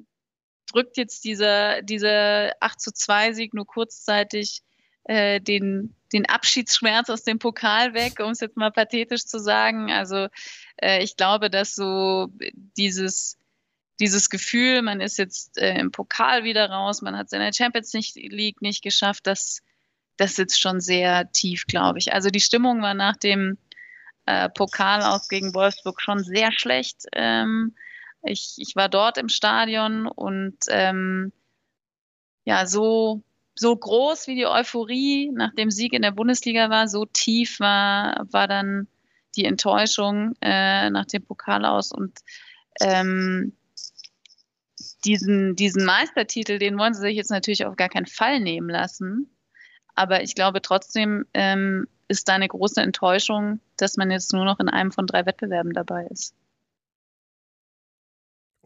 drückt 0.71 0.97
jetzt 0.97 1.23
dieser, 1.23 1.81
dieser 1.81 2.53
8 2.59 2.79
zu 2.79 2.93
2 2.93 3.33
Sieg 3.33 3.53
nur 3.53 3.65
kurzzeitig 3.65 4.61
äh, 5.05 5.41
den, 5.41 5.95
den 6.13 6.27
Abschiedsschmerz 6.27 7.09
aus 7.09 7.23
dem 7.23 7.39
Pokal 7.39 7.95
weg, 7.95 8.19
um 8.19 8.31
es 8.31 8.41
jetzt 8.41 8.57
mal 8.57 8.71
pathetisch 8.71 9.25
zu 9.25 9.39
sagen. 9.39 9.91
Also 9.91 10.27
äh, 10.77 11.03
ich 11.03 11.17
glaube, 11.17 11.49
dass 11.49 11.73
so 11.73 12.27
dieses 12.77 13.38
dieses 13.99 14.29
Gefühl, 14.29 14.81
man 14.81 15.01
ist 15.01 15.17
jetzt 15.17 15.57
äh, 15.57 15.77
im 15.77 15.91
Pokal 15.91 16.43
wieder 16.43 16.69
raus, 16.69 17.01
man 17.01 17.17
hat 17.17 17.31
der 17.31 17.53
Champions 17.53 17.93
League 18.15 18.61
nicht 18.61 18.81
geschafft, 18.81 19.27
das, 19.27 19.61
das 20.17 20.35
sitzt 20.35 20.61
schon 20.61 20.79
sehr 20.79 21.31
tief, 21.31 21.65
glaube 21.67 21.99
ich. 21.99 22.13
Also 22.13 22.29
die 22.29 22.39
Stimmung 22.39 22.81
war 22.81 22.93
nach 22.93 23.17
dem 23.17 23.57
äh, 24.25 24.49
Pokal 24.49 25.01
aus 25.01 25.27
gegen 25.27 25.53
Wolfsburg 25.53 26.01
schon 26.01 26.23
sehr 26.23 26.51
schlecht. 26.51 27.05
Ähm, 27.13 27.75
ich, 28.21 28.55
ich 28.57 28.75
war 28.75 28.89
dort 28.89 29.17
im 29.17 29.29
Stadion 29.29 30.07
und 30.07 30.57
ähm, 30.69 31.31
ja, 32.45 32.65
so, 32.65 33.21
so 33.55 33.75
groß 33.75 34.27
wie 34.27 34.35
die 34.35 34.45
Euphorie 34.45 35.31
nach 35.33 35.53
dem 35.55 35.71
Sieg 35.71 35.93
in 35.93 36.01
der 36.01 36.11
Bundesliga 36.11 36.69
war, 36.69 36.87
so 36.87 37.05
tief 37.05 37.59
war, 37.59 38.25
war 38.31 38.47
dann 38.47 38.87
die 39.35 39.45
Enttäuschung 39.45 40.35
äh, 40.41 40.89
nach 40.89 41.05
dem 41.05 41.23
Pokal 41.23 41.65
aus 41.65 41.91
und 41.91 42.19
ähm, 42.81 43.53
diesen, 45.05 45.55
diesen 45.55 45.85
Meistertitel, 45.85 46.59
den 46.59 46.77
wollen 46.77 46.93
sie 46.93 47.01
sich 47.01 47.15
jetzt 47.15 47.31
natürlich 47.31 47.65
auf 47.65 47.75
gar 47.75 47.89
keinen 47.89 48.05
Fall 48.05 48.39
nehmen 48.39 48.69
lassen. 48.69 49.29
Aber 49.95 50.23
ich 50.23 50.35
glaube 50.35 50.61
trotzdem 50.61 51.25
ähm, 51.33 51.87
ist 52.07 52.27
da 52.27 52.35
eine 52.35 52.47
große 52.47 52.81
Enttäuschung, 52.81 53.59
dass 53.77 53.97
man 53.97 54.11
jetzt 54.11 54.33
nur 54.33 54.45
noch 54.45 54.59
in 54.59 54.69
einem 54.69 54.91
von 54.91 55.07
drei 55.07 55.25
Wettbewerben 55.25 55.73
dabei 55.73 56.07
ist. 56.07 56.35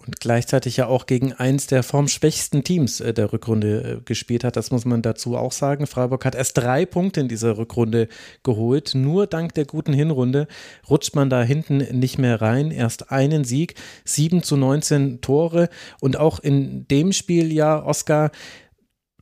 Und 0.06 0.20
gleichzeitig 0.20 0.78
ja 0.78 0.88
auch 0.88 1.06
gegen 1.06 1.32
eins 1.32 1.68
der 1.68 1.82
formschwächsten 1.82 2.64
Teams 2.64 3.00
äh, 3.00 3.14
der 3.14 3.32
Rückrunde 3.32 4.00
äh, 4.00 4.02
gespielt 4.04 4.44
hat. 4.44 4.58
Das 4.58 4.70
muss 4.70 4.84
man 4.84 5.02
dazu 5.02 5.38
auch 5.38 5.54
sagen. 5.54 5.88
Freiburg 5.88 6.26
hat 6.26 6.36
erst 6.36 6.58
drei 6.58 6.86
Punkte 6.86 7.22
in 7.22 7.30
dieser 7.30 7.58
Rückrunde 7.58 8.10
geholt. 8.44 8.96
Nur 8.96 9.28
dank 9.28 9.54
der 9.54 9.66
guten 9.66 9.94
Hinrunde 9.94 10.48
rutscht 10.90 11.16
man 11.16 11.30
da 11.30 11.42
hinten 11.42 11.78
nicht 12.00 12.18
mehr 12.18 12.42
rein. 12.42 12.72
Erst 12.72 13.12
einen 13.12 13.46
Sieg, 13.46 13.76
7 14.04 14.44
zu 14.44 14.58
19 14.58 15.22
Tore. 15.22 15.70
Und 16.02 16.18
auch 16.18 16.40
in 16.40 16.86
dem 16.90 17.14
Spiel 17.14 17.54
ja, 17.54 17.82
Oscar, 17.84 18.32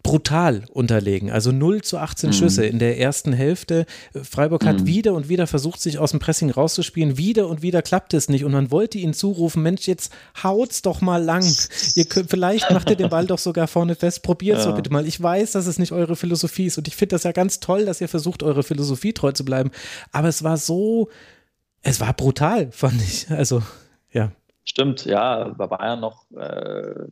brutal 0.03 0.63
unterlegen. 0.71 1.31
Also 1.31 1.51
0 1.51 1.81
zu 1.81 1.97
18 1.97 2.29
mhm. 2.29 2.33
Schüsse 2.33 2.65
in 2.65 2.79
der 2.79 2.99
ersten 2.99 3.33
Hälfte. 3.33 3.85
Freiburg 4.23 4.65
hat 4.65 4.81
mhm. 4.81 4.87
wieder 4.87 5.13
und 5.13 5.29
wieder 5.29 5.47
versucht, 5.47 5.81
sich 5.81 5.99
aus 5.99 6.11
dem 6.11 6.19
Pressing 6.19 6.49
rauszuspielen. 6.49 7.17
Wieder 7.17 7.47
und 7.47 7.61
wieder 7.61 7.81
klappt 7.81 8.13
es 8.13 8.29
nicht. 8.29 8.45
Und 8.45 8.51
man 8.51 8.71
wollte 8.71 8.97
ihnen 8.97 9.13
zurufen, 9.13 9.63
Mensch, 9.63 9.87
jetzt 9.87 10.11
haut's 10.43 10.81
doch 10.81 11.01
mal 11.01 11.23
lang. 11.23 11.45
Ihr 11.95 12.05
könnt, 12.05 12.29
vielleicht 12.29 12.71
macht 12.71 12.89
ihr 12.89 12.95
den 12.95 13.09
Ball 13.09 13.25
doch 13.25 13.39
sogar 13.39 13.67
vorne 13.67 13.95
fest. 13.95 14.23
Probiert 14.23 14.57
es 14.57 14.65
ja. 14.65 14.71
doch 14.71 14.77
bitte 14.77 14.91
mal. 14.91 15.07
Ich 15.07 15.21
weiß, 15.21 15.51
dass 15.51 15.67
es 15.67 15.79
nicht 15.79 15.91
eure 15.91 16.15
Philosophie 16.15 16.65
ist. 16.65 16.77
Und 16.77 16.87
ich 16.87 16.95
finde 16.95 17.15
das 17.15 17.23
ja 17.23 17.31
ganz 17.31 17.59
toll, 17.59 17.85
dass 17.85 18.01
ihr 18.01 18.09
versucht, 18.09 18.43
eure 18.43 18.63
Philosophie 18.63 19.13
treu 19.13 19.31
zu 19.31 19.45
bleiben. 19.45 19.71
Aber 20.11 20.27
es 20.27 20.43
war 20.43 20.57
so, 20.57 21.09
es 21.81 21.99
war 21.99 22.13
brutal, 22.13 22.71
fand 22.71 23.01
ich. 23.01 23.29
Also, 23.29 23.61
ja. 24.11 24.31
Stimmt, 24.63 25.05
ja, 25.05 25.49
bei 25.57 25.67
Bayern 25.67 25.99
noch 25.99 26.29
äh, 26.31 27.07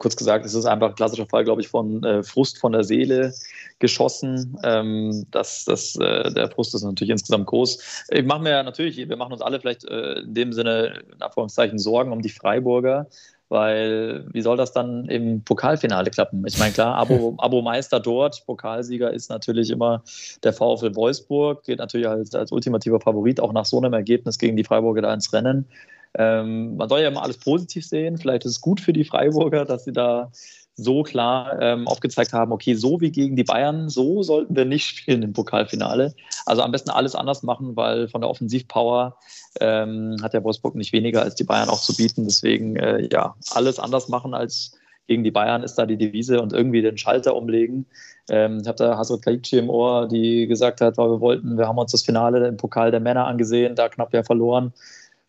kurz 0.00 0.16
gesagt, 0.16 0.44
es 0.44 0.54
ist 0.54 0.64
einfach 0.64 0.88
ein 0.88 0.94
klassischer 0.96 1.26
Fall, 1.26 1.44
glaube 1.44 1.60
ich, 1.60 1.68
von 1.68 2.02
äh, 2.02 2.22
Frust 2.24 2.58
von 2.58 2.72
der 2.72 2.82
Seele 2.82 3.32
geschossen. 3.78 4.58
Ähm, 4.64 5.26
das, 5.30 5.64
das, 5.64 5.94
äh, 5.96 6.32
der 6.32 6.50
Frust 6.50 6.74
ist 6.74 6.82
natürlich 6.82 7.10
insgesamt 7.10 7.46
groß. 7.46 8.06
Ich 8.10 8.24
mache 8.24 8.42
mir 8.42 8.62
natürlich, 8.62 8.96
wir 8.96 9.16
machen 9.16 9.32
uns 9.32 9.42
alle 9.42 9.60
vielleicht 9.60 9.84
äh, 9.84 10.20
in 10.20 10.34
dem 10.34 10.52
Sinne, 10.52 11.02
in 11.14 11.22
Anführungszeichen, 11.22 11.78
Sorgen 11.78 12.12
um 12.12 12.22
die 12.22 12.30
Freiburger. 12.30 13.06
Weil 13.50 14.26
wie 14.32 14.42
soll 14.42 14.56
das 14.56 14.72
dann 14.72 15.06
im 15.06 15.42
Pokalfinale 15.42 16.10
klappen? 16.10 16.44
Ich 16.46 16.56
meine, 16.56 16.72
klar, 16.72 16.94
Abo, 16.96 17.34
Abo 17.38 17.62
Meister 17.62 17.98
dort, 17.98 18.46
Pokalsieger 18.46 19.12
ist 19.12 19.28
natürlich 19.28 19.70
immer 19.70 20.04
der 20.44 20.52
VfL 20.52 20.94
Wolfsburg, 20.94 21.64
geht 21.64 21.80
natürlich 21.80 22.06
als, 22.06 22.32
als 22.32 22.52
ultimativer 22.52 23.00
Favorit 23.00 23.40
auch 23.40 23.52
nach 23.52 23.64
so 23.64 23.78
einem 23.78 23.92
Ergebnis 23.92 24.38
gegen 24.38 24.56
die 24.56 24.62
Freiburger 24.62 25.02
da 25.02 25.12
ins 25.12 25.32
Rennen. 25.32 25.66
Ähm, 26.14 26.76
man 26.76 26.88
soll 26.88 27.00
ja 27.00 27.08
immer 27.08 27.22
alles 27.22 27.38
positiv 27.38 27.86
sehen. 27.86 28.18
Vielleicht 28.18 28.44
ist 28.44 28.52
es 28.52 28.60
gut 28.60 28.80
für 28.80 28.92
die 28.92 29.04
Freiburger, 29.04 29.64
dass 29.64 29.84
sie 29.84 29.92
da 29.92 30.30
so 30.74 31.02
klar 31.02 31.60
ähm, 31.60 31.86
aufgezeigt 31.86 32.32
haben, 32.32 32.52
okay, 32.52 32.74
so 32.74 33.00
wie 33.00 33.10
gegen 33.10 33.36
die 33.36 33.44
Bayern, 33.44 33.88
so 33.88 34.22
sollten 34.22 34.56
wir 34.56 34.64
nicht 34.64 34.86
spielen 34.86 35.22
im 35.22 35.32
Pokalfinale. 35.32 36.14
Also 36.46 36.62
am 36.62 36.72
besten 36.72 36.90
alles 36.90 37.14
anders 37.14 37.42
machen, 37.42 37.76
weil 37.76 38.08
von 38.08 38.22
der 38.22 38.30
Offensivpower 38.30 39.16
ähm, 39.60 40.16
hat 40.22 40.32
der 40.32 40.42
Wolfsburg 40.42 40.74
nicht 40.74 40.92
weniger 40.92 41.22
als 41.22 41.34
die 41.34 41.44
Bayern 41.44 41.68
auch 41.68 41.80
zu 41.80 41.94
bieten. 41.94 42.24
Deswegen, 42.24 42.76
äh, 42.76 43.08
ja, 43.12 43.34
alles 43.50 43.78
anders 43.78 44.08
machen 44.08 44.34
als 44.34 44.76
gegen 45.06 45.24
die 45.24 45.32
Bayern 45.32 45.64
ist 45.64 45.74
da 45.74 45.86
die 45.86 45.96
Devise 45.96 46.40
und 46.40 46.52
irgendwie 46.52 46.82
den 46.82 46.96
Schalter 46.96 47.34
umlegen. 47.34 47.86
Ähm, 48.30 48.60
ich 48.62 48.68
habe 48.68 48.78
da 48.78 48.96
Hasret 48.96 49.22
Kaichi 49.22 49.58
im 49.58 49.68
Ohr, 49.68 50.06
die 50.06 50.46
gesagt 50.46 50.80
hat, 50.80 50.96
weil 50.98 51.10
wir 51.10 51.20
wollten, 51.20 51.58
wir 51.58 51.66
haben 51.66 51.78
uns 51.78 51.92
das 51.92 52.02
Finale 52.02 52.46
im 52.46 52.56
Pokal 52.56 52.92
der 52.92 53.00
Männer 53.00 53.26
angesehen, 53.26 53.74
da 53.74 53.88
knapp 53.88 54.14
ja 54.14 54.22
verloren 54.22 54.72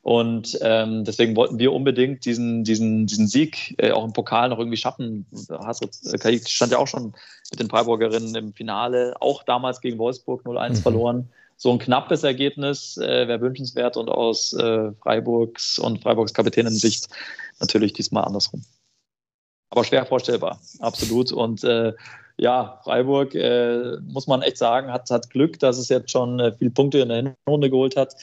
Und 0.04 0.58
ähm, 0.62 1.04
deswegen 1.06 1.36
wollten 1.36 1.60
wir 1.60 1.72
unbedingt 1.74 2.26
diesen, 2.26 2.64
diesen, 2.64 3.06
diesen 3.06 3.28
Sieg 3.28 3.76
äh, 3.78 3.92
auch 3.92 4.04
im 4.04 4.14
Pokal 4.14 4.50
noch 4.50 4.58
irgendwie 4.58 4.78
schaffen. 4.78 5.28
Hasrit 5.50 5.96
äh, 6.12 6.40
stand 6.48 6.72
ja 6.72 6.80
auch 6.80 6.88
schon 6.88 7.14
mit 7.52 7.60
den 7.60 7.70
Freiburgerinnen 7.70 8.34
im 8.34 8.54
Finale, 8.54 9.16
auch 9.20 9.44
damals 9.44 9.80
gegen 9.80 10.00
Wolfsburg 10.00 10.44
0-1 10.44 10.70
mhm. 10.70 10.76
verloren. 10.78 11.30
So 11.56 11.72
ein 11.72 11.78
knappes 11.78 12.24
Ergebnis 12.24 12.98
äh, 12.98 13.28
wäre 13.28 13.42
wünschenswert 13.42 13.96
und 13.96 14.10
aus 14.10 14.54
äh, 14.54 14.92
Freiburgs 15.04 15.78
und 15.78 16.02
Freiburgs 16.02 16.34
Kapitänin-Sicht 16.34 17.08
natürlich 17.60 17.94
diesmal 17.94 18.24
andersrum. 18.24 18.64
Aber 19.70 19.84
schwer 19.84 20.08
vorstellbar, 20.08 20.60
absolut. 20.80 21.32
Und 21.32 21.64
äh, 21.64 21.94
ja, 22.38 22.82
Freiburg, 22.84 23.36
äh, 23.36 23.98
muss 24.08 24.26
man 24.26 24.42
echt 24.42 24.58
sagen, 24.58 24.92
hat, 24.92 25.12
hat 25.12 25.30
Glück, 25.30 25.60
dass 25.60 25.78
es 25.78 25.90
jetzt 25.90 26.10
schon 26.10 26.40
äh, 26.40 26.52
viele 26.52 26.72
Punkte 26.72 26.98
in 26.98 27.10
der 27.10 27.36
Hinrunde 27.46 27.70
geholt 27.70 27.96
hat. 27.96 28.16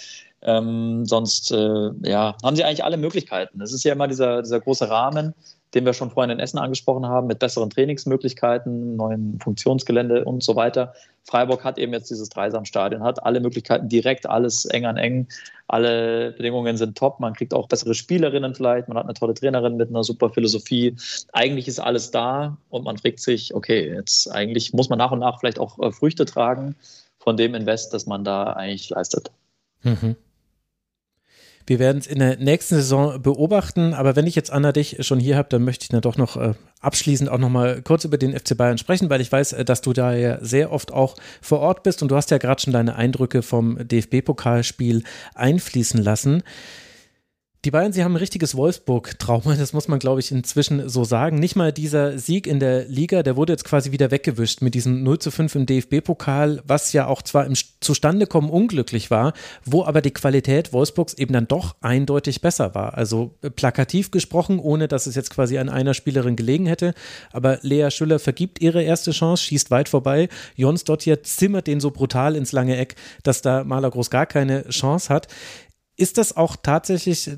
Ähm, 0.42 1.04
sonst 1.04 1.50
äh, 1.50 1.90
ja, 2.02 2.36
haben 2.44 2.56
sie 2.56 2.64
eigentlich 2.64 2.84
alle 2.84 2.96
Möglichkeiten. 2.96 3.60
Es 3.60 3.72
ist 3.72 3.84
ja 3.84 3.92
immer 3.92 4.06
dieser, 4.06 4.42
dieser 4.42 4.60
große 4.60 4.88
Rahmen, 4.88 5.34
den 5.74 5.84
wir 5.84 5.92
schon 5.92 6.10
vorhin 6.10 6.30
in 6.30 6.38
Essen 6.38 6.58
angesprochen 6.58 7.06
haben, 7.06 7.26
mit 7.26 7.40
besseren 7.40 7.70
Trainingsmöglichkeiten, 7.70 8.96
neuen 8.96 9.38
Funktionsgelände 9.40 10.24
und 10.24 10.42
so 10.42 10.56
weiter. 10.56 10.94
Freiburg 11.24 11.62
hat 11.64 11.76
eben 11.76 11.92
jetzt 11.92 12.08
dieses 12.08 12.30
Dreisamstadion, 12.30 13.02
hat 13.02 13.22
alle 13.22 13.40
Möglichkeiten 13.40 13.88
direkt, 13.88 14.26
alles 14.26 14.64
eng 14.64 14.86
an 14.86 14.96
eng. 14.96 15.28
Alle 15.66 16.32
Bedingungen 16.32 16.78
sind 16.78 16.96
top. 16.96 17.20
Man 17.20 17.34
kriegt 17.34 17.52
auch 17.52 17.68
bessere 17.68 17.94
Spielerinnen 17.94 18.54
vielleicht. 18.54 18.88
Man 18.88 18.96
hat 18.96 19.04
eine 19.04 19.12
tolle 19.12 19.34
Trainerin 19.34 19.76
mit 19.76 19.90
einer 19.90 20.04
super 20.04 20.30
Philosophie. 20.30 20.96
Eigentlich 21.34 21.68
ist 21.68 21.80
alles 21.80 22.10
da 22.10 22.56
und 22.70 22.84
man 22.84 22.96
fragt 22.96 23.20
sich, 23.20 23.54
okay, 23.54 23.92
jetzt 23.92 24.32
eigentlich 24.32 24.72
muss 24.72 24.88
man 24.88 24.98
nach 24.98 25.10
und 25.10 25.18
nach 25.18 25.40
vielleicht 25.40 25.58
auch 25.58 25.78
äh, 25.80 25.92
Früchte 25.92 26.24
tragen 26.24 26.76
von 27.18 27.36
dem 27.36 27.54
Invest, 27.54 27.92
das 27.92 28.06
man 28.06 28.24
da 28.24 28.44
eigentlich 28.54 28.88
leistet. 28.88 29.30
Mhm. 29.82 30.16
Wir 31.68 31.78
werden 31.78 31.98
es 31.98 32.06
in 32.06 32.18
der 32.18 32.38
nächsten 32.38 32.76
Saison 32.76 33.20
beobachten. 33.20 33.92
Aber 33.92 34.16
wenn 34.16 34.26
ich 34.26 34.34
jetzt 34.34 34.50
Anna 34.50 34.72
dich 34.72 34.96
schon 35.00 35.20
hier 35.20 35.36
habe, 35.36 35.50
dann 35.50 35.64
möchte 35.64 35.82
ich 35.82 35.90
dann 35.90 36.00
doch 36.00 36.16
noch 36.16 36.38
äh, 36.38 36.54
abschließend 36.80 37.28
auch 37.28 37.36
noch 37.36 37.50
mal 37.50 37.82
kurz 37.82 38.06
über 38.06 38.16
den 38.16 38.32
FC 38.32 38.56
Bayern 38.56 38.78
sprechen, 38.78 39.10
weil 39.10 39.20
ich 39.20 39.30
weiß, 39.30 39.52
äh, 39.52 39.64
dass 39.66 39.82
du 39.82 39.92
da 39.92 40.14
ja 40.14 40.38
sehr 40.42 40.72
oft 40.72 40.94
auch 40.94 41.16
vor 41.42 41.60
Ort 41.60 41.82
bist 41.82 42.00
und 42.00 42.10
du 42.10 42.16
hast 42.16 42.30
ja 42.30 42.38
gerade 42.38 42.62
schon 42.62 42.72
deine 42.72 42.96
Eindrücke 42.96 43.42
vom 43.42 43.76
DFB-Pokalspiel 43.86 45.02
einfließen 45.34 46.02
lassen. 46.02 46.42
Die 47.68 47.72
Bayern, 47.72 47.92
sie 47.92 48.02
haben 48.02 48.14
ein 48.14 48.16
richtiges 48.16 48.56
Wolfsburg-Trauma, 48.56 49.54
das 49.56 49.74
muss 49.74 49.88
man, 49.88 49.98
glaube 49.98 50.20
ich, 50.20 50.32
inzwischen 50.32 50.88
so 50.88 51.04
sagen. 51.04 51.38
Nicht 51.38 51.54
mal 51.54 51.70
dieser 51.70 52.18
Sieg 52.18 52.46
in 52.46 52.60
der 52.60 52.86
Liga, 52.86 53.22
der 53.22 53.36
wurde 53.36 53.52
jetzt 53.52 53.66
quasi 53.66 53.92
wieder 53.92 54.10
weggewischt 54.10 54.62
mit 54.62 54.74
diesem 54.74 55.02
0 55.02 55.18
zu 55.18 55.30
5 55.30 55.54
im 55.54 55.66
DFB-Pokal, 55.66 56.62
was 56.64 56.94
ja 56.94 57.06
auch 57.06 57.20
zwar 57.20 57.44
im 57.44 57.52
Zustandekommen 57.80 58.48
unglücklich 58.48 59.10
war, 59.10 59.34
wo 59.66 59.84
aber 59.84 60.00
die 60.00 60.12
Qualität 60.12 60.72
Wolfsburgs 60.72 61.12
eben 61.12 61.34
dann 61.34 61.46
doch 61.46 61.76
eindeutig 61.82 62.40
besser 62.40 62.74
war. 62.74 62.94
Also 62.94 63.34
äh, 63.42 63.50
plakativ 63.50 64.12
gesprochen, 64.12 64.60
ohne 64.60 64.88
dass 64.88 65.06
es 65.06 65.14
jetzt 65.14 65.28
quasi 65.28 65.58
an 65.58 65.68
einer 65.68 65.92
Spielerin 65.92 66.36
gelegen 66.36 66.64
hätte. 66.64 66.94
Aber 67.32 67.58
Lea 67.60 67.90
Schüller 67.90 68.18
vergibt 68.18 68.62
ihre 68.62 68.82
erste 68.82 69.10
Chance, 69.10 69.42
schießt 69.42 69.70
weit 69.70 69.90
vorbei. 69.90 70.30
Jons 70.56 70.84
Dottier 70.84 71.22
zimmert 71.22 71.66
den 71.66 71.80
so 71.80 71.90
brutal 71.90 72.34
ins 72.34 72.52
lange 72.52 72.78
Eck, 72.78 72.96
dass 73.24 73.42
da 73.42 73.62
Maler 73.62 73.90
Groß 73.90 74.08
gar 74.08 74.24
keine 74.24 74.66
Chance 74.70 75.12
hat. 75.12 75.28
Ist 75.98 76.16
das 76.16 76.34
auch 76.34 76.56
tatsächlich 76.56 77.28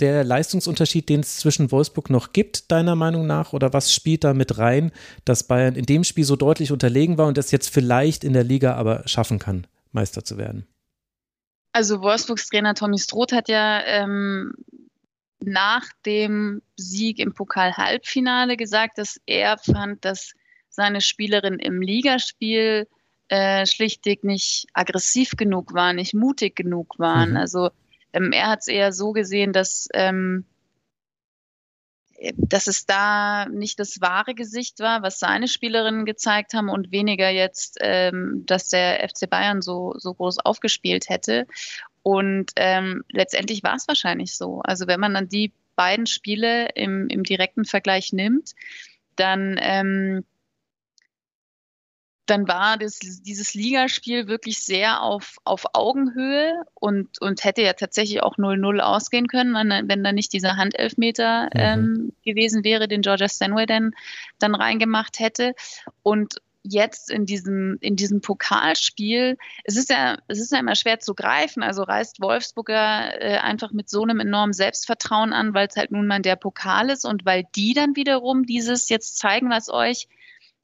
der 0.00 0.24
Leistungsunterschied, 0.24 1.08
den 1.08 1.20
es 1.20 1.38
zwischen 1.38 1.72
Wolfsburg 1.72 2.10
noch 2.10 2.32
gibt, 2.32 2.70
deiner 2.70 2.94
Meinung 2.94 3.26
nach? 3.26 3.52
Oder 3.52 3.72
was 3.72 3.92
spielt 3.92 4.24
da 4.24 4.34
mit 4.34 4.58
rein, 4.58 4.92
dass 5.24 5.44
Bayern 5.44 5.74
in 5.74 5.86
dem 5.86 6.04
Spiel 6.04 6.24
so 6.24 6.36
deutlich 6.36 6.72
unterlegen 6.72 7.18
war 7.18 7.26
und 7.26 7.38
es 7.38 7.50
jetzt 7.50 7.68
vielleicht 7.68 8.24
in 8.24 8.32
der 8.32 8.44
Liga 8.44 8.74
aber 8.74 9.06
schaffen 9.06 9.38
kann, 9.38 9.66
Meister 9.92 10.24
zu 10.24 10.38
werden? 10.38 10.66
Also 11.72 12.00
Wolfsburgs 12.00 12.48
Trainer 12.48 12.74
Tommy 12.74 12.98
Stroth 12.98 13.32
hat 13.32 13.48
ja 13.48 13.82
ähm, 13.84 14.54
nach 15.40 15.84
dem 16.06 16.62
Sieg 16.76 17.18
im 17.18 17.34
Pokal-Halbfinale 17.34 18.56
gesagt, 18.56 18.98
dass 18.98 19.20
er 19.26 19.58
fand, 19.58 20.04
dass 20.04 20.32
seine 20.68 21.00
Spielerinnen 21.00 21.60
im 21.60 21.80
Ligaspiel 21.80 22.88
äh, 23.28 23.66
schlichtweg 23.66 24.24
nicht 24.24 24.66
aggressiv 24.72 25.32
genug 25.36 25.74
waren, 25.74 25.96
nicht 25.96 26.14
mutig 26.14 26.56
genug 26.56 26.98
waren. 26.98 27.30
Mhm. 27.30 27.36
Also 27.36 27.70
ähm, 28.12 28.32
er 28.32 28.48
hat 28.48 28.60
es 28.60 28.68
eher 28.68 28.92
so 28.92 29.12
gesehen, 29.12 29.52
dass, 29.52 29.88
ähm, 29.94 30.44
dass 32.36 32.66
es 32.66 32.86
da 32.86 33.46
nicht 33.46 33.78
das 33.78 34.00
wahre 34.00 34.34
Gesicht 34.34 34.80
war, 34.80 35.02
was 35.02 35.18
seine 35.18 35.46
Spielerinnen 35.46 36.04
gezeigt 36.04 36.54
haben 36.54 36.68
und 36.68 36.90
weniger 36.90 37.30
jetzt, 37.30 37.78
ähm, 37.80 38.44
dass 38.46 38.68
der 38.68 39.08
FC 39.08 39.28
Bayern 39.30 39.62
so, 39.62 39.94
so 39.98 40.14
groß 40.14 40.38
aufgespielt 40.40 41.08
hätte. 41.08 41.46
Und 42.02 42.52
ähm, 42.56 43.04
letztendlich 43.10 43.62
war 43.62 43.76
es 43.76 43.86
wahrscheinlich 43.86 44.36
so. 44.36 44.60
Also 44.62 44.86
wenn 44.86 45.00
man 45.00 45.14
dann 45.14 45.28
die 45.28 45.52
beiden 45.76 46.06
Spiele 46.06 46.70
im, 46.74 47.08
im 47.08 47.22
direkten 47.22 47.64
Vergleich 47.64 48.12
nimmt, 48.12 48.54
dann 49.14 49.56
ähm, 49.60 50.24
dann 52.30 52.46
war 52.46 52.76
das, 52.76 52.98
dieses 52.98 53.54
Ligaspiel 53.54 54.28
wirklich 54.28 54.58
sehr 54.58 55.02
auf, 55.02 55.38
auf 55.44 55.64
Augenhöhe 55.72 56.62
und, 56.74 57.20
und 57.20 57.44
hätte 57.44 57.62
ja 57.62 57.72
tatsächlich 57.72 58.22
auch 58.22 58.36
0-0 58.36 58.80
ausgehen 58.80 59.28
können, 59.28 59.54
wenn, 59.88 60.04
da 60.04 60.12
nicht 60.12 60.32
dieser 60.32 60.56
Handelfmeter 60.56 61.44
mhm. 61.46 61.50
ähm, 61.54 62.12
gewesen 62.24 62.64
wäre, 62.64 62.86
den 62.86 63.02
Georgia 63.02 63.28
Stanway 63.28 63.66
dann, 63.66 63.92
dann 64.38 64.54
reingemacht 64.54 65.18
hätte. 65.18 65.54
Und 66.02 66.36
jetzt 66.62 67.10
in 67.10 67.24
diesem, 67.24 67.78
in 67.80 67.96
diesem 67.96 68.20
Pokalspiel, 68.20 69.38
es 69.64 69.76
ist 69.76 69.88
ja, 69.88 70.18
es 70.28 70.38
ist 70.38 70.52
ja 70.52 70.58
immer 70.58 70.74
schwer 70.74 71.00
zu 71.00 71.14
greifen. 71.14 71.62
Also 71.62 71.82
reist 71.82 72.20
Wolfsburger 72.20 73.22
äh, 73.22 73.38
einfach 73.38 73.72
mit 73.72 73.88
so 73.88 74.02
einem 74.02 74.20
enormen 74.20 74.52
Selbstvertrauen 74.52 75.32
an, 75.32 75.54
weil 75.54 75.68
es 75.68 75.76
halt 75.76 75.92
nun 75.92 76.06
mal 76.06 76.20
der 76.20 76.36
Pokal 76.36 76.90
ist 76.90 77.06
und 77.06 77.24
weil 77.24 77.44
die 77.56 77.72
dann 77.72 77.96
wiederum 77.96 78.44
dieses 78.44 78.88
jetzt 78.90 79.18
zeigen 79.18 79.48
was 79.48 79.70
euch 79.70 80.08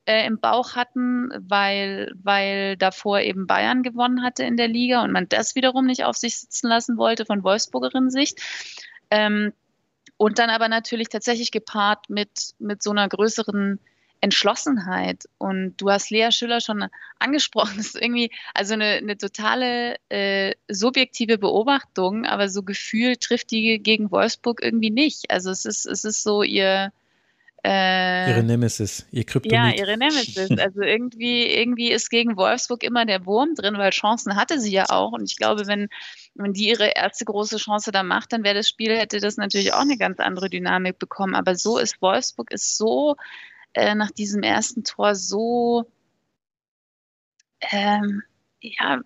äh, 0.06 0.26
im 0.26 0.38
Bauch 0.38 0.74
hatten, 0.76 1.30
weil, 1.38 2.12
weil 2.22 2.76
davor 2.76 3.20
eben 3.20 3.46
Bayern 3.46 3.82
gewonnen 3.82 4.22
hatte 4.22 4.44
in 4.44 4.56
der 4.56 4.68
Liga 4.68 5.02
und 5.02 5.12
man 5.12 5.28
das 5.28 5.54
wiederum 5.54 5.86
nicht 5.86 6.04
auf 6.04 6.16
sich 6.16 6.38
sitzen 6.38 6.68
lassen 6.68 6.96
wollte 6.96 7.26
von 7.26 7.42
Wolfsburgerin 7.42 8.10
Sicht. 8.10 8.40
Ähm, 9.10 9.52
und 10.16 10.38
dann 10.38 10.50
aber 10.50 10.68
natürlich 10.68 11.08
tatsächlich 11.08 11.50
gepaart 11.50 12.08
mit, 12.08 12.54
mit 12.58 12.82
so 12.82 12.90
einer 12.90 13.08
größeren 13.08 13.80
Entschlossenheit. 14.20 15.24
Und 15.38 15.76
du 15.76 15.90
hast 15.90 16.10
Lea 16.10 16.30
Schüller 16.30 16.60
schon 16.60 16.86
angesprochen. 17.18 17.74
Das 17.76 17.88
ist 17.88 18.00
irgendwie 18.00 18.30
also 18.54 18.74
eine, 18.74 18.84
eine 18.94 19.18
totale 19.18 19.96
äh, 20.08 20.54
subjektive 20.68 21.36
Beobachtung, 21.38 22.24
aber 22.24 22.48
so 22.48 22.62
gefühlt 22.62 23.20
trifft 23.20 23.50
die 23.50 23.78
gegen 23.82 24.10
Wolfsburg 24.10 24.62
irgendwie 24.62 24.90
nicht. 24.90 25.30
Also 25.30 25.50
es 25.50 25.64
ist, 25.64 25.84
es 25.84 26.04
ist 26.04 26.22
so 26.22 26.42
ihr, 26.42 26.92
äh, 27.66 28.30
ihre 28.30 28.42
Nemesis, 28.42 29.06
ihr 29.10 29.24
Kryptonit. 29.24 29.52
Ja, 29.52 29.70
ihre 29.70 29.96
Nemesis. 29.96 30.50
Also 30.60 30.82
irgendwie, 30.82 31.46
irgendwie 31.46 31.90
ist 31.90 32.10
gegen 32.10 32.36
Wolfsburg 32.36 32.82
immer 32.82 33.06
der 33.06 33.24
Wurm 33.24 33.54
drin, 33.54 33.78
weil 33.78 33.90
Chancen 33.90 34.36
hatte 34.36 34.60
sie 34.60 34.72
ja 34.72 34.84
auch. 34.90 35.12
Und 35.12 35.30
ich 35.30 35.36
glaube, 35.36 35.66
wenn, 35.66 35.88
wenn 36.34 36.52
die 36.52 36.68
ihre 36.68 36.88
erste 36.88 37.24
große 37.24 37.56
Chance 37.56 37.90
da 37.90 38.02
macht, 38.02 38.32
dann 38.34 38.44
wäre 38.44 38.56
das 38.56 38.68
Spiel, 38.68 38.96
hätte 38.96 39.18
das 39.18 39.38
natürlich 39.38 39.72
auch 39.72 39.80
eine 39.80 39.96
ganz 39.96 40.20
andere 40.20 40.50
Dynamik 40.50 40.98
bekommen. 40.98 41.34
Aber 41.34 41.54
so 41.54 41.78
ist 41.78 42.02
Wolfsburg 42.02 42.52
ist 42.52 42.76
so 42.76 43.16
äh, 43.72 43.94
nach 43.94 44.10
diesem 44.10 44.42
ersten 44.42 44.84
Tor 44.84 45.14
so 45.14 45.86
ähm, 47.70 48.22
ja, 48.64 49.00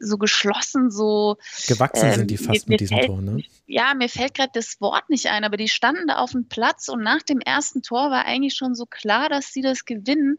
so 0.00 0.18
geschlossen, 0.18 0.90
so. 0.90 1.36
Gewachsen 1.68 2.08
ähm, 2.08 2.14
sind 2.14 2.30
die 2.30 2.36
fast 2.36 2.68
mir, 2.68 2.74
mit 2.74 2.80
diesem 2.80 2.96
fällt, 2.96 3.08
Tor, 3.08 3.22
ne? 3.22 3.42
Ja, 3.66 3.94
mir 3.94 4.08
fällt 4.08 4.34
gerade 4.34 4.50
das 4.52 4.80
Wort 4.80 5.08
nicht 5.10 5.26
ein, 5.26 5.44
aber 5.44 5.56
die 5.56 5.68
standen 5.68 6.08
da 6.08 6.16
auf 6.16 6.32
dem 6.32 6.48
Platz 6.48 6.88
und 6.88 7.02
nach 7.02 7.22
dem 7.22 7.40
ersten 7.40 7.82
Tor 7.82 8.10
war 8.10 8.24
eigentlich 8.24 8.54
schon 8.54 8.74
so 8.74 8.86
klar, 8.86 9.28
dass 9.28 9.52
sie 9.52 9.62
das 9.62 9.84
gewinnen. 9.84 10.38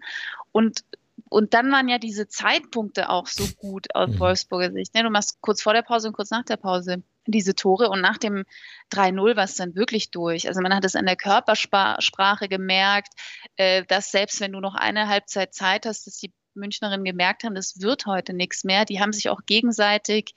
Und 0.51 0.84
und 1.30 1.53
dann 1.53 1.72
waren 1.72 1.89
ja 1.89 1.97
diese 1.97 2.30
Zeitpunkte 2.30 3.09
auch 3.09 3.28
so 3.28 3.45
gut 3.57 3.93
aus 3.93 4.11
mhm. 4.11 4.20
Wolfsburger 4.20 4.72
Sicht. 4.72 4.93
Ne? 4.93 5.03
Du 5.03 5.09
machst 5.09 5.41
kurz 5.41 5.61
vor 5.61 5.74
der 5.74 5.82
Pause 5.82 6.07
und 6.07 6.13
kurz 6.13 6.30
nach 6.30 6.45
der 6.45 6.55
Pause 6.55 7.03
diese 7.26 7.53
Tore 7.53 7.89
und 7.89 7.99
nach 7.99 8.18
dem 8.18 8.45
3-0 8.93 9.36
war 9.36 9.43
es 9.43 9.55
dann 9.55 9.76
wirklich 9.76 10.11
durch. 10.11 10.47
Also 10.47 10.61
man 10.61 10.74
hat 10.74 10.86
es 10.86 10.95
an 10.95 11.05
der 11.05 11.18
Körpersprache 11.18 12.47
gemerkt, 12.47 13.13
äh, 13.57 13.84
dass 13.86 14.11
selbst 14.11 14.39
wenn 14.39 14.53
du 14.53 14.61
noch 14.61 14.76
eine 14.76 15.09
Halbzeit 15.09 15.53
Zeit 15.53 15.86
hast, 15.86 16.07
dass 16.07 16.18
die 16.18 16.32
Münchnerinnen 16.57 17.05
gemerkt 17.05 17.43
haben, 17.43 17.55
das 17.55 17.81
wird 17.81 18.05
heute 18.05 18.33
nichts 18.33 18.63
mehr. 18.63 18.85
Die 18.85 18.99
haben 18.99 19.13
sich 19.13 19.29
auch 19.29 19.41
gegenseitig, 19.45 20.33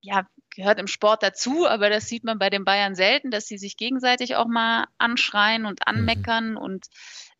ja, 0.00 0.26
gehört 0.54 0.78
im 0.78 0.86
Sport 0.86 1.22
dazu, 1.22 1.66
aber 1.66 1.88
das 1.88 2.06
sieht 2.06 2.24
man 2.24 2.38
bei 2.38 2.50
den 2.50 2.64
Bayern 2.64 2.94
selten, 2.94 3.30
dass 3.30 3.46
sie 3.46 3.58
sich 3.58 3.76
gegenseitig 3.76 4.36
auch 4.36 4.46
mal 4.46 4.86
anschreien 4.98 5.64
und 5.66 5.80
mhm. 5.80 5.86
anmeckern 5.86 6.50
mhm. 6.52 6.56
und 6.58 6.86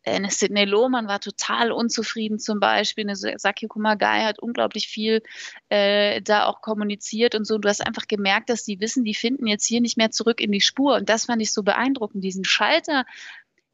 äh, 0.03 0.15
eine 0.15 0.29
Sidney 0.29 0.65
Lohmann 0.65 1.07
war 1.07 1.19
total 1.19 1.71
unzufrieden 1.71 2.39
zum 2.39 2.59
Beispiel. 2.59 3.05
Eine 3.05 3.15
Saki 3.15 3.67
Kumagai 3.67 4.23
hat 4.23 4.39
unglaublich 4.39 4.87
viel 4.87 5.21
äh, 5.69 6.21
da 6.21 6.45
auch 6.45 6.61
kommuniziert 6.61 7.35
und 7.35 7.45
so. 7.45 7.55
Und 7.55 7.65
du 7.65 7.69
hast 7.69 7.85
einfach 7.85 8.07
gemerkt, 8.07 8.49
dass 8.49 8.63
die 8.63 8.79
wissen, 8.79 9.03
die 9.03 9.15
finden 9.15 9.47
jetzt 9.47 9.65
hier 9.65 9.81
nicht 9.81 9.97
mehr 9.97 10.11
zurück 10.11 10.41
in 10.41 10.51
die 10.51 10.61
Spur. 10.61 10.95
Und 10.95 11.09
das 11.09 11.25
fand 11.25 11.41
ich 11.41 11.53
so 11.53 11.63
beeindruckend, 11.63 12.23
diesen 12.23 12.45
Schalter, 12.45 13.05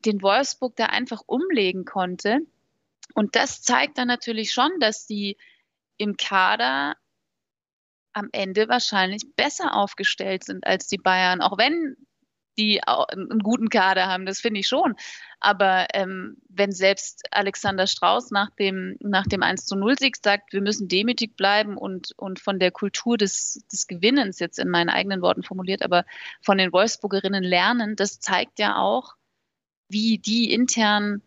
den 0.06 0.22
Wolfsburg 0.22 0.76
da 0.76 0.86
einfach 0.86 1.22
umlegen 1.26 1.86
konnte. 1.86 2.40
Und 3.14 3.36
das 3.36 3.62
zeigt 3.62 3.98
dann 3.98 4.08
natürlich 4.08 4.52
schon, 4.52 4.72
dass 4.80 5.06
die 5.06 5.38
im 5.98 6.18
Kader 6.18 6.96
am 8.14 8.30
Ende 8.32 8.68
wahrscheinlich 8.70 9.24
besser 9.36 9.76
aufgestellt 9.76 10.44
sind 10.44 10.66
als 10.66 10.88
die 10.88 10.98
Bayern, 10.98 11.42
auch 11.42 11.58
wenn 11.58 11.96
die 12.60 12.82
einen 12.84 13.40
guten 13.40 13.70
Kader 13.70 14.08
haben, 14.08 14.26
das 14.26 14.42
finde 14.42 14.60
ich 14.60 14.68
schon. 14.68 14.96
Aber 15.40 15.88
ähm, 15.94 16.36
wenn 16.50 16.74
selbst 16.74 17.24
Alexander 17.32 17.88
Strauß 17.88 18.32
nach 18.32 18.50
dem, 18.52 18.98
nach 19.00 19.26
dem 19.26 19.42
1 19.42 19.66
zu 19.66 19.78
0 19.78 19.98
Sieg 19.98 20.18
sagt, 20.22 20.52
wir 20.52 20.62
müssen 20.62 20.90
demütig 20.90 21.38
bleiben 21.38 21.78
und, 21.78 22.12
und 22.18 22.40
von 22.40 22.60
der 22.60 22.72
Kultur 22.72 23.18
des, 23.18 23.66
des 23.72 23.88
Gewinnens, 23.88 24.40
jetzt 24.40 24.60
in 24.60 24.70
meinen 24.70 24.90
eigenen 24.90 25.22
Worten 25.22 25.44
formuliert, 25.44 25.82
aber 25.82 26.04
von 26.42 26.58
den 26.58 26.74
Wolfsburgerinnen 26.74 27.44
lernen, 27.44 27.96
das 27.96 28.20
zeigt 28.20 28.60
ja 28.60 28.78
auch, 28.78 29.16
wie 29.88 30.18
die 30.18 30.52
intern 30.52 31.22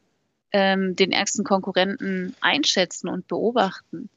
ähm, 0.52 0.96
den 0.96 1.12
ärgsten 1.12 1.44
Konkurrenten 1.44 2.34
einschätzen 2.40 3.08
und 3.08 3.28
beobachten. 3.28 4.10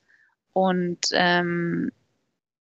Und 0.54 1.00
ähm, 1.12 1.92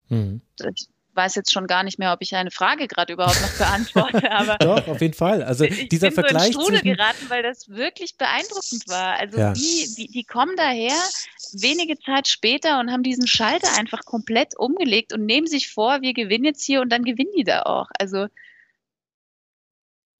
hm. 0.08 0.42
ich 0.74 0.88
weiß 1.16 1.36
jetzt 1.36 1.52
schon 1.52 1.68
gar 1.68 1.84
nicht 1.84 1.98
mehr, 1.98 2.14
ob 2.14 2.22
ich 2.22 2.36
eine 2.36 2.52
Frage 2.52 2.88
gerade 2.88 3.14
überhaupt 3.14 3.42
noch 3.42 3.58
beantworte. 3.58 4.32
Aber 4.32 4.58
Doch, 4.58 4.88
auf 4.88 5.02
jeden 5.02 5.14
Fall. 5.14 5.44
Also 5.44 5.64
ich 5.64 5.88
dieser 5.90 6.08
bin 6.08 6.16
Vergleich. 6.16 6.54
So 6.54 6.60
in 6.60 6.66
Strudel 6.66 6.82
geraten, 6.82 7.30
weil 7.30 7.44
das 7.44 7.70
wirklich 7.70 8.18
beeindruckend 8.18 8.88
war. 8.88 9.18
Also 9.20 9.38
ja. 9.38 9.56
wie, 9.56 9.88
wie, 9.96 10.08
die 10.08 10.24
kommen 10.24 10.56
daher 10.58 10.96
wenige 11.54 11.98
Zeit 12.00 12.28
später 12.28 12.80
und 12.80 12.92
haben 12.92 13.04
diesen 13.04 13.28
Schalter 13.28 13.78
einfach 13.78 14.04
komplett 14.06 14.58
umgelegt 14.58 15.14
und 15.14 15.26
nehmen 15.26 15.48
sich 15.48 15.72
vor, 15.72 16.02
wir 16.02 16.14
gewinnen 16.14 16.44
jetzt 16.44 16.64
hier 16.64 16.82
und 16.82 16.90
dann 16.90 17.04
gewinnen 17.04 17.32
die 17.38 17.44
da 17.44 17.62
auch. 17.64 17.88
Also 17.98 18.28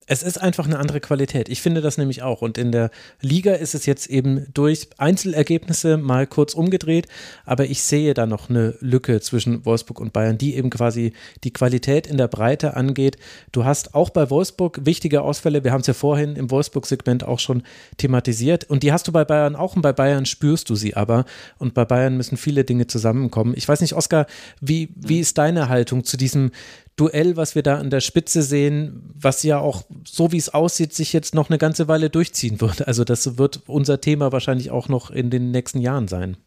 es 0.06 0.22
ist 0.22 0.40
einfach 0.40 0.66
eine 0.66 0.78
andere 0.78 1.00
Qualität. 1.00 1.48
Ich 1.48 1.60
finde 1.60 1.80
das 1.80 1.98
nämlich 1.98 2.22
auch. 2.22 2.40
Und 2.40 2.58
in 2.58 2.70
der 2.70 2.90
Liga 3.20 3.54
ist 3.54 3.74
es 3.74 3.86
jetzt 3.86 4.06
eben 4.06 4.46
durch 4.54 4.88
Einzelergebnisse 4.98 5.96
mal 5.96 6.28
kurz 6.28 6.54
umgedreht. 6.54 7.08
Aber 7.44 7.64
ich 7.64 7.82
sehe 7.82 8.14
da 8.14 8.24
noch 8.24 8.48
eine 8.48 8.76
Lücke 8.80 9.20
zwischen 9.20 9.64
Wolfsburg 9.66 9.98
und 10.00 10.12
Bayern, 10.12 10.38
die 10.38 10.54
eben 10.54 10.70
quasi 10.70 11.12
die 11.42 11.52
Qualität 11.52 12.06
in 12.06 12.18
der 12.18 12.28
Breite 12.28 12.76
angeht. 12.76 13.16
Du 13.50 13.64
hast 13.64 13.94
auch 13.94 14.10
bei 14.10 14.30
Wolfsburg 14.30 14.86
wichtige 14.86 15.22
Ausfälle. 15.22 15.64
Wir 15.64 15.72
haben 15.72 15.80
es 15.80 15.88
ja 15.88 15.94
vorhin 15.94 16.36
im 16.36 16.52
Wolfsburg-Segment 16.52 17.24
auch 17.24 17.40
schon 17.40 17.64
thematisiert. 17.96 18.62
Und 18.64 18.84
die 18.84 18.92
hast 18.92 19.08
du 19.08 19.12
bei 19.12 19.24
Bayern 19.24 19.56
auch. 19.56 19.74
Und 19.74 19.82
bei 19.82 19.92
Bayern 19.92 20.24
spürst 20.24 20.70
du 20.70 20.76
sie 20.76 20.94
aber. 20.94 21.24
Und 21.58 21.74
bei 21.74 21.84
Bayern 21.84 22.16
müssen 22.16 22.36
viele 22.36 22.62
Dinge 22.62 22.86
zusammenkommen. 22.86 23.54
Ich 23.56 23.66
weiß 23.66 23.80
nicht, 23.80 23.94
Oskar, 23.94 24.26
wie, 24.60 24.90
wie 24.94 25.18
ist 25.18 25.36
deine 25.36 25.68
Haltung 25.68 26.04
zu 26.04 26.16
diesem 26.16 26.52
Duell, 26.96 27.36
was 27.36 27.54
wir 27.54 27.62
da 27.62 27.76
an 27.76 27.90
der 27.90 28.00
Spitze 28.00 28.42
sehen, 28.42 29.12
was 29.14 29.42
ja 29.42 29.58
auch, 29.58 29.82
so 30.06 30.32
wie 30.32 30.38
es 30.38 30.52
aussieht, 30.52 30.94
sich 30.94 31.12
jetzt 31.12 31.34
noch 31.34 31.50
eine 31.50 31.58
ganze 31.58 31.88
Weile 31.88 32.08
durchziehen 32.08 32.60
wird. 32.60 32.86
Also 32.88 33.04
das 33.04 33.36
wird 33.36 33.60
unser 33.66 34.00
Thema 34.00 34.32
wahrscheinlich 34.32 34.70
auch 34.70 34.88
noch 34.88 35.10
in 35.10 35.28
den 35.28 35.50
nächsten 35.50 35.80
Jahren 35.80 36.08
sein. 36.08 36.38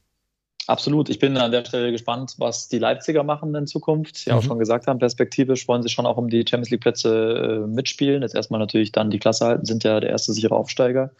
Absolut. 0.65 1.09
Ich 1.09 1.17
bin 1.17 1.35
an 1.37 1.51
der 1.51 1.65
Stelle 1.65 1.91
gespannt, 1.91 2.35
was 2.37 2.67
die 2.67 2.77
Leipziger 2.77 3.23
machen 3.23 3.55
in 3.55 3.65
Zukunft. 3.65 4.17
Sie 4.17 4.31
mhm. 4.31 4.37
auch 4.37 4.43
schon 4.43 4.59
gesagt 4.59 4.85
haben, 4.85 4.99
perspektivisch 4.99 5.67
wollen 5.67 5.81
sie 5.81 5.89
schon 5.89 6.05
auch 6.05 6.17
um 6.17 6.29
die 6.29 6.45
Champions 6.47 6.69
League 6.69 6.81
Plätze 6.81 7.63
äh, 7.63 7.67
mitspielen. 7.67 8.21
Jetzt 8.21 8.35
erstmal 8.35 8.59
natürlich 8.59 8.91
dann 8.91 9.09
die 9.09 9.17
Klasse 9.17 9.45
halten, 9.45 9.65
sind 9.65 9.83
ja 9.83 9.99
der 9.99 10.11
erste 10.11 10.33
sichere 10.33 10.55
Aufsteiger 10.55 11.11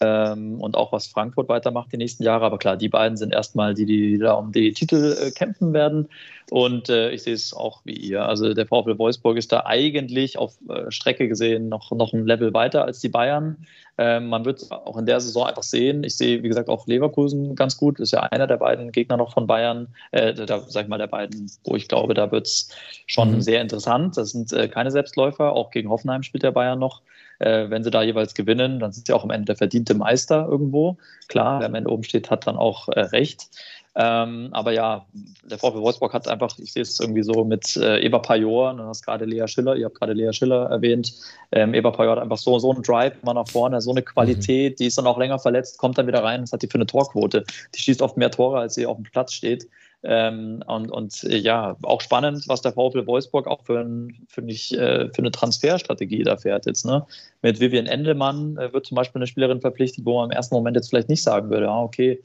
ähm, 0.00 0.60
und 0.60 0.76
auch 0.76 0.92
was 0.92 1.06
Frankfurt 1.06 1.48
weitermacht 1.48 1.92
die 1.92 1.98
nächsten 1.98 2.22
Jahre. 2.22 2.46
Aber 2.46 2.58
klar, 2.58 2.76
die 2.76 2.88
beiden 2.88 3.16
sind 3.16 3.32
erstmal 3.32 3.74
die, 3.74 3.84
die 3.84 4.18
da 4.18 4.32
um 4.32 4.52
die 4.52 4.72
Titel 4.72 5.16
äh, 5.20 5.30
kämpfen 5.30 5.72
werden. 5.72 6.08
Und 6.50 6.88
äh, 6.88 7.10
ich 7.10 7.22
sehe 7.22 7.34
es 7.34 7.52
auch 7.52 7.82
wie 7.84 7.92
ihr. 7.92 8.24
Also 8.24 8.54
der 8.54 8.66
VfL 8.66 8.98
Wolfsburg 8.98 9.36
ist 9.36 9.52
da 9.52 9.64
eigentlich 9.66 10.38
auf 10.38 10.58
äh, 10.68 10.90
Strecke 10.90 11.28
gesehen 11.28 11.68
noch, 11.68 11.92
noch 11.92 12.12
ein 12.12 12.26
Level 12.26 12.54
weiter 12.54 12.84
als 12.84 13.00
die 13.00 13.08
Bayern. 13.08 13.66
Ähm, 13.98 14.28
man 14.28 14.46
wird 14.46 14.72
auch 14.72 14.96
in 14.96 15.04
der 15.04 15.20
Saison 15.20 15.46
einfach 15.46 15.62
sehen. 15.62 16.02
Ich 16.02 16.16
sehe, 16.16 16.42
wie 16.42 16.48
gesagt, 16.48 16.70
auch 16.70 16.86
Leverkusen 16.86 17.54
ganz 17.54 17.76
gut. 17.76 18.00
Ist 18.00 18.12
ja 18.12 18.20
einer 18.20 18.46
der 18.46 18.56
beiden 18.56 18.92
Gegner 18.92 19.18
noch 19.18 19.34
von 19.34 19.46
Bayern. 19.46 19.88
Äh, 20.12 20.32
da 20.32 20.60
sag 20.66 20.84
ich 20.84 20.88
mal, 20.88 20.96
der 20.96 21.08
beiden, 21.08 21.50
wo 21.64 21.76
ich 21.76 21.86
glaube, 21.88 22.14
da 22.14 22.32
wird 22.32 22.46
es 22.46 22.70
schon 23.06 23.32
mhm. 23.32 23.40
sehr 23.42 23.60
interessant. 23.60 24.16
Das 24.16 24.30
sind 24.30 24.52
äh, 24.54 24.68
keine 24.68 24.90
Selbstläufer. 24.90 25.52
Auch 25.52 25.70
gegen 25.70 25.90
Hoffenheim 25.90 26.22
spielt 26.22 26.42
der 26.42 26.52
Bayern 26.52 26.78
noch. 26.78 27.02
Äh, 27.40 27.70
wenn 27.70 27.82
sie 27.82 27.90
da 27.90 28.02
jeweils 28.02 28.34
gewinnen, 28.34 28.78
dann 28.78 28.92
sind 28.92 29.06
sie 29.06 29.12
auch 29.12 29.24
am 29.24 29.30
Ende 29.30 29.46
der 29.46 29.56
verdiente 29.56 29.94
Meister 29.94 30.46
irgendwo. 30.48 30.98
Klar, 31.28 31.60
wer 31.60 31.66
am 31.66 31.74
Ende 31.74 31.90
oben 31.90 32.04
steht, 32.04 32.30
hat 32.30 32.46
dann 32.46 32.56
auch 32.56 32.88
äh, 32.88 33.00
recht. 33.00 33.48
Ähm, 33.96 34.50
aber 34.52 34.72
ja, 34.72 35.06
der 35.42 35.58
VfB 35.58 35.80
Wolfsburg 35.80 36.12
hat 36.12 36.28
einfach, 36.28 36.56
ich 36.58 36.72
sehe 36.72 36.82
es 36.82 37.00
irgendwie 37.00 37.24
so 37.24 37.44
mit 37.44 37.76
äh, 37.76 37.98
Eber 38.00 38.22
Pajor, 38.22 38.74
du 38.74 38.84
hast 38.84 39.04
gerade 39.04 39.24
Lea 39.24 39.48
Schiller, 39.48 39.74
ihr 39.74 39.86
habt 39.86 39.98
gerade 39.98 40.12
Lea 40.12 40.32
Schiller 40.32 40.70
erwähnt. 40.70 41.12
Ähm, 41.50 41.74
Eber 41.74 41.90
Pajor 41.90 42.12
hat 42.12 42.22
einfach 42.22 42.38
so, 42.38 42.58
so 42.60 42.72
einen 42.72 42.82
Drive 42.82 43.14
immer 43.22 43.34
nach 43.34 43.48
vorne, 43.48 43.80
so 43.80 43.90
eine 43.90 44.02
Qualität, 44.02 44.78
die 44.78 44.86
ist 44.86 44.98
dann 44.98 45.06
auch 45.08 45.18
länger 45.18 45.40
verletzt, 45.40 45.78
kommt 45.78 45.98
dann 45.98 46.06
wieder 46.06 46.22
rein, 46.22 46.42
das 46.42 46.52
hat 46.52 46.62
die 46.62 46.68
für 46.68 46.76
eine 46.76 46.86
Torquote. 46.86 47.44
Die 47.74 47.80
schießt 47.80 48.00
oft 48.00 48.16
mehr 48.16 48.30
Tore, 48.30 48.60
als 48.60 48.74
sie 48.74 48.86
auf 48.86 48.96
dem 48.96 49.04
Platz 49.04 49.32
steht. 49.32 49.66
Ähm, 50.02 50.62
und, 50.66 50.90
und 50.90 51.24
äh, 51.24 51.36
ja, 51.36 51.76
auch 51.82 52.00
spannend, 52.00 52.44
was 52.48 52.62
der 52.62 52.72
VfL 52.72 53.06
Wolfsburg 53.06 53.46
auch 53.46 53.62
für, 53.62 53.80
ein, 53.80 54.26
für, 54.28 54.40
mich, 54.40 54.72
äh, 54.72 55.10
für 55.10 55.18
eine 55.18 55.30
Transferstrategie 55.30 56.22
da 56.22 56.38
fährt 56.38 56.64
jetzt. 56.64 56.86
Ne? 56.86 57.04
Mit 57.42 57.60
Vivian 57.60 57.86
Endelmann 57.86 58.56
äh, 58.56 58.72
wird 58.72 58.86
zum 58.86 58.94
Beispiel 58.94 59.18
eine 59.18 59.26
Spielerin 59.26 59.60
verpflichtet, 59.60 60.06
wo 60.06 60.18
man 60.18 60.30
im 60.30 60.36
ersten 60.36 60.54
Moment 60.54 60.76
jetzt 60.76 60.88
vielleicht 60.88 61.10
nicht 61.10 61.22
sagen 61.22 61.50
würde, 61.50 61.68
ah, 61.68 61.82
okay, 61.82 62.20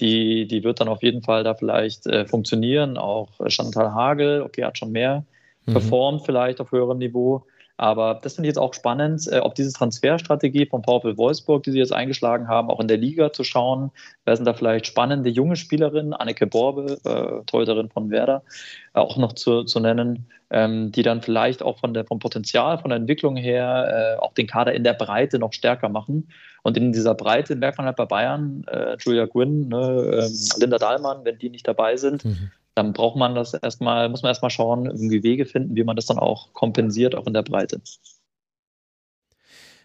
die, 0.00 0.48
die 0.48 0.64
wird 0.64 0.80
dann 0.80 0.88
auf 0.88 1.04
jeden 1.04 1.22
Fall 1.22 1.44
da 1.44 1.54
vielleicht 1.54 2.06
äh, 2.06 2.26
funktionieren. 2.26 2.98
Auch 2.98 3.28
Chantal 3.46 3.94
Hagel, 3.94 4.42
okay, 4.42 4.64
hat 4.64 4.76
schon 4.76 4.90
mehr 4.90 5.24
mhm. 5.66 5.72
performt 5.72 6.22
vielleicht 6.26 6.60
auf 6.60 6.72
höherem 6.72 6.98
Niveau. 6.98 7.44
Aber 7.80 8.20
das 8.22 8.34
finde 8.34 8.46
ich 8.46 8.50
jetzt 8.50 8.58
auch 8.58 8.74
spannend, 8.74 9.26
äh, 9.32 9.38
ob 9.38 9.54
diese 9.54 9.72
Transferstrategie 9.72 10.66
vom 10.66 10.84
VfL 10.84 11.16
Wolfsburg, 11.16 11.62
die 11.62 11.70
sie 11.70 11.78
jetzt 11.78 11.94
eingeschlagen 11.94 12.46
haben, 12.46 12.68
auch 12.68 12.78
in 12.78 12.88
der 12.88 12.98
Liga 12.98 13.32
zu 13.32 13.42
schauen. 13.42 13.90
Wer 14.26 14.36
sind 14.36 14.44
da 14.44 14.52
vielleicht 14.52 14.86
spannende 14.86 15.30
junge 15.30 15.56
Spielerinnen, 15.56 16.12
Anneke 16.12 16.46
Borbe, 16.46 16.98
äh, 17.06 17.42
Torhüterin 17.46 17.88
von 17.88 18.10
Werder, 18.10 18.42
äh, 18.92 18.98
auch 18.98 19.16
noch 19.16 19.32
zu, 19.32 19.64
zu 19.64 19.80
nennen, 19.80 20.26
ähm, 20.50 20.92
die 20.92 21.02
dann 21.02 21.22
vielleicht 21.22 21.62
auch 21.62 21.78
von 21.78 21.94
der, 21.94 22.04
vom 22.04 22.18
Potenzial, 22.18 22.76
von 22.76 22.90
der 22.90 22.98
Entwicklung 22.98 23.36
her 23.36 24.18
äh, 24.18 24.20
auch 24.20 24.34
den 24.34 24.46
Kader 24.46 24.74
in 24.74 24.84
der 24.84 24.92
Breite 24.92 25.38
noch 25.38 25.54
stärker 25.54 25.88
machen. 25.88 26.28
Und 26.62 26.76
in 26.76 26.92
dieser 26.92 27.14
Breite 27.14 27.56
merkt 27.56 27.78
man 27.78 27.86
halt 27.86 27.96
bei 27.96 28.04
Bayern, 28.04 28.62
äh, 28.66 28.98
Julia 29.00 29.24
Gwynn, 29.24 29.68
ne, 29.68 30.26
ähm, 30.26 30.32
Linda 30.58 30.76
Dahlmann, 30.76 31.24
wenn 31.24 31.38
die 31.38 31.48
nicht 31.48 31.66
dabei 31.66 31.96
sind, 31.96 32.26
mhm 32.26 32.50
dann 32.74 32.92
braucht 32.92 33.16
man 33.16 33.34
das 33.34 33.54
erstmal, 33.54 34.08
muss 34.08 34.22
man 34.22 34.30
erstmal 34.30 34.50
schauen, 34.50 34.86
irgendwie 34.86 35.22
Wege 35.22 35.46
finden, 35.46 35.76
wie 35.76 35.84
man 35.84 35.96
das 35.96 36.06
dann 36.06 36.18
auch 36.18 36.52
kompensiert, 36.52 37.14
auch 37.14 37.26
in 37.26 37.34
der 37.34 37.42
Breite. 37.42 37.80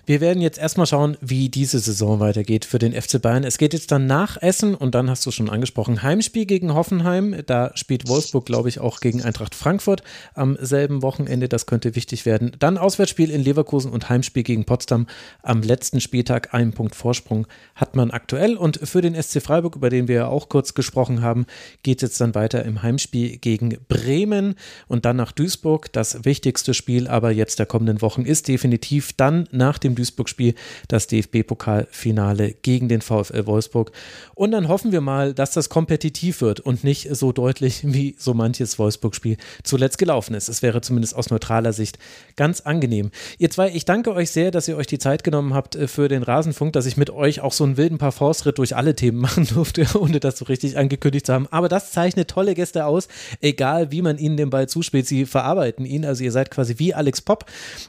Wir 0.08 0.22
werden 0.22 0.40
jetzt 0.40 0.60
erstmal 0.60 0.86
schauen, 0.86 1.18
wie 1.20 1.50
diese 1.50 1.80
Saison 1.80 2.20
weitergeht 2.20 2.64
für 2.64 2.78
den 2.78 2.94
FC 2.94 3.20
Bayern. 3.20 3.44
Es 3.44 3.58
geht 3.58 3.74
jetzt 3.74 3.92
dann 3.92 4.06
nach 4.06 4.40
Essen 4.40 4.76
und 4.76 4.94
dann 4.94 5.10
hast 5.10 5.26
du 5.26 5.32
schon 5.32 5.50
angesprochen, 5.50 6.04
Heimspiel 6.04 6.46
gegen 6.46 6.76
Hoffenheim. 6.76 7.42
Da 7.48 7.72
spielt 7.74 8.08
Wolfsburg, 8.08 8.46
glaube 8.46 8.70
ich, 8.70 8.80
auch 8.80 9.00
gegen 9.00 9.24
Eintracht 9.24 9.56
Frankfurt 9.56 10.04
am 10.36 10.58
selben 10.62 11.02
Wochenende. 11.02 11.50
Das 11.50 11.66
könnte 11.66 11.96
wichtig 11.96 12.28
werden. 12.28 12.52
Dann 12.60 12.78
Auswärtsspiel 12.78 13.32
in 13.32 13.44
Leverkusen 13.44 13.92
und 13.92 14.08
Heimspiel 14.08 14.44
gegen 14.44 14.66
Potsdam 14.66 15.08
am 15.42 15.64
letzten 15.64 16.00
Spieltag. 16.00 16.54
Einen 16.54 16.74
Punkt 16.74 16.94
Vorsprung 16.94 17.48
hat 17.74 17.96
man 17.96 18.12
aktuell. 18.12 18.58
Und 18.58 18.80
für 18.84 19.02
den 19.02 19.20
SC 19.20 19.42
Freiburg, 19.42 19.76
über 19.76 19.90
den 19.90 20.08
wir 20.08 20.16
ja 20.16 20.28
auch 20.28 20.50
kurz 20.50 20.76
gesprochen 20.76 21.24
haben, 21.24 21.48
geht 21.82 22.04
es 22.04 22.10
jetzt 22.10 22.22
dann 22.22 22.36
weiter 22.36 22.64
im 22.64 22.84
Heimspiel 22.84 23.38
gegen 23.38 23.80
Bremen 23.88 24.54
und 24.88 25.06
dann 25.06 25.16
nach 25.16 25.32
Duisburg. 25.32 25.92
Das 25.94 26.26
wichtigste 26.26 26.76
Spiel 26.76 27.08
aber 27.08 27.32
jetzt 27.32 27.58
der 27.58 27.66
kommenden 27.66 28.04
Wochen 28.04 28.22
ist 28.22 28.48
definitiv 28.48 29.12
dann 29.14 29.48
nach 29.52 29.80
dem 29.80 29.95
Duisburg-Spiel 29.96 30.56
das 30.88 31.08
DFB-Pokalfinale 31.08 32.56
gegen 32.62 32.90
den 32.90 33.02
VfL 33.02 33.46
Wolfsburg. 33.46 33.92
Und 34.34 34.52
dann 34.52 34.68
hoffen 34.68 34.92
wir 34.92 35.02
mal, 35.02 35.34
dass 35.34 35.52
das 35.52 35.70
kompetitiv 35.70 36.42
wird 36.42 36.60
und 36.60 36.84
nicht 36.84 37.08
so 37.16 37.32
deutlich 37.32 37.82
wie 37.84 38.16
so 38.18 38.34
manches 38.34 38.78
Wolfsburg-Spiel 38.78 39.38
zuletzt 39.64 39.98
gelaufen 39.98 40.36
ist. 40.36 40.50
Es 40.50 40.62
wäre 40.62 40.82
zumindest 40.82 41.16
aus 41.16 41.30
neutraler 41.30 41.74
Sicht 41.74 41.98
ganz 42.36 42.62
angenehm. 42.62 43.12
Ihr 43.38 43.50
zwei, 43.50 43.70
ich 43.70 43.86
danke 43.86 44.14
euch 44.14 44.32
sehr, 44.32 44.52
dass 44.52 44.68
ihr 44.68 44.78
euch 44.78 44.88
die 44.88 45.00
Zeit 45.00 45.24
genommen 45.24 45.54
habt 45.54 45.76
äh, 45.76 45.88
für 45.88 46.08
den 46.08 46.24
Rasenfunk, 46.24 46.74
dass 46.74 46.86
ich 46.86 46.98
mit 46.98 47.10
euch 47.10 47.42
auch 47.42 47.54
so 47.54 47.64
einen 47.64 47.78
wilden 47.78 47.98
Parforce-Ritt 47.98 48.58
durch 48.58 48.76
alle 48.76 48.96
Themen 48.96 49.18
machen 49.22 49.48
durfte, 49.48 49.88
ohne 50.00 50.20
das 50.20 50.38
so 50.38 50.46
richtig 50.46 50.78
angekündigt 50.78 51.26
zu 51.26 51.34
haben. 51.34 51.48
Aber 51.52 51.70
das 51.70 51.92
zeichnet 51.92 52.30
tolle 52.30 52.54
Gäste 52.54 52.86
aus, 52.86 53.08
egal 53.42 53.92
wie 53.92 54.02
man 54.02 54.18
ihnen 54.18 54.38
den 54.38 54.50
Ball 54.50 54.68
zuspielt. 54.68 55.08
Sie 55.08 55.26
verarbeiten 55.26 55.86
ihn, 55.86 56.06
also 56.06 56.24
ihr 56.24 56.32
seid 56.32 56.52
quasi 56.52 56.76
wie 56.78 56.94
Alex 56.94 57.22
Popp. 57.22 57.46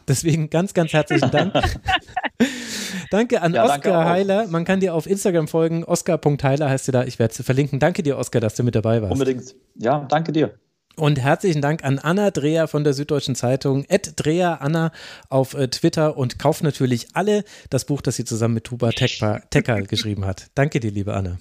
Deswegen 0.08 0.50
ganz, 0.50 0.74
ganz 0.74 0.92
herzlichen 0.92 1.30
Dank. 1.30 1.54
danke 3.10 3.42
an 3.42 3.54
ja, 3.54 3.64
Oskar 3.64 4.04
Heiler. 4.08 4.46
Man 4.48 4.64
kann 4.64 4.80
dir 4.80 4.94
auf 4.94 5.06
Instagram 5.06 5.48
folgen. 5.48 5.84
Oskar.heiler 5.84 6.68
heißt 6.68 6.88
du 6.88 6.92
da. 6.92 7.04
Ich 7.04 7.18
werde 7.18 7.34
es 7.36 7.44
verlinken. 7.44 7.78
Danke 7.78 8.02
dir, 8.02 8.18
Oskar, 8.18 8.40
dass 8.40 8.54
du 8.54 8.62
mit 8.62 8.74
dabei 8.74 9.02
warst. 9.02 9.12
Unbedingt. 9.12 9.54
Ja, 9.74 10.06
danke 10.08 10.32
dir. 10.32 10.58
Und 10.96 11.20
herzlichen 11.20 11.60
Dank 11.60 11.84
an 11.84 11.98
Anna 11.98 12.30
Dreher 12.30 12.68
von 12.68 12.82
der 12.82 12.94
Süddeutschen 12.94 13.34
Zeitung, 13.34 13.84
Ed 13.84 14.14
Dreher 14.16 14.62
Anna 14.62 14.92
auf 15.28 15.52
äh, 15.52 15.68
Twitter 15.68 16.16
und 16.16 16.38
kauft 16.38 16.62
natürlich 16.62 17.08
alle 17.12 17.44
das 17.68 17.84
Buch, 17.84 18.00
das 18.00 18.16
sie 18.16 18.24
zusammen 18.24 18.54
mit 18.54 18.64
Tuba 18.64 18.90
Tekka 18.90 19.80
geschrieben 19.80 20.24
hat. 20.24 20.46
Danke 20.54 20.80
dir, 20.80 20.90
liebe 20.90 21.12
Anna. 21.12 21.38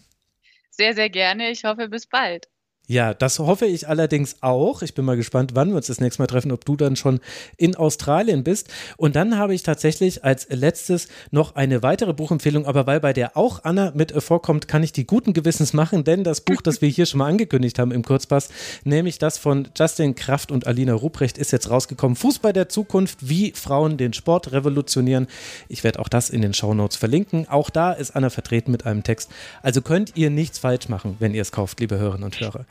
Sehr, 0.72 0.94
sehr 0.94 1.10
gerne. 1.10 1.52
Ich 1.52 1.64
hoffe, 1.64 1.88
bis 1.88 2.06
bald. 2.06 2.49
Ja, 2.87 3.15
das 3.15 3.39
hoffe 3.39 3.65
ich 3.65 3.87
allerdings 3.87 4.35
auch. 4.41 4.83
Ich 4.83 4.93
bin 4.93 5.05
mal 5.05 5.17
gespannt, 5.17 5.51
wann 5.55 5.69
wir 5.69 5.77
uns 5.77 5.87
das 5.87 5.99
nächste 5.99 6.21
Mal 6.21 6.27
treffen, 6.27 6.51
ob 6.51 6.65
du 6.65 6.75
dann 6.75 6.95
schon 6.95 7.19
in 7.57 7.75
Australien 7.75 8.43
bist. 8.43 8.69
Und 8.97 9.15
dann 9.15 9.39
habe 9.39 9.55
ich 9.55 9.63
tatsächlich 9.63 10.23
als 10.23 10.47
letztes 10.49 11.07
noch 11.31 11.55
eine 11.55 11.81
weitere 11.81 12.13
Buchempfehlung, 12.13 12.67
aber 12.67 12.85
weil 12.85 12.99
bei 12.99 13.11
der 13.11 13.35
auch 13.35 13.63
Anna 13.63 13.91
mit 13.95 14.11
vorkommt, 14.21 14.67
kann 14.67 14.83
ich 14.83 14.91
die 14.91 15.07
guten 15.07 15.33
Gewissens 15.33 15.73
machen, 15.73 16.03
denn 16.03 16.23
das 16.23 16.41
Buch, 16.41 16.61
das 16.61 16.81
wir 16.81 16.89
hier 16.89 17.07
schon 17.07 17.17
mal 17.17 17.27
angekündigt 17.27 17.79
haben 17.79 17.91
im 17.91 18.03
Kurzpass, 18.03 18.49
nämlich 18.83 19.17
das 19.17 19.39
von 19.39 19.67
Justin 19.75 20.13
Kraft 20.13 20.51
und 20.51 20.67
Alina 20.67 20.93
Ruprecht, 20.93 21.39
ist 21.39 21.51
jetzt 21.51 21.71
rausgekommen. 21.71 22.15
Fußball 22.15 22.53
der 22.53 22.69
Zukunft, 22.69 23.27
wie 23.27 23.51
Frauen 23.51 23.97
den 23.97 24.13
Sport 24.13 24.51
revolutionieren. 24.51 25.25
Ich 25.69 25.83
werde 25.83 25.99
auch 25.99 26.07
das 26.07 26.29
in 26.29 26.43
den 26.43 26.53
Shownotes 26.53 26.97
verlinken. 26.97 27.47
Auch 27.49 27.71
da 27.71 27.93
ist 27.93 28.15
Anna 28.15 28.29
vertreten 28.29 28.71
mit 28.71 28.85
einem 28.85 29.01
Text. 29.01 29.31
Also 29.63 29.81
könnt 29.81 30.15
ihr 30.15 30.29
nichts 30.29 30.59
falsch 30.59 30.87
machen, 30.87 31.15
wenn 31.19 31.33
ihr 31.33 31.41
es 31.41 31.51
kauft, 31.51 31.79
liebe 31.79 31.97
Hörerinnen 31.97 32.25
und 32.25 32.39
Hörer. 32.39 32.65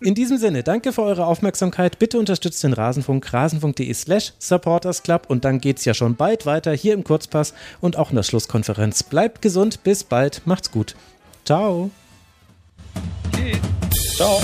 In 0.00 0.14
diesem 0.14 0.38
Sinne, 0.38 0.62
danke 0.62 0.92
für 0.92 1.02
eure 1.02 1.26
Aufmerksamkeit. 1.26 1.98
Bitte 1.98 2.18
unterstützt 2.18 2.62
den 2.62 2.72
Rasenfunk, 2.72 3.32
rasenfunk.de 3.32 3.92
slash 3.94 4.32
supportersclub 4.38 5.28
und 5.28 5.44
dann 5.44 5.60
geht 5.60 5.78
es 5.78 5.84
ja 5.84 5.94
schon 5.94 6.16
bald 6.16 6.46
weiter 6.46 6.72
hier 6.72 6.94
im 6.94 7.04
Kurzpass 7.04 7.54
und 7.80 7.96
auch 7.96 8.10
in 8.10 8.16
der 8.16 8.22
Schlusskonferenz. 8.22 9.02
Bleibt 9.02 9.42
gesund, 9.42 9.82
bis 9.82 10.04
bald, 10.04 10.42
macht's 10.46 10.70
gut. 10.70 10.94
Ciao. 11.44 11.90
Ciao. 14.16 14.40